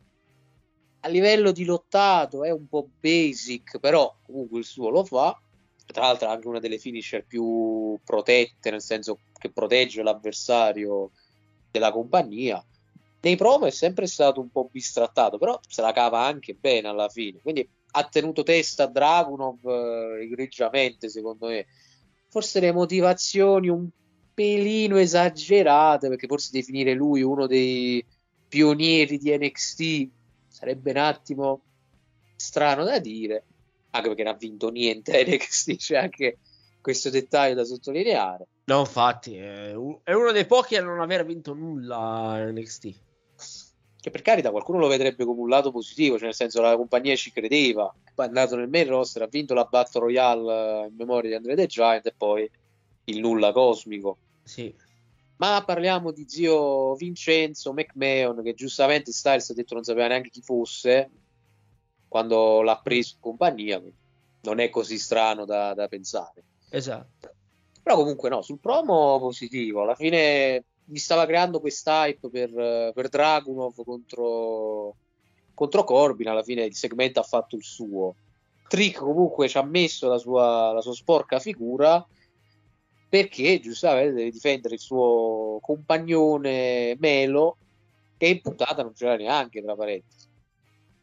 A 1.01 1.09
livello 1.09 1.53
di 1.53 1.65
lottato 1.65 2.45
è 2.45 2.51
un 2.51 2.69
po' 2.69 2.89
basic, 3.01 3.79
però 3.79 4.15
comunque 4.25 4.59
il 4.59 4.65
suo 4.65 4.91
lo 4.91 5.05
fa. 5.05 5.41
Tra 5.87 6.03
l'altro, 6.03 6.27
è 6.29 6.31
anche 6.33 6.49
una 6.49 6.59
delle 6.59 6.79
finisher 6.79 7.25
più 7.25 7.99
protette, 8.05 8.71
nel 8.71 8.83
senso 8.83 9.21
che 9.39 9.51
protegge 9.51 10.03
l'avversario 10.03 11.13
della 11.71 11.93
compagnia. 11.93 12.63
Nei 13.21 13.37
promo 13.37 13.67
è 13.67 13.71
sempre 13.71 14.07
stato 14.07 14.41
un 14.41 14.51
po' 14.51 14.69
bistrattato, 14.71 15.39
però 15.39 15.59
se 15.67 15.81
la 15.81 15.93
cava 15.93 16.25
anche 16.25 16.55
bene 16.55 16.89
alla 16.89 17.09
fine. 17.09 17.39
Quindi 17.41 17.67
ha 17.93 18.05
tenuto 18.05 18.43
testa 18.43 18.85
a 18.85 18.89
Dragunov 18.89 19.65
eh, 19.65 20.23
egregiamente, 20.25 21.09
secondo 21.09 21.47
me. 21.47 21.67
Forse 22.37 22.61
le 22.61 22.71
motivazioni 22.71 23.71
un 23.71 23.89
pelino 24.35 24.99
esagerate, 24.99 26.09
perché 26.09 26.27
forse 26.27 26.51
definire 26.53 26.93
lui 26.93 27.23
uno 27.23 27.47
dei 27.47 28.05
pionieri 28.47 29.17
di 29.17 29.35
NXT 29.35 30.09
sarebbe 30.47 30.91
un 30.91 30.99
attimo 30.99 31.63
strano 32.37 32.85
da 32.85 32.99
dire, 32.99 33.43
anche 33.89 34.09
perché 34.09 34.23
non 34.23 34.35
ha 34.35 34.37
vinto 34.37 34.69
niente 34.69 35.25
NXT, 35.27 35.77
c'è 35.77 35.97
anche 35.97 36.37
questo 36.83 37.09
dettaglio 37.09 37.55
da 37.55 37.65
sottolineare. 37.65 38.47
No, 38.65 38.81
infatti, 38.81 39.37
è, 39.37 39.73
uno 39.73 40.33
dei 40.33 40.45
pochi 40.45 40.77
a 40.77 40.83
non 40.83 41.01
aver 41.01 41.25
vinto 41.25 41.55
nulla 41.55 42.51
NXT. 42.51 42.95
Che 44.07 44.13
per 44.13 44.23
carità 44.23 44.53
qualcuno 44.53 44.79
lo 44.79 44.87
vedrebbe 44.87 45.25
come 45.25 45.41
un 45.41 45.49
lato 45.49 45.73
positivo, 45.73 46.15
cioè 46.15 46.27
nel 46.27 46.35
senso 46.37 46.61
la 46.61 46.77
compagnia 46.77 47.17
ci 47.17 47.33
credeva, 47.33 47.93
poi 48.15 48.25
è 48.25 48.29
andato 48.29 48.55
nel 48.55 48.69
main 48.69 48.87
roster, 48.87 49.23
ha 49.23 49.27
vinto 49.27 49.53
la 49.53 49.65
Battle 49.65 50.03
Royale 50.03 50.87
in 50.87 50.95
memoria 50.95 51.31
di 51.31 51.35
Andre 51.35 51.57
the 51.57 51.67
Giant 51.67 52.07
e 52.07 52.15
poi 52.17 52.49
il 53.07 53.19
nulla 53.19 53.51
cosmico. 53.51 54.17
Sì. 54.45 54.73
Ma 55.39 55.61
parliamo 55.67 56.13
di 56.13 56.25
zio 56.29 56.95
Vincenzo 56.95 57.73
McMahon, 57.73 58.45
che 58.45 58.55
giustamente 58.55 59.11
Styles 59.11 59.51
ha 59.51 59.55
detto 59.55 59.75
non 59.75 59.83
sapeva 59.83 60.07
neanche 60.07 60.31
chi 60.31 60.41
fosse 60.41 61.11
quando 62.07 62.63
l'ha 62.63 62.79
preso 62.81 63.15
in 63.15 63.21
compagnia, 63.21 63.83
non 64.43 64.61
è 64.61 64.71
così 64.71 64.99
strano 64.99 65.45
da, 65.45 65.75
da 65.75 65.89
pensare. 65.89 66.45
Esatto. 66.71 67.35
Però 67.83 67.97
comunque 67.97 68.29
no, 68.29 68.41
sul 68.41 68.61
promo 68.61 69.19
positivo, 69.19 69.83
alla 69.83 69.97
fine 69.97 70.63
mi 70.87 70.99
stava 70.99 71.27
creando 71.27 71.61
quest'hype 71.61 72.29
per, 72.29 72.93
per 72.95 73.09
Dragunov 73.09 73.75
contro, 73.85 74.97
contro 75.55 75.85
Corbin, 75.85 76.29
alla 76.29 76.43
fine 76.43 76.65
il 76.65 76.75
segmento 76.75 77.21
ha 77.21 77.25
fatto 77.25 77.57
il 77.57 77.65
suo. 77.65 78.15
Trick 78.69 78.99
comunque 78.99 79.49
ci 79.49 79.59
ha 79.59 79.63
messo 79.63 80.09
la 80.09 80.19
sua, 80.19 80.73
la 80.73 80.81
sua 80.81 80.95
sporca 80.95 81.39
figura 81.39 82.05
perché 83.09 83.61
giustamente 83.61 84.15
deve 84.15 84.31
difendere 84.31 84.75
il 84.75 84.81
suo 84.81 85.59
compagnone 85.61 86.97
Melo 86.99 87.57
che 88.17 88.27
in 88.27 88.41
puntata 88.41 88.83
non 88.83 88.93
c'era 88.93 89.17
neanche 89.17 89.63
tra 89.63 89.77
parentesi. 89.77 90.27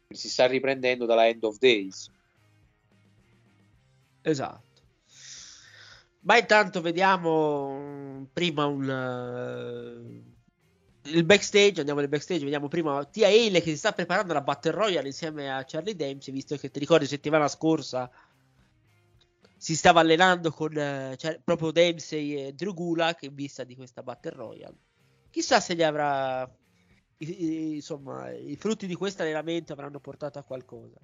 Si 0.08 0.28
sta 0.28 0.46
riprendendo 0.46 1.06
dalla 1.06 1.26
End 1.26 1.42
of 1.42 1.58
Days. 1.58 2.10
Esatto 4.22 4.73
ma 6.24 6.36
intanto 6.38 6.80
vediamo 6.80 8.26
prima 8.32 8.66
un, 8.66 10.22
il 11.02 11.24
backstage, 11.24 11.80
andiamo 11.80 12.00
nel 12.00 12.08
backstage, 12.08 12.42
vediamo 12.42 12.68
prima 12.68 13.04
Tia 13.04 13.28
Hale 13.28 13.60
che 13.60 13.70
si 13.70 13.76
sta 13.76 13.92
preparando 13.92 14.32
la 14.32 14.40
Battle 14.40 14.72
Royale 14.72 15.08
insieme 15.08 15.52
a 15.52 15.64
Charlie 15.64 15.96
Dempsey, 15.96 16.32
visto 16.32 16.56
che 16.56 16.70
ti 16.70 16.78
ricordi 16.78 17.06
settimana 17.06 17.48
scorsa 17.48 18.10
si 19.56 19.76
stava 19.76 20.00
allenando 20.00 20.50
con 20.50 20.76
eh, 20.76 21.14
cioè, 21.16 21.40
proprio 21.42 21.70
Dempsey 21.70 22.34
e 22.34 22.52
Drew 22.52 22.74
Gulak 22.74 23.22
in 23.22 23.34
vista 23.34 23.64
di 23.64 23.74
questa 23.74 24.02
Battle 24.02 24.32
Royale. 24.32 24.76
Chissà 25.30 25.58
se 25.60 25.74
gli 25.74 25.82
avrà 25.82 26.42
i, 27.18 27.44
i, 27.44 27.74
insomma, 27.76 28.30
i 28.30 28.56
frutti 28.56 28.86
di 28.86 28.94
questo 28.94 29.22
allenamento 29.22 29.72
avranno 29.72 30.00
portato 30.00 30.38
a 30.38 30.42
qualcosa. 30.42 30.98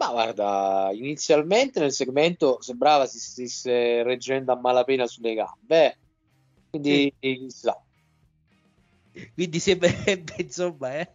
Ma 0.00 0.12
guarda, 0.12 0.88
inizialmente 0.94 1.78
nel 1.78 1.92
segmento 1.92 2.62
sembrava 2.62 3.04
si 3.04 3.18
stesse 3.18 4.02
reggendo 4.02 4.50
a 4.50 4.58
malapena 4.58 5.06
sulle 5.06 5.34
gambe, 5.34 5.98
quindi 6.70 7.14
sì. 7.20 7.36
chissà. 7.36 7.78
Quindi 9.34 9.58
sembrerebbe, 9.58 10.36
insomma, 10.40 11.00
eh? 11.00 11.14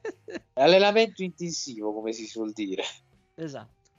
allenamento 0.54 1.24
intensivo, 1.24 1.96
come 1.96 2.14
si 2.14 2.28
suol 2.28 2.54
dire. 2.54 2.84
Esatto. 3.34 3.90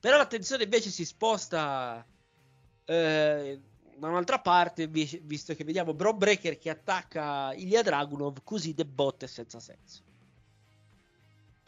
Però 0.00 0.18
l'attenzione 0.18 0.64
invece 0.64 0.90
si 0.90 1.06
sposta 1.06 2.06
eh, 2.84 3.60
da 3.96 4.08
un'altra 4.08 4.40
parte, 4.40 4.86
visto 4.86 5.54
che 5.54 5.64
vediamo 5.64 5.94
Bro 5.94 6.12
Breaker 6.12 6.58
che 6.58 6.68
attacca 6.68 7.54
Ilya 7.54 7.80
Dragunov, 7.80 8.42
così 8.44 8.74
de 8.74 8.84
botte 8.84 9.26
senza 9.26 9.60
senso. 9.60 10.08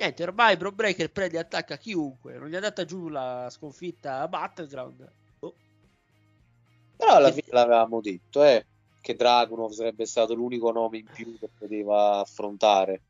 Niente, 0.02 0.24
ormai 0.24 0.56
Bro 0.56 0.72
Breaker 0.72 1.12
prende 1.12 1.36
e 1.36 1.40
attacca 1.40 1.76
chiunque, 1.76 2.36
non 2.36 2.48
gli 2.48 2.54
è 2.54 2.56
andata 2.56 2.84
giù 2.84 3.06
la 3.06 3.46
sconfitta 3.48 4.18
a 4.18 4.26
Battleground. 4.26 5.12
Oh. 5.38 5.54
Però 6.96 7.14
alla 7.14 7.30
fine 7.30 7.46
l'avevamo 7.50 8.00
detto, 8.00 8.42
eh 8.42 8.66
che 9.00 9.14
Dragunov 9.14 9.70
sarebbe 9.70 10.04
stato 10.04 10.34
l'unico 10.34 10.72
nome 10.72 10.98
in 10.98 11.06
più 11.06 11.38
che 11.38 11.48
poteva 11.56 12.18
affrontare. 12.18 13.02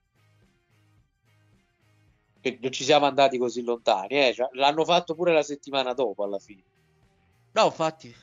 Non 2.42 2.72
ci 2.72 2.84
siamo 2.84 3.06
andati 3.06 3.38
così 3.38 3.62
lontani, 3.62 4.28
eh? 4.28 4.34
cioè, 4.34 4.50
l'hanno 4.52 4.84
fatto 4.84 5.14
pure 5.14 5.32
la 5.32 5.42
settimana 5.42 5.94
dopo 5.94 6.24
alla 6.24 6.38
fine. 6.38 6.62
No, 7.52 7.64
infatti. 7.64 8.14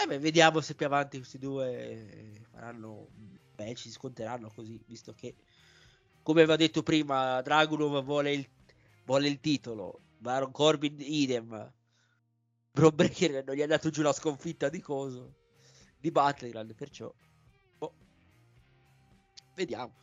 Eh 0.00 0.06
beh, 0.06 0.18
vediamo 0.18 0.60
se 0.60 0.74
più 0.74 0.84
avanti 0.84 1.16
questi 1.16 1.38
due 1.38 2.44
faranno 2.50 3.08
beh, 3.54 3.74
ci 3.74 3.90
sconteranno 3.90 4.50
così, 4.54 4.78
visto 4.86 5.14
che 5.14 5.34
come 6.28 6.42
aveva 6.42 6.56
detto 6.56 6.82
prima, 6.82 7.40
Dragunov 7.40 8.04
vuole 8.04 8.34
il, 8.34 8.46
vuole 9.06 9.28
il 9.28 9.40
titolo, 9.40 10.00
Baron 10.18 10.50
Corbin 10.50 10.96
idem. 10.98 11.72
Bro 12.70 12.90
Breaker 12.90 13.42
non 13.46 13.56
gli 13.56 13.62
ha 13.62 13.66
dato 13.66 13.88
giù 13.88 14.02
la 14.02 14.12
sconfitta 14.12 14.68
di 14.68 14.82
coso 14.82 15.36
di 15.98 16.10
Battleground, 16.10 16.74
perciò 16.74 17.10
boh. 17.78 17.94
vediamo. 19.54 19.94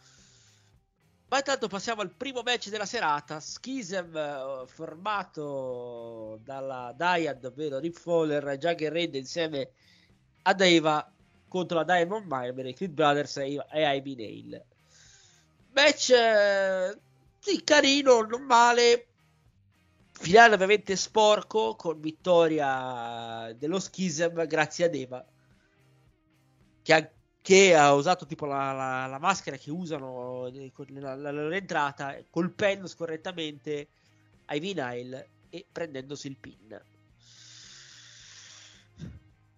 Ma 1.28 1.38
intanto 1.38 1.68
passiamo 1.68 2.02
al 2.02 2.16
primo 2.16 2.42
match 2.42 2.70
della 2.70 2.88
serata, 2.88 3.40
Schism 3.40 4.16
uh, 4.16 4.66
formato 4.66 6.40
dalla 6.44 6.92
Dyad, 6.98 7.46
ovvero 7.46 7.78
Rip 7.78 8.00
Fowler 8.00 8.58
Jagger 8.58 8.92
Raid 8.92 9.14
insieme 9.14 9.70
a 10.42 10.54
Deva 10.56 11.08
contro 11.48 11.78
la 11.78 11.84
Diamond 11.84 12.26
Mine, 12.28 12.70
i 12.70 12.74
Creed 12.74 12.94
Brothers 12.94 13.38
e, 13.38 13.64
IB 13.72 14.18
Nail. 14.18 14.66
Match 15.76 16.10
uh, 16.10 16.98
sì, 17.40 17.62
carino, 17.64 18.22
non 18.22 18.44
male. 18.44 19.08
Finale 20.18 20.56
ovviamente 20.56 20.96
sporco 20.96 21.76
con 21.76 22.00
vittoria 22.00 23.54
dello 23.58 23.82
Schism 23.82 24.46
grazie 24.46 24.86
a 24.86 24.88
Deva 24.88 25.26
che 26.82 26.94
ha, 26.94 27.12
che 27.42 27.76
ha 27.76 27.94
usato 27.94 28.26
tipo 28.26 28.46
la, 28.46 28.72
la, 28.72 29.08
la, 29.08 29.20
maschera 29.20 29.58
che 29.58 29.70
usano 29.70 30.50
nella, 30.88 31.16
la 31.16 31.32
loro 31.32 31.54
entrata, 31.54 32.16
colpendo 32.30 32.88
scorrettamente 32.88 33.88
Ivy 34.52 34.74
Nile 34.74 35.30
e 35.50 35.66
prendendosi 35.70 36.28
il 36.28 36.38
pin. 36.38 36.82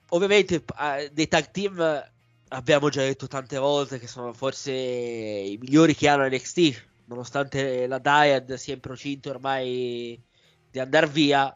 Ovviamente 0.10 0.64
eh, 0.80 1.12
dei 1.14 1.28
tag 1.28 1.52
team 1.52 2.12
abbiamo 2.50 2.90
già 2.90 3.02
detto 3.02 3.28
tante 3.28 3.58
volte 3.58 4.00
che 4.00 4.08
sono 4.08 4.34
forse 4.34 4.72
i 4.72 5.58
migliori 5.60 5.96
che 5.96 6.08
hanno 6.08 6.28
NXT, 6.28 6.86
nonostante 7.06 7.88
la 7.88 8.00
Dyad 8.00 8.54
sia 8.54 8.74
in 8.74 8.80
procinto 8.80 9.30
ormai 9.30 10.22
di 10.70 10.80
andare 10.80 11.08
via. 11.08 11.56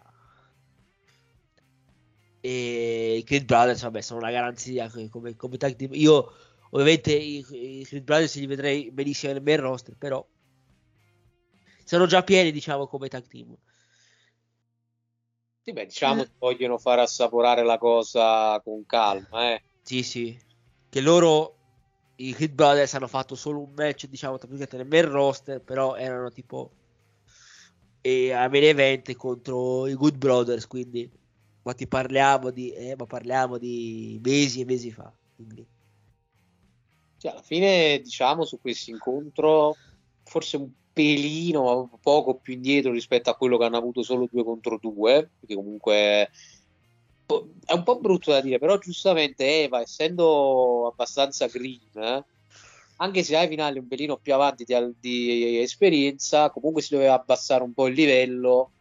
E 2.43 3.18
i 3.18 3.23
Creed 3.23 3.45
Brothers 3.45 3.81
vabbè 3.84 4.01
sono 4.01 4.19
una 4.19 4.31
garanzia 4.31 4.89
come, 5.09 5.35
come 5.35 5.57
tag 5.57 5.76
team. 5.76 5.91
Io 5.93 6.34
ovviamente 6.72 7.13
i, 7.13 7.45
i 7.49 7.85
Creed 7.85 8.03
Brothers 8.03 8.35
li 8.38 8.47
vedrei 8.47 8.91
benissimo 8.91 9.31
nel 9.34 9.43
main 9.43 9.59
roster 9.59 9.95
però 9.95 10.26
sono 11.84 12.05
già 12.07 12.23
pieni 12.23 12.51
diciamo 12.51 12.88
come 12.88 13.09
tag 13.09 13.27
team. 13.27 13.55
Sì 15.63 15.73
beh 15.73 15.85
diciamo 15.85 16.23
che 16.23 16.31
vogliono 16.39 16.80
far 16.80 16.97
assaporare 16.97 17.63
la 17.63 17.77
cosa 17.77 18.59
con 18.63 18.84
calma 18.88 19.53
eh. 19.53 19.63
Sì 19.84 20.01
sì 20.01 20.49
che 20.91 21.01
loro 21.01 21.55
i 22.18 22.34
Creed 22.34 22.53
Brothers 22.53 22.93
hanno 22.93 23.07
fatto 23.07 23.34
solo 23.34 23.61
un 23.61 23.72
match 23.73 24.05
diciamo 24.05 24.38
tra 24.38 24.47
virgolette 24.47 24.77
nel 24.77 24.85
main 24.85 25.09
roster 25.09 25.59
però 25.59 25.95
erano 25.95 26.30
tipo 26.31 26.69
e 28.01 28.31
a 28.31 28.47
main 28.47 28.65
event 28.65 29.15
contro 29.15 29.88
i 29.88 29.95
Good 29.95 30.18
Brothers 30.18 30.68
quindi 30.68 31.09
ma 31.63 31.73
ti 31.73 31.88
parliamo 31.88 32.49
di, 32.49 32.72
eh, 32.72 32.95
ma 32.97 33.05
parliamo 33.05 33.57
di 33.57 34.19
mesi 34.23 34.61
e 34.61 34.65
mesi 34.65 34.91
fa. 34.91 35.11
Quindi. 35.35 35.65
Cioè, 37.18 37.31
alla 37.31 37.41
fine, 37.41 37.99
diciamo, 38.01 38.45
su 38.45 38.59
questo 38.59 38.89
incontro, 38.89 39.76
forse 40.23 40.57
un 40.57 40.69
pelino, 40.91 41.99
poco 42.01 42.35
più 42.35 42.53
indietro 42.53 42.91
rispetto 42.91 43.30
a 43.30 43.35
quello 43.35 43.57
che 43.57 43.65
hanno 43.65 43.77
avuto 43.77 44.01
solo 44.01 44.27
due 44.30 44.43
contro 44.43 44.80
due, 44.81 45.30
perché 45.39 45.55
comunque 45.55 46.31
è 47.66 47.74
un 47.74 47.84
po' 47.84 47.99
brutto 47.99 48.32
da 48.32 48.41
dire, 48.41 48.60
però 48.60 48.78
giustamente 48.78 49.64
Eva, 49.64 49.82
essendo 49.82 50.88
abbastanza 50.88 51.48
green, 51.48 51.80
eh, 51.95 52.26
anche 52.98 53.24
se 53.24 53.36
ai 53.36 53.48
finali 53.48 53.80
un 53.80 53.88
pelino 53.88 54.18
più 54.18 54.34
avanti 54.34 54.64
di, 54.64 54.76
di, 54.99 55.60
esperienza, 55.60 56.49
comunque 56.52 56.82
si 56.82 56.94
doveva 56.94 57.14
abbassare 57.14 57.64
un 57.64 57.74
po' 57.74 57.88
il 57.88 57.95
livello 57.95 58.72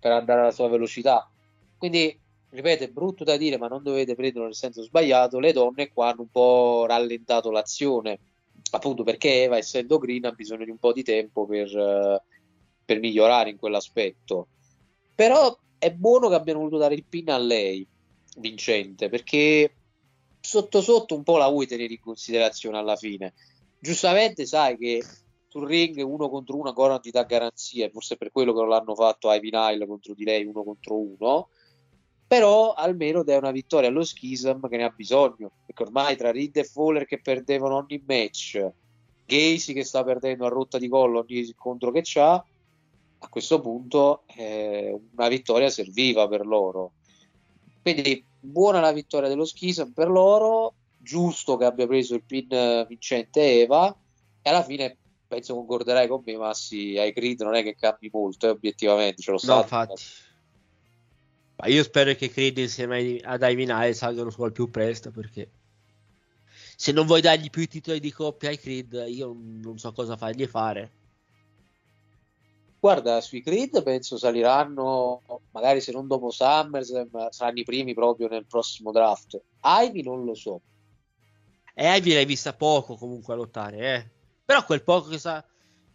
per 0.00 0.12
andare 0.12 0.40
alla 0.40 0.50
sua 0.50 0.68
velocità. 0.68 1.30
Quindi 1.76 2.18
ripeto, 2.48 2.84
è 2.84 2.88
brutto 2.88 3.24
da 3.24 3.36
dire, 3.36 3.58
ma 3.58 3.68
non 3.68 3.82
dovete 3.82 4.14
prenderlo 4.14 4.44
nel 4.44 4.54
senso 4.54 4.82
sbagliato, 4.82 5.38
le 5.38 5.52
donne 5.52 5.92
qua 5.92 6.08
hanno 6.10 6.22
un 6.22 6.30
po' 6.30 6.86
rallentato 6.86 7.50
l'azione, 7.50 8.18
appunto 8.70 9.02
perché 9.02 9.42
Eva, 9.42 9.58
essendo 9.58 9.98
green, 9.98 10.24
ha 10.24 10.32
bisogno 10.32 10.64
di 10.64 10.70
un 10.70 10.78
po' 10.78 10.92
di 10.92 11.02
tempo 11.02 11.46
per, 11.46 12.22
per 12.84 12.98
migliorare 12.98 13.50
in 13.50 13.58
quell'aspetto. 13.58 14.48
Però 15.14 15.56
è 15.78 15.92
buono 15.92 16.28
che 16.28 16.34
abbiano 16.34 16.60
voluto 16.60 16.78
dare 16.78 16.94
il 16.94 17.04
pin 17.04 17.30
a 17.30 17.38
lei, 17.38 17.86
vincente, 18.36 19.08
perché 19.08 19.72
sotto 20.40 20.80
sotto 20.80 21.14
un 21.14 21.22
po' 21.22 21.36
la 21.36 21.48
vuoi 21.48 21.66
tenere 21.66 21.92
in 21.92 22.00
considerazione 22.00 22.78
alla 22.78 22.96
fine. 22.96 23.34
Giustamente 23.78 24.46
sai 24.46 24.76
che 24.76 25.02
sul 25.48 25.66
ring 25.66 26.02
uno 26.02 26.28
contro 26.28 26.56
uno 26.56 26.68
ancora 26.68 26.92
non 26.92 27.00
ti 27.00 27.10
dà 27.10 27.24
garanzie, 27.24 27.90
forse 27.90 28.16
per 28.16 28.30
quello 28.30 28.52
che 28.52 28.60
non 28.60 28.68
l'hanno 28.68 28.94
fatto 28.94 29.32
Ivy 29.32 29.50
Nile 29.50 29.86
contro 29.86 30.14
di 30.14 30.24
lei 30.24 30.44
uno 30.44 30.62
contro 30.62 30.96
uno 30.96 31.48
però 32.26 32.72
almeno 32.72 33.22
dai 33.22 33.36
una 33.36 33.52
vittoria 33.52 33.88
allo 33.88 34.04
Schism 34.04 34.68
che 34.68 34.76
ne 34.76 34.84
ha 34.84 34.90
bisogno 34.90 35.50
perché 35.64 35.84
ormai 35.84 36.16
tra 36.16 36.32
Reed 36.32 36.56
e 36.56 36.64
Fowler 36.64 37.06
che 37.06 37.20
perdevano 37.20 37.76
ogni 37.76 38.02
match 38.04 38.68
Gacy 39.24 39.72
che 39.72 39.84
sta 39.84 40.02
perdendo 40.02 40.44
a 40.44 40.48
rotta 40.48 40.78
di 40.78 40.88
collo 40.88 41.20
ogni 41.20 41.46
incontro 41.46 41.92
che 41.92 42.00
c'ha 42.02 42.34
a 42.34 43.28
questo 43.28 43.60
punto 43.60 44.24
eh, 44.26 44.98
una 45.12 45.28
vittoria 45.28 45.70
serviva 45.70 46.26
per 46.26 46.44
loro 46.44 46.92
quindi 47.92 48.24
buona 48.40 48.80
la 48.80 48.90
vittoria 48.90 49.28
dello 49.28 49.44
Schism 49.44 49.92
per 49.92 50.08
loro 50.08 50.74
giusto 50.98 51.56
che 51.56 51.66
abbia 51.66 51.86
preso 51.86 52.16
il 52.16 52.24
pin 52.24 52.84
vincente 52.88 53.60
Eva 53.60 53.96
e 54.42 54.50
alla 54.50 54.64
fine 54.64 54.96
penso 55.28 55.54
concorderai 55.54 56.08
con 56.08 56.22
me 56.24 56.36
Massi 56.36 56.98
ai 56.98 57.12
Creed 57.12 57.42
non 57.42 57.54
è 57.54 57.62
che 57.62 57.76
cambi 57.76 58.10
molto 58.12 58.46
eh, 58.46 58.50
obiettivamente 58.50 59.22
ce 59.22 59.30
lo 59.30 59.38
no, 59.44 59.60
infatti 59.60 60.02
ma 61.54 61.68
io 61.68 61.84
spero 61.84 62.12
che 62.14 62.28
Creed 62.28 62.58
insieme 62.58 63.20
ad 63.22 63.42
Ivinale 63.42 63.94
salgano 63.94 64.30
su 64.30 64.42
al 64.42 64.50
più 64.50 64.68
presto 64.68 65.12
perché 65.12 65.48
se 66.74 66.90
non 66.90 67.06
vuoi 67.06 67.20
dargli 67.20 67.50
più 67.50 67.62
i 67.62 67.68
titoli 67.68 68.00
di 68.00 68.12
coppia 68.12 68.50
ai 68.50 68.58
Creed, 68.58 69.06
io 69.08 69.34
non 69.34 69.78
so 69.78 69.92
cosa 69.92 70.18
fargli 70.18 70.46
fare. 70.46 70.90
Guarda, 72.86 73.20
sui 73.20 73.42
Creed 73.42 73.82
penso 73.82 74.16
saliranno, 74.16 75.20
magari 75.50 75.80
se 75.80 75.90
non 75.90 76.06
dopo 76.06 76.30
SummerSlam, 76.30 77.30
saranno 77.30 77.58
i 77.58 77.64
primi 77.64 77.94
proprio 77.94 78.28
nel 78.28 78.46
prossimo 78.46 78.92
draft. 78.92 79.42
Ivy 79.64 80.02
non 80.02 80.24
lo 80.24 80.34
so. 80.34 80.60
E 81.74 81.96
Ivy 81.96 82.12
l'hai 82.12 82.24
vista 82.24 82.52
poco 82.52 82.94
comunque 82.94 83.34
a 83.34 83.38
lottare, 83.38 83.94
eh. 83.94 84.10
Però 84.44 84.64
quel 84.64 84.84
poco 84.84 85.08
che, 85.08 85.18
sa, 85.18 85.44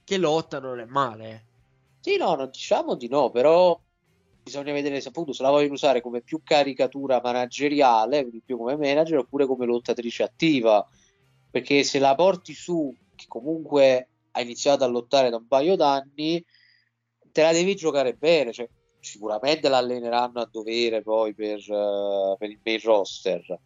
che 0.03 0.17
lotta 0.17 0.59
non 0.59 0.81
è 0.81 0.83
male. 0.83 1.29
Eh. 1.29 1.41
Sì, 2.01 2.17
no, 2.17 2.35
non 2.35 2.49
diciamo 2.51 2.95
di 2.95 3.07
no, 3.07 3.29
però 3.29 3.79
bisogna 4.43 4.73
vedere 4.73 4.99
se 4.99 5.07
appunto 5.07 5.31
se 5.31 5.43
la 5.43 5.49
vogliono 5.49 5.75
usare 5.75 6.01
come 6.01 6.19
più 6.19 6.41
caricatura 6.43 7.21
manageriale, 7.23 8.19
quindi 8.19 8.41
più 8.45 8.57
come 8.57 8.75
manager, 8.75 9.19
oppure 9.19 9.45
come 9.45 9.65
lottatrice 9.65 10.23
attiva. 10.23 10.85
perché 11.49 11.85
se 11.85 11.99
la 11.99 12.15
porti 12.15 12.53
su, 12.53 12.93
che 13.15 13.27
comunque 13.29 14.09
ha 14.31 14.41
iniziato 14.41 14.83
a 14.83 14.87
lottare 14.87 15.29
da 15.29 15.37
un 15.37 15.47
paio 15.47 15.77
d'anni, 15.77 16.43
te 17.31 17.41
la 17.41 17.51
devi 17.51 17.75
giocare 17.75 18.13
bene, 18.13 18.51
cioè, 18.51 18.67
sicuramente 18.99 19.67
l'alleneranno 19.67 20.39
a 20.39 20.49
dovere 20.49 21.01
poi 21.01 21.33
per, 21.33 21.59
uh, 21.69 22.37
per 22.37 22.49
il 22.49 22.59
main 22.63 22.79
roster, 22.83 23.59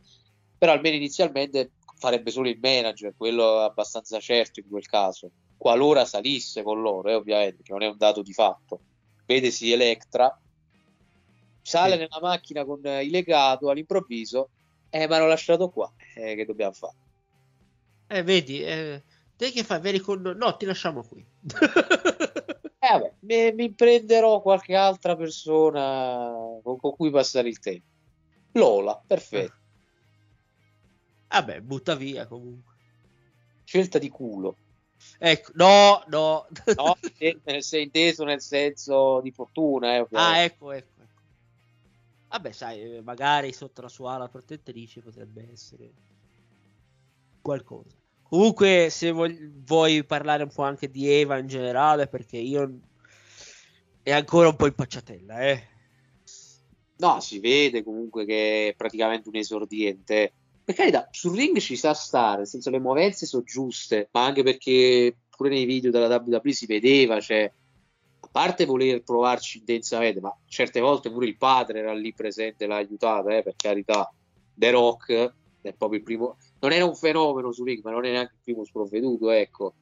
però 0.57 0.71
almeno 0.71 0.95
inizialmente 0.95 1.71
farebbe 1.97 2.31
solo 2.31 2.49
il 2.49 2.59
manager, 2.61 3.13
quello 3.15 3.61
è 3.61 3.63
abbastanza 3.63 4.19
certo 4.19 4.59
in 4.59 4.67
quel 4.69 4.85
caso, 4.85 5.31
qualora 5.57 6.05
salisse 6.05 6.63
con 6.63 6.81
loro, 6.81 7.09
eh, 7.09 7.15
ovviamente, 7.15 7.63
che 7.63 7.71
non 7.71 7.81
è 7.81 7.87
un 7.87 7.97
dato 7.97 8.21
di 8.21 8.33
fatto. 8.33 8.79
Vedesi 9.25 9.71
Electra, 9.71 10.39
sale 11.61 11.93
sì. 11.93 11.97
nella 11.99 12.19
macchina 12.21 12.63
con 12.63 12.79
il 12.85 13.09
legato 13.09 13.69
all'improvviso, 13.69 14.49
eh, 14.89 15.07
ma 15.07 15.17
l'ho 15.17 15.27
lasciato 15.27 15.69
qua, 15.69 15.91
eh, 16.15 16.35
che 16.35 16.45
dobbiamo 16.45 16.73
fare? 16.73 16.95
Eh, 18.07 18.23
vedi, 18.23 18.61
eh, 18.61 19.01
te 19.35 19.51
che 19.51 19.63
fai? 19.63 19.81
Veri 19.81 19.99
con... 19.99 20.21
No, 20.21 20.55
ti 20.57 20.65
lasciamo 20.65 21.03
qui. 21.03 21.25
Eh, 22.85 22.91
vabbè, 22.91 23.13
mi, 23.21 23.51
mi, 23.53 23.73
prenderò 23.73 24.41
qualche 24.41 24.75
altra 24.75 25.15
persona 25.15 26.31
con, 26.61 26.77
con, 26.77 26.91
cui 26.91 27.09
passare 27.09 27.47
il 27.47 27.57
tempo. 27.57 27.87
Lola, 28.51 29.01
perfetto. 29.05 29.55
Vabbè, 31.27 31.61
butta 31.61 31.95
via 31.95 32.27
comunque. 32.27 32.73
Scelta 33.63 33.97
di 33.97 34.09
culo. 34.09 34.57
Ecco, 35.17 35.51
no, 35.55 36.03
no. 36.09 36.47
no 36.75 36.97
sei 37.59 37.83
inteso 37.83 38.23
nel 38.23 38.41
senso 38.41 39.19
di 39.21 39.31
fortuna. 39.31 39.95
Eh, 39.95 40.05
ah, 40.11 40.43
ecco, 40.43 40.71
ecco, 40.71 41.01
ecco. 41.01 41.21
Vabbè, 42.27 42.51
sai, 42.51 43.01
magari 43.01 43.51
sotto 43.51 43.81
la 43.81 43.89
sua 43.89 44.13
ala 44.13 44.27
protettrice 44.27 45.01
potrebbe 45.01 45.49
essere 45.51 45.91
qualcosa. 47.41 48.04
Comunque, 48.27 48.89
se 48.89 49.11
vuoi, 49.11 49.51
vuoi, 49.65 50.03
parlare 50.03 50.43
un 50.43 50.51
po' 50.51 50.63
anche 50.63 50.89
di 50.89 51.07
Eva 51.09 51.37
in 51.37 51.47
generale, 51.47 52.07
perché 52.07 52.37
io 52.37 52.79
è 54.01 54.11
ancora 54.11 54.49
un 54.49 54.55
po' 54.55 54.65
impacciatella, 54.65 55.39
eh. 55.41 55.63
No, 56.97 57.19
si 57.19 57.39
vede 57.39 57.83
comunque 57.83 58.25
che 58.25 58.69
è 58.69 58.75
praticamente 58.75 59.29
un 59.29 59.35
esordiente. 59.35 60.33
Per 60.63 60.73
carità, 60.73 61.07
sul 61.11 61.35
ring 61.35 61.57
ci 61.59 61.75
sa 61.75 61.93
stare, 61.93 62.37
nel 62.37 62.47
senso 62.47 62.69
le 62.71 62.79
movenze 62.79 63.25
sono 63.25 63.43
giuste, 63.43 64.09
ma 64.11 64.25
anche 64.25 64.41
perché 64.41 65.15
pure 65.35 65.49
nei 65.49 65.65
video 65.65 65.91
della 65.91 66.07
WWE 66.07 66.51
si 66.51 66.65
vedeva, 66.65 67.19
cioè, 67.19 67.51
a 68.19 68.27
parte 68.31 68.65
voler 68.65 69.03
provarci 69.03 69.59
intensamente, 69.59 70.21
ma 70.21 70.35
certe 70.47 70.79
volte 70.79 71.11
pure 71.11 71.27
il 71.27 71.37
padre 71.37 71.79
era 71.79 71.93
lì 71.93 72.13
presente, 72.13 72.65
l'ha 72.65 72.77
aiutata, 72.77 73.35
eh, 73.35 73.43
per 73.43 73.53
carità. 73.55 74.11
The 74.53 74.71
Rock 74.71 75.33
è 75.61 75.73
proprio 75.73 75.99
il 75.99 76.05
primo, 76.05 76.37
non 76.59 76.71
era 76.71 76.85
un 76.85 76.95
fenomeno 76.95 77.51
su 77.51 77.63
ring, 77.63 77.81
ma 77.83 77.91
non 77.91 78.05
è 78.05 78.11
neanche 78.11 78.33
il 78.35 78.41
primo 78.43 78.63
sprovveduto, 78.63 79.29
ecco. 79.29 79.75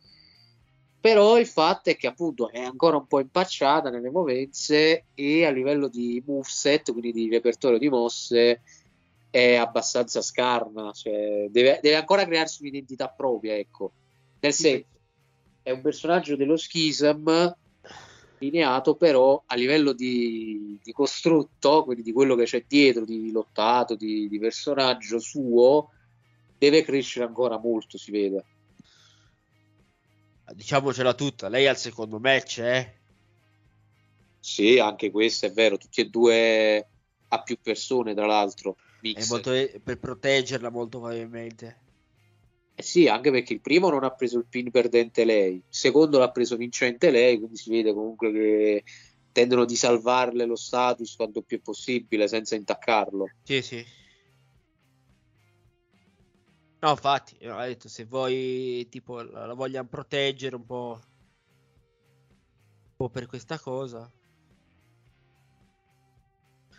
Però 1.00 1.38
il 1.38 1.48
fatto 1.48 1.90
è 1.90 1.98
che 1.98 2.08
appunto 2.08 2.50
è 2.50 2.62
ancora 2.62 2.98
un 2.98 3.08
po' 3.08 3.20
impacciata 3.20 3.90
nelle 3.90 4.10
movenze 4.10 5.08
e 5.14 5.46
a 5.46 5.52
livello 5.52 5.90
di 5.90 6.24
moveset, 6.26 6.92
quindi 6.92 7.12
di 7.12 7.30
repertorio 7.30 7.78
di 7.78 7.90
mosse, 7.90 8.62
è 9.30 9.56
abbastanza 9.56 10.22
scarna, 10.22 10.92
cioè 10.92 11.48
deve, 11.50 11.80
deve 11.82 11.96
ancora 11.96 12.26
crearsi 12.26 12.62
un'identità 12.62 13.10
propria, 13.10 13.56
ecco. 13.56 13.92
Nel 14.40 14.54
senso, 14.54 14.86
è 15.64 15.72
un 15.72 15.82
personaggio 15.82 16.36
dello 16.36 16.58
schism 16.58 17.52
lineato, 18.38 18.96
però 18.96 19.42
a 19.46 19.56
livello 19.56 19.94
di, 19.94 20.78
di, 20.84 20.92
costrutto, 20.92 21.84
quindi 21.86 22.04
di 22.04 22.12
quello 22.12 22.36
che 22.36 22.44
c'è 22.44 22.66
dietro, 22.68 23.06
di 23.06 23.32
lottato, 23.32 23.96
di, 23.96 24.28
di, 24.28 24.40
personaggio 24.40 25.20
suo, 25.20 25.90
deve 26.64 26.84
crescere 26.84 27.26
ancora 27.26 27.58
molto, 27.58 27.98
si 27.98 28.12
vede. 28.12 28.46
Diciamocela 30.54 31.14
tutta, 31.14 31.50
lei 31.50 31.68
al 31.68 31.78
secondo 31.78 32.20
match, 32.20 32.60
eh? 32.60 32.94
Sì, 34.40 34.78
anche 34.78 35.10
questo 35.10 35.46
è 35.46 35.52
vero, 35.52 35.78
tutti 35.78 36.02
e 36.02 36.10
due 36.10 36.88
a 37.30 37.42
più 37.42 37.58
persone, 37.62 38.14
tra 38.14 38.26
l'altro. 38.26 38.78
Molto, 39.28 39.52
per 39.84 40.00
proteggerla 40.00 40.70
molto 40.70 41.00
probabilmente. 41.00 41.82
Eh 42.76 42.84
sì, 42.84 43.08
anche 43.08 43.32
perché 43.32 43.54
il 43.54 43.62
primo 43.62 43.90
non 43.90 44.04
ha 44.04 44.12
preso 44.12 44.38
il 44.38 44.46
pin 44.48 44.72
perdente 44.72 45.26
lei, 45.26 45.56
il 45.56 45.64
secondo 45.68 46.18
l'ha 46.20 46.32
preso 46.32 46.56
vincente 46.56 47.12
lei, 47.12 47.38
quindi 47.38 47.58
si 47.58 47.70
vede 47.70 47.94
comunque 47.94 48.32
che 48.32 48.84
tendono 49.32 49.66
di 49.66 49.76
salvarle 49.76 50.46
lo 50.46 50.56
status 50.56 51.16
quanto 51.16 51.42
più 51.42 51.62
possibile 51.62 52.28
senza 52.28 52.56
intaccarlo. 52.56 53.30
Sì, 53.44 53.62
sì. 53.62 53.86
No, 56.84 56.90
infatti, 56.90 57.38
ho 57.48 57.58
detto 57.62 57.88
se 57.88 58.04
vuoi 58.04 58.86
tipo 58.90 59.22
la 59.22 59.54
vogliano 59.54 59.88
proteggere 59.88 60.58
un 60.58 60.66
po', 60.66 61.00
un 61.00 62.96
po' 62.98 63.10
per 63.10 63.26
questa 63.26 63.58
cosa. 63.58 64.12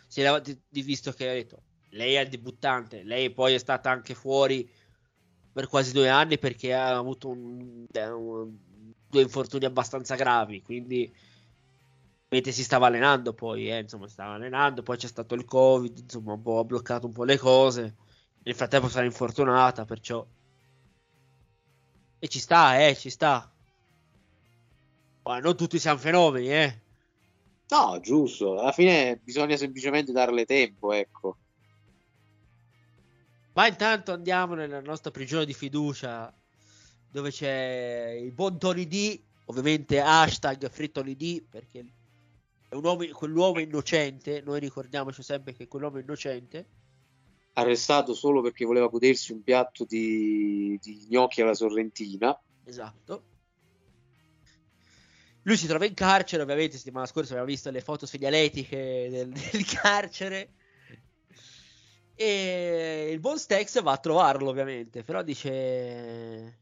Si 0.05 0.21
era 0.21 0.39
visto 0.69 1.11
che 1.11 1.27
ha 1.27 1.33
detto 1.33 1.63
lei 1.89 2.13
è 2.13 2.21
il 2.21 2.29
debuttante, 2.29 3.01
lei 3.01 3.31
poi 3.31 3.55
è 3.55 3.57
stata 3.57 3.89
anche 3.89 4.13
fuori 4.13 4.69
per 5.51 5.67
quasi 5.67 5.91
due 5.91 6.09
anni 6.09 6.37
perché 6.37 6.71
ha 6.75 6.95
avuto 6.95 7.29
un, 7.29 7.87
un, 7.91 8.57
due 9.09 9.21
infortuni 9.23 9.65
abbastanza 9.65 10.13
gravi, 10.13 10.61
quindi 10.61 11.11
mentre 12.29 12.51
si 12.51 12.63
stava 12.63 12.87
allenando 12.87 13.33
poi, 13.33 13.71
eh, 13.71 13.79
insomma, 13.79 14.07
stava 14.07 14.35
allenando, 14.35 14.83
poi 14.83 14.97
c'è 14.97 15.07
stato 15.07 15.33
il 15.33 15.45
Covid, 15.45 15.97
insomma, 15.97 16.33
un 16.33 16.41
po' 16.43 16.59
ha 16.59 16.63
bloccato 16.63 17.07
un 17.07 17.13
po' 17.13 17.23
le 17.23 17.37
cose. 17.39 17.95
Nel 18.45 18.55
frattempo 18.55 18.87
sarà 18.87 19.05
infortunata, 19.05 19.85
perciò 19.85 20.25
e 22.25 22.27
ci 22.27 22.39
sta, 22.39 22.83
eh, 22.83 22.95
ci 22.95 23.09
sta. 23.09 23.51
Ma 25.23 25.39
non 25.39 25.55
tutti 25.55 25.77
siamo 25.77 25.99
fenomeni, 25.99 26.51
eh. 26.51 26.81
No, 27.67 27.99
giusto. 27.99 28.59
Alla 28.59 28.71
fine 28.71 29.17
bisogna 29.17 29.55
semplicemente 29.57 30.11
darle 30.11 30.45
tempo, 30.45 30.91
ecco. 30.91 31.37
Ma 33.53 33.67
intanto 33.67 34.11
andiamo 34.11 34.55
nella 34.55 34.81
nostra 34.81 35.11
prigione 35.11 35.45
di 35.45 35.53
fiducia 35.53 36.33
dove 37.09 37.31
c'è 37.31 38.19
il 38.21 38.31
buon 38.31 38.57
Tony 38.57 38.87
D, 38.87 39.21
ovviamente 39.45 40.01
hashtag 40.01 40.69
Frittoli 40.69 41.15
D 41.15 41.43
perché 41.47 41.85
è 42.67 42.75
un 42.75 42.83
uomo, 42.83 43.05
quell'uomo 43.13 43.59
innocente, 43.59 44.41
noi 44.41 44.59
ricordiamoci 44.59 45.23
sempre 45.23 45.53
che 45.53 45.67
quell'uomo 45.67 45.99
innocente. 45.99 46.65
Arrestato 47.57 48.13
solo 48.13 48.41
perché 48.41 48.65
voleva 48.65 48.87
godersi 48.87 49.31
un 49.31 49.43
piatto 49.43 49.85
di, 49.85 50.77
di 50.81 51.07
gnocchi 51.09 51.41
alla 51.41 51.53
sorrentina. 51.53 52.37
Esatto. 52.63 53.23
Lui 55.43 55.57
si 55.57 55.67
trova 55.67 55.85
in 55.85 55.93
carcere, 55.93 56.41
ovviamente 56.41 56.77
settimana 56.77 57.05
scorsa 57.05 57.31
abbiamo 57.31 57.49
visto 57.49 57.69
le 57.69 57.81
foto 57.81 58.05
segnaletiche 58.05 59.07
del, 59.09 59.29
del 59.51 59.65
carcere 59.65 60.53
e 62.17 63.09
il 63.11 63.19
buon 63.19 63.37
Stex 63.37 63.81
va 63.81 63.91
a 63.91 63.97
trovarlo, 63.97 64.49
ovviamente. 64.49 65.03
Però 65.03 65.21
dice. 65.21 66.59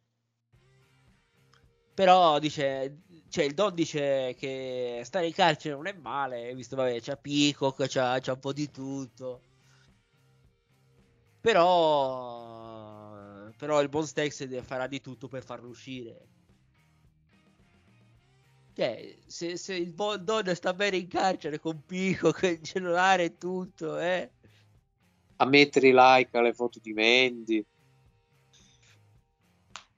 Però 1.94 2.40
dice. 2.40 3.02
Cioè, 3.30 3.46
il 3.46 3.54
Don 3.54 3.74
dice 3.74 4.36
che 4.38 5.02
stare 5.04 5.28
in 5.28 5.34
carcere 5.34 5.76
non 5.76 5.88
è 5.88 5.94
male. 5.94 6.54
Visto, 6.56 6.76
vabbè, 6.76 7.00
c'ha 7.02 7.18
Peacock, 7.18 7.86
c'ha, 7.88 8.20
c'ha 8.20 8.34
un 8.34 8.40
po' 8.40 8.54
di 8.54 8.70
tutto. 8.72 9.42
Però. 11.44 12.42
Però 13.58 13.82
il 13.82 13.90
buon 13.90 14.08
Stex 14.08 14.64
farà 14.64 14.88
di 14.88 15.02
tutto 15.02 15.28
per 15.28 15.44
farlo 15.44 15.68
uscire. 15.68 16.28
Cioè, 18.74 19.18
se, 19.26 19.58
se 19.58 19.76
il 19.76 19.92
buon 19.92 20.24
Don 20.24 20.56
sta 20.56 20.74
bene 20.74 20.98
in 20.98 21.08
carcere 21.08 21.60
con 21.60 21.84
Peacock, 21.86 22.44
il 22.50 22.62
cellulare 22.62 23.26
e 23.26 23.38
tutto, 23.38 24.00
eh 24.00 24.32
a 25.44 25.46
mettere 25.46 25.90
i 25.90 25.94
like 25.94 26.38
alle 26.38 26.54
foto 26.54 26.80
di 26.82 26.94
Mandy. 26.94 27.66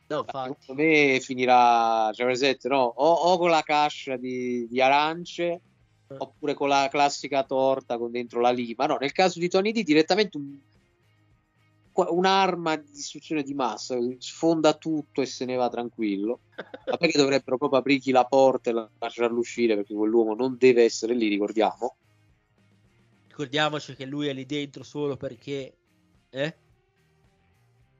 No, 0.07 0.23
Secondo 0.27 0.81
me 0.81 1.19
finirà, 1.19 2.11
cioè, 2.13 2.25
presente, 2.25 2.67
no? 2.67 2.83
o, 2.83 3.11
o, 3.11 3.37
con 3.37 3.49
la 3.49 3.63
cascia 3.63 4.17
di, 4.17 4.67
di 4.67 4.79
arance 4.79 5.43
eh. 5.43 5.61
oppure 6.15 6.53
con 6.53 6.69
la 6.69 6.87
classica 6.91 7.43
torta 7.43 7.97
con 7.97 8.11
dentro 8.11 8.39
la 8.39 8.51
lima. 8.51 8.85
No, 8.85 8.97
nel 8.99 9.11
caso 9.11 9.39
di 9.39 9.49
Tony 9.49 9.71
D 9.71 9.81
direttamente 9.83 10.37
un, 10.37 10.59
un'arma 11.95 12.75
di 12.75 12.91
distruzione 12.91 13.43
di 13.43 13.53
massa, 13.53 13.97
sfonda 14.17 14.73
tutto 14.73 15.21
e 15.21 15.25
se 15.25 15.45
ne 15.45 15.55
va 15.55 15.69
tranquillo. 15.69 16.39
Ma 16.89 16.97
perché 16.97 17.17
dovrebbero 17.17 17.57
proprio 17.57 17.79
aprirgli 17.79 18.11
la 18.11 18.25
porta 18.25 18.69
e 18.69 18.89
lasciarlo 18.99 19.39
uscire 19.39 19.75
perché 19.75 19.93
quell'uomo 19.93 20.35
non 20.35 20.57
deve 20.57 20.83
essere 20.83 21.13
lì, 21.13 21.27
ricordiamo. 21.27 21.95
Ricordiamoci 23.27 23.95
che 23.95 24.05
lui 24.05 24.27
è 24.27 24.33
lì 24.33 24.45
dentro 24.45 24.83
solo 24.83 25.17
perché... 25.17 25.77
Eh? 26.29 26.55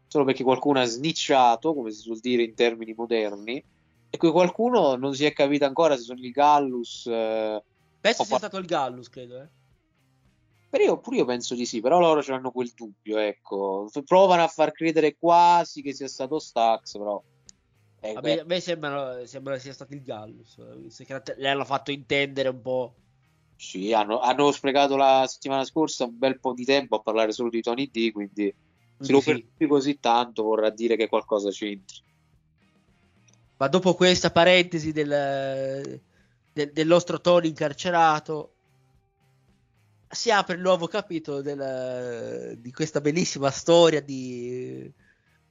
Solo 0.07 0.25
perché 0.25 0.43
qualcuno 0.43 0.79
ha 0.79 0.85
snicciato, 0.85 1.73
come 1.73 1.91
si 1.91 1.99
suol 1.99 2.19
dire 2.19 2.43
in 2.43 2.53
termini 2.53 2.93
moderni, 2.93 3.63
e 4.09 4.17
quel 4.17 4.31
qualcuno 4.31 4.95
non 4.95 5.13
si 5.13 5.25
è 5.25 5.33
capito 5.33 5.65
ancora 5.65 5.95
se 5.95 6.03
sono 6.03 6.19
il 6.19 6.31
Gallus... 6.31 7.07
Eh, 7.07 7.63
Penso 7.99 8.23
sia 8.23 8.37
stato 8.37 8.57
il 8.57 8.65
Gallus, 8.65 9.09
credo, 9.09 9.41
eh. 9.41 9.49
Per 10.69 10.81
io, 10.81 10.97
pure 10.99 11.17
io 11.17 11.25
penso 11.25 11.55
di 11.55 11.65
sì, 11.65 11.79
però 11.79 11.99
loro 11.99 12.21
hanno 12.33 12.51
quel 12.51 12.71
dubbio, 12.75 13.17
ecco. 13.17 13.89
Provano 14.05 14.43
a 14.43 14.47
far 14.47 14.71
credere 14.71 15.15
quasi 15.17 15.81
che 15.81 15.93
sia 15.93 16.07
stato 16.07 16.39
Stax, 16.39 16.97
però... 16.97 17.21
Eh, 18.01 18.13
a, 18.13 18.21
me, 18.21 18.39
a 18.39 18.43
me 18.45 18.59
sembra, 18.59 19.25
sembra 19.25 19.57
sia 19.57 19.73
stato 19.73 19.93
il 19.93 20.03
Gallus, 20.03 20.57
le 21.37 21.49
hanno 21.49 21.65
fatto 21.65 21.91
intendere 21.91 22.49
un 22.49 22.61
po'. 22.61 22.93
Sì, 23.55 23.93
hanno, 23.93 24.19
hanno, 24.19 24.51
sprecato 24.51 24.97
la 24.97 25.25
settimana 25.27 25.63
scorsa 25.63 26.05
un 26.05 26.17
bel 26.17 26.39
po' 26.39 26.53
di 26.53 26.65
tempo 26.65 26.97
a 26.97 27.01
parlare 27.01 27.31
solo 27.31 27.49
di 27.49 27.61
Tony 27.61 27.89
D, 27.89 28.11
quindi 28.11 28.53
se 28.99 29.11
lo 29.11 29.21
sì. 29.21 29.47
così 29.67 29.99
tanto 29.99 30.43
vorrà 30.43 30.69
dire 30.69 30.95
che 30.95 31.07
qualcosa 31.07 31.49
c'entri. 31.49 32.01
Ma 33.57 33.67
dopo 33.67 33.93
questa 33.95 34.31
parentesi 34.31 34.91
del, 34.91 36.01
del, 36.51 36.71
del 36.73 36.87
nostro 36.87 37.21
Tony 37.21 37.47
incarcerato, 37.47 38.54
si 40.15 40.31
apre 40.31 40.55
il 40.55 40.61
nuovo 40.61 40.87
capitolo 40.87 41.41
del, 41.41 42.57
di 42.57 42.71
questa 42.71 43.01
bellissima 43.01 43.51
storia 43.51 44.01
di, 44.01 44.91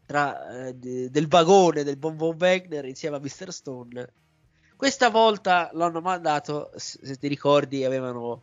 tra, 0.04 0.66
eh, 0.66 0.78
di, 0.78 1.10
del 1.10 1.28
vagone 1.28 1.84
del 1.84 1.96
Bon 1.96 2.16
Von 2.16 2.36
Wagner 2.36 2.84
insieme 2.86 3.16
a 3.16 3.20
Mr. 3.20 3.52
Stone. 3.52 4.12
Questa 4.74 5.10
volta 5.10 5.70
l'hanno 5.72 6.00
mandato, 6.00 6.72
se 6.74 7.16
ti 7.16 7.28
ricordi, 7.28 7.84
avevano, 7.84 8.42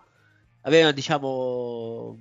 avevano 0.62 0.94
diciamo 0.94 2.18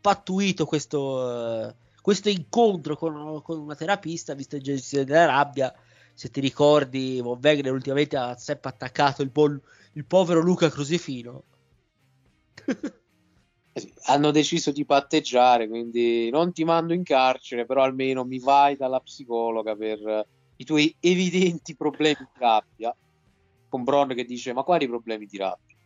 pattuito 0.00 0.66
questo, 0.66 1.00
uh, 1.00 1.74
questo 2.02 2.28
incontro 2.28 2.96
con, 2.96 3.40
con, 3.42 3.58
una 3.58 3.74
terapista, 3.74 4.34
visto 4.34 4.56
il 4.56 4.62
gestione 4.62 5.04
della 5.04 5.26
rabbia. 5.26 5.72
Se 6.12 6.30
ti 6.30 6.40
ricordi, 6.40 7.20
Von 7.20 7.38
Wagner 7.40 7.72
ultimamente 7.72 8.16
ha 8.16 8.36
sempre 8.36 8.68
attaccato 8.68 9.22
il, 9.22 9.30
po- 9.30 9.60
il 9.92 10.04
povero 10.04 10.40
Luca 10.40 10.68
Crusifino 10.68 11.44
hanno 14.06 14.30
deciso 14.30 14.72
di 14.72 14.84
patteggiare, 14.84 15.68
quindi 15.68 16.30
non 16.30 16.52
ti 16.52 16.64
mando 16.64 16.92
in 16.92 17.02
carcere, 17.02 17.66
però 17.66 17.82
almeno 17.82 18.24
mi 18.24 18.38
vai 18.38 18.76
dalla 18.76 19.00
psicologa 19.00 19.76
per 19.76 20.26
i 20.56 20.64
tuoi 20.64 20.94
evidenti 21.00 21.76
problemi 21.76 22.16
di 22.18 22.38
rabbia. 22.38 22.94
Con 23.68 23.84
Bron 23.84 24.08
che 24.08 24.24
dice: 24.24 24.52
Ma 24.52 24.62
quali 24.62 24.86
problemi 24.88 25.26
di 25.26 25.36
rabbia? 25.36 25.76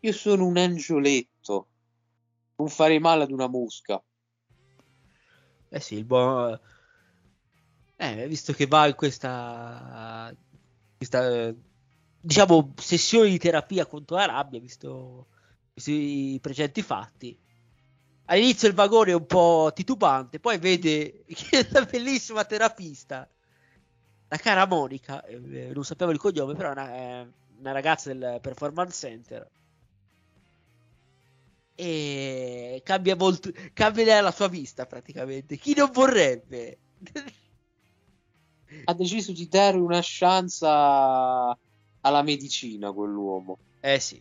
Io 0.00 0.12
sono 0.12 0.46
un 0.46 0.56
angioletto, 0.56 1.68
non 2.56 2.68
fare 2.68 2.98
male 2.98 3.24
ad 3.24 3.30
una 3.30 3.48
mosca. 3.48 4.02
Eh 5.68 5.80
sì, 5.80 5.96
il 5.96 6.04
buon. 6.04 6.58
Eh, 7.96 8.28
visto 8.28 8.52
che 8.52 8.66
va 8.66 8.86
in 8.86 8.94
questa. 8.94 10.34
questa 10.96 11.54
diciamo 12.26 12.74
sessione 12.76 13.28
di 13.28 13.38
terapia 13.38 13.86
contro 13.86 14.16
la 14.16 14.26
rabbia, 14.26 14.58
visto 14.58 15.28
i 15.84 16.38
precedenti 16.40 16.82
fatti. 16.82 17.38
All'inizio 18.26 18.68
il 18.68 18.74
vagone 18.74 19.12
è 19.12 19.14
un 19.14 19.26
po' 19.26 19.70
titubante, 19.74 20.40
poi 20.40 20.58
vede 20.58 21.24
la 21.70 21.84
bellissima 21.84 22.44
terapista, 22.44 23.28
la 24.28 24.36
cara 24.38 24.66
Monica, 24.66 25.24
eh, 25.24 25.70
non 25.72 25.84
sapevo 25.84 26.10
il 26.10 26.18
cognome, 26.18 26.54
però 26.54 26.70
è 26.70 26.72
una, 26.72 26.94
è 26.94 27.26
una 27.58 27.72
ragazza 27.72 28.12
del 28.12 28.40
Performance 28.40 29.06
Center. 29.06 29.50
E 31.78 32.80
cambia 32.82 33.14
molto, 33.14 33.50
cambia 33.74 34.20
la 34.22 34.32
sua 34.32 34.48
vista 34.48 34.86
praticamente. 34.86 35.56
Chi 35.56 35.74
non 35.74 35.90
vorrebbe? 35.92 36.78
ha 38.84 38.94
deciso 38.94 39.32
di 39.32 39.46
dare 39.46 39.76
una 39.76 40.00
chance 40.02 40.66
alla 40.66 42.22
medicina 42.22 42.90
quell'uomo. 42.92 43.58
Eh 43.80 44.00
sì 44.00 44.20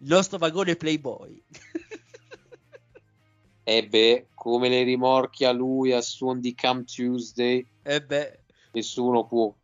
il 0.00 0.08
nostro 0.08 0.38
vagone 0.38 0.76
Playboy. 0.76 1.42
e 3.62 3.86
beh, 3.86 4.28
come 4.34 4.68
le 4.68 4.82
rimorchia 4.82 5.52
lui 5.52 5.92
a 5.92 6.00
suon 6.00 6.40
di 6.40 6.54
Come 6.54 6.84
Tuesday. 6.84 7.66
E 7.82 8.02
beh. 8.02 8.38
Nessuno 8.72 9.26
può. 9.26 9.54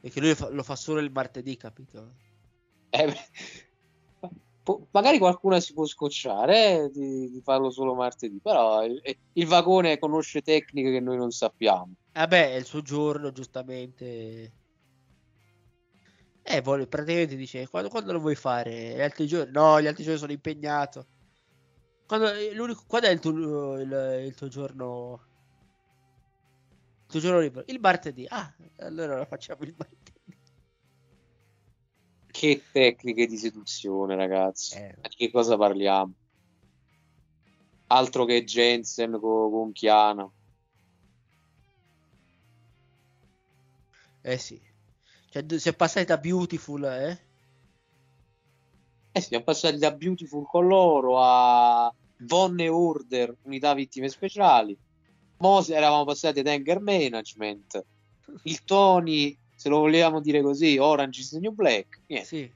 Perché 0.00 0.20
lui 0.20 0.30
lo 0.30 0.34
fa, 0.34 0.48
lo 0.50 0.62
fa 0.62 0.76
solo 0.76 1.00
il 1.00 1.10
martedì, 1.10 1.56
capito? 1.56 2.14
Eh 2.90 3.06
beh. 3.06 3.28
magari 4.92 5.18
qualcuno 5.18 5.58
si 5.60 5.72
può 5.72 5.84
scocciare 5.84 6.84
eh, 6.84 6.90
di, 6.90 7.30
di, 7.30 7.40
farlo 7.42 7.70
solo 7.70 7.94
martedì, 7.94 8.38
però 8.40 8.84
il, 8.84 9.00
il, 9.32 9.46
vagone 9.46 9.98
conosce 9.98 10.42
tecniche 10.42 10.92
che 10.92 11.00
noi 11.00 11.16
non 11.16 11.30
sappiamo. 11.30 11.94
Vabbè, 12.12 12.40
eh 12.40 12.54
è 12.54 12.56
il 12.56 12.64
suo 12.64 12.82
giorno, 12.82 13.32
giustamente. 13.32 14.52
Eh, 16.48 16.60
vuole, 16.60 16.86
praticamente 16.86 17.34
dice, 17.34 17.68
quando, 17.68 17.88
quando, 17.88 18.12
lo 18.12 18.20
vuoi 18.20 18.36
fare? 18.36 18.94
Gli 18.94 19.00
altri 19.00 19.26
giorni? 19.26 19.50
No, 19.50 19.80
gli 19.80 19.88
altri 19.88 20.04
giorni 20.04 20.20
sono 20.20 20.30
impegnato. 20.30 21.06
Quando, 22.06 22.30
quando 22.86 23.08
è 23.08 23.10
il 23.10 23.18
tuo, 23.18 23.80
il, 23.80 24.22
il 24.26 24.34
tuo 24.34 24.46
giorno? 24.46 25.20
Il 27.00 27.06
tuo 27.08 27.18
giorno 27.18 27.40
libero? 27.40 27.64
Il 27.66 27.80
martedì. 27.80 28.26
Ah, 28.28 28.54
allora 28.76 29.16
lo 29.16 29.24
facciamo 29.24 29.64
il 29.64 29.74
martedì. 29.76 30.38
Che 32.30 32.62
tecniche 32.70 33.26
di 33.26 33.36
seduzione, 33.36 34.14
ragazzi. 34.14 34.76
Eh. 34.76 34.94
Di 35.00 35.16
che 35.16 35.30
cosa 35.32 35.56
parliamo? 35.56 36.14
Altro 37.88 38.24
che 38.24 38.44
Jensen 38.44 39.18
con, 39.18 39.50
con 39.50 39.72
Chiana. 39.72 40.30
Eh 44.22 44.38
sì. 44.38 44.74
Cioè, 45.36 45.58
si 45.58 45.68
è 45.68 45.74
passati 45.74 46.06
da 46.06 46.16
Beautiful, 46.16 46.84
eh? 46.84 47.18
Eh 49.12 49.20
siamo 49.20 49.44
passati 49.44 49.76
da 49.76 49.90
Beautiful 49.90 50.46
con 50.46 50.66
loro 50.66 51.20
a 51.20 51.92
Von 52.20 52.58
e 52.58 52.68
Order, 52.68 53.36
unità 53.42 53.74
vittime 53.74 54.08
speciali. 54.08 54.74
Mo 55.38 55.62
eravamo 55.66 56.06
passati 56.06 56.38
ad 56.40 56.46
Anger 56.46 56.80
Management. 56.80 57.84
Il 58.44 58.64
Tony, 58.64 59.36
se 59.54 59.68
lo 59.68 59.80
volevamo 59.80 60.22
dire 60.22 60.40
così, 60.40 60.78
Orange 60.78 61.20
is 61.20 61.28
the 61.30 61.38
New 61.38 61.52
Black. 61.52 62.00
Niente. 62.06 62.26
Sì. 62.26 62.50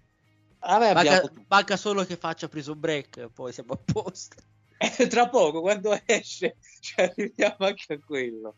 Manca, 0.61 1.33
manca, 1.49 1.77
solo 1.77 2.05
che 2.05 2.17
faccia 2.17 2.49
Prison 2.49 2.81
Break, 2.81 3.29
poi 3.29 3.53
siamo 3.53 3.75
a 3.75 3.79
posto. 3.93 4.37
Eh, 4.83 5.09
tra 5.09 5.29
poco, 5.29 5.61
quando 5.61 5.95
esce, 6.07 6.57
ci 6.81 6.95
arriviamo 6.99 7.57
anche 7.59 7.93
a 7.93 7.99
quello 7.99 8.55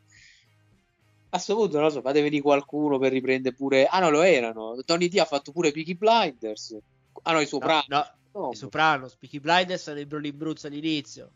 a 1.35 1.37
questo 1.37 1.55
punto 1.55 1.77
non 1.77 1.87
lo 1.87 1.91
so, 1.91 2.03
fate 2.03 2.21
venire 2.21 2.43
qualcuno 2.43 2.99
per 2.99 3.11
riprendere 3.11 3.55
pure. 3.55 3.87
Ah, 3.87 4.01
no, 4.01 4.11
lo 4.11 4.21
erano. 4.21 4.77
Tony 4.85 5.09
D 5.09 5.17
ha 5.19 5.25
fatto 5.25 5.51
pure 5.51 5.73
Peaky 5.73 5.95
Blinders. 5.95 6.77
Ah, 7.23 7.33
no, 7.33 7.41
i 7.41 7.47
Sopranos. 7.47 7.87
No, 7.89 8.07
no, 8.33 8.51
i 8.51 8.55
Sopranos. 8.55 9.17
Peaky 9.17 9.41
Blinders 9.41 10.05
Brolin 10.05 10.37
Bruzzi 10.37 10.67
all'inizio. 10.67 11.33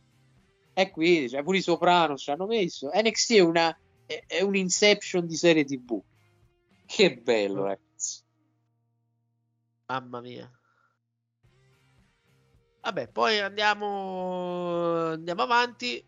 E 0.75 0.91
quindi, 0.91 1.31
cioè, 1.31 1.43
pure 1.43 1.57
i 1.57 1.63
Sopranos 1.63 2.21
ci 2.21 2.31
hanno 2.31 2.45
messo. 2.45 2.91
NXT 2.93 3.33
è 3.33 3.41
una. 3.41 3.79
È, 4.05 4.23
è 4.27 4.43
un 4.43 4.55
Inception 4.55 5.27
di 5.27 5.35
serie 5.35 5.65
TV. 5.65 5.99
Che 6.85 7.17
bello, 7.17 7.63
ragazzi. 7.65 8.21
Mamma 9.87 10.21
mia. 10.21 10.51
Vabbè, 12.83 13.09
poi 13.09 13.39
andiamo. 13.39 15.13
Andiamo 15.13 15.43
avanti. 15.43 16.05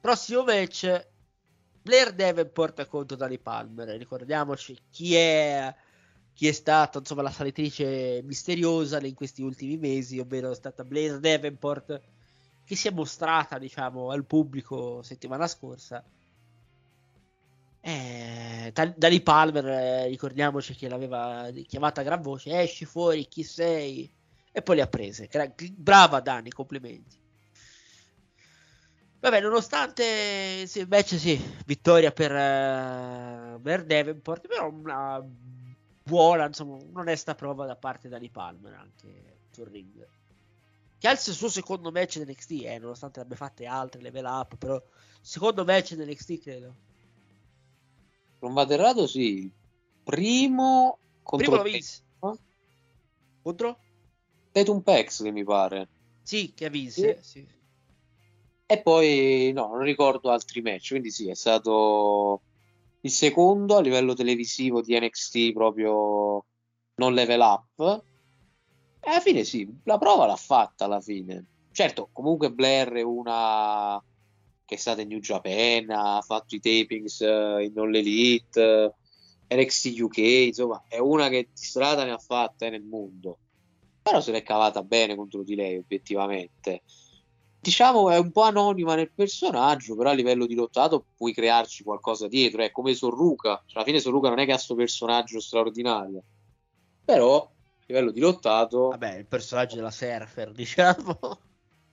Prossimo 0.00 0.44
match 0.44 1.10
Blair 1.82 2.12
Davenport 2.12 2.86
contro 2.86 3.16
Dani 3.16 3.38
Palmer. 3.38 3.88
Ricordiamoci 3.96 4.78
chi 4.90 5.14
è, 5.16 5.74
chi 6.32 6.46
è 6.46 6.52
stata 6.52 6.98
insomma, 6.98 7.22
la 7.22 7.30
salitrice 7.30 8.22
misteriosa 8.22 9.04
in 9.04 9.14
questi 9.14 9.42
ultimi 9.42 9.76
mesi, 9.76 10.18
ovvero 10.18 10.52
è 10.52 10.54
stata 10.54 10.84
Blair 10.84 11.18
Davenport, 11.18 12.00
che 12.64 12.76
si 12.76 12.88
è 12.88 12.92
mostrata 12.92 13.58
diciamo, 13.58 14.10
al 14.10 14.24
pubblico 14.24 15.02
settimana 15.02 15.46
scorsa. 15.48 16.04
Eh, 17.84 18.72
Dani 18.72 19.20
Palmer, 19.20 19.66
eh, 19.66 20.06
ricordiamoci 20.06 20.76
che 20.76 20.88
l'aveva 20.88 21.50
chiamata 21.66 22.00
a 22.00 22.04
gran 22.04 22.22
voce: 22.22 22.60
esci 22.60 22.84
fuori, 22.84 23.26
chi 23.26 23.42
sei? 23.42 24.08
E 24.52 24.62
poi 24.62 24.76
le 24.76 24.82
ha 24.82 24.86
prese. 24.86 25.28
Brava 25.74 26.20
Dani, 26.20 26.50
complimenti. 26.50 27.21
Vabbè, 29.22 29.40
nonostante 29.40 30.66
sì, 30.66 30.80
invece 30.80 31.16
sì, 31.16 31.40
vittoria 31.64 32.10
per, 32.10 32.32
uh, 32.32 33.60
per 33.62 33.84
Davenport, 33.84 34.48
però 34.48 34.68
una 34.68 35.24
buona, 36.02 36.46
insomma, 36.46 36.74
un'onesta 36.74 37.36
prova 37.36 37.64
da 37.64 37.76
parte 37.76 38.08
di 38.18 38.30
Palmer 38.30 38.74
anche 38.74 39.36
sul 39.52 39.68
ring. 39.68 40.04
Che 40.98 41.06
ha 41.06 41.12
il 41.12 41.18
suo 41.18 41.48
secondo 41.48 41.92
match 41.92 42.16
NXT, 42.16 42.50
eh, 42.64 42.78
nonostante 42.80 43.20
abbia 43.20 43.36
fatte 43.36 43.64
altre 43.64 44.02
level 44.02 44.24
up, 44.24 44.56
però 44.56 44.82
secondo 45.20 45.64
match 45.64 45.94
NXT 45.94 46.40
credo. 46.40 46.74
Non 48.40 48.54
vado 48.54 48.72
errato, 48.72 49.06
sì. 49.06 49.48
Primo 50.02 50.98
contro 51.22 51.48
Primo 51.48 51.62
lo 51.62 51.70
vinse. 51.70 52.02
Eh? 52.24 52.38
Contro? 53.40 53.78
Tatum 54.50 54.80
Pex 54.80 55.22
che 55.22 55.30
mi 55.30 55.44
pare. 55.44 55.86
Sì, 56.22 56.52
che 56.54 56.68
vinse, 56.68 57.22
sì. 57.22 57.38
sì. 57.38 57.60
E 58.72 58.80
poi 58.80 59.52
no, 59.52 59.66
non 59.66 59.82
ricordo 59.82 60.30
altri 60.30 60.62
match, 60.62 60.88
quindi 60.88 61.10
sì, 61.10 61.28
è 61.28 61.34
stato 61.34 62.40
il 63.00 63.10
secondo 63.10 63.76
a 63.76 63.82
livello 63.82 64.14
televisivo 64.14 64.80
di 64.80 64.98
NXT 64.98 65.52
proprio 65.52 66.42
non 66.94 67.12
level 67.12 67.40
up. 67.40 68.04
alla 69.00 69.20
fine 69.20 69.44
sì, 69.44 69.68
la 69.84 69.98
prova 69.98 70.24
l'ha 70.24 70.36
fatta 70.36 70.86
alla 70.86 71.02
fine. 71.02 71.44
Certo, 71.70 72.08
comunque 72.14 72.50
Blair 72.50 72.92
è 72.92 73.02
una 73.02 74.02
che 74.64 74.74
è 74.74 74.78
stata 74.78 75.02
in 75.02 75.08
New 75.08 75.18
Japan, 75.18 75.90
ha 75.90 76.22
fatto 76.22 76.54
i 76.54 76.60
tapings 76.60 77.20
eh, 77.20 77.64
in 77.64 77.78
All 77.78 77.94
Elite, 77.94 78.94
eh, 79.48 79.54
NXT 79.54 80.00
UK, 80.00 80.16
insomma, 80.16 80.82
è 80.88 80.96
una 80.96 81.28
che 81.28 81.50
di 81.52 81.62
strada 81.62 82.04
ne 82.04 82.12
ha 82.12 82.18
fatte 82.18 82.70
nel 82.70 82.84
mondo. 82.84 83.36
Però 84.00 84.18
se 84.22 84.32
l'è 84.32 84.42
cavata 84.42 84.82
bene 84.82 85.14
contro 85.14 85.42
di 85.42 85.56
lei, 85.56 85.76
obiettivamente. 85.76 86.84
Diciamo 87.62 88.10
è 88.10 88.18
un 88.18 88.32
po' 88.32 88.42
anonima 88.42 88.96
nel 88.96 89.12
personaggio, 89.14 89.94
però 89.94 90.10
a 90.10 90.14
livello 90.14 90.46
di 90.46 90.54
lottato 90.56 91.06
puoi 91.16 91.32
crearci 91.32 91.84
qualcosa 91.84 92.26
dietro. 92.26 92.60
È 92.62 92.72
come 92.72 92.92
Sorruca, 92.92 93.62
cioè, 93.66 93.76
alla 93.76 93.84
fine 93.84 94.00
Sorruca 94.00 94.28
non 94.30 94.40
è 94.40 94.44
che 94.44 94.50
ha 94.50 94.54
questo 94.54 94.74
personaggio 94.74 95.38
straordinario, 95.38 96.24
però 97.04 97.36
a 97.44 97.84
livello 97.86 98.10
di 98.10 98.18
lottato 98.18 98.88
Vabbè, 98.88 99.14
il 99.14 99.26
personaggio 99.26 99.76
della 99.76 99.92
surfer, 99.92 100.50
diciamo. 100.52 101.18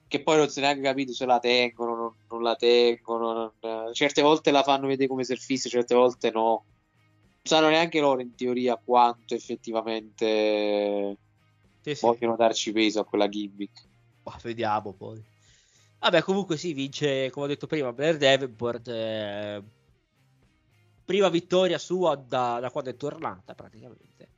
che 0.07 0.23
poi 0.23 0.37
non 0.37 0.49
si 0.49 0.57
è 0.57 0.63
neanche 0.63 0.81
capito 0.81 1.13
se 1.13 1.25
la 1.27 1.37
tengono, 1.37 1.95
non, 1.95 2.15
non 2.29 2.41
la 2.41 2.55
tengono. 2.55 3.53
non- 3.61 3.93
certe 3.93 4.23
volte 4.23 4.49
la 4.49 4.63
fanno 4.63 4.87
vedere 4.87 5.07
come 5.07 5.23
surfista, 5.23 5.69
certe 5.69 5.93
volte 5.93 6.31
no. 6.31 6.41
Non 6.41 7.41
sanno 7.43 7.69
neanche 7.69 7.99
loro 7.99 8.21
in 8.21 8.33
teoria 8.35 8.75
quanto 8.83 9.35
effettivamente 9.35 11.17
Sì, 11.81 11.93
sì. 11.93 12.05
vogliono 12.05 12.35
darci 12.35 12.71
peso 12.71 13.01
a 13.01 13.05
quella 13.05 13.29
gimmick. 13.29 13.87
Ma 14.23 14.35
vediamo 14.41 14.93
poi. 14.93 15.23
Vabbè, 15.99 16.21
comunque 16.21 16.57
sì, 16.57 16.73
vince, 16.73 17.30
come 17.30 17.45
ho 17.45 17.49
detto 17.49 17.67
prima, 17.67 17.91
Blair 17.91 18.17
Davenport. 18.17 18.88
eh, 18.88 19.63
prima 21.03 21.27
vittoria 21.30 21.77
sua 21.77 22.15
da, 22.15 22.59
da 22.59 22.71
quando 22.71 22.89
è 22.91 22.95
tornata, 22.95 23.53
praticamente. 23.55 24.30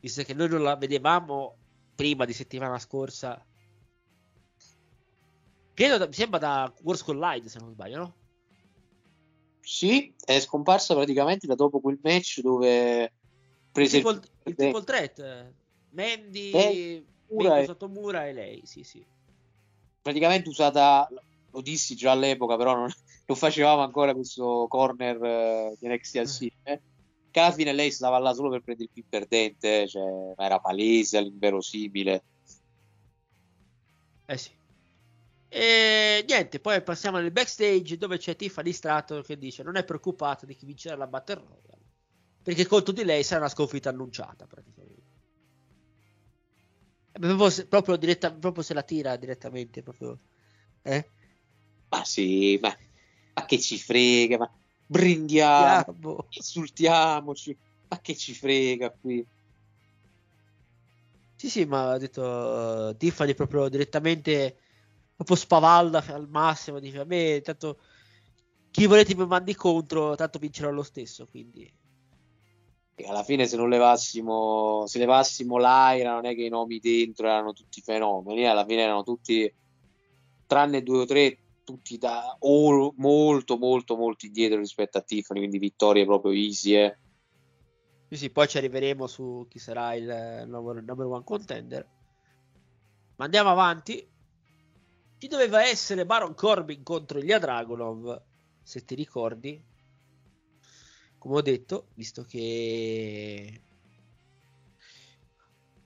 Visto 0.00 0.22
che 0.24 0.34
noi 0.34 0.48
non 0.48 0.62
la 0.62 0.74
vedevamo 0.74 1.56
prima 1.94 2.24
di 2.24 2.32
settimana 2.32 2.78
scorsa. 2.78 3.44
Credo, 5.74 5.98
da- 5.98 6.06
mi 6.06 6.12
sembra 6.12 6.38
da 6.38 6.72
Wars 6.82 7.02
Collide, 7.02 7.48
se 7.48 7.58
non 7.60 7.70
sbaglio, 7.70 7.98
no? 7.98 8.14
Sì, 9.60 10.12
è 10.24 10.40
scomparsa 10.40 10.94
praticamente 10.94 11.46
da 11.46 11.54
dopo 11.54 11.78
quel 11.80 12.00
match 12.02 12.40
dove 12.40 13.02
Il 13.04 13.10
prese 13.70 14.00
triple, 14.00 14.20
il 14.20 14.30
il 14.50 14.54
triple 14.56 14.82
threat. 14.84 15.18
eh, 15.20 15.52
Mandy, 15.90 16.50
Eh, 16.50 17.04
Mura 17.28 17.48
Meiko 17.50 17.60
e- 17.60 17.64
Satomura 17.66 18.26
e 18.26 18.32
lei, 18.32 18.62
sì, 18.66 18.82
sì. 18.82 19.06
Praticamente 20.02 20.48
usata, 20.48 21.08
lo 21.50 21.60
dissi 21.60 21.94
già 21.94 22.10
all'epoca, 22.10 22.56
però 22.56 22.74
non, 22.74 22.90
non 23.26 23.36
facevamo 23.36 23.82
ancora 23.82 24.12
questo 24.12 24.66
corner 24.68 25.22
eh, 25.22 25.76
di 25.78 25.88
NXT 25.88 26.16
assieme. 26.16 26.82
Che 27.30 27.40
alla 27.40 27.52
fine 27.52 27.72
lei 27.72 27.90
stava 27.90 28.18
là 28.18 28.34
solo 28.34 28.50
per 28.50 28.60
prendere 28.60 28.88
il 28.88 28.92
più 28.92 29.04
perdente, 29.08 29.88
cioè, 29.88 30.34
ma 30.36 30.44
era 30.44 30.58
palese, 30.58 31.16
all'inverosimile. 31.16 32.24
Eh 34.26 34.36
sì. 34.36 34.50
E 35.48 36.24
niente, 36.26 36.60
poi 36.60 36.82
passiamo 36.82 37.18
nel 37.18 37.30
backstage 37.30 37.96
dove 37.96 38.18
c'è 38.18 38.36
Tiffany 38.36 38.72
Stratton 38.72 39.22
che 39.22 39.36
dice 39.36 39.62
non 39.62 39.76
è 39.76 39.84
preoccupata 39.84 40.46
di 40.46 40.54
chi 40.54 40.64
vincerà 40.64 40.96
la 40.96 41.06
Battle 41.06 41.44
Royale 41.46 41.82
perché 42.42 42.66
contro 42.66 42.92
di 42.92 43.04
lei 43.04 43.22
sarà 43.22 43.40
una 43.40 43.48
sconfitta 43.48 43.90
annunciata 43.90 44.46
praticamente. 44.46 45.01
Proprio 47.12 47.50
se, 47.50 47.66
proprio 47.66 47.96
diretta- 47.96 48.32
proprio 48.32 48.62
se 48.62 48.74
la 48.74 48.82
tira 48.82 49.16
direttamente, 49.16 49.82
proprio. 49.82 50.18
Eh? 50.82 51.06
Ma 51.88 52.04
sì, 52.04 52.58
ma, 52.60 52.74
ma 53.34 53.44
che 53.44 53.60
ci 53.60 53.78
frega, 53.78 54.38
ma 54.38 54.50
brindiamo, 54.86 55.84
Diamo. 55.84 56.26
insultiamoci, 56.30 57.56
ma 57.88 58.00
che 58.00 58.16
ci 58.16 58.34
frega 58.34 58.90
qui. 58.90 59.24
Sì, 61.36 61.50
sì, 61.50 61.64
ma 61.64 61.90
ha 61.92 61.98
detto 61.98 62.90
eh, 62.90 62.96
Tiffany 62.96 63.34
proprio 63.34 63.68
direttamente, 63.68 64.56
proprio 65.14 65.36
spavalda 65.36 66.04
al 66.06 66.28
massimo, 66.28 66.78
dice 66.78 67.00
a 67.00 67.04
me 67.04 67.40
tanto 67.42 67.80
chi 68.70 68.86
volete 68.86 69.14
mi 69.16 69.26
mandi 69.26 69.54
contro, 69.54 70.14
tanto 70.14 70.38
vincerò 70.38 70.70
lo 70.70 70.82
stesso, 70.82 71.26
quindi... 71.26 71.70
E 72.94 73.06
alla 73.08 73.22
fine 73.22 73.46
se 73.46 73.56
non 73.56 73.68
levassimo, 73.68 74.86
se 74.86 74.98
levassimo 74.98 75.56
l'Aira 75.58 76.12
non 76.12 76.26
è 76.26 76.34
che 76.34 76.44
i 76.44 76.48
nomi 76.48 76.78
dentro 76.78 77.26
erano 77.26 77.52
tutti 77.52 77.80
fenomeni, 77.80 78.46
alla 78.46 78.64
fine 78.64 78.82
erano 78.82 79.02
tutti, 79.02 79.52
tranne 80.46 80.82
due 80.82 81.00
o 81.00 81.04
tre, 81.06 81.38
tutti 81.64 81.96
da 81.96 82.36
o- 82.40 82.92
molto 82.96 83.56
molto 83.56 83.96
molto 83.96 84.26
indietro 84.26 84.58
rispetto 84.58 84.98
a 84.98 85.02
Tiffany, 85.02 85.40
quindi 85.40 85.58
vittorie 85.58 86.04
proprio 86.04 86.32
easy. 86.32 86.74
eh. 86.74 86.98
Sì, 88.08 88.16
sì, 88.18 88.30
poi 88.30 88.46
ci 88.46 88.58
arriveremo 88.58 89.06
su 89.06 89.46
chi 89.48 89.58
sarà 89.58 89.94
il 89.94 90.08
eh, 90.10 90.44
nuovo 90.44 90.74
number 90.74 91.06
one 91.06 91.24
contender. 91.24 91.88
Ma 93.16 93.24
andiamo 93.24 93.50
avanti. 93.50 94.06
Ci 95.18 95.28
doveva 95.28 95.64
essere 95.64 96.04
Baron 96.04 96.34
Corbin 96.34 96.82
contro 96.82 97.18
Ilya 97.18 97.38
Dragunov, 97.38 98.22
se 98.62 98.84
ti 98.84 98.94
ricordi. 98.94 99.71
Come 101.22 101.36
ho 101.36 101.40
detto, 101.40 101.86
visto 101.94 102.24
che 102.24 103.60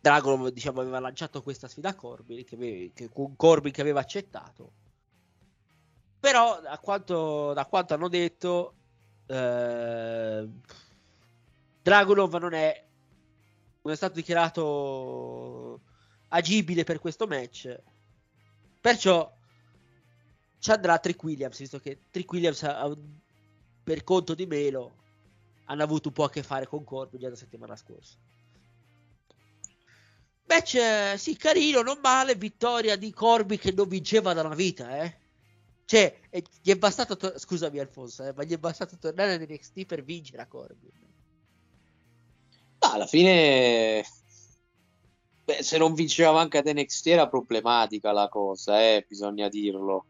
Dragunov 0.00 0.48
diciamo, 0.48 0.80
aveva 0.80 0.98
lanciato 0.98 1.42
questa 1.42 1.68
sfida 1.68 1.90
a 1.90 1.94
Corbin, 1.94 2.42
che, 2.42 2.54
ave- 2.54 2.92
che- 2.94 3.10
Corbin 3.36 3.70
che 3.70 3.82
aveva 3.82 4.00
accettato. 4.00 4.72
Però, 6.18 6.62
da 6.62 6.78
quanto, 6.78 7.52
da 7.52 7.66
quanto 7.66 7.92
hanno 7.92 8.08
detto, 8.08 8.76
eh, 9.26 10.48
Dragunov 11.82 12.34
non 12.36 12.54
è, 12.54 12.86
non 13.82 13.92
è 13.92 13.96
stato 13.96 14.14
dichiarato 14.14 15.80
agibile 16.28 16.84
per 16.84 16.98
questo 16.98 17.26
match. 17.26 17.78
Perciò 18.80 19.30
ci 20.60 20.70
andrà 20.70 20.98
Trick 20.98 21.22
Williams, 21.22 21.58
visto 21.58 21.78
che 21.78 22.04
Trick 22.10 22.32
Williams 22.32 22.62
ha- 22.62 22.96
per 23.84 24.02
conto 24.02 24.34
di 24.34 24.46
Melo 24.46 25.04
hanno 25.66 25.82
avuto 25.82 26.08
un 26.08 26.14
po' 26.14 26.24
a 26.24 26.30
che 26.30 26.42
fare 26.42 26.66
con 26.66 26.84
Corbin 26.84 27.20
già 27.20 27.28
la 27.28 27.36
settimana 27.36 27.76
scorsa. 27.76 28.16
Match, 30.46 30.74
eh, 30.74 31.14
sì, 31.18 31.36
carino, 31.36 31.82
non 31.82 31.98
male, 32.00 32.36
vittoria 32.36 32.96
di 32.96 33.12
Corbin 33.12 33.58
che 33.58 33.72
non 33.72 33.88
vinceva 33.88 34.32
da 34.32 34.42
una 34.42 34.54
vita, 34.54 35.02
eh. 35.02 35.18
Cioè, 35.84 36.20
eh, 36.30 36.44
gli 36.62 36.70
è 36.70 36.76
bastato, 36.76 37.16
to- 37.16 37.38
scusami 37.38 37.78
Alfonso, 37.78 38.24
eh, 38.24 38.32
ma 38.32 38.44
gli 38.44 38.52
è 38.52 38.58
bastato 38.58 38.96
tornare 38.96 39.34
ad 39.34 39.40
NXT 39.48 39.86
per 39.86 40.04
vincere 40.04 40.42
a 40.42 40.46
Corbin. 40.46 40.90
Ma 42.80 42.92
alla 42.92 43.06
fine, 43.06 44.04
beh, 45.44 45.62
se 45.62 45.78
non 45.78 45.94
vinceva 45.94 46.32
manca 46.32 46.58
ad 46.58 46.68
NXT 46.68 47.06
era 47.08 47.28
problematica 47.28 48.12
la 48.12 48.28
cosa, 48.28 48.80
eh, 48.80 49.04
bisogna 49.08 49.48
dirlo. 49.48 50.06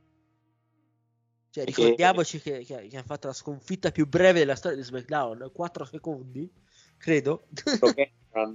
Cioè, 1.57 1.65
ricordiamoci 1.65 2.39
che, 2.39 2.65
che- 2.65 2.87
che 2.87 2.97
ha 2.99 3.03
fatto 3.03 3.29
la 3.29 3.33
sconfitta 3.33 3.91
più 3.91 4.07
breve 4.07 4.41
della 4.41 4.57
storia 4.57 4.77
di 4.77 4.83
SmackDown, 4.83 5.51
4 5.55 5.87
secondi, 5.87 6.53
credo. 6.99 7.47
Cameron, 7.81 8.55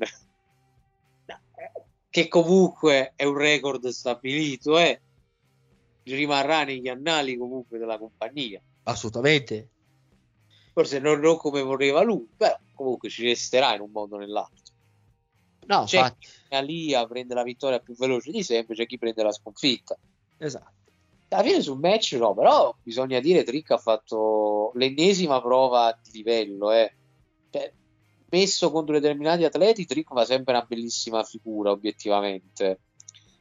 che 2.11 2.27
comunque 2.27 3.13
è 3.15 3.23
un 3.23 3.37
record 3.37 3.87
stabilito, 3.87 4.77
eh, 4.77 5.01
rimarrà 6.03 6.63
negli 6.63 6.87
annali 6.89 7.37
comunque 7.37 7.79
della 7.79 7.97
compagnia. 7.97 8.61
Assolutamente. 8.83 9.69
Forse 10.71 10.99
non, 10.99 11.19
non 11.21 11.37
come 11.37 11.63
voleva 11.63 12.03
lui, 12.03 12.29
però 12.37 12.55
comunque 12.75 13.09
ci 13.09 13.23
resterà 13.23 13.73
in 13.73 13.81
un 13.81 13.89
modo 13.89 14.17
o 14.17 14.19
nell'altro. 14.19 14.75
No, 15.65 15.85
C'è 15.85 15.97
infatti, 15.97 16.27
chi 16.27 16.55
Alia 16.55 17.07
prende 17.07 17.33
la 17.33 17.43
vittoria 17.43 17.79
più 17.79 17.95
veloce 17.95 18.29
di 18.29 18.43
sempre, 18.43 18.75
c'è 18.75 18.85
chi 18.85 18.99
prende 18.99 19.23
la 19.23 19.31
sconfitta. 19.31 19.97
esatto. 20.37 20.73
Alla 21.33 21.43
fine 21.43 21.61
sul 21.61 21.79
match 21.79 22.13
no, 22.13 22.33
però 22.33 22.75
bisogna 22.83 23.19
dire 23.21 23.43
Trick 23.43 23.71
ha 23.71 23.77
fatto 23.77 24.71
l'ennesima 24.75 25.41
prova 25.41 25.97
di 26.03 26.11
livello, 26.11 26.71
eh. 26.71 26.93
Cioè, 27.49 27.71
messo 28.29 28.69
contro 28.71 28.99
determinati 28.99 29.45
atleti, 29.45 29.85
Trick 29.85 30.11
fa 30.13 30.25
sempre 30.25 30.53
una 30.53 30.65
bellissima 30.67 31.23
figura, 31.23 31.71
obiettivamente. 31.71 32.79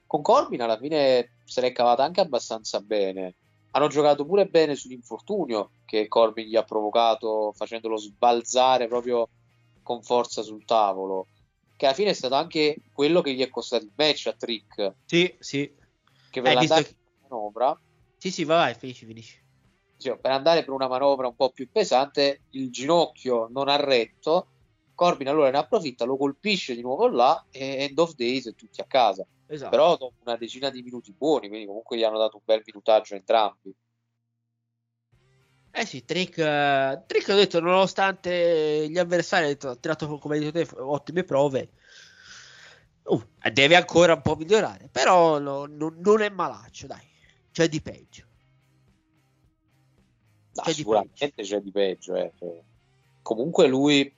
Con 0.07 0.23
Corbin 0.23 0.62
alla 0.62 0.79
fine 0.79 1.37
se 1.45 1.61
l'è 1.61 1.73
cavata 1.73 2.05
anche 2.05 2.21
abbastanza 2.21 2.81
bene. 2.81 3.35
Hanno 3.73 3.87
giocato 3.89 4.25
pure 4.25 4.47
bene 4.47 4.75
sull'infortunio 4.75 5.71
che 5.85 6.09
Corbin 6.09 6.47
gli 6.47 6.57
ha 6.57 6.65
provocato 6.65 7.53
facendolo 7.55 7.97
sbalzare 7.97 8.89
proprio 8.89 9.29
con 9.83 10.03
forza 10.03 10.43
sul 10.43 10.65
tavolo. 10.65 11.27
Che 11.77 11.87
alla 11.87 11.95
fine 11.95 12.11
è 12.11 12.15
stato 12.15 12.35
anche 12.35 12.77
quello 12.93 13.21
che 13.21 13.33
gli 13.33 13.43
è 13.43 13.49
costato 13.49 13.85
il 13.85 13.93
match 13.97 14.27
a 14.27 14.33
Trick. 14.33 14.95
Sì, 15.07 15.35
sì. 15.39 15.73
Che 16.31 16.41
per 16.41 16.53
Eh, 16.53 16.59
visto 16.59 16.75
andare 16.75 16.83
che- 16.83 16.97
in 16.99 16.99
manovra 17.31 17.78
Sì, 18.19 18.31
sì, 18.31 18.44
vai, 18.44 18.57
vai, 18.59 18.74
finisci, 18.74 19.07
finisci. 19.07 19.48
Per 20.01 20.31
andare 20.31 20.65
per 20.65 20.73
una 20.73 20.89
manovra 20.89 21.27
un 21.27 21.36
po' 21.36 21.51
più 21.51 21.69
pesante, 21.70 22.43
il 22.51 22.70
ginocchio 22.70 23.48
non 23.51 23.69
ha 23.69 23.77
retto. 23.77 24.48
Corbin 24.94 25.28
allora 25.28 25.51
ne 25.51 25.59
approfitta, 25.59 26.05
lo 26.05 26.16
colpisce 26.16 26.74
di 26.74 26.81
nuovo 26.82 27.09
là 27.09 27.47
e 27.51 27.85
end 27.85 27.98
of 27.98 28.15
days 28.15 28.47
e 28.47 28.55
tutti 28.55 28.81
a 28.81 28.86
casa. 28.86 29.27
Esatto. 29.47 29.70
Però 29.70 29.97
dopo 29.97 30.15
una 30.24 30.36
decina 30.36 30.70
di 30.70 30.82
minuti 30.82 31.12
buoni, 31.12 31.48
quindi 31.48 31.66
comunque 31.66 31.97
gli 31.97 32.02
hanno 32.02 32.19
dato 32.19 32.36
un 32.36 32.43
bel 32.44 32.62
minutaggio 32.65 33.15
entrambi. 33.15 33.74
Eh 35.73 35.86
sì, 35.86 36.05
Trick, 36.05 36.39
eh, 36.39 37.02
Trick 37.07 37.28
ho 37.28 37.35
detto, 37.35 37.61
nonostante 37.61 38.86
gli 38.89 38.98
avversari 38.98 39.44
ha 39.44 39.48
detto- 39.48 39.69
ha 39.69 39.77
tirato, 39.77 40.19
come 40.19 40.36
hai 40.36 40.51
detto 40.51 40.74
te, 40.74 40.81
ottime 40.81 41.24
prove, 41.24 41.70
Uh, 43.02 43.20
deve 43.51 43.74
ancora 43.74 44.12
un 44.12 44.20
po' 44.23 44.36
migliorare, 44.36 44.89
però 44.89 45.39
no- 45.39 45.66
no- 45.66 45.94
non 45.97 46.20
è 46.20 46.28
malaccio, 46.28 46.86
dai. 46.86 47.10
C'è 47.52 47.68
di 47.68 47.81
peggio. 47.81 48.24
No, 50.55 50.62
C'è 50.62 50.70
di 50.70 50.77
sicuramente 50.77 51.32
c'è 51.43 51.60
di 51.60 51.70
peggio. 51.70 52.14
eh. 52.14 52.32
Cioè, 52.39 52.60
Comunque 53.22 53.66
lui, 53.68 54.12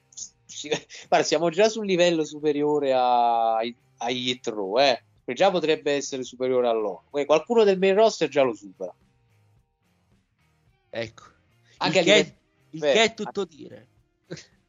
guarda, 1.08 1.26
siamo 1.26 1.50
già 1.50 1.68
sul 1.68 1.86
livello 1.86 2.24
superiore 2.24 2.92
a- 2.92 3.56
ai 3.56 3.74
Yitro, 4.16 4.78
eh. 4.78 5.02
Che 5.24 5.34
già 5.34 5.50
potrebbe 5.50 5.92
essere 5.92 6.24
superiore 6.24 6.68
a 6.68 6.72
loro. 6.72 7.04
Poi 7.10 7.24
Qualcuno 7.26 7.62
del 7.64 7.78
main 7.78 7.94
roster 7.94 8.28
già 8.28 8.42
lo 8.42 8.54
supera. 8.54 8.92
Ecco. 10.90 11.22
Anche 11.78 12.00
il, 12.00 12.02
a 12.10 12.12
che, 12.12 12.16
livello- 12.18 12.36
il 12.70 12.78
beh, 12.80 12.92
che 12.92 13.02
è 13.04 13.14
tutto 13.14 13.44
dire. 13.44 13.86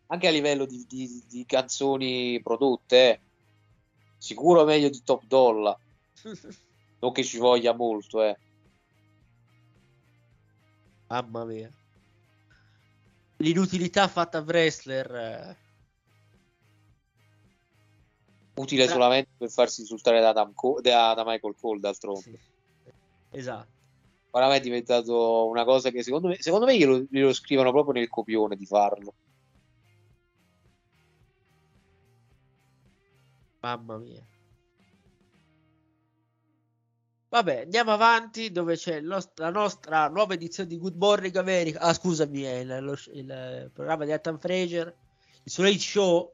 Anche 0.07 0.27
a 0.27 0.31
livello 0.31 0.65
di, 0.65 0.85
di- 0.87 1.23
di 1.27 1.45
canzoni 1.45 2.39
prodotte, 2.41 3.09
eh. 3.09 3.19
Sicuro 4.17 4.63
meglio 4.63 4.89
di 4.89 5.01
Top 5.03 5.23
Dollar. 5.25 5.77
Non 7.03 7.11
che 7.11 7.23
ci 7.25 7.37
voglia 7.37 7.73
molto, 7.73 8.23
eh. 8.23 8.37
Mamma 11.13 11.45
mia. 11.45 11.69
L'inutilità 13.37 14.07
fatta 14.07 14.39
a 14.39 14.41
wrestler. 14.41 15.15
eh, 15.15 15.57
Utile 18.55 18.85
Tra- 18.85 18.93
solamente 18.93 19.29
per 19.37 19.51
farsi 19.51 19.81
insultare 19.81 20.21
da, 20.21 20.29
Adam 20.29 20.53
Co- 20.53 20.79
da- 20.81 21.13
da 21.13 21.23
Michael 21.23 21.55
Cole, 21.59 21.79
d'altronde. 21.79 22.39
Esatto. 23.31 23.71
Oramai 24.31 24.57
è 24.57 24.61
diventato 24.61 25.47
una 25.47 25.63
cosa 25.63 25.91
che 25.91 26.01
secondo 26.01 26.29
me, 26.29 26.37
secondo 26.39 26.65
me 26.65 26.75
glielo, 26.75 27.05
glielo 27.09 27.33
scrivono 27.33 27.71
proprio 27.71 27.93
nel 27.93 28.09
copione 28.09 28.55
di 28.55 28.65
farlo. 28.65 29.13
Mamma 33.59 33.97
mia. 33.97 34.32
Vabbè, 37.33 37.61
andiamo 37.61 37.91
avanti 37.91 38.51
dove 38.51 38.75
c'è 38.75 39.01
nost- 39.01 39.39
la 39.39 39.49
nostra 39.49 40.07
nuova 40.07 40.35
edizione 40.35 40.69
di 40.69 40.77
Good 40.77 40.97
Morning 40.97 41.35
America. 41.35 41.79
Ah, 41.79 41.91
scusami, 41.91 42.43
è 42.43 42.57
il, 42.57 42.83
lo- 42.83 42.95
il 43.11 43.71
programma 43.73 44.05
di 44.05 44.11
Ethan 44.11 44.37
Fraser, 44.37 44.95
il 45.41 45.51
Soleil 45.51 45.79
Show. 45.79 46.31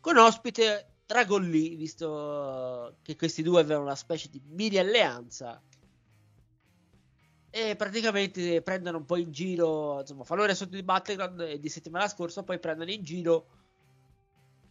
Con 0.00 0.16
ospite 0.16 0.92
Dragon 1.04 1.42
Lee, 1.42 1.74
visto 1.74 2.98
che 3.02 3.16
questi 3.16 3.42
due 3.42 3.62
avevano 3.62 3.86
una 3.86 3.96
specie 3.96 4.28
di 4.30 4.40
mini 4.44 4.78
alleanza. 4.78 5.60
E 7.50 7.74
praticamente 7.74 8.62
prendono 8.62 8.98
un 8.98 9.06
po' 9.06 9.16
in 9.16 9.32
giro, 9.32 9.98
insomma, 9.98 10.22
fanno 10.22 10.42
il 10.42 10.46
riassunto 10.46 10.76
di 10.76 10.84
Battleground 10.84 11.40
e 11.40 11.58
di 11.58 11.68
settimana 11.68 12.06
scorsa, 12.06 12.44
poi 12.44 12.60
prendono 12.60 12.92
in 12.92 13.02
giro 13.02 13.57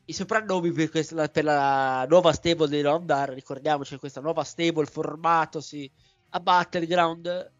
i 0.10 0.14
soprannomi 0.14 0.72
per, 0.72 0.90
questa, 0.90 1.28
per 1.28 1.44
la 1.44 2.06
nuova 2.08 2.32
stable 2.32 2.70
di 2.70 2.82
Rondar. 2.82 3.30
Ricordiamoci 3.30 3.98
questa 3.98 4.22
nuova 4.22 4.44
stable 4.44 4.86
formatosi 4.86 5.90
a 6.30 6.40
Battleground, 6.40 7.52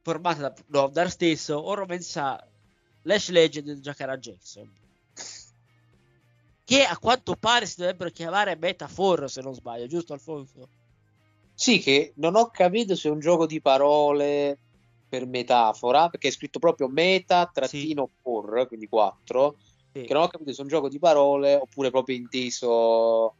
formata 0.00 0.40
da 0.40 0.54
Rondar 0.68 1.10
stesso, 1.10 1.56
o 1.56 1.74
Romensa, 1.74 2.42
Lash 3.02 3.28
Legend 3.28 3.68
e 3.68 3.80
Jakara 3.80 4.16
Jackson. 4.16 4.72
Che 6.64 6.82
a 6.82 6.96
quanto 6.96 7.36
pare 7.36 7.66
si 7.66 7.76
dovrebbero 7.76 8.08
chiamare 8.08 8.56
Metafor, 8.56 9.30
se 9.30 9.42
non 9.42 9.52
sbaglio, 9.52 9.86
giusto 9.86 10.14
Alfonso? 10.14 10.68
Sì, 11.52 11.78
che 11.78 12.14
non 12.16 12.36
ho 12.36 12.48
capito 12.48 12.96
se 12.96 13.08
è 13.08 13.12
un 13.12 13.20
gioco 13.20 13.46
di 13.46 13.60
parole 13.60 14.58
per 15.06 15.26
metafora, 15.26 16.08
perché 16.08 16.28
è 16.28 16.30
scritto 16.30 16.58
proprio 16.58 16.88
meta 16.88 17.50
trattino 17.52 18.08
for, 18.22 18.66
quindi 18.66 18.88
4, 18.88 19.56
Sì. 19.94 20.02
che 20.02 20.12
non 20.12 20.24
ho 20.24 20.28
capito 20.28 20.52
se 20.52 20.58
è 20.58 20.62
un 20.62 20.68
gioco 20.68 20.88
di 20.88 20.98
parole 20.98 21.54
oppure 21.54 21.90
proprio 21.90 22.16
inteso, 22.16 23.34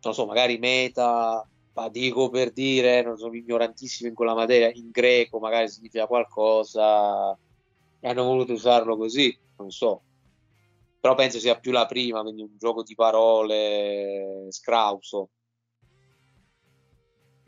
non 0.00 0.14
so, 0.14 0.24
magari 0.24 0.58
meta, 0.58 1.44
ma 1.74 1.88
dico 1.88 2.28
per 2.30 2.52
dire, 2.52 3.02
non 3.02 3.18
sono 3.18 3.34
ignorantissimo 3.34 4.08
in 4.08 4.14
quella 4.14 4.34
materia, 4.34 4.70
in 4.72 4.90
greco 4.92 5.40
magari 5.40 5.68
significa 5.68 6.06
qualcosa 6.06 7.32
e 7.98 8.08
hanno 8.08 8.22
voluto 8.22 8.52
usarlo 8.52 8.96
così, 8.96 9.36
non 9.56 9.72
so. 9.72 10.02
Però 11.00 11.16
penso 11.16 11.40
sia 11.40 11.58
più 11.58 11.72
la 11.72 11.86
prima, 11.86 12.22
quindi 12.22 12.42
un 12.42 12.56
gioco 12.56 12.84
di 12.84 12.94
parole 12.94 14.46
scrauso 14.50 15.30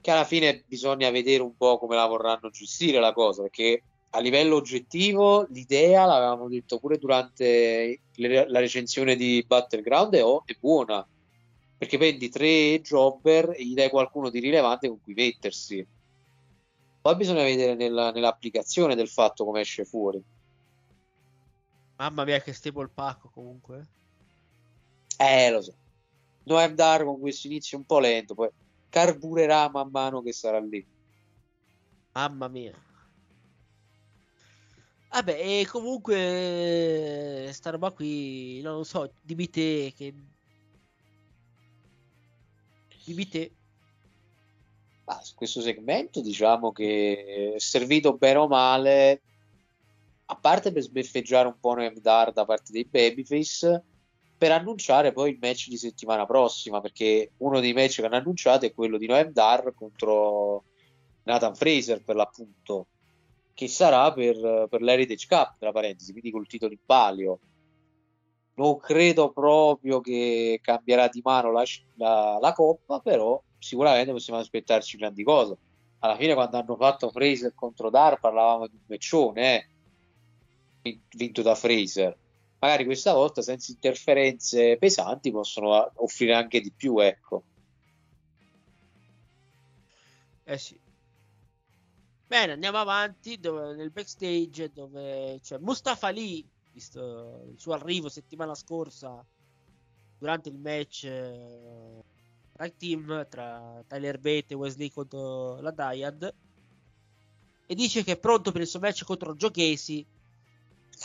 che 0.01 0.11
alla 0.11 0.25
fine 0.25 0.65
bisogna 0.67 1.11
vedere 1.11 1.43
un 1.43 1.57
po' 1.57 1.79
come 1.79 1.95
la 1.95 2.07
vorranno 2.07 2.51
gestire 2.51 2.99
la 2.99 3.13
cosa, 3.13 3.43
perché 3.43 3.83
a 4.11 4.21
livello 4.21 4.57
oggettivo 4.57 5.47
l'idea, 5.51 6.05
l'avevamo 6.07 6.49
detto 6.49 6.79
pure 6.79 6.99
durante 6.99 8.01
le- 8.15 8.49
la 8.49 8.59
recensione 8.59 9.17
di 9.17 9.45
Battleground, 9.47 10.15
è, 10.15 10.25
o- 10.25 10.43
è 10.47 10.57
buona, 10.59 11.07
perché 11.77 11.99
prendi 11.99 12.29
tre 12.29 12.81
jobber 12.81 13.51
e 13.51 13.65
gli 13.65 13.75
dai 13.75 13.91
qualcuno 13.91 14.31
di 14.31 14.41
rilevante 14.41 14.89
con 14.89 15.01
cui 15.03 15.15
mettersi. 15.15 15.87
Poi 17.01 17.17
bisogna 17.17 17.43
vedere 17.43 17.75
nella- 17.75 18.11
nell'applicazione 18.11 18.95
del 18.95 19.09
fatto 19.09 19.45
come 19.45 19.61
esce 19.61 19.85
fuori. 19.85 20.23
Mamma 21.97 22.25
mia, 22.25 22.41
che 22.41 22.53
stable 22.53 22.89
pacco 22.93 23.29
comunque. 23.29 23.87
Eh, 25.17 25.51
lo 25.51 25.61
so. 25.61 25.75
Noem 26.45 26.75
Dar 26.75 27.05
con 27.05 27.19
questo 27.21 27.47
inizio 27.47 27.77
un 27.77 27.85
po' 27.85 27.99
lento, 27.99 28.35
poi 28.35 28.49
carburerà 28.89 29.69
man 29.69 29.91
mano 29.91 30.23
che 30.23 30.33
sarà 30.33 30.61
lì. 30.61 30.85
Mamma 32.13 32.49
mia. 32.49 32.88
Vabbè, 35.11 35.61
e 35.61 35.67
comunque 35.67 37.49
sta 37.53 37.71
roba 37.71 37.91
qui, 37.91 38.61
non 38.61 38.77
lo 38.77 38.85
so, 38.85 39.11
dimmi 39.23 39.49
te 39.49 39.93
che... 39.97 40.15
Dimmi 43.05 43.27
te. 43.27 43.53
Ma 45.05 45.19
su 45.23 45.35
questo 45.35 45.63
segmento 45.63 46.21
diciamo 46.21 46.73
che 46.73 47.55
è 47.55 47.59
servito 47.59 48.19
bene 48.19 48.39
o 48.39 48.49
male, 48.49 49.23
a 50.27 50.37
parte 50.37 50.73
per 50.73 50.83
sbeffeggiare 50.83 51.49
un 51.49 51.59
po' 51.59 51.73
Noem 51.73 51.99
Dar 52.01 52.33
da 52.33 52.45
parte 52.45 52.71
dei 52.71 52.85
Babyface, 52.85 53.83
per 54.37 54.53
annunciare 54.53 55.13
poi 55.13 55.31
il 55.31 55.39
match 55.41 55.69
di 55.69 55.79
settimana 55.79 56.27
prossima, 56.27 56.83
perché 56.83 57.33
uno 57.39 57.61
dei 57.61 57.73
match 57.73 57.97
che 57.97 58.05
hanno 58.05 58.17
annunciato 58.17 58.67
è 58.67 58.75
quello 58.75 58.99
di 58.99 59.07
Noem 59.07 59.33
Dar 59.33 59.73
contro 59.75 60.65
Nathan 61.23 61.57
Fraser 61.57 62.05
per 62.05 62.15
l'appunto, 62.15 62.89
che 63.59 63.67
sarà 63.67 64.13
per, 64.13 64.69
per 64.71 64.81
l'Heritage 64.83 65.27
Cup, 65.27 65.57
tra 65.59 65.73
parentesi, 65.73 66.13
quindi 66.13 66.31
col 66.31 66.47
titolo 66.47 66.71
in 66.73 66.79
palio. 66.87 67.41
Non 68.55 68.79
credo 68.79 69.33
proprio 69.33 70.01
che 70.01 70.61
cambierà 70.63 71.09
di 71.09 71.21
mano 71.25 71.51
la, 71.51 71.65
la- 71.97 72.39
la 72.41 72.53
coppa, 72.53 73.01
però 73.01 73.43
sicuramente 73.59 74.13
possiamo 74.13 74.39
aspettarci 74.39 74.97
grandi 74.97 75.25
cose. 75.25 75.57
Alla 75.99 76.15
fine, 76.17 76.35
quando 76.35 76.57
hanno 76.57 76.77
fatto 76.77 77.11
Fraser 77.11 77.53
contro 77.53 77.91
Dar, 77.91 78.21
parlavamo 78.21 78.69
di 78.69 78.77
un 78.77 78.83
meccione, 78.87 79.57
eh, 79.57 79.69
vin- 80.83 81.03
vinto 81.17 81.43
da 81.43 81.57
Fraser. 81.57 82.17
Magari 82.61 82.85
questa 82.85 83.13
volta, 83.13 83.43
senza 83.43 83.73
interferenze 83.73 84.77
pesanti, 84.79 85.33
possono 85.33 85.75
a- 85.75 85.91
offrire 85.97 86.35
anche 86.35 86.61
di 86.61 86.73
più, 86.77 87.01
ecco. 87.01 87.43
Eh 90.45 90.59
sì. 90.59 90.79
Bene, 92.29 92.53
andiamo 92.53 92.77
avanti 92.77 93.39
dove- 93.39 93.75
nel 93.75 93.91
backstage 93.91 94.71
dove 94.71 95.39
c'è 95.41 95.57
Mustafa 95.57 96.09
Ali, 96.09 96.47
visto 96.75 97.47
il 97.51 97.59
suo 97.59 97.73
arrivo 97.73 98.11
settimana 98.11 98.55
scorsa 98.55 99.25
durante 100.19 100.51
il 100.51 100.59
match 100.59 101.05
eh, 101.05 102.75
team 102.77 103.27
tra 103.31 103.83
Tyler 103.87 104.19
Bate 104.19 104.49
e 104.49 104.55
Wesley 104.57 104.91
contro 104.91 105.59
la 105.63 105.71
Dyad 105.71 106.35
e 107.67 107.75
dice 107.75 108.05
che 108.05 108.13
è 108.13 108.19
pronto 108.19 108.53
per 108.53 108.61
il 108.61 108.67
suo 108.67 108.81
match 108.81 109.05
contro 109.05 109.35
Joe 109.35 109.51
Casey 109.51 110.05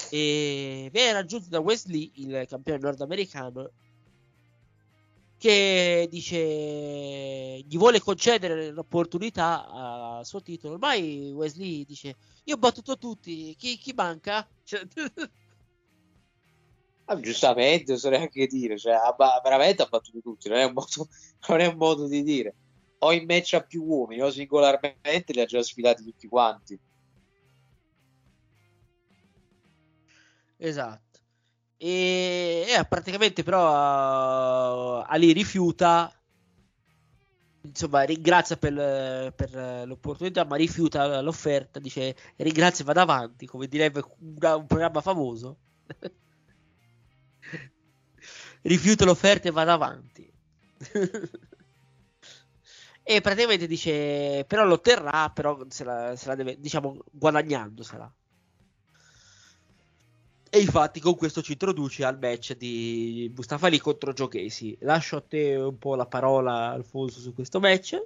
e 0.10 0.90
viene 0.92 1.14
raggiunto 1.14 1.48
da 1.48 1.62
Wesley, 1.62 2.12
il 2.16 2.46
campione 2.50 2.80
nordamericano 2.80 3.72
che 5.44 6.08
dice 6.10 6.38
gli 7.68 7.78
vuole 7.78 8.00
concedere 8.00 8.72
l'opportunità 8.72 9.68
al 9.68 10.26
suo 10.26 10.42
titolo. 10.42 10.76
Ormai 10.76 11.34
Wesley 11.34 11.84
dice: 11.84 12.16
Io 12.46 12.56
ho 12.56 12.58
battuto 12.58 12.98
tutti, 12.98 13.54
chi, 13.58 13.78
chi 13.78 13.92
manca? 13.94 14.48
Cioè, 14.64 14.88
Ah, 17.06 17.20
giustamente, 17.20 17.92
oserei 17.92 18.22
anche 18.22 18.48
dire, 18.48 18.78
cioè, 18.78 18.94
ha 18.94 19.14
veramente 19.44 19.82
ha 19.84 19.88
battuto 19.88 20.22
tutti, 20.22 20.48
non 20.48 20.60
è, 20.60 20.64
un 20.64 20.72
modo, 20.72 21.10
non 21.50 21.60
è 21.60 21.66
un 21.66 21.76
modo 21.76 22.08
di 22.08 22.24
dire. 22.24 22.56
O 23.00 23.12
in 23.12 23.26
match 23.26 23.56
a 23.56 23.62
più 23.62 23.84
uomini, 23.84 24.22
o 24.22 24.32
singolarmente 24.32 25.34
li 25.34 25.42
ha 25.42 25.46
già 25.46 25.62
sfidati 25.62 26.04
tutti 26.06 26.30
quanti. 26.30 26.80
esatto. 30.56 31.03
E, 31.86 32.64
e 32.66 32.86
praticamente, 32.86 33.44
però, 33.44 35.02
uh, 35.02 35.04
Ali 35.06 35.34
rifiuta. 35.34 36.10
Insomma, 37.66 38.04
ringrazia 38.04 38.58
per, 38.58 39.34
per 39.36 39.84
l'opportunità, 39.86 40.46
ma 40.46 40.56
rifiuta 40.56 41.22
l'offerta. 41.22 41.80
Dice 41.80 42.16
ringrazia 42.38 42.84
e 42.84 42.88
vado 42.88 43.02
avanti, 43.02 43.46
come 43.46 43.68
direbbe 43.68 44.02
un, 44.20 44.38
un 44.42 44.66
programma 44.66 45.02
famoso. 45.02 45.58
rifiuta 48.64 49.04
l'offerta 49.04 49.50
e 49.50 49.52
vado 49.52 49.72
avanti. 49.72 50.32
e 53.04 53.22
praticamente 53.22 53.68
dice, 53.68 54.46
però 54.48 54.64
lo 54.64 54.76
otterrà, 54.76 55.30
però 55.32 55.66
se 55.68 55.84
la, 55.84 56.16
se 56.16 56.28
la 56.28 56.36
deve, 56.36 56.58
diciamo, 56.60 56.98
guadagnandosela. 57.12 58.14
E 60.56 60.60
infatti 60.60 61.00
con 61.00 61.16
questo 61.16 61.42
ci 61.42 61.54
introduce 61.54 62.06
al 62.06 62.20
match 62.20 62.56
di 62.56 63.32
Mustafa 63.36 63.66
Ali 63.66 63.80
contro 63.80 64.14
Joe 64.14 64.28
Casey. 64.28 64.78
Lascio 64.82 65.16
a 65.16 65.22
te 65.22 65.56
un 65.56 65.80
po' 65.80 65.96
la 65.96 66.06
parola, 66.06 66.70
Alfonso, 66.70 67.20
su 67.20 67.34
questo 67.34 67.60
match. 67.60 68.00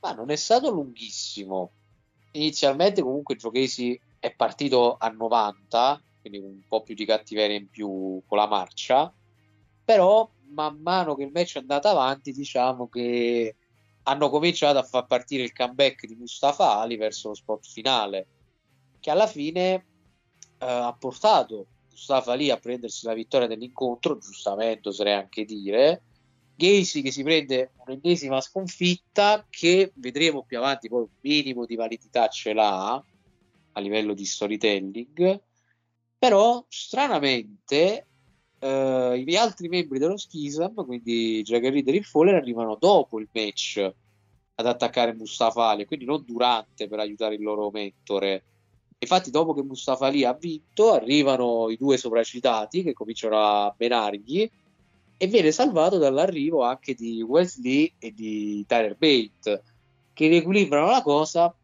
Ma 0.00 0.12
non 0.12 0.30
è 0.30 0.36
stato 0.36 0.70
lunghissimo. 0.70 1.70
Inizialmente 2.32 3.00
comunque 3.00 3.36
Joe 3.36 3.50
Casey 3.50 3.98
è 4.18 4.30
partito 4.34 4.98
a 4.98 5.08
90, 5.08 6.02
quindi 6.20 6.38
un 6.38 6.60
po' 6.68 6.82
più 6.82 6.94
di 6.94 7.06
cattiveria 7.06 7.56
in 7.56 7.70
più 7.70 8.20
con 8.26 8.36
la 8.36 8.46
marcia, 8.46 9.10
però 9.86 10.30
man 10.48 10.82
mano 10.82 11.14
che 11.14 11.22
il 11.22 11.30
match 11.32 11.54
è 11.56 11.60
andato 11.60 11.88
avanti, 11.88 12.30
diciamo 12.30 12.90
che 12.90 13.56
hanno 14.02 14.28
cominciato 14.28 14.76
a 14.76 14.82
far 14.82 15.06
partire 15.06 15.44
il 15.44 15.54
comeback 15.54 16.04
di 16.04 16.14
Mustafa 16.14 16.76
Ali 16.76 16.96
verso 16.98 17.28
lo 17.28 17.34
spot 17.34 17.66
finale, 17.66 18.26
che 19.00 19.10
alla 19.10 19.26
fine 19.26 19.95
eh, 20.58 20.66
ha 20.66 20.96
portato 20.98 21.66
Mustafa 21.90 22.34
lì 22.34 22.50
a 22.50 22.58
prendersi 22.58 23.06
la 23.06 23.14
vittoria 23.14 23.46
dell'incontro, 23.46 24.18
giustamente 24.18 24.88
oserei 24.88 25.14
anche 25.14 25.44
dire. 25.44 26.02
Gacy 26.54 27.02
che 27.02 27.10
si 27.10 27.22
prende 27.22 27.72
un'ennesima 27.84 28.40
sconfitta 28.40 29.46
che 29.48 29.92
vedremo 29.96 30.42
più 30.42 30.58
avanti, 30.58 30.88
poi 30.88 31.02
un 31.02 31.08
minimo 31.20 31.66
di 31.66 31.74
validità 31.74 32.28
ce 32.28 32.52
l'ha 32.54 32.94
a 32.94 33.80
livello 33.80 34.14
di 34.14 34.24
storytelling, 34.24 35.40
però 36.18 36.64
stranamente 36.68 38.06
eh, 38.58 39.22
gli 39.24 39.36
altri 39.36 39.68
membri 39.68 39.98
dello 39.98 40.16
Schism, 40.16 40.84
quindi 40.84 41.42
Jagger 41.42 41.72
Reader 41.72 41.94
e 41.94 42.02
Fowler, 42.02 42.34
arrivano 42.34 42.76
dopo 42.80 43.18
il 43.18 43.28
match 43.32 43.92
ad 44.58 44.66
attaccare 44.66 45.12
Mustafa 45.12 45.68
Ali, 45.68 45.84
quindi 45.84 46.06
non 46.06 46.24
durante 46.24 46.88
per 46.88 46.98
aiutare 46.98 47.34
il 47.34 47.42
loro 47.42 47.70
mentore 47.70 48.44
Infatti, 48.98 49.30
dopo 49.30 49.52
che 49.52 49.62
Mustafa 49.62 50.06
Ali 50.06 50.24
ha 50.24 50.32
vinto, 50.32 50.92
arrivano 50.92 51.68
i 51.68 51.76
due 51.76 51.96
sopracitati 51.96 52.82
che 52.82 52.92
cominciano 52.92 53.38
a 53.38 53.74
menargli 53.76 54.50
e 55.18 55.26
viene 55.26 55.50
salvato 55.50 55.98
dall'arrivo 55.98 56.62
anche 56.62 56.94
di 56.94 57.22
Wesley 57.22 57.92
e 57.98 58.12
di 58.12 58.64
Tyler 58.66 58.96
Bate 58.96 59.62
che 60.12 60.28
riequilibrano 60.28 60.90
la 60.90 61.02
cosa 61.02 61.54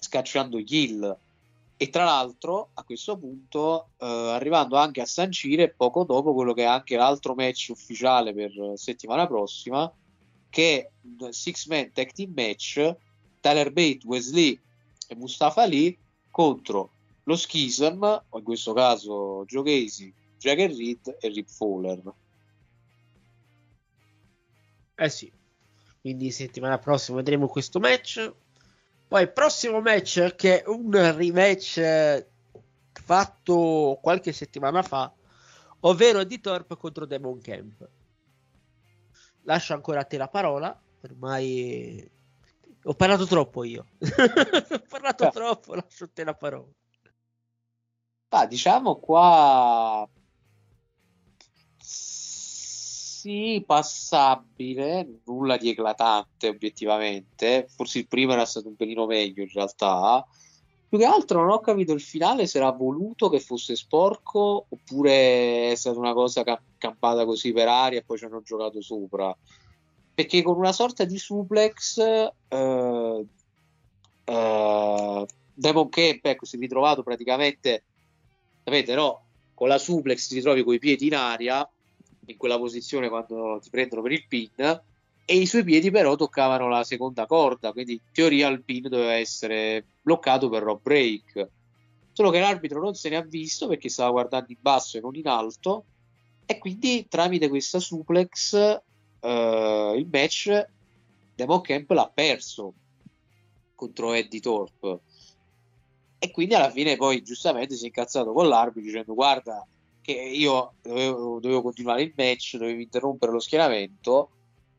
scacciando 0.00 0.62
Gill 0.62 1.16
e 1.76 1.90
tra 1.90 2.04
l'altro 2.04 2.70
a 2.74 2.82
questo 2.82 3.16
punto 3.16 3.90
eh, 3.98 4.06
arrivando 4.06 4.76
anche 4.76 5.00
a 5.00 5.06
sancire 5.06 5.70
poco 5.70 6.04
dopo 6.04 6.34
quello 6.34 6.52
che 6.52 6.62
è 6.62 6.66
anche 6.66 6.96
l'altro 6.96 7.34
match 7.34 7.68
ufficiale 7.70 8.34
per 8.34 8.50
settimana 8.74 9.26
prossima 9.26 9.90
che 10.50 10.90
è 11.16 11.30
six 11.30 11.66
man 11.66 11.90
tag 11.92 12.12
team 12.12 12.32
match 12.34 12.96
Tyler 13.40 13.72
Bate, 13.72 14.00
Wesley 14.04 14.60
e 15.06 15.14
Mustafa 15.14 15.62
Ali 15.62 15.96
contro 16.38 16.90
lo 17.24 17.34
Schism, 17.34 18.04
in 18.34 18.42
questo 18.44 18.72
caso 18.72 19.44
Joe 19.44 19.64
Casey, 19.64 20.14
Jagger 20.38 20.70
Reed 20.70 21.16
e 21.18 21.28
Rip 21.30 21.48
Fowler. 21.48 22.00
Eh 24.94 25.08
sì, 25.08 25.32
quindi 26.00 26.30
settimana 26.30 26.78
prossima 26.78 27.16
vedremo 27.16 27.48
questo 27.48 27.80
match. 27.80 28.32
Poi 29.08 29.32
prossimo 29.32 29.80
match 29.80 30.36
che 30.36 30.62
è 30.62 30.68
un 30.68 30.92
rematch 30.92 32.24
fatto 32.92 33.98
qualche 34.00 34.32
settimana 34.32 34.82
fa, 34.82 35.12
ovvero 35.80 36.22
di 36.22 36.38
Torp 36.40 36.76
contro 36.76 37.04
Demon 37.04 37.40
Camp. 37.40 37.88
Lascio 39.42 39.74
ancora 39.74 40.00
a 40.00 40.04
te 40.04 40.16
la 40.16 40.28
parola, 40.28 40.80
ormai 41.00 42.08
ho 42.88 42.94
parlato 42.94 43.26
troppo 43.26 43.64
io. 43.64 43.86
Ho 44.00 44.82
parlato 44.88 45.24
ah. 45.24 45.30
troppo, 45.30 45.74
lascio 45.74 46.08
te 46.08 46.24
la 46.24 46.34
parola. 46.34 46.72
Ah, 48.30 48.46
diciamo 48.46 48.96
qua 48.96 50.08
sì, 51.78 53.62
passabile, 53.66 55.20
nulla 55.26 55.58
di 55.58 55.68
eclatante 55.68 56.48
obiettivamente. 56.48 57.66
Forse 57.68 57.98
il 57.98 58.08
primo 58.08 58.32
era 58.32 58.46
stato 58.46 58.68
un 58.68 58.76
pelino 58.76 59.04
meglio 59.04 59.42
in 59.42 59.50
realtà. 59.52 60.26
Più 60.88 60.96
che 60.96 61.04
altro 61.04 61.40
non 61.40 61.50
ho 61.50 61.60
capito 61.60 61.92
il 61.92 62.00
finale 62.00 62.46
se 62.46 62.56
era 62.56 62.70
voluto 62.70 63.28
che 63.28 63.40
fosse 63.40 63.76
sporco 63.76 64.64
oppure 64.70 65.72
è 65.72 65.74
stata 65.74 65.98
una 65.98 66.14
cosa 66.14 66.42
campata 66.78 67.26
così 67.26 67.52
per 67.52 67.68
aria 67.68 67.98
e 67.98 68.04
poi 68.04 68.16
ci 68.16 68.24
hanno 68.24 68.40
giocato 68.40 68.80
sopra 68.80 69.36
perché 70.18 70.42
con 70.42 70.56
una 70.56 70.72
sorta 70.72 71.04
di 71.04 71.16
suplex 71.16 71.98
eh, 71.98 73.26
eh, 74.24 75.26
Demon 75.54 75.88
Camp 75.88 76.24
ecco, 76.24 76.44
si 76.44 76.56
è 76.56 76.58
ritrovato 76.58 77.04
praticamente 77.04 77.84
sapete 78.64 78.96
no? 78.96 79.22
Con 79.54 79.68
la 79.68 79.78
suplex 79.78 80.26
ti 80.26 80.34
ritrovi 80.34 80.64
con 80.64 80.74
i 80.74 80.80
piedi 80.80 81.06
in 81.06 81.14
aria 81.14 81.68
in 82.26 82.36
quella 82.36 82.58
posizione 82.58 83.08
quando 83.08 83.60
ti 83.62 83.70
prendono 83.70 84.02
per 84.02 84.10
il 84.10 84.26
pin 84.26 84.80
e 85.24 85.36
i 85.36 85.46
suoi 85.46 85.62
piedi 85.62 85.92
però 85.92 86.16
toccavano 86.16 86.66
la 86.66 86.82
seconda 86.82 87.24
corda 87.26 87.70
quindi 87.70 87.92
in 87.92 88.00
teoria 88.10 88.48
il 88.48 88.64
pin 88.64 88.88
doveva 88.88 89.12
essere 89.12 89.84
bloccato 90.02 90.48
per 90.48 90.64
rob 90.64 90.80
break. 90.82 91.48
Solo 92.12 92.30
che 92.30 92.40
l'arbitro 92.40 92.80
non 92.80 92.96
se 92.96 93.08
ne 93.08 93.14
ha 93.14 93.22
visto 93.22 93.68
perché 93.68 93.88
stava 93.88 94.10
guardando 94.10 94.50
in 94.50 94.58
basso 94.60 94.96
e 94.96 95.00
non 95.00 95.14
in 95.14 95.28
alto 95.28 95.84
e 96.44 96.58
quindi 96.58 97.06
tramite 97.08 97.48
questa 97.48 97.78
suplex 97.78 98.80
uh, 99.28 99.94
il 99.94 100.08
match 100.10 100.66
Demon 101.34 101.60
Camp 101.60 101.90
l'ha 101.90 102.10
perso 102.12 102.72
contro 103.74 104.12
Eddie 104.12 104.40
Thorpe. 104.40 105.00
E 106.18 106.30
quindi 106.32 106.54
alla 106.54 106.70
fine 106.70 106.96
poi 106.96 107.22
giustamente 107.22 107.76
si 107.76 107.84
è 107.84 107.86
incazzato 107.86 108.32
con 108.32 108.48
l'arbitro 108.48 108.82
dicendo 108.82 109.14
guarda 109.14 109.64
che 110.00 110.12
io 110.12 110.74
dovevo, 110.82 111.38
dovevo 111.38 111.62
continuare 111.62 112.02
il 112.02 112.12
match 112.16 112.56
dovevo 112.56 112.80
interrompere 112.80 113.30
lo 113.30 113.38
schieramento 113.38 114.30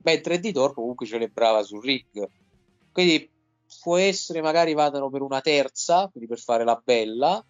mentre 0.01 0.33
Eddie 0.33 0.51
Thorpe 0.51 0.81
comunque 0.81 1.05
celebrava 1.05 1.63
sul 1.63 1.81
ring. 1.81 2.27
Quindi 2.91 3.29
può 3.81 3.95
essere 3.95 4.41
magari 4.41 4.73
vadano 4.73 5.09
per 5.09 5.21
una 5.21 5.39
terza 5.39 6.09
quindi 6.11 6.27
per 6.27 6.39
fare 6.39 6.65
la 6.65 6.81
bella 6.83 7.41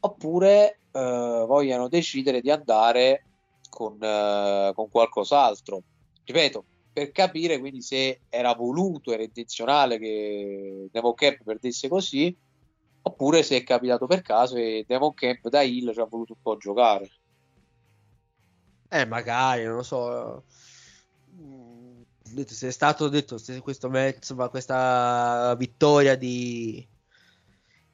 oppure 0.00 0.80
uh, 0.92 1.46
vogliano 1.46 1.88
decidere 1.88 2.40
di 2.40 2.50
andare 2.50 3.24
con, 3.70 3.94
uh, 3.94 4.74
con 4.74 4.90
qualcos'altro. 4.90 5.82
Ripeto, 6.22 6.64
per 6.92 7.12
capire 7.12 7.58
quindi 7.58 7.80
se 7.80 8.20
era 8.28 8.52
voluto, 8.54 9.12
era 9.12 9.22
intenzionale 9.22 9.98
che 9.98 10.88
Demon 10.92 11.14
Camp 11.14 11.42
perdesse 11.42 11.88
così, 11.88 12.36
oppure 13.02 13.42
se 13.42 13.56
è 13.56 13.64
capitato 13.64 14.06
per 14.06 14.20
caso 14.20 14.56
e 14.56 14.84
Demon 14.86 15.14
Camp 15.14 15.48
da 15.48 15.62
Hill 15.62 15.92
ci 15.94 16.00
ha 16.00 16.04
voluto 16.04 16.34
un 16.34 16.42
po' 16.42 16.58
giocare. 16.58 17.10
Eh, 18.88 19.06
magari, 19.06 19.64
non 19.64 19.76
lo 19.76 19.82
so. 19.82 20.44
Mm, 21.32 22.02
se 22.46 22.68
è 22.68 22.72
stato 22.72 23.08
detto 23.08 23.38
se 23.38 23.60
questo 23.60 23.88
match, 23.88 24.16
insomma, 24.16 24.48
questa 24.48 25.54
vittoria 25.56 26.16
di, 26.16 26.86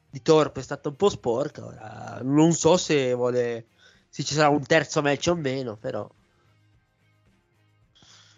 di 0.09 0.23
Torp 0.23 0.59
è 0.59 0.63
stata 0.63 0.89
un 0.89 0.97
po' 0.97 1.11
sporca. 1.11 1.67
Ora, 1.67 2.21
non 2.23 2.55
so 2.55 2.79
se 2.79 3.13
vuole 3.13 3.69
se 4.17 4.25
ci 4.25 4.33
sarà 4.33 4.49
un 4.49 4.65
terzo 4.65 5.03
match 5.03 5.27
o 5.29 5.35
meno, 5.35 5.77
però. 5.77 6.09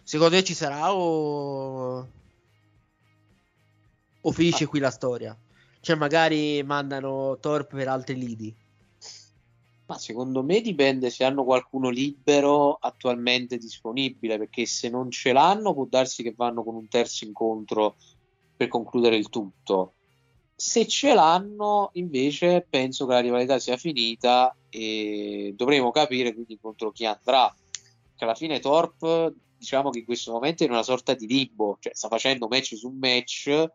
Secondo 0.03 0.35
te 0.35 0.43
ci 0.43 0.53
sarà 0.53 0.93
o. 0.93 2.05
O 4.19 4.31
finisce 4.33 4.65
ah. 4.65 4.67
qui 4.67 4.79
la 4.79 4.91
storia? 4.91 5.37
Cioè, 5.79 5.95
magari 5.95 6.61
mandano 6.63 7.37
Torp 7.39 7.73
per 7.73 7.87
altri 7.87 8.15
lidi. 8.15 8.53
Ma 9.85 9.97
secondo 9.97 10.43
me 10.43 10.59
dipende 10.59 11.09
se 11.09 11.23
hanno 11.23 11.45
qualcuno 11.45 11.87
libero 11.87 12.73
attualmente 12.73 13.57
disponibile, 13.57 14.37
perché 14.37 14.65
se 14.65 14.89
non 14.89 15.09
ce 15.09 15.31
l'hanno 15.31 15.73
può 15.73 15.85
darsi 15.85 16.23
che 16.23 16.33
vanno 16.35 16.61
con 16.61 16.75
un 16.75 16.89
terzo 16.89 17.23
incontro 17.23 17.95
per 18.53 18.67
concludere 18.67 19.15
il 19.15 19.29
tutto. 19.29 19.93
Se 20.57 20.85
ce 20.85 21.13
l'hanno, 21.13 21.91
invece, 21.93 22.67
penso 22.69 23.05
che 23.05 23.13
la 23.13 23.21
rivalità 23.21 23.59
sia 23.59 23.77
finita 23.77 24.53
e 24.69 25.53
dovremo 25.55 25.91
capire 25.91 26.33
quindi 26.33 26.57
contro 26.59 26.91
chi 26.91 27.05
andrà. 27.05 27.53
Che 28.15 28.23
alla 28.23 28.35
fine 28.35 28.59
Torp, 28.59 29.33
diciamo 29.57 29.89
che 29.89 29.99
in 29.99 30.05
questo 30.05 30.31
momento 30.31 30.63
è 30.63 30.65
in 30.65 30.71
una 30.71 30.83
sorta 30.83 31.13
di 31.13 31.27
limbo, 31.27 31.77
cioè 31.79 31.93
sta 31.93 32.07
facendo 32.07 32.47
match 32.47 32.75
su 32.75 32.89
match 32.89 33.71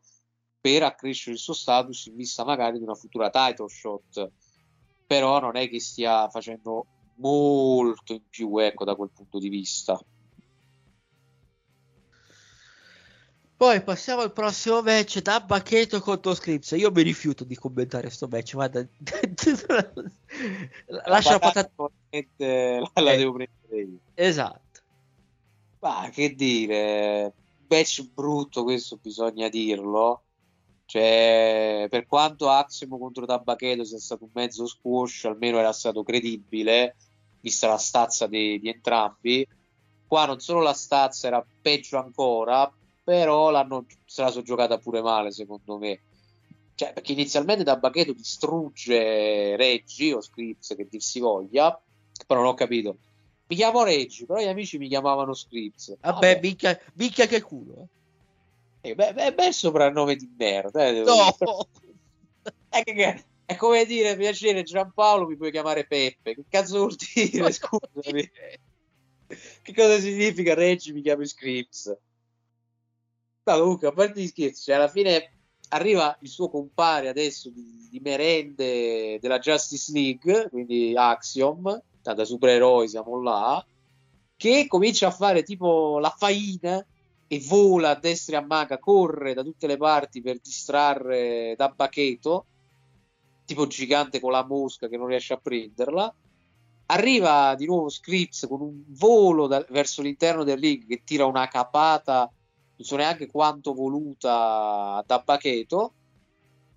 per 0.61 0.83
accrescere 0.83 1.33
il 1.33 1.41
suo 1.41 1.53
status 1.53 2.07
in 2.07 2.17
vista 2.17 2.45
magari 2.45 2.79
di 2.79 2.85
una 2.85 2.95
futura 2.95 3.31
title 3.31 3.69
shot. 3.69 4.31
Però 5.07 5.41
non 5.41 5.57
è 5.57 5.69
che 5.69 5.81
stia 5.81 6.29
facendo 6.29 6.87
molto 7.17 8.15
in 8.15 8.23
più, 8.29 8.57
ecco, 8.59 8.85
da 8.85 8.95
quel 8.95 9.11
punto 9.15 9.39
di 9.39 9.49
vista. 9.49 9.99
Poi 13.65 13.83
passiamo 13.83 14.21
al 14.21 14.31
prossimo 14.31 14.83
match 14.83 15.23
da 15.23 15.41
Bacchetto 15.41 15.99
contro 16.01 16.35
Scripps. 16.35 16.73
Io 16.73 16.91
mi 16.91 17.01
rifiuto 17.01 17.45
di 17.45 17.55
commentare 17.55 18.09
questo 18.09 18.29
match. 18.29 18.53
Guarda, 18.53 18.87
lascia 21.07 21.31
la 21.31 21.39
patata. 21.39 21.71
la, 21.79 21.89
la 23.01 23.13
Eh. 23.13 23.17
devo 23.17 23.33
prendere 23.33 23.81
io. 23.81 23.99
Esatto. 24.13 24.81
Ma 25.81 26.11
che 26.13 26.35
dire, 26.35 27.33
match 27.67 28.07
brutto, 28.13 28.65
questo 28.65 28.99
bisogna 29.01 29.49
dirlo. 29.49 30.25
Cioè, 30.85 31.87
per 31.89 32.07
quanto 32.07 32.51
Axiom 32.51 32.99
contro 32.99 33.25
Tabaccheto 33.25 33.85
sia 33.85 33.99
stato 33.99 34.25
un 34.25 34.31
mezzo 34.35 34.67
squash, 34.67 35.25
almeno 35.25 35.59
era 35.59 35.73
stato 35.73 36.03
credibile, 36.03 36.97
vista 37.41 37.69
la 37.69 37.79
stazza 37.79 38.27
di, 38.27 38.61
di 38.61 38.69
entrambi. 38.69 39.49
Qua 40.07 40.27
non 40.27 40.39
solo 40.41 40.61
la 40.61 40.75
stazza 40.75 41.29
era 41.29 41.43
peggio 41.63 41.97
ancora, 41.97 42.71
però 43.05 43.51
l'hanno, 43.51 43.85
se 44.05 44.23
la 44.23 44.31
sono 44.31 44.43
giocata 44.43 44.79
pure 44.79 45.03
male, 45.03 45.31
secondo 45.31 45.79
me. 45.79 46.01
Cioè, 46.75 46.93
perché 46.93 47.13
inizialmente 47.13 47.63
Tabaccheto 47.63 48.13
distrugge 48.15 49.55
Reggi 49.57 50.11
o 50.13 50.21
Scripps, 50.21 50.75
che 50.75 50.89
dir 50.91 51.01
si 51.03 51.21
voglia, 51.21 51.81
però 52.27 52.41
non 52.41 52.49
ho 52.51 52.55
capito. 52.55 52.97
Mi 53.47 53.57
chiamo 53.57 53.85
Reggi, 53.85 54.25
però 54.27 54.41
gli 54.41 54.49
amici 54.49 54.79
mi 54.79 54.89
chiamavano 54.89 55.35
Scripps. 55.35 55.97
Vabbè, 56.01 56.41
minchia, 56.41 56.77
minchia 56.95 57.27
che 57.27 57.41
culo. 57.43 57.89
eh. 58.83 58.91
Eh, 58.91 58.95
beh, 58.95 59.13
beh, 59.15 59.35
bel 59.35 59.53
soprannome 59.53 60.17
di 60.17 60.29
merda. 60.37 60.87
eh, 60.89 61.01
No! 61.03 61.35
È, 62.69 62.83
che- 62.83 62.93
che- 62.93 63.25
è 63.47 63.57
come 63.57 63.85
dire 63.85 64.17
piacere 64.17 64.63
Giampaolo, 64.63 65.27
mi 65.27 65.37
puoi 65.37 65.51
chiamare 65.51 65.87
Peppe. 65.87 66.35
Che 66.35 66.45
cazzo 66.49 66.79
vuol 66.79 66.97
dire? 67.15 67.53
Scusami. 67.53 68.31
che 69.63 69.75
cosa 69.75 69.99
significa 70.01 70.55
Reggi 70.55 70.93
mi 70.93 71.03
chiamo 71.03 71.25
Scripps? 71.25 71.97
No, 73.47 73.59
comunque, 73.59 73.89
a 73.89 73.93
parte 73.93 74.21
gli 74.23 74.27
scherzi, 74.27 74.63
cioè, 74.65 74.77
alla 74.77 74.89
fine 74.89 75.31
arriva 75.69 76.17
il 76.21 76.29
suo 76.29 76.49
compare 76.49 77.09
adesso 77.09 77.51
di, 77.51 77.89
di 77.91 78.01
merende 78.01 79.19
della 79.21 79.39
Justice 79.39 79.93
League, 79.93 80.49
quindi 80.49 80.95
Axiom, 80.97 81.83
da 82.01 82.25
supereroi 82.25 82.89
siamo 82.89 83.21
là, 83.21 83.65
che 84.37 84.67
comincia 84.67 85.09
a 85.09 85.11
fare 85.11 85.43
tipo 85.43 85.99
la 85.99 86.15
faina 86.17 86.85
e 87.27 87.45
vola 87.47 87.91
a 87.91 87.95
destra 87.95 88.37
e 88.37 88.41
a 88.41 88.45
manca, 88.47 88.79
corre 88.79 89.35
da 89.35 89.43
tutte 89.43 89.67
le 89.67 89.77
parti 89.77 90.23
per 90.23 90.39
distrarre 90.39 91.55
da 91.57 91.69
Bacheto, 91.69 92.47
tipo 93.45 93.67
gigante 93.67 94.21
con 94.21 94.33
la 94.33 94.45
mosca 94.45 94.89
che 94.89 94.97
non 94.97 95.07
riesce 95.07 95.35
a 95.35 95.39
prenderla. 95.39 96.15
Arriva 96.87 97.55
di 97.57 97.67
nuovo 97.67 97.89
Scripps 97.89 98.47
con 98.47 98.61
un 98.61 98.85
volo 98.89 99.47
da- 99.47 99.65
verso 99.71 100.01
l'interno 100.03 100.45
del 100.45 100.59
ring 100.59 100.87
che 100.87 101.03
tira 101.05 101.27
una 101.27 101.49
capata, 101.49 102.31
non 102.77 102.87
so 102.87 102.97
neanche 102.97 103.27
quanto 103.27 103.73
voluta 103.75 105.03
da 105.07 105.19
Bacheto. 105.25 105.93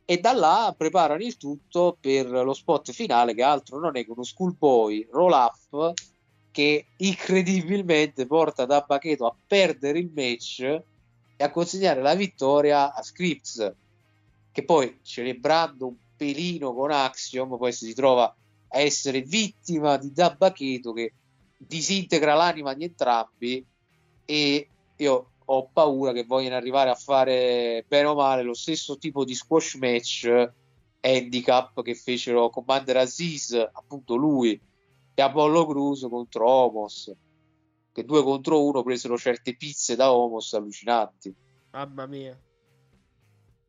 E 0.06 0.20
da 0.20 0.32
là 0.32 0.74
preparano 0.78 1.22
il 1.22 1.36
tutto 1.36 1.98
per 2.00 2.28
lo 2.28 2.54
spot 2.54 2.92
finale, 2.92 3.34
che 3.34 3.44
altro 3.44 3.78
non 3.78 3.98
è 3.98 4.06
che 4.06 4.12
uno 4.12 4.24
schoolboy 4.24 5.10
roll 5.12 5.34
up 5.34 5.94
che 6.52 6.88
incredibilmente 6.98 8.26
porta 8.26 8.66
da 8.66 8.86
Bacheto 8.88 9.26
a 9.26 9.36
perdere 9.46 10.00
il 10.00 10.10
match 10.16 10.62
e 10.62 11.44
a 11.44 11.52
consegnare 11.52 12.02
la 12.02 12.16
vittoria 12.16 12.94
a 12.94 13.04
Scripps, 13.04 13.74
che 14.52 14.64
poi 14.64 15.00
celebrando 15.04 15.88
un 15.88 15.96
pelino 16.16 16.74
con 16.74 16.90
Axiom, 16.90 17.58
poi 17.58 17.72
si 17.72 17.94
trova 17.94 18.34
a 18.70 18.80
essere 18.80 19.22
vittima 19.22 19.98
di 19.98 20.12
Dabbacheto 20.12 20.94
che 20.94 21.14
disintegra 21.58 22.34
l'anima 22.34 22.74
di 22.74 22.86
entrambi 22.86 23.66
e 24.26 24.70
io 24.96 25.30
ho 25.50 25.70
paura 25.70 26.12
che 26.12 26.26
vogliano 26.26 26.56
arrivare 26.56 26.90
a 26.90 26.96
fare 26.96 27.86
bene 27.88 28.08
o 28.08 28.16
male 28.16 28.44
lo 28.44 28.54
stesso 28.54 28.98
tipo 28.98 29.24
di 29.24 29.34
squash 29.34 29.76
match 29.76 30.52
handicap 31.00 31.82
che 31.82 31.96
fecero 31.96 32.50
Commander 32.50 32.98
Aziz, 32.98 33.54
appunto 33.54 34.16
lui 34.16 34.60
e 35.14 35.22
Apollo 35.22 35.66
Cruz 35.66 36.06
contro 36.10 36.50
Homos 36.50 37.14
che 37.94 38.04
due 38.04 38.24
contro 38.24 38.66
uno 38.66 38.84
presero 38.84 39.18
certe 39.18 39.56
pizze 39.56 39.96
da 39.96 40.12
Homos 40.12 40.54
allucinanti 40.54 41.34
Mamma 41.72 42.06
mia. 42.08 42.40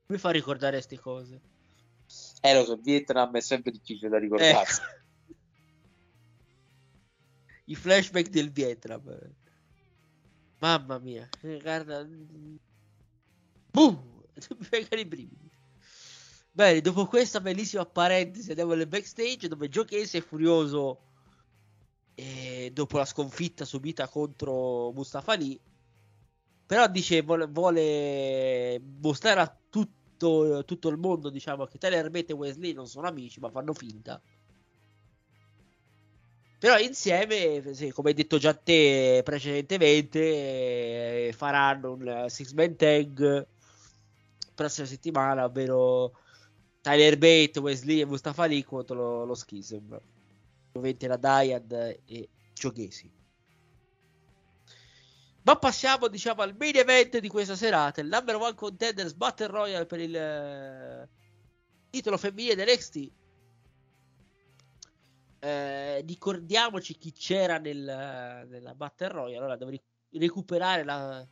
Mi 0.06 0.18
fa 0.18 0.30
ricordare 0.30 0.76
queste 0.76 0.98
cose. 0.98 1.40
eh 2.40 2.55
lo 2.55 2.64
so, 2.64 2.76
Vietnam 2.76 3.36
è 3.36 3.40
sempre 3.40 3.70
difficile 3.70 4.09
da 4.09 4.18
ricordarsi 4.18 4.80
Ecco. 4.80 4.96
I 7.66 7.74
flashback 7.74 8.30
del 8.30 8.50
Vietnam. 8.50 9.02
Mamma 10.60 10.98
mia. 10.98 11.28
eh, 11.43 11.59
Guarda. 11.60 12.06
Boom! 13.70 14.24
Mi 14.70 14.86
i 15.01 15.05
brividi. 15.05 15.51
Bene, 16.51 16.80
dopo 16.80 17.06
questa 17.06 17.40
bellissima 17.40 17.86
parentesi 17.86 18.51
andiamo 18.51 18.74
nel 18.74 18.89
backstage 18.89 19.47
dove 19.47 19.68
Casey 19.68 20.20
è 20.20 20.24
furioso 20.24 21.02
eh, 22.14 22.70
dopo 22.72 22.98
la 22.98 23.05
sconfitta 23.05 23.64
subita 23.64 24.09
contro 24.09 24.90
Mustafa 24.93 25.32
Ali. 25.32 25.60
Però 26.66 26.89
dice 26.89 27.22
vuole, 27.22 27.47
vuole 27.47 28.80
mostrare 29.01 29.40
a 29.40 29.56
tutto, 29.70 30.64
tutto 30.64 30.89
il 30.89 30.98
mondo 30.98 31.30
diciamo 31.30 31.64
che 31.66 31.78
Tyler 31.78 32.10
Bate 32.10 32.32
e 32.32 32.35
Wesley 32.35 32.72
non 32.72 32.89
sono 32.89 33.06
amici 33.06 33.39
ma 33.39 33.51
fanno 33.51 33.72
finta. 33.72 34.20
Però 36.59 36.76
insieme, 36.78 37.72
sì, 37.72 37.90
come 37.93 38.09
hai 38.09 38.14
detto 38.14 38.39
già 38.39 38.52
te 38.52 39.20
precedentemente, 39.24 40.18
eh, 41.28 41.32
faranno 41.32 41.93
un 41.93 42.24
six 42.28 42.52
man 42.52 42.74
tag 42.74 43.47
prossima 44.55 44.86
settimana, 44.86 45.44
ovvero 45.44 46.18
Tyler 46.80 47.16
Bate, 47.16 47.60
Wesley 47.60 48.01
e 48.01 48.06
Mustafa 48.06 48.43
Ali 48.43 48.64
contro 48.64 48.97
lo, 48.97 49.24
lo 49.24 49.35
Schism. 49.35 49.97
Ovviamente 50.72 51.06
la 51.06 51.16
Dyad 51.16 52.01
e 52.05 52.28
Giochesi. 52.55 53.10
Ma 55.43 55.56
passiamo, 55.56 56.09
diciamo, 56.09 56.43
al 56.43 56.56
main 56.59 56.76
event 56.76 57.18
di 57.18 57.28
questa 57.28 57.56
serata, 57.56 58.01
il 58.01 58.09
number 58.09 58.35
one 58.35 58.55
contenders 58.55 59.14
Battle 59.14 59.47
Royale 59.47 59.86
per 59.86 60.01
il 60.01 60.14
eh, 60.14 61.09
titolo 61.89 62.18
femminile 62.18 62.55
dell'XT. 62.55 63.10
Eh, 65.40 66.01
ricordiamoci 66.01 66.97
chi 66.97 67.12
c'era 67.12 67.59
nel, 67.59 68.47
nella 68.48 68.74
Battle 68.74 69.09
Royale. 69.09 69.36
Allora 69.36 69.56
devo 69.56 69.70
ric- 69.70 69.85
recuperare 70.12 70.85
la, 70.85 71.27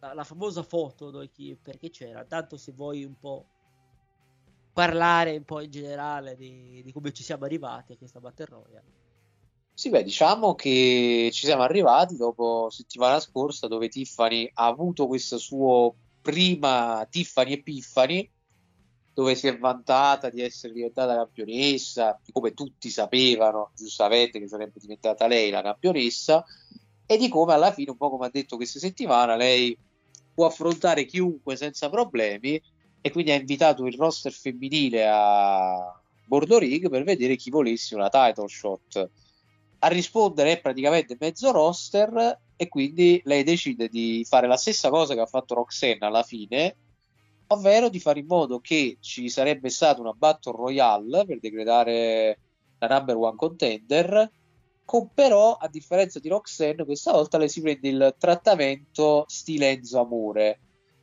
la, 0.00 0.14
la 0.14 0.24
famosa 0.24 0.62
foto 0.62 1.10
dove 1.10 1.28
chi- 1.30 1.58
perché 1.60 1.90
c'era. 1.90 2.24
Tanto 2.24 2.56
se 2.56 2.72
vuoi 2.72 3.04
un 3.04 3.18
po' 3.18 3.46
parlare 4.72 5.36
un 5.36 5.44
po' 5.44 5.60
in 5.60 5.70
generale 5.70 6.36
di, 6.36 6.82
di 6.84 6.92
come 6.92 7.12
ci 7.12 7.22
siamo 7.22 7.44
arrivati 7.44 7.92
a 7.92 7.96
questa 7.96 8.20
Battle 8.20 8.46
Royale. 8.46 9.02
Sì, 9.72 9.90
beh, 9.90 10.04
diciamo 10.04 10.54
che 10.54 11.30
ci 11.32 11.46
siamo 11.46 11.62
arrivati 11.62 12.16
dopo 12.16 12.70
settimana 12.70 13.18
scorsa 13.18 13.66
dove 13.66 13.88
Tiffany 13.88 14.48
ha 14.54 14.66
avuto 14.66 15.08
questa 15.08 15.36
sua 15.36 15.92
prima 16.20 17.04
Tiffany 17.10 17.52
Epiphany 17.54 18.30
dove 19.14 19.36
si 19.36 19.46
è 19.46 19.56
vantata 19.56 20.28
di 20.28 20.42
essere 20.42 20.72
diventata 20.72 21.14
campionessa, 21.14 22.20
come 22.32 22.52
tutti 22.52 22.90
sapevano, 22.90 23.70
giustamente, 23.76 24.40
che 24.40 24.48
sarebbe 24.48 24.80
diventata 24.80 25.28
lei 25.28 25.50
la 25.50 25.62
campionessa, 25.62 26.44
e 27.06 27.16
di 27.16 27.28
come 27.28 27.52
alla 27.52 27.72
fine, 27.72 27.92
un 27.92 27.96
po' 27.96 28.10
come 28.10 28.26
ha 28.26 28.30
detto 28.30 28.56
questa 28.56 28.80
settimana, 28.80 29.36
lei 29.36 29.76
può 30.34 30.46
affrontare 30.46 31.04
chiunque 31.04 31.54
senza 31.54 31.88
problemi 31.88 32.60
e 33.00 33.10
quindi 33.12 33.30
ha 33.30 33.36
invitato 33.36 33.86
il 33.86 33.96
roster 33.96 34.32
femminile 34.32 35.06
a 35.08 36.00
Bordo 36.26 36.58
Ring 36.58 36.88
per 36.88 37.04
vedere 37.04 37.36
chi 37.36 37.50
volesse 37.50 37.94
una 37.94 38.08
title 38.08 38.48
shot. 38.48 39.10
A 39.80 39.88
rispondere 39.88 40.52
è 40.52 40.60
praticamente 40.60 41.16
mezzo 41.20 41.52
roster 41.52 42.40
e 42.56 42.68
quindi 42.68 43.20
lei 43.24 43.44
decide 43.44 43.88
di 43.88 44.24
fare 44.26 44.48
la 44.48 44.56
stessa 44.56 44.88
cosa 44.88 45.14
che 45.14 45.20
ha 45.20 45.26
fatto 45.26 45.54
Roxanne 45.54 45.98
alla 46.00 46.22
fine, 46.22 46.76
ovvero 47.54 47.88
di 47.88 47.98
fare 47.98 48.20
in 48.20 48.26
modo 48.26 48.60
che 48.60 48.98
ci 49.00 49.28
sarebbe 49.28 49.70
stata 49.70 50.00
una 50.00 50.12
battle 50.12 50.52
royale 50.52 51.24
per 51.24 51.40
decretare 51.40 52.38
la 52.78 52.86
number 52.86 53.16
one 53.16 53.36
contender, 53.36 54.30
con 54.84 55.10
però 55.14 55.54
a 55.54 55.68
differenza 55.68 56.18
di 56.18 56.28
Roxanne 56.28 56.84
questa 56.84 57.12
volta 57.12 57.38
lei 57.38 57.48
si 57.48 57.62
prende 57.62 57.88
il 57.88 58.14
trattamento 58.18 59.24
stile 59.28 59.70
Enzo 59.70 60.00
Amore. 60.00 60.60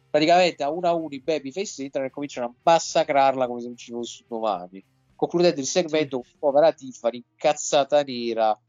Praticamente 0.10 0.64
a 0.64 0.70
uno 0.70 0.88
a 0.88 0.94
uno 0.94 1.16
i 1.16 1.22
babyface 1.22 1.84
entrano 1.84 2.08
e 2.08 2.12
cominciano 2.12 2.48
a 2.48 2.54
massacrarla 2.62 3.48
come 3.48 3.62
se 3.62 3.68
non 3.68 3.78
ci 3.78 3.92
fosse 3.92 4.24
domani. 4.28 4.84
Concludendo 5.16 5.60
il 5.60 5.66
segmento 5.66 6.18
con 6.18 6.32
povera 6.38 6.74
Tiffany 6.74 7.24
incazzata 7.32 8.04
nera 8.04 8.60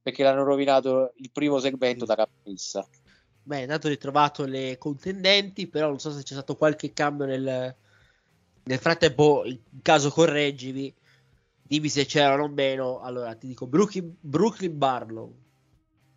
perché 0.00 0.22
l'hanno 0.22 0.44
rovinato 0.44 1.12
il 1.16 1.30
primo 1.32 1.58
segmento 1.58 2.04
da 2.04 2.14
campionessa. 2.14 2.86
Beh, 3.46 3.60
intanto 3.60 3.86
ho 3.86 3.90
ritrovato 3.90 4.44
le 4.44 4.76
contendenti, 4.76 5.68
però 5.68 5.86
non 5.86 6.00
so 6.00 6.10
se 6.10 6.24
c'è 6.24 6.34
stato 6.34 6.56
qualche 6.56 6.92
cambio 6.92 7.26
nel, 7.26 7.76
nel 8.64 8.78
frattempo. 8.78 9.44
In 9.44 9.60
caso 9.82 10.10
correggimi, 10.10 10.92
dimmi 11.62 11.88
se 11.88 12.06
c'erano 12.06 12.42
o 12.42 12.48
meno. 12.48 12.98
Allora 12.98 13.36
ti 13.36 13.46
dico 13.46 13.68
Brooklyn, 13.68 14.16
Brooklyn 14.18 14.76
Barlow. 14.76 15.32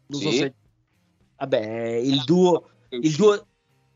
Non 0.08 0.20
so 0.20 0.32
Sì. 0.32 0.38
se. 0.38 0.54
Vabbè, 1.38 1.66
il 2.04 2.24
duo, 2.24 2.72
il 2.90 3.16
duo, 3.16 3.48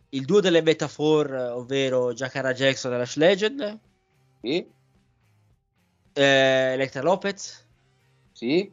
il 0.09 0.25
duo 0.25 0.39
delle 0.39 0.61
metafor, 0.61 1.33
ovvero 1.33 2.13
Jacara 2.13 2.53
Jackson 2.53 2.93
e 2.93 2.97
Lash 2.97 3.15
Legend. 3.15 3.79
Sì, 4.41 4.69
Eh, 6.15 6.73
Electra 6.73 7.01
Lopez. 7.01 7.65
Sì. 8.31 8.71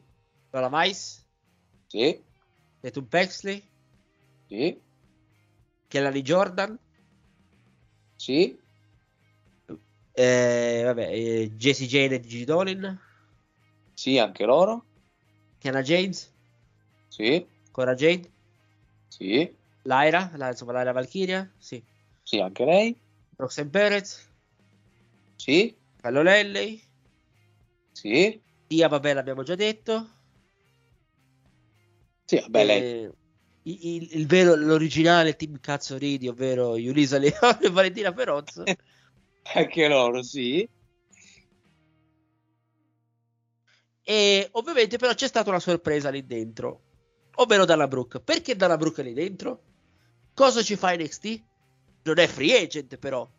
Lola 0.51 0.69
Mais? 0.69 1.25
Sì. 1.87 2.21
Tatum 2.79 3.05
Pexley? 3.05 3.70
Sì. 4.51 4.77
Kellary 5.87 6.21
Jordan? 6.21 6.77
Sì. 8.17 8.59
Eh, 10.11 10.81
vabbè, 10.83 11.09
eh, 11.09 11.51
Jesse 11.55 11.85
Jane 11.85 12.15
e 12.15 12.19
Gigi 12.19 12.43
Dolin? 12.43 12.99
Sì, 13.93 14.17
anche 14.17 14.43
loro. 14.43 14.83
Kiana 15.57 15.81
James? 15.81 16.33
Sì. 17.07 17.47
Cora 17.71 17.93
Jade? 17.93 18.29
Sì. 19.07 19.55
Lyra? 19.83 20.31
La, 20.35 20.49
insomma, 20.49 20.73
Lyra 20.73 20.91
Valkyria? 20.91 21.49
Sì. 21.57 21.81
Sì, 22.21 22.41
anche 22.41 22.65
lei. 22.65 22.99
Roxanne 23.37 23.69
Perez? 23.69 24.29
Sì. 25.37 25.73
Carlo 25.95 26.23
Lelley? 26.23 26.83
Sì. 27.93 28.41
Tia, 28.67 28.89
vabbè, 28.89 29.13
l'abbiamo 29.13 29.43
già 29.43 29.55
detto. 29.55 30.09
Sì, 32.25 32.37
vabbè, 32.41 32.65
lei. 32.65 33.19
Il, 33.63 33.77
il- 33.81 34.09
il 34.19 34.27
vero, 34.27 34.55
l'originale 34.55 35.35
team 35.35 35.59
cazzo 35.59 35.97
ridi, 35.97 36.27
ovvero 36.27 36.77
Yulisa 36.77 37.17
Leone 37.17 37.59
e 37.61 37.69
Valentina 37.69 38.11
Perozzo. 38.11 38.63
Anche 39.53 39.87
loro, 39.87 40.21
sì. 40.23 40.67
E 44.03 44.49
ovviamente 44.53 44.97
però 44.97 45.13
c'è 45.13 45.27
stata 45.27 45.49
una 45.49 45.59
sorpresa 45.59 46.09
lì 46.09 46.25
dentro, 46.25 46.81
ovvero 47.35 47.65
Dalla 47.65 47.87
Brooke. 47.87 48.19
Perché 48.19 48.55
Dalla 48.55 48.77
Brooke 48.77 49.01
è 49.01 49.05
lì 49.05 49.13
dentro? 49.13 49.61
Cosa 50.33 50.61
ci 50.63 50.75
fa 50.75 50.95
NXT? 50.95 51.43
Non 52.03 52.19
è 52.19 52.27
free 52.27 52.59
agent 52.63 52.97
però. 52.97 53.29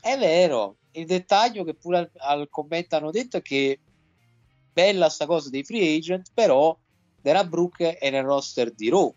È 0.00 0.16
vero. 0.18 0.76
Il 0.92 1.06
dettaglio 1.06 1.64
che 1.64 1.74
pure 1.74 1.98
al, 1.98 2.10
al 2.16 2.48
commento 2.50 2.96
hanno 2.96 3.10
detto 3.10 3.38
è 3.38 3.42
che 3.42 3.78
bella 4.72 5.08
sta 5.08 5.26
cosa 5.26 5.48
dei 5.48 5.64
free 5.64 5.96
agent, 5.96 6.30
però 6.34 6.76
Della 7.20 7.44
Brooke 7.44 7.98
è 7.98 8.10
nel 8.10 8.24
roster 8.24 8.72
di 8.72 8.88
Raw. 8.88 9.14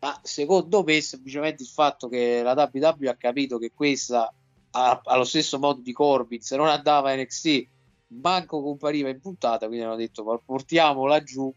Ma 0.00 0.18
secondo 0.22 0.84
me, 0.84 1.00
semplicemente 1.00 1.62
il 1.62 1.68
fatto 1.68 2.08
che 2.08 2.42
la 2.42 2.70
WWE 2.72 3.08
ha 3.08 3.16
capito 3.16 3.58
che 3.58 3.72
questa, 3.74 4.32
ha, 4.70 5.00
allo 5.04 5.24
stesso 5.24 5.58
modo 5.58 5.80
di 5.80 5.92
Corbin, 5.92 6.40
se 6.40 6.56
non 6.56 6.68
andava 6.68 7.10
a 7.10 7.16
NXT, 7.16 7.66
manco 8.08 8.62
compariva 8.62 9.08
in 9.08 9.20
puntata, 9.20 9.66
quindi 9.66 9.84
hanno 9.84 9.96
detto 9.96 10.22
"Ma 10.22 10.38
portiamola 10.38 11.22
giù, 11.22 11.52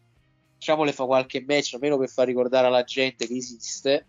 facciamole 0.53 0.91
fa 0.91 1.05
qualche 1.05 1.43
match, 1.47 1.73
almeno 1.75 1.97
per 1.97 2.09
far 2.09 2.27
ricordare 2.27 2.67
alla 2.67 2.83
gente 2.83 3.27
che 3.27 3.35
esiste. 3.35 4.05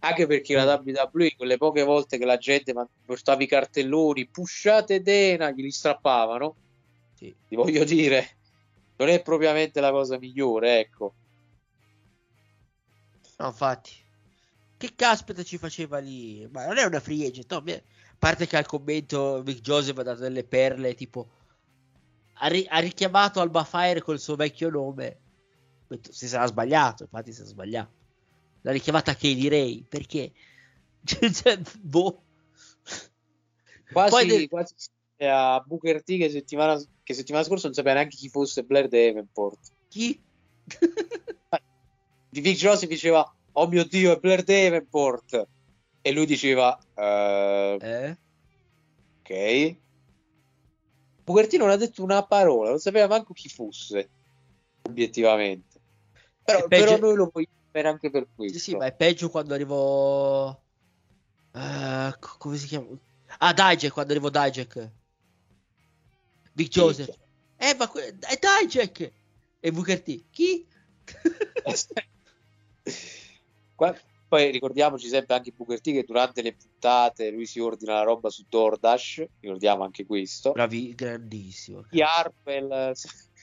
Anche 0.00 0.26
perché 0.26 0.54
la 0.54 0.82
WWE, 0.84 1.34
quelle 1.36 1.56
poche 1.56 1.82
volte 1.82 2.18
che 2.18 2.26
la 2.26 2.36
gente 2.36 2.74
portava 3.06 3.42
i 3.42 3.46
cartelloni, 3.46 4.26
pushate 4.26 5.00
Dena, 5.00 5.50
glieli 5.50 5.70
strappavano. 5.70 6.54
Sì. 7.14 7.34
Ti 7.48 7.56
voglio 7.56 7.84
dire, 7.84 8.36
non 8.96 9.08
è 9.08 9.22
propriamente 9.22 9.80
la 9.80 9.90
cosa 9.90 10.18
migliore, 10.18 10.80
ecco. 10.80 11.14
No, 13.38 13.46
infatti. 13.46 13.92
Che 14.76 14.94
caspita 14.94 15.42
ci 15.42 15.58
faceva 15.58 15.98
lì? 15.98 16.46
Ma 16.52 16.66
non 16.66 16.78
è 16.78 16.84
una 16.84 17.00
free 17.00 17.26
agent, 17.26 17.50
no? 17.52 17.72
A 17.72 17.82
parte 18.18 18.46
che 18.46 18.56
al 18.56 18.66
commento 18.66 19.42
Vic 19.42 19.60
Joseph 19.60 19.98
ha 19.98 20.02
dato 20.02 20.20
delle 20.20 20.44
perle, 20.44 20.94
tipo... 20.94 21.28
Ha, 22.34 22.48
ri- 22.48 22.66
ha 22.68 22.78
richiamato 22.78 23.40
Alba 23.40 23.64
Fire 23.64 24.02
col 24.02 24.20
suo 24.20 24.36
vecchio 24.36 24.68
nome. 24.68 25.20
Si 26.10 26.26
sarà 26.26 26.46
sbagliato, 26.46 27.04
infatti 27.04 27.32
si 27.32 27.42
è 27.42 27.44
sbagliato. 27.44 27.92
L'ha 28.62 28.72
richiamata 28.72 29.12
Katie 29.12 29.48
Ray, 29.48 29.84
perché? 29.88 30.32
Cioè, 31.04 31.60
boh. 31.80 32.22
Quasi, 33.92 34.10
Poi 34.10 34.26
de- 34.26 34.48
quasi 34.48 34.74
a 35.28 35.60
Booker 35.60 36.02
T 36.02 36.16
che 36.18 36.30
settimana, 36.30 36.80
che 37.02 37.14
settimana 37.14 37.44
scorsa 37.44 37.66
non 37.66 37.74
sapeva 37.74 37.94
neanche 37.94 38.16
chi 38.16 38.28
fosse 38.28 38.62
Blair 38.64 38.88
Davenport. 38.88 39.58
Chi? 39.88 40.22
Di 42.28 42.40
Vic 42.40 42.56
Joseph 42.56 42.88
diceva, 42.88 43.24
oh 43.52 43.68
mio 43.68 43.84
Dio, 43.84 44.12
è 44.12 44.18
Blair 44.18 44.42
Davenport. 44.42 45.48
E 46.00 46.12
lui 46.12 46.26
diceva, 46.26 46.76
"Eh, 46.94 47.76
Eh? 47.80 48.18
ok. 49.22 49.76
Booker 51.24 51.46
T 51.46 51.54
non 51.54 51.70
ha 51.70 51.76
detto 51.76 52.02
una 52.02 52.26
parola, 52.26 52.70
non 52.70 52.78
sapeva 52.78 53.06
manco 53.06 53.32
chi 53.32 53.48
fosse, 53.48 54.10
obiettivamente. 54.82 55.80
Però, 56.42 56.66
peggio- 56.68 56.84
però 56.84 56.98
noi 56.98 57.16
lo 57.16 57.30
vogliamo 57.32 57.54
bene 57.70 57.88
anche 57.88 58.10
per 58.10 58.28
questo. 58.34 58.58
Sì, 58.58 58.64
sì, 58.64 58.76
ma 58.76 58.84
è 58.86 58.94
peggio 58.94 59.30
quando 59.30 59.54
arrivò... 59.54 60.50
eh, 61.52 62.16
co- 62.20 62.36
come 62.38 62.56
si 62.58 62.66
chiama? 62.66 62.88
Ah, 63.38 63.54
Dijak, 63.54 63.92
quando 63.92 64.12
arrivò 64.12 64.28
Dijak. 64.28 64.92
Vic 66.54 66.68
Joseph. 66.68 67.16
Eh, 67.56 67.74
ma 67.76 67.88
que- 67.88 68.16
è 68.18 68.38
Dijak! 68.38 69.12
E 69.60 69.70
Booker 69.72 70.02
T. 70.02 70.24
Chi? 70.30 70.66
Qua- 73.74 73.96
Poi 74.26 74.50
ricordiamoci 74.50 75.06
sempre 75.08 75.36
anche 75.36 75.52
Booker 75.52 75.80
T 75.80 75.92
che 75.92 76.02
durante 76.04 76.42
le 76.42 76.54
puntate 76.54 77.30
lui 77.30 77.46
si 77.46 77.60
ordina 77.60 77.94
la 77.94 78.02
roba 78.02 78.30
su 78.30 78.44
DoorDash, 78.48 79.24
ricordiamo 79.40 79.84
anche 79.84 80.04
questo. 80.04 80.52
Bravi, 80.52 80.94
grandissimo. 80.94 81.86
Di 81.88 82.02
Harpel 82.02 82.70
eh, 82.70 82.92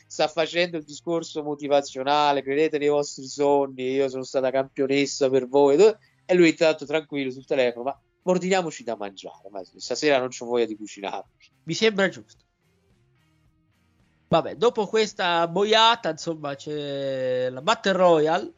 sta- 0.08 0.28
facendo 0.28 0.78
il 0.78 0.84
discorso 0.84 1.44
motivazionale, 1.44 2.42
credete 2.42 2.78
nei 2.78 2.90
vostri 2.90 3.26
sogni, 3.26 3.92
io 3.92 4.10
sono 4.10 4.24
stata 4.24 4.52
campionessa 4.52 5.30
per 5.30 5.48
voi, 5.48 5.78
e 6.26 6.34
lui 6.34 6.50
intanto 6.50 6.86
tranquillo 6.86 7.32
sul 7.32 7.46
telefono, 7.46 7.86
ma 7.86 8.02
ordiniamoci 8.24 8.84
da 8.84 8.98
mangiare, 8.98 9.50
ma 9.50 9.62
stasera 9.64 10.20
non 10.20 10.28
c'ho 10.28 10.46
voglia 10.46 10.66
di 10.66 10.76
cucinare. 10.76 11.26
Mi 11.64 11.74
sembra 11.74 12.10
giusto. 12.10 12.44
Vabbè, 14.32 14.56
dopo 14.56 14.88
questa 14.88 15.46
boiata, 15.50 16.10
insomma, 16.10 16.56
c'è 16.56 17.50
la 17.50 17.62
Battle 17.62 17.92
Royale. 17.92 18.54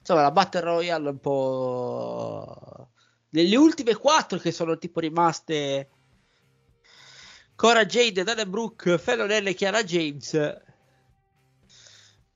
Insomma, 0.00 0.20
la 0.20 0.30
Battle 0.30 0.60
Royale 0.60 1.08
un 1.08 1.18
po'... 1.18 2.90
Nelle 3.30 3.56
ultime 3.56 3.94
quattro 3.94 4.36
che 4.36 4.52
sono 4.52 4.76
tipo 4.76 5.00
rimaste... 5.00 5.88
Cora 7.54 7.86
Jade, 7.86 8.24
Dana 8.24 8.44
Brooke, 8.44 8.98
Fallon 8.98 9.30
e 9.30 9.54
Chiara 9.54 9.82
James. 9.82 10.38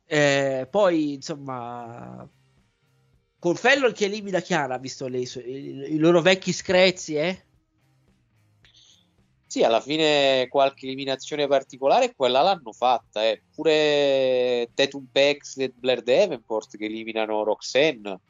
Eh, 0.06 0.66
poi, 0.70 1.12
insomma... 1.12 2.26
Con 3.38 3.56
Fallon 3.56 3.92
che 3.92 4.06
elimina 4.06 4.40
Chiara, 4.40 4.78
visto 4.78 5.06
le- 5.06 5.18
i, 5.18 5.92
i 5.92 5.98
loro 5.98 6.22
vecchi 6.22 6.54
screzi, 6.54 7.16
eh? 7.16 7.45
Sì, 9.56 9.62
alla 9.62 9.80
fine 9.80 10.48
qualche 10.50 10.84
eliminazione 10.84 11.46
particolare 11.46 12.14
quella 12.14 12.42
l'hanno 12.42 12.74
fatta, 12.74 13.24
eh. 13.24 13.40
pure 13.54 14.68
Tatum 14.74 15.06
Pex 15.10 15.56
e 15.56 15.72
Blair 15.74 16.02
Davenport 16.02 16.76
che 16.76 16.84
eliminano 16.84 17.42
Roxanne. 17.42 18.20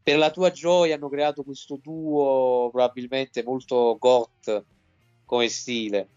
Per 0.00 0.16
la 0.16 0.30
tua 0.30 0.52
gioia 0.52 0.94
hanno 0.94 1.08
creato 1.08 1.42
questo 1.42 1.80
duo 1.82 2.68
probabilmente 2.70 3.42
molto 3.42 3.96
goth 3.98 4.64
come 5.24 5.48
stile. 5.48 6.08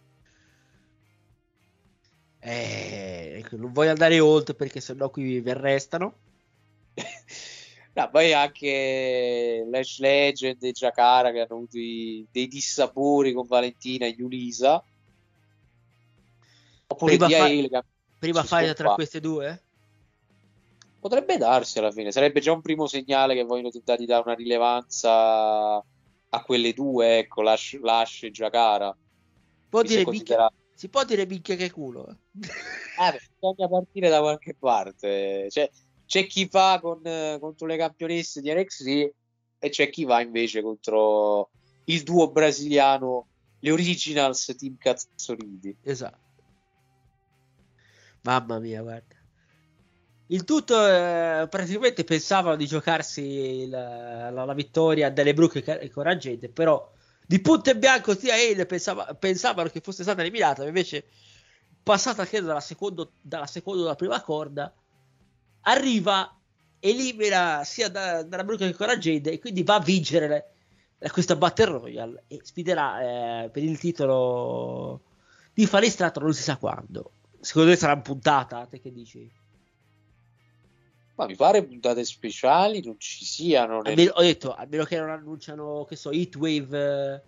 Eh, 2.38 3.38
ecco, 3.40 3.56
non 3.56 3.72
voglio 3.74 3.90
andare 3.90 4.20
oltre 4.20 4.54
perché 4.54 4.80
sennò 4.80 5.10
qui 5.10 5.42
mi 5.42 5.50
arrestano. 5.50 6.14
No, 7.94 8.10
poi 8.10 8.32
anche 8.34 9.66
Lash 9.70 10.00
Legend 10.00 10.64
e 10.64 10.72
Jakara 10.72 11.32
che 11.32 11.40
hanno 11.42 11.56
avuto 11.56 11.78
i- 11.78 12.26
dei 12.32 12.48
dissapori 12.48 13.34
con 13.34 13.46
Valentina 13.46 14.06
e 14.06 14.16
Yulisa. 14.18 14.82
Oppure 16.88 17.18
Prima, 17.18 17.30
fa- 17.30 17.78
ha- 17.78 17.86
prima 18.18 18.44
fight 18.44 18.74
tra 18.76 18.94
queste 18.94 19.20
due? 19.20 19.64
Potrebbe 21.00 21.38
darsi 21.38 21.80
alla 21.80 21.92
fine, 21.92 22.12
sarebbe 22.12 22.40
già 22.42 22.52
un 22.52 22.62
primo 22.62 22.86
segnale 22.86 23.34
che 23.34 23.44
vogliono 23.44 23.72
tentare 23.72 23.98
di 24.00 24.06
dare 24.06 24.22
una 24.24 24.36
rilevanza 24.36 25.74
a 26.34 26.44
quelle 26.46 26.74
due, 26.74 27.18
ecco, 27.20 27.42
Lash, 27.42 27.78
Lash 27.82 28.24
e 28.24 28.32
Jakara. 28.32 28.96
Può 29.68 29.82
dire 29.82 30.04
considerato- 30.06 30.56
si 30.74 30.90
può 30.90 31.04
dire 31.04 31.26
minchia 31.26 31.56
che 31.56 31.72
culo. 31.72 32.08
eh? 32.08 32.18
Beh, 32.32 33.20
bisogna 33.40 33.68
partire 33.68 34.10
da 34.10 34.20
qualche 34.20 34.56
parte. 34.58 35.50
Cioè, 35.50 35.70
c'è 36.12 36.28
chi 36.28 36.46
fa 36.50 36.78
con, 36.82 37.00
eh, 37.06 37.38
contro 37.40 37.66
le 37.68 37.78
campionesse 37.78 38.42
di 38.42 38.54
NXT 38.54 38.88
e 39.60 39.70
c'è 39.70 39.90
chi 39.90 40.04
va 40.04 40.20
invece 40.20 40.62
contro 40.62 41.52
il 41.86 42.04
duo 42.04 42.30
brasiliano, 42.30 43.28
le 43.60 43.72
Originals 43.72 44.54
Team 44.58 44.76
Cazzolidi. 44.78 45.78
Esatto. 45.82 46.20
Mamma 48.24 48.60
mia, 48.60 48.82
guarda. 48.82 49.16
Il 50.28 50.44
tutto 50.44 50.86
eh, 50.86 51.48
praticamente 51.50 52.04
pensavano 52.04 52.58
di 52.58 52.68
giocarsi 52.68 53.22
il- 53.22 53.70
la, 53.70 54.32
la 54.32 54.54
vittoria 54.54 55.10
delle 55.10 55.34
Brooke 55.34 55.64
e 55.64 55.80
e 55.86 55.90
Coraggente, 55.90 56.50
però 56.50 56.92
di 57.26 57.40
punto 57.40 57.70
in 57.70 57.80
bianco 57.80 58.14
sia 58.18 58.34
Hale 58.34 58.66
pensava- 58.66 59.14
pensavano 59.14 59.70
che 59.70 59.80
fosse 59.80 60.04
stata 60.04 60.20
eliminata, 60.20 60.66
invece 60.68 61.06
passata 61.82 62.26
credo 62.26 62.48
dalla 62.48 62.60
seconda 62.60 63.04
o 63.04 63.12
dalla 63.22 63.96
prima 63.96 64.22
corda, 64.22 64.74
arriva, 65.62 66.36
elimina 66.80 67.64
sia 67.64 67.90
da- 67.90 68.24
dalla 68.24 68.44
Brooke 68.44 68.68
che 68.68 68.74
Coraggente 68.76 69.32
e 69.32 69.40
quindi 69.40 69.64
va 69.64 69.76
a 69.76 69.80
vincere 69.80 70.54
questa 71.12 71.36
Battle 71.36 71.66
Royale 71.80 72.24
e 72.28 72.40
sfiderà 72.44 73.44
eh, 73.46 73.50
per 73.50 73.64
il 73.64 73.80
titolo 73.80 75.02
Tiffany 75.54 75.90
Stratton 75.90 76.24
non 76.24 76.34
si 76.34 76.44
sa 76.44 76.58
quando. 76.58 77.12
Secondo 77.40 77.72
te 77.72 77.78
sarà 77.78 77.98
puntata? 77.98 78.68
Te 78.70 78.80
che 78.80 78.92
dici? 78.92 79.30
Ma 81.16 81.26
mi 81.26 81.36
pare 81.36 81.64
puntate 81.64 82.04
speciali 82.06 82.84
non 82.84 82.96
ci 83.00 83.26
siano. 83.26 83.82
nel- 83.82 83.92
Almeno, 83.92 84.12
ho 84.16 84.22
detto, 84.22 84.54
a 84.56 84.66
meno 84.70 84.84
che 84.86 84.98
non 85.00 85.10
annunciano, 85.10 85.86
che 85.86 85.96
so, 85.96 86.12
Heatwave. 86.12 87.24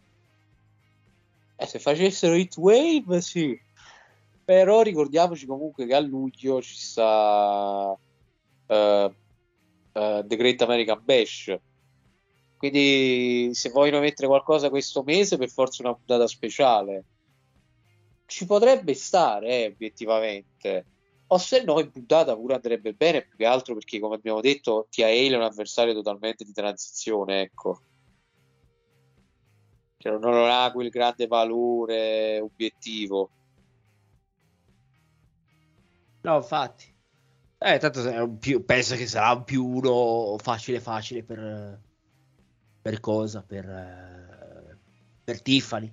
Eh, 1.56 1.66
se 1.66 1.80
facessero 1.80 2.36
Hit 2.36 2.58
Wave, 2.58 3.22
sì. 3.22 3.60
Però 4.46 4.82
ricordiamoci 4.82 5.46
comunque 5.46 5.86
che 5.86 5.96
a 5.96 6.00
luglio 6.00 6.62
ci 6.62 6.76
sta 6.76 7.98
eh, 8.68 9.16
eh, 9.94 10.24
The 10.26 10.36
Great 10.36 10.62
American 10.62 11.02
Bash. 11.04 11.60
Quindi 12.58 13.50
se 13.54 13.70
vogliono 13.70 14.00
mettere 14.00 14.28
qualcosa 14.28 14.70
questo 14.70 15.04
mese, 15.04 15.38
per 15.38 15.50
forza 15.50 15.84
una 15.84 15.96
puntata 15.96 16.28
speciale. 16.28 17.04
Ci 18.26 18.46
potrebbe 18.46 18.94
stare, 18.94 19.48
eh, 19.48 19.66
obiettivamente. 19.74 20.86
O 21.28 21.38
se 21.38 21.64
no, 21.64 21.80
in 21.80 21.92
puntata 21.92 22.36
pure 22.36 22.56
andrebbe 22.56 22.94
bene, 22.94 23.26
più 23.26 23.38
che 23.38 23.46
altro 23.46 23.74
perché, 23.74 24.00
come 24.00 24.16
abbiamo 24.16 24.40
detto, 24.40 24.88
Tia 24.90 25.08
Hale 25.08 25.34
è 25.34 25.36
un 25.36 25.44
avversario 25.44 25.94
totalmente 25.94 26.46
di 26.46 26.54
transizione, 26.54 27.42
ecco. 27.42 27.82
Cioè, 29.98 30.18
non 30.18 30.50
ha 30.50 30.72
quel 30.72 30.90
grande 30.90 31.28
valore 31.28 32.40
obiettivo. 32.40 33.30
No, 36.22 36.36
infatti. 36.36 36.93
Eh, 37.66 37.78
tanto 37.80 38.36
più, 38.40 38.66
penso 38.66 38.96
che 38.96 39.08
sarà 39.08 39.32
un 39.32 39.44
più 39.46 39.66
uno 39.66 40.38
facile 40.38 40.80
facile 40.82 41.24
per, 41.24 41.80
per 42.82 43.00
cosa? 43.00 43.42
Per, 43.44 43.66
eh, 43.70 44.78
per 45.24 45.42
Tiffany. 45.42 45.92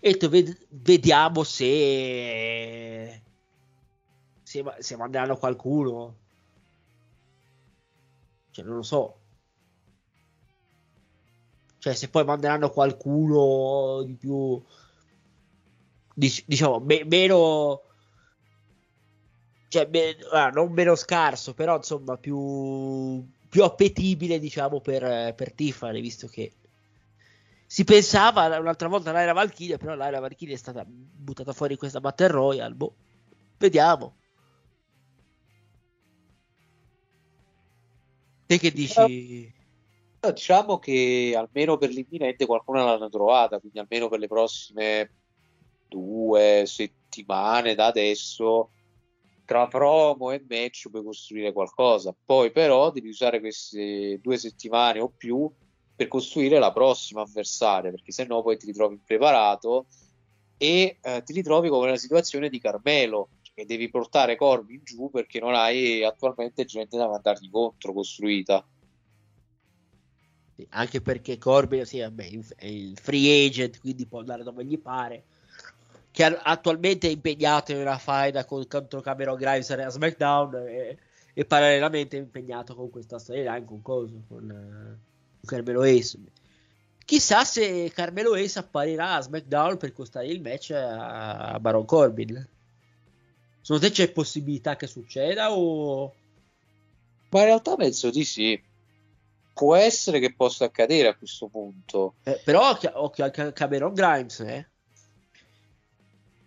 E 0.00 0.16
ved- 0.28 0.66
vediamo 0.70 1.44
se, 1.44 3.22
se 4.44 4.62
se 4.80 4.96
manderanno 4.96 5.36
qualcuno. 5.36 6.16
Cioè, 8.50 8.64
non 8.64 8.76
lo 8.76 8.82
so. 8.82 9.18
Cioè, 11.78 11.94
se 11.94 12.08
poi 12.10 12.24
manderanno 12.24 12.70
qualcuno 12.70 14.02
di 14.04 14.14
più, 14.14 14.62
dic- 16.14 16.44
diciamo, 16.46 16.78
me- 16.80 17.04
meno, 17.04 17.82
cioè, 19.70 19.86
me- 19.88 20.16
ah, 20.32 20.48
non 20.48 20.72
meno 20.72 20.96
scarso, 20.96 21.54
però 21.54 21.76
insomma, 21.76 22.16
più, 22.16 23.24
più 23.48 23.62
appetibile, 23.62 24.40
diciamo, 24.40 24.80
per, 24.80 25.32
per 25.36 25.52
Tiffany, 25.52 26.00
visto 26.00 26.26
che 26.26 26.54
si 27.66 27.84
pensava 27.84 28.58
un'altra 28.58 28.88
volta 28.88 29.10
all'Aira 29.10 29.32
Valkyria, 29.32 29.78
però 29.78 29.94
l'Aira 29.94 30.18
Valkyria 30.18 30.56
è 30.56 30.58
stata 30.58 30.84
buttata 30.84 31.52
fuori 31.52 31.74
in 31.74 31.78
questa 31.78 32.00
Battle 32.00 32.26
Royale. 32.26 32.74
Boh, 32.74 32.94
vediamo. 33.58 34.16
Te 38.46 38.58
che 38.58 38.72
dici? 38.72 39.54
Diciamo 40.18 40.80
che 40.80 41.32
almeno 41.36 41.78
per 41.78 41.90
l'imminente 41.90 42.44
qualcuno 42.44 42.84
l'hanno 42.84 43.08
trovata, 43.08 43.60
quindi 43.60 43.78
almeno 43.78 44.08
per 44.08 44.18
le 44.18 44.26
prossime 44.26 45.12
due 45.86 46.64
settimane 46.66 47.76
da 47.76 47.86
adesso, 47.86 48.70
tra 49.50 49.66
promo 49.66 50.30
e 50.30 50.44
match 50.48 50.90
puoi 50.90 51.02
costruire 51.02 51.52
qualcosa. 51.52 52.14
Poi 52.24 52.52
però 52.52 52.92
devi 52.92 53.08
usare 53.08 53.40
queste 53.40 54.20
due 54.22 54.38
settimane 54.38 55.00
o 55.00 55.08
più 55.08 55.50
per 55.96 56.06
costruire 56.06 56.60
la 56.60 56.70
prossima 56.70 57.22
avversaria, 57.22 57.90
perché 57.90 58.12
se 58.12 58.26
no 58.26 58.42
poi 58.42 58.56
ti 58.56 58.66
ritrovi 58.66 58.94
impreparato 58.94 59.86
e 60.56 60.98
eh, 61.02 61.22
ti 61.24 61.32
ritrovi 61.32 61.68
come 61.68 61.86
nella 61.86 61.96
situazione 61.96 62.48
di 62.48 62.60
Carmelo, 62.60 63.30
che 63.52 63.66
devi 63.66 63.90
portare 63.90 64.36
Corbin 64.36 64.82
giù 64.84 65.10
perché 65.10 65.40
non 65.40 65.54
hai 65.54 66.04
attualmente 66.04 66.64
gente 66.64 66.96
da 66.96 67.08
mandargli 67.08 67.50
contro 67.50 67.92
costruita. 67.92 68.64
Anche 70.68 71.00
perché 71.00 71.38
Corbin 71.38 71.84
sì, 71.84 71.98
vabbè, 71.98 72.30
è 72.54 72.66
il 72.66 72.96
free 72.96 73.46
agent, 73.46 73.80
quindi 73.80 74.06
può 74.06 74.20
andare 74.20 74.44
dove 74.44 74.64
gli 74.64 74.78
pare. 74.78 75.24
Che 76.12 76.24
attualmente 76.24 77.06
è 77.06 77.10
impegnato 77.10 77.72
in 77.72 77.78
una 77.78 77.98
faida 77.98 78.44
con- 78.44 78.66
contro 78.66 79.00
Cameron 79.00 79.36
Grimes 79.36 79.70
a 79.70 79.88
SmackDown 79.88 80.54
e, 80.66 80.98
e 81.32 81.44
parallelamente 81.44 82.16
è 82.16 82.20
impegnato 82.20 82.74
con 82.74 82.90
questa 82.90 83.18
storyline 83.18 83.64
con 83.64 83.80
Coso, 83.80 84.22
con, 84.28 84.46
con 84.48 84.98
Carmelo 85.44 85.82
Ace. 85.82 86.18
Chissà 87.04 87.44
se 87.44 87.90
Carmelo 87.92 88.34
Ace 88.34 88.58
apparirà 88.58 89.14
a 89.14 89.20
SmackDown 89.20 89.76
per 89.76 89.92
costare 89.92 90.28
il 90.28 90.40
match 90.40 90.70
a, 90.70 91.58
Baron 91.60 91.84
Corbin. 91.84 92.48
Secondo 93.60 93.86
te 93.86 93.92
c'è 93.92 94.12
possibilità 94.12 94.76
che 94.76 94.86
succeda 94.86 95.52
o... 95.52 96.14
Ma 97.30 97.38
in 97.40 97.44
realtà 97.46 97.76
penso 97.76 98.10
di 98.10 98.24
sì. 98.24 98.60
Può 99.52 99.74
essere 99.74 100.20
che 100.20 100.34
possa 100.34 100.66
accadere 100.66 101.08
a 101.08 101.16
questo 101.16 101.48
punto. 101.48 102.14
Eh, 102.22 102.40
però 102.44 102.70
occhio, 102.70 102.90
occhio 102.94 103.24
anche 103.24 103.42
a 103.42 103.52
Cameron 103.52 103.92
Grimes, 103.92 104.40
eh? 104.40 104.69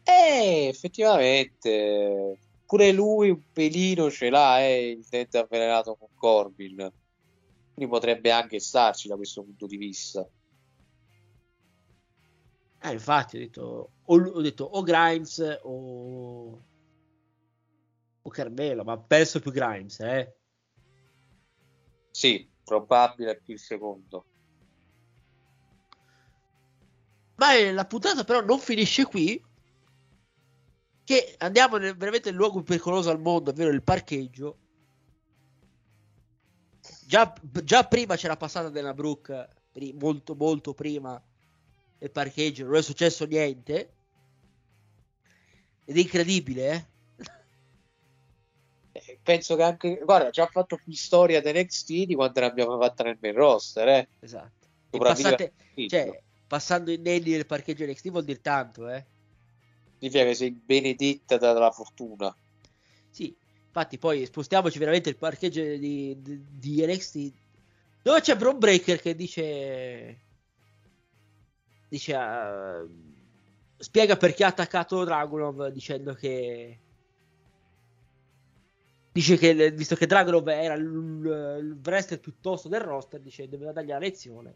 Eh, 0.03 0.67
effettivamente, 0.67 2.39
pure 2.65 2.91
lui 2.91 3.29
un 3.29 3.41
pelino 3.53 4.09
ce 4.11 4.29
l'ha, 4.29 4.59
eh, 4.59 4.89
il 4.89 5.05
dente 5.09 5.37
avvelenato 5.37 5.95
con 5.95 6.09
Corbin. 6.13 6.91
Quindi 7.73 7.91
potrebbe 7.91 8.31
anche 8.31 8.59
starci 8.59 9.07
da 9.07 9.15
questo 9.15 9.43
punto 9.43 9.65
di 9.65 9.77
vista. 9.77 10.27
Eh, 12.81 12.91
infatti 12.91 13.37
ho 13.37 13.39
detto 13.39 13.91
o, 14.03 14.15
ho 14.15 14.41
detto 14.41 14.65
o 14.65 14.81
Grimes 14.83 15.59
o, 15.63 16.61
o 18.21 18.29
Carmelo, 18.29 18.83
ma 18.83 18.99
penso 18.99 19.39
più 19.39 19.51
Grimes, 19.51 19.99
eh. 20.01 20.35
Sì, 22.11 22.47
probabile 22.63 23.39
più 23.41 23.53
il 23.53 23.59
secondo. 23.59 24.25
Ma 27.35 27.71
la 27.71 27.85
puntata 27.85 28.23
però 28.23 28.41
non 28.41 28.59
finisce 28.59 29.05
qui. 29.05 29.41
Che 31.03 31.35
andiamo 31.39 31.77
nel, 31.77 31.95
veramente 31.97 32.29
nel 32.29 32.37
luogo 32.37 32.57
più 32.57 32.63
pericoloso 32.63 33.09
al 33.09 33.19
mondo, 33.19 33.51
ovvero 33.51 33.71
il 33.71 33.83
parcheggio. 33.83 34.57
Già, 37.05 37.33
già 37.63 37.83
prima 37.85 38.15
c'era 38.15 38.37
passata 38.37 38.93
Brooke, 38.93 39.47
pri- 39.71 39.93
molto 39.93 40.35
molto 40.35 40.73
prima 40.73 41.21
del 41.97 42.11
parcheggio, 42.11 42.65
non 42.65 42.75
è 42.75 42.81
successo 42.81 43.25
niente. 43.25 43.93
Ed 45.85 45.97
è 45.97 45.99
incredibile, 45.99 46.71
eh? 46.71 46.91
Eh, 48.93 49.19
Penso 49.21 49.55
che 49.55 49.63
anche, 49.63 49.99
guarda, 50.03 50.31
ci 50.31 50.39
ha 50.39 50.47
fatto 50.47 50.79
più 50.81 50.93
storia 50.93 51.41
di 51.41 51.51
NXT 51.51 51.87
di 52.05 52.15
quanto 52.15 52.39
ne 52.39 52.45
abbiamo 52.45 52.79
fatta 52.79 53.03
nel 53.03 53.17
main 53.19 53.33
roster, 53.33 53.87
eh. 53.87 54.07
Esatto. 54.19 54.67
Passate, 54.89 55.53
cioè, 55.87 56.21
passando 56.47 56.91
inediti 56.91 57.31
nel 57.31 57.45
parcheggio 57.45 57.85
NXT 57.85 58.09
vuol 58.09 58.23
dire 58.23 58.41
tanto, 58.41 58.87
eh? 58.87 59.05
Significa 60.03 60.25
che 60.25 60.35
sei 60.35 60.51
benedetta 60.51 61.37
dalla 61.37 61.71
fortuna. 61.71 62.35
Sì, 63.09 63.33
infatti 63.67 63.97
poi 63.97 64.25
spostiamoci 64.25 64.77
veramente 64.77 65.07
il 65.07 65.15
parcheggio 65.15 65.61
di, 65.61 66.21
di, 66.21 66.43
di 66.49 66.85
NXT 66.85 67.31
dove 68.01 68.19
c'è 68.19 68.35
Bron 68.35 68.59
Breaker 68.59 68.99
che 68.99 69.15
dice 69.15 70.19
dice 71.87 72.15
ah, 72.15 72.85
spiega 73.77 74.17
perché 74.17 74.43
ha 74.43 74.47
attaccato 74.47 75.05
Dragunov 75.05 75.67
dicendo 75.67 76.13
che 76.15 76.79
dice 79.09 79.37
che 79.37 79.71
visto 79.71 79.95
che 79.95 80.05
Dragunov 80.05 80.49
era 80.49 80.73
il, 80.73 80.83
il 80.83 81.79
wrestler 81.81 82.19
piuttosto 82.19 82.67
del 82.67 82.81
roster 82.81 83.21
dice 83.21 83.47
doveva 83.47 83.71
la 83.81 83.99
lezione 83.99 84.53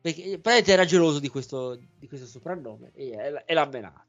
perché 0.00 0.22
praticamente 0.38 0.72
era 0.72 0.84
geloso 0.84 1.18
di 1.18 1.28
questo, 1.28 1.78
di 1.98 2.08
questo 2.08 2.26
soprannome 2.26 2.90
e, 2.94 3.42
e 3.44 3.54
l'ha 3.54 3.66
menato 3.66 4.08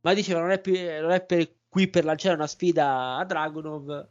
ma 0.00 0.14
diceva 0.14 0.40
non 0.40 0.50
è, 0.50 0.60
più, 0.60 0.72
non 0.72 1.10
è 1.10 1.24
per, 1.24 1.50
qui 1.68 1.88
per 1.88 2.04
lanciare 2.04 2.34
una 2.34 2.46
sfida 2.46 3.16
a 3.16 3.24
Dragunov 3.24 4.08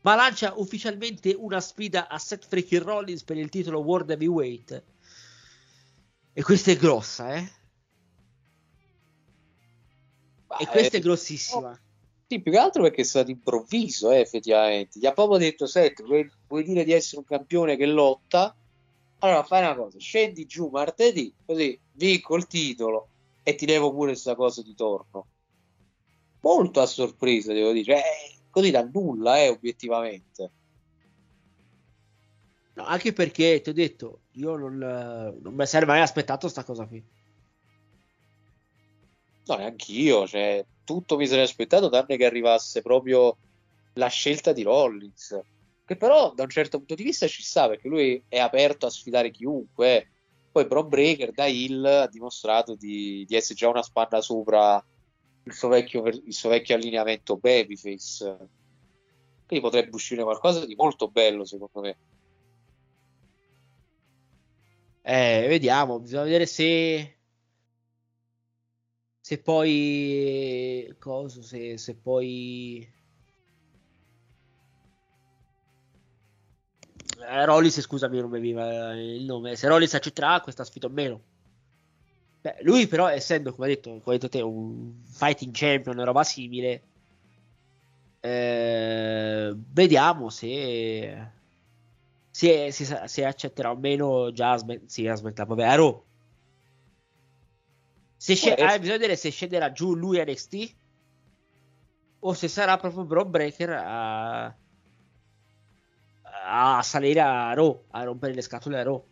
ma 0.00 0.14
lancia 0.14 0.54
ufficialmente 0.56 1.34
una 1.38 1.60
sfida 1.60 2.08
a 2.08 2.18
Seth 2.18 2.46
Freaking 2.46 2.82
Rollins 2.82 3.22
per 3.22 3.36
il 3.36 3.48
titolo 3.48 3.80
World 3.80 4.10
Heavyweight 4.10 4.82
e 6.32 6.42
questa 6.42 6.70
è 6.70 6.76
grossa 6.76 7.34
eh 7.34 7.50
e 10.58 10.66
questa 10.66 10.96
è 10.96 11.00
grossissima 11.00 11.78
Sì, 12.26 12.40
più 12.40 12.50
che 12.50 12.58
altro 12.58 12.82
perché 12.82 13.02
è 13.02 13.04
stato 13.04 13.30
improvviso, 13.30 14.10
eh, 14.10 14.20
effettivamente. 14.20 14.98
Gli 14.98 15.04
ha 15.04 15.12
proprio 15.12 15.38
detto: 15.38 15.66
Senti, 15.66 16.02
vuoi, 16.02 16.30
vuoi 16.48 16.64
dire 16.64 16.82
di 16.82 16.92
essere 16.92 17.18
un 17.18 17.24
campione 17.24 17.76
che 17.76 17.84
lotta? 17.84 18.56
Allora 19.22 19.44
fai 19.44 19.60
una 19.62 19.76
cosa, 19.76 19.98
scendi 20.00 20.46
giù 20.46 20.68
martedì, 20.68 21.32
così 21.46 21.78
vinco 21.92 22.34
il 22.34 22.46
titolo 22.48 23.08
e 23.44 23.54
ti 23.54 23.66
levo 23.66 23.92
pure 23.92 24.10
questa 24.12 24.34
cosa 24.34 24.62
di 24.62 24.74
torno. 24.74 25.26
Molto 26.40 26.80
a 26.80 26.86
sorpresa, 26.86 27.52
devo 27.52 27.70
dire, 27.70 27.98
eh, 27.98 28.38
così 28.50 28.72
da 28.72 28.82
nulla, 28.82 29.38
eh, 29.38 29.48
obiettivamente. 29.48 30.50
no, 32.74 32.84
anche 32.84 33.12
perché 33.12 33.60
ti 33.60 33.70
ho 33.70 33.72
detto 33.72 34.22
io 34.32 34.56
non, 34.56 34.78
non 34.78 35.54
mi 35.54 35.66
sarei 35.66 35.86
mai 35.86 36.00
aspettato 36.00 36.48
sta 36.48 36.64
cosa 36.64 36.86
qui 36.86 37.04
No, 39.44 39.56
neanch'io, 39.56 40.26
cioè, 40.26 40.64
tutto 40.84 41.16
mi 41.16 41.26
sarei 41.26 41.44
aspettato 41.44 41.88
tranne 41.88 42.16
che 42.16 42.24
arrivasse 42.24 42.80
proprio 42.80 43.36
la 43.94 44.06
scelta 44.06 44.52
di 44.52 44.62
Rollins, 44.62 45.38
che 45.84 45.96
però 45.96 46.32
da 46.32 46.44
un 46.44 46.48
certo 46.48 46.78
punto 46.78 46.94
di 46.94 47.02
vista 47.02 47.26
ci 47.26 47.42
sta 47.42 47.68
perché 47.68 47.88
lui 47.88 48.22
è 48.28 48.38
aperto 48.38 48.86
a 48.86 48.90
sfidare 48.90 49.30
chiunque. 49.30 50.08
Poi 50.52 50.66
Bro 50.66 50.84
Breaker 50.84 51.32
da 51.32 51.46
Hill 51.46 51.84
ha 51.84 52.06
dimostrato 52.06 52.74
di, 52.74 53.24
di 53.26 53.34
essere 53.34 53.54
già 53.54 53.68
una 53.68 53.82
spanna 53.82 54.20
sopra 54.20 54.84
il 55.44 55.52
suo 55.52 55.68
vecchio, 55.68 56.06
il 56.06 56.32
suo 56.32 56.50
vecchio 56.50 56.74
allineamento 56.74 57.36
Babyface. 57.36 58.36
Quindi 59.46 59.64
potrebbe 59.64 59.94
uscire 59.94 60.22
qualcosa 60.22 60.64
di 60.64 60.74
molto 60.74 61.08
bello, 61.08 61.44
secondo 61.44 61.80
me. 61.80 61.96
Eh, 65.02 65.46
vediamo, 65.48 65.98
bisogna 65.98 66.22
vedere 66.22 66.46
se 66.46 67.16
se 69.20 69.38
poi 69.38 70.94
cosa 70.98 71.42
se, 71.42 71.78
se 71.78 71.94
poi 71.94 72.88
eh, 77.22 77.44
Rollins 77.44 77.80
scusami 77.80 78.20
non 78.20 78.30
mi 78.30 78.38
veniva 78.40 78.94
il 78.94 79.24
nome. 79.24 79.56
Se 79.56 79.68
Rollins 79.68 79.94
accetterà 79.94 80.40
questa 80.40 80.64
sfida 80.64 80.86
o 80.86 80.90
meno. 80.90 81.20
Beh, 82.42 82.58
lui 82.62 82.86
però 82.88 83.08
essendo 83.08 83.54
come 83.54 83.68
hai 83.68 83.74
detto, 83.74 83.90
come 83.90 84.02
hai 84.06 84.18
detto 84.18 84.28
te 84.28 84.40
un 84.40 85.00
fighting 85.04 85.52
champion 85.54 85.94
una 85.94 86.04
roba 86.04 86.24
simile 86.24 86.82
eh, 88.18 89.54
vediamo 89.54 90.28
se 90.28 91.30
se, 92.30 92.72
se, 92.72 93.02
se 93.04 93.24
accetterà 93.24 93.70
o 93.70 93.76
meno 93.76 94.32
già 94.32 94.56
sì, 94.86 95.06
aspetta, 95.06 95.44
vabbè, 95.44 95.64
a 95.64 95.74
Raw 95.74 96.04
se 98.16 98.36
sc- 98.36 98.58
ah, 98.58 98.78
bisogna 98.78 98.98
vedere 98.98 99.16
se 99.16 99.30
scenderà 99.30 99.72
giù 99.72 99.94
lui 99.94 100.20
a 100.20 100.24
NXT 100.24 100.74
o 102.20 102.32
se 102.32 102.46
sarà 102.46 102.76
proprio 102.76 103.04
Bro 103.04 103.24
Breaker 103.24 103.70
a, 103.70 104.56
a 106.54 106.82
salire 106.82 107.20
a 107.20 107.54
Raw, 107.54 107.84
a 107.90 108.04
rompere 108.04 108.34
le 108.34 108.42
scatole 108.42 108.78
a 108.78 108.82
Raw. 108.82 109.02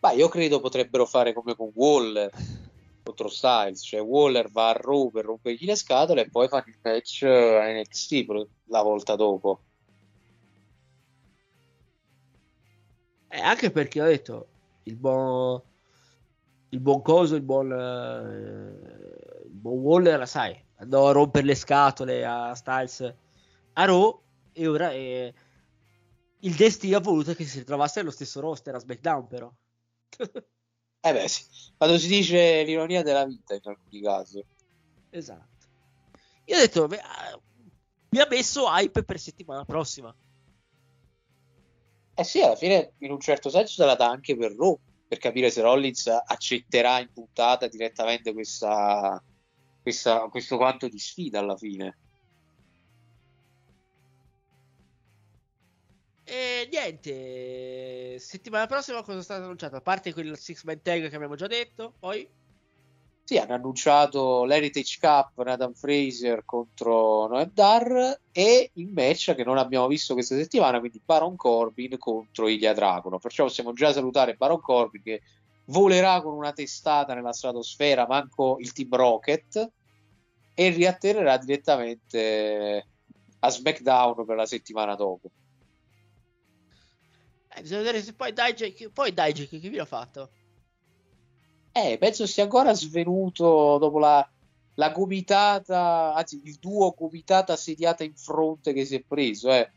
Ma 0.00 0.12
io 0.12 0.28
credo 0.28 0.60
potrebbero 0.60 1.04
fare 1.04 1.34
come 1.34 1.54
con 1.54 1.70
Waller 1.74 2.30
contro 3.04 3.28
Styles, 3.28 3.82
cioè 3.84 4.00
Waller 4.00 4.50
va 4.50 4.70
a 4.70 4.72
Raw 4.72 5.10
per 5.10 5.26
rompergli 5.26 5.66
le 5.66 5.76
scatole 5.76 6.22
e 6.22 6.30
poi 6.30 6.48
fanno 6.48 6.64
il 6.66 6.78
match 6.82 7.22
a 7.24 7.70
NXT 7.72 8.46
la 8.66 8.82
volta 8.82 9.16
dopo. 9.16 9.60
Eh, 13.28 13.40
anche 13.40 13.70
perché 13.70 14.00
ho 14.00 14.06
detto 14.06 14.46
il 14.84 14.96
buon 14.96 15.60
il 16.70 16.80
buon 16.80 17.02
coso, 17.02 17.34
il 17.34 17.42
buon, 17.42 17.70
eh, 17.72 19.46
il 19.46 19.52
buon 19.52 19.78
Waller, 19.78 20.26
sai, 20.26 20.58
andò 20.76 21.08
a 21.08 21.12
rompere 21.12 21.46
le 21.46 21.54
scatole 21.54 22.24
a 22.24 22.54
Styles 22.54 23.14
a 23.72 23.84
Raw 23.84 24.20
e 24.58 24.66
ora 24.66 24.90
eh, 24.90 25.32
il 26.40 26.54
destino 26.56 26.96
ha 26.96 27.00
voluto 27.00 27.32
che 27.34 27.44
si 27.44 27.58
ritrovasse 27.58 28.00
allo 28.00 28.10
stesso 28.10 28.40
roster 28.40 28.74
a 28.74 28.80
SmackDown 28.80 29.26
però. 29.28 29.52
eh 31.00 31.12
beh 31.12 31.28
sì, 31.28 31.44
quando 31.76 31.96
si 31.96 32.08
dice 32.08 32.64
l'ironia 32.64 33.02
della 33.02 33.24
vita 33.24 33.54
in 33.54 33.60
alcuni 33.62 34.02
casi. 34.02 34.44
Esatto. 35.10 35.66
Io 36.46 36.56
ho 36.56 36.58
detto, 36.58 36.86
beh, 36.88 37.00
mi 38.10 38.18
ha 38.18 38.26
messo 38.28 38.66
hype 38.66 39.04
per 39.04 39.20
settimana 39.20 39.64
prossima. 39.64 40.14
Eh 42.14 42.24
sì, 42.24 42.40
alla 42.42 42.56
fine 42.56 42.94
in 42.98 43.12
un 43.12 43.20
certo 43.20 43.48
senso 43.48 43.74
se 43.74 43.84
la 43.84 43.94
dà 43.94 44.08
anche 44.08 44.36
per 44.36 44.56
Raw 44.56 44.76
per 45.06 45.18
capire 45.18 45.50
se 45.50 45.62
Rollins 45.62 46.06
accetterà 46.08 46.98
in 46.98 47.10
puntata 47.12 47.68
direttamente 47.68 48.32
questa, 48.32 49.22
questa, 49.80 50.28
questo 50.28 50.56
quanto 50.56 50.88
di 50.88 50.98
sfida 50.98 51.38
alla 51.38 51.56
fine. 51.56 51.96
E 56.30 56.68
niente, 56.70 58.18
settimana 58.18 58.66
prossima 58.66 59.02
cosa 59.02 59.18
è 59.18 59.22
stato 59.22 59.44
annunciato? 59.44 59.76
A 59.76 59.80
parte 59.80 60.12
quel 60.12 60.36
six 60.36 60.62
man 60.64 60.82
tag 60.82 61.08
che 61.08 61.16
abbiamo 61.16 61.36
già 61.36 61.46
detto, 61.46 61.94
poi 61.98 62.28
sì, 63.24 63.38
hanno 63.38 63.54
annunciato 63.54 64.44
l'Heritage 64.44 64.98
Cup 65.00 65.42
Nathan 65.42 65.74
Fraser 65.74 66.44
contro 66.44 67.26
Noel 67.28 67.50
Dar 67.50 68.20
e 68.30 68.70
il 68.74 68.88
match 68.88 69.34
che 69.34 69.44
non 69.44 69.56
abbiamo 69.58 69.86
visto 69.86 70.14
questa 70.14 70.34
settimana, 70.34 70.80
quindi 70.80 71.00
Baron 71.04 71.36
Corbin 71.36 71.96
contro 71.98 72.48
Ilya 72.48 72.72
Dragunov. 72.72 73.20
Perciò 73.20 73.44
possiamo 73.44 73.72
già 73.72 73.92
salutare 73.92 74.34
Baron 74.34 74.60
Corbin 74.60 75.02
che 75.02 75.22
volerà 75.66 76.20
con 76.20 76.34
una 76.34 76.52
testata 76.52 77.14
nella 77.14 77.32
stratosfera, 77.32 78.06
manco 78.06 78.56
il 78.60 78.72
Team 78.72 78.94
Rocket, 78.94 79.70
e 80.54 80.68
riatterrerà 80.70 81.36
direttamente 81.38 82.86
a 83.38 83.50
SmackDown 83.50 84.24
per 84.24 84.36
la 84.36 84.46
settimana 84.46 84.94
dopo. 84.94 85.30
Eh, 87.58 87.62
bisogna 87.62 87.82
vedere 87.82 88.02
se 88.02 88.14
poi 88.14 88.32
Dijak, 88.32 88.90
poi 88.90 89.12
Dijak 89.12 89.48
che 89.48 89.68
vi 89.68 89.78
ha 89.78 89.84
fatto? 89.84 90.30
Eh, 91.72 91.96
penso 91.98 92.26
sia 92.26 92.44
ancora 92.44 92.72
svenuto 92.72 93.78
dopo 93.78 93.98
la, 93.98 94.28
la 94.74 94.90
gomitata, 94.90 96.14
anzi 96.14 96.40
il 96.44 96.56
duo 96.60 96.94
gomitata 96.96 97.56
sediata 97.56 98.04
in 98.04 98.14
fronte 98.14 98.72
che 98.72 98.84
si 98.84 98.96
è 98.96 99.02
preso, 99.02 99.50
eh. 99.50 99.70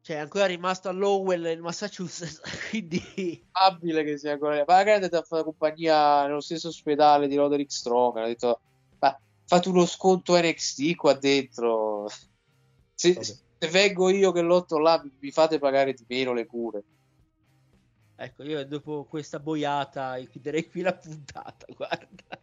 Cioè, 0.00 0.16
è 0.16 0.20
ancora 0.20 0.46
rimasto 0.46 0.88
a 0.88 0.92
Lowell 0.92 1.42
nel 1.42 1.60
Massachusetts, 1.60 2.40
quindi... 2.70 3.44
Probabile 3.50 4.04
che 4.04 4.18
sia 4.18 4.32
ancora... 4.32 4.54
Ma 4.58 4.64
magari 4.66 4.90
è 4.90 4.94
andato 4.94 5.16
a 5.16 5.22
fare 5.22 5.42
compagnia 5.42 6.26
nello 6.26 6.40
stesso 6.40 6.68
ospedale 6.68 7.26
di 7.26 7.34
Roderick 7.34 7.72
Strong, 7.72 8.16
ha 8.18 8.26
detto, 8.26 8.60
ma 9.00 9.18
fate 9.44 9.68
uno 9.68 9.84
sconto 9.86 10.38
NXT 10.38 10.94
qua 10.94 11.14
dentro. 11.14 12.08
Se 12.94 13.18
vengo 13.68 14.08
io 14.08 14.32
che 14.32 14.42
lotto 14.42 14.78
là, 14.78 15.02
mi 15.20 15.30
fate 15.30 15.58
pagare 15.58 15.92
di 15.92 16.04
meno 16.08 16.32
le 16.32 16.46
cure. 16.46 16.84
Ecco, 18.16 18.42
io 18.44 18.64
dopo 18.64 19.04
questa 19.04 19.38
boiata 19.38 20.18
chiuderei 20.18 20.68
qui 20.68 20.80
la 20.80 20.94
puntata, 20.94 21.66
guarda. 21.76 22.40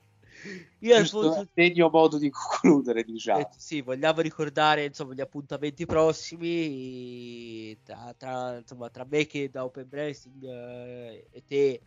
Io 0.80 0.98
Giusto 0.98 1.19
Alfonso... 1.19 1.50
segno 1.53 1.90
modo 1.90 2.18
di 2.18 2.30
concludere, 2.30 3.03
diciamo. 3.03 3.40
Eh, 3.40 3.48
sì, 3.58 3.82
vogliamo 3.82 4.22
ricordare 4.22 4.85
insomma, 4.85 5.14
gli 5.14 5.22
appuntamenti 5.22 5.85
prossimi 5.85 7.77
tra, 7.82 8.14
tra, 8.18 8.58
insomma, 8.58 8.90
tra 8.90 9.06
me 9.10 9.26
che 9.26 9.50
da 9.50 9.64
Open 9.64 9.88
Wrestling 9.90 10.43
eh, 10.43 11.27
e 11.32 11.43
te 11.45 11.82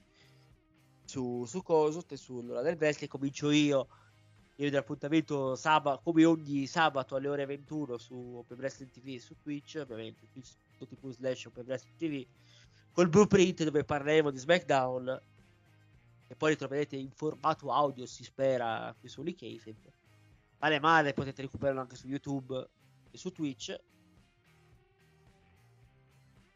su, 1.05 1.45
su 1.47 1.63
Coso, 1.63 2.03
te 2.03 2.17
sull'ora 2.17 2.63
del 2.63 2.77
wrestling, 2.77 3.11
comincio 3.11 3.51
io. 3.51 3.89
Io 4.57 4.71
l'appuntamento 4.71 5.55
sabato, 5.55 6.01
come 6.03 6.25
ogni 6.25 6.67
sabato 6.67 7.15
alle 7.15 7.29
ore 7.29 7.45
21 7.45 7.99
su 7.99 8.15
Open 8.15 8.57
Wrestling 8.57 8.91
TV 8.91 9.09
e 9.09 9.21
su 9.21 9.37
Twitch, 9.43 9.77
ovviamente 9.81 10.27
twitch.tv 10.33 11.11
slash 11.11 11.45
Open 11.47 11.65
Wrestling 11.67 11.97
TV 11.97 12.27
col 12.97 13.11
blueprint 13.11 13.63
dove 13.63 13.85
parleremo 13.85 14.31
di 14.31 14.39
SmackDown 14.39 15.21
e 16.29 16.35
poi 16.35 16.51
li 16.51 16.57
troverete 16.57 16.97
in 16.97 17.11
formato 17.11 17.71
audio 17.71 18.07
si 18.07 18.25
spera 18.25 18.95
qui 18.99 19.11
su 19.11 19.23
Kayfabe 19.23 19.93
male 20.59 20.81
male 20.81 21.13
potete 21.13 21.43
recuperarlo 21.43 21.83
anche 21.83 21.97
su 21.97 22.09
YouTube 22.09 22.69
e 23.11 23.19
su 23.19 23.31
Twitch. 23.33 23.79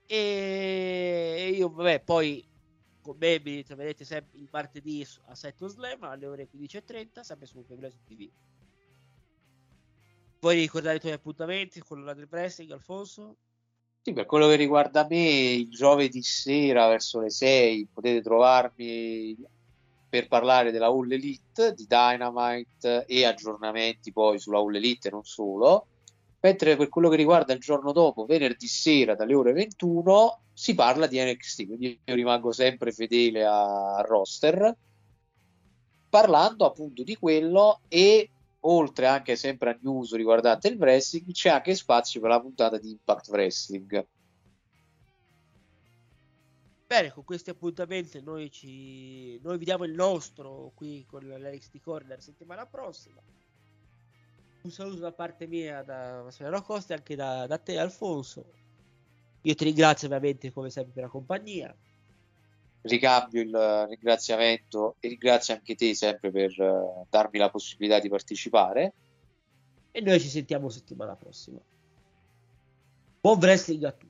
E 0.07 1.53
io 1.55 1.69
vabbè 1.69 2.01
poi 2.01 2.45
con 3.11 3.19
me 3.19 3.41
mi 3.43 3.65
troverete 3.65 4.05
sempre 4.05 4.39
il 4.39 4.49
martedì 4.53 5.05
a 5.27 5.35
Setto 5.35 5.67
Slam 5.67 6.05
alle 6.05 6.27
ore 6.27 6.49
15.30 6.49 7.21
sempre 7.23 7.47
su 7.47 7.61
Febbraio 7.65 7.99
TV 8.07 8.31
vuoi 10.39 10.55
ricordare 10.61 10.97
i 10.97 11.01
tuoi 11.01 11.13
appuntamenti 11.13 11.81
con 11.81 12.05
la 12.05 12.15
del 12.15 12.29
wrestling 12.31 12.71
Alfonso? 12.71 13.37
Sì, 14.03 14.13
per 14.13 14.27
quello 14.27 14.47
che 14.47 14.55
riguarda 14.55 15.07
me, 15.11 15.53
il 15.53 15.71
giovedì 15.71 16.23
sera 16.23 16.87
verso 16.87 17.21
le 17.21 17.31
6 17.31 17.89
potete 17.93 18.23
trovarmi 18.23 19.37
per 20.09 20.29
parlare 20.29 20.71
della 20.71 20.87
All 20.87 21.11
Elite, 21.11 21.75
di 21.75 21.87
Dynamite 21.87 23.05
e 23.07 23.25
aggiornamenti 23.27 24.13
poi 24.13 24.39
sulla 24.39 24.59
All 24.59 24.75
Elite 24.75 25.09
e 25.09 25.11
non 25.11 25.25
solo. 25.25 25.87
Mentre 26.43 26.77
per 26.77 26.89
quello 26.89 27.11
che 27.11 27.17
riguarda 27.17 27.53
il 27.53 27.61
giorno 27.61 27.93
dopo, 27.93 28.25
venerdì 28.25 28.67
sera 28.67 29.15
dalle 29.15 29.35
ore 29.35 29.53
21, 29.53 30.43
si 30.53 30.75
parla 30.75 31.07
di 31.07 31.23
NXT, 31.23 31.67
quindi 31.67 32.01
io 32.03 32.15
rimango 32.15 32.53
sempre 32.53 32.93
fedele 32.93 33.45
al 33.45 34.05
roster, 34.05 34.75
parlando 36.09 36.65
appunto 36.65 37.03
di 37.03 37.17
quello 37.17 37.81
e 37.89 38.31
oltre 38.61 39.07
anche 39.07 39.37
sempre 39.37 39.71
a 39.71 39.79
news 39.81 40.15
riguardante 40.15 40.69
il 40.69 40.79
wrestling, 40.79 41.31
c'è 41.31 41.51
anche 41.51 41.75
spazio 41.75 42.21
per 42.21 42.31
la 42.31 42.41
puntata 42.41 42.79
di 42.79 42.91
Impact 42.91 43.29
Wrestling. 43.29 44.07
Bene, 46.87 47.13
con 47.13 47.23
questi 47.23 47.51
appuntamenti 47.51 48.21
noi, 48.21 48.51
ci... 48.51 49.39
noi 49.43 49.59
vediamo 49.59 49.85
il 49.85 49.93
nostro 49.93 50.73
qui 50.75 51.07
con 51.07 51.23
l'NXT 51.23 51.81
Corner 51.81 52.21
settimana 52.21 52.67
prossima. 52.67 53.23
Un 54.63 54.71
saluto 54.71 55.01
da 55.01 55.13
parte 55.13 55.47
mia, 55.47 55.83
da 55.83 56.23
Massimiliano 56.23 56.63
Costa 56.63 56.93
e 56.93 56.97
anche 56.99 57.17
da, 57.17 57.47
da 57.47 57.59
te 57.59 57.79
Alfonso. 57.79 58.45
Io 59.43 59.55
ti 59.55 59.65
ringrazio 59.65 60.07
ovviamente 60.07 60.53
come 60.53 60.69
sempre 60.69 60.93
per 60.93 61.05
la 61.05 61.09
compagnia. 61.09 61.75
ricambio 62.83 63.41
il 63.41 63.87
ringraziamento 63.89 64.97
e 65.01 65.09
ringrazio 65.09 65.55
anche 65.55 65.75
te 65.75 65.95
sempre 65.95 66.31
per 66.31 66.55
uh, 66.59 67.07
darmi 67.09 67.39
la 67.39 67.49
possibilità 67.49 67.99
di 68.01 68.11
partecipare. 68.11 68.93
E 69.93 70.01
noi 70.03 70.21
ci 70.21 70.29
sentiamo 70.29 70.69
settimana 70.69 71.17
prossima. 71.17 71.59
Buon 73.21 73.39
wrestling 73.39 73.85
a 73.85 73.93
tutti. 73.93 74.10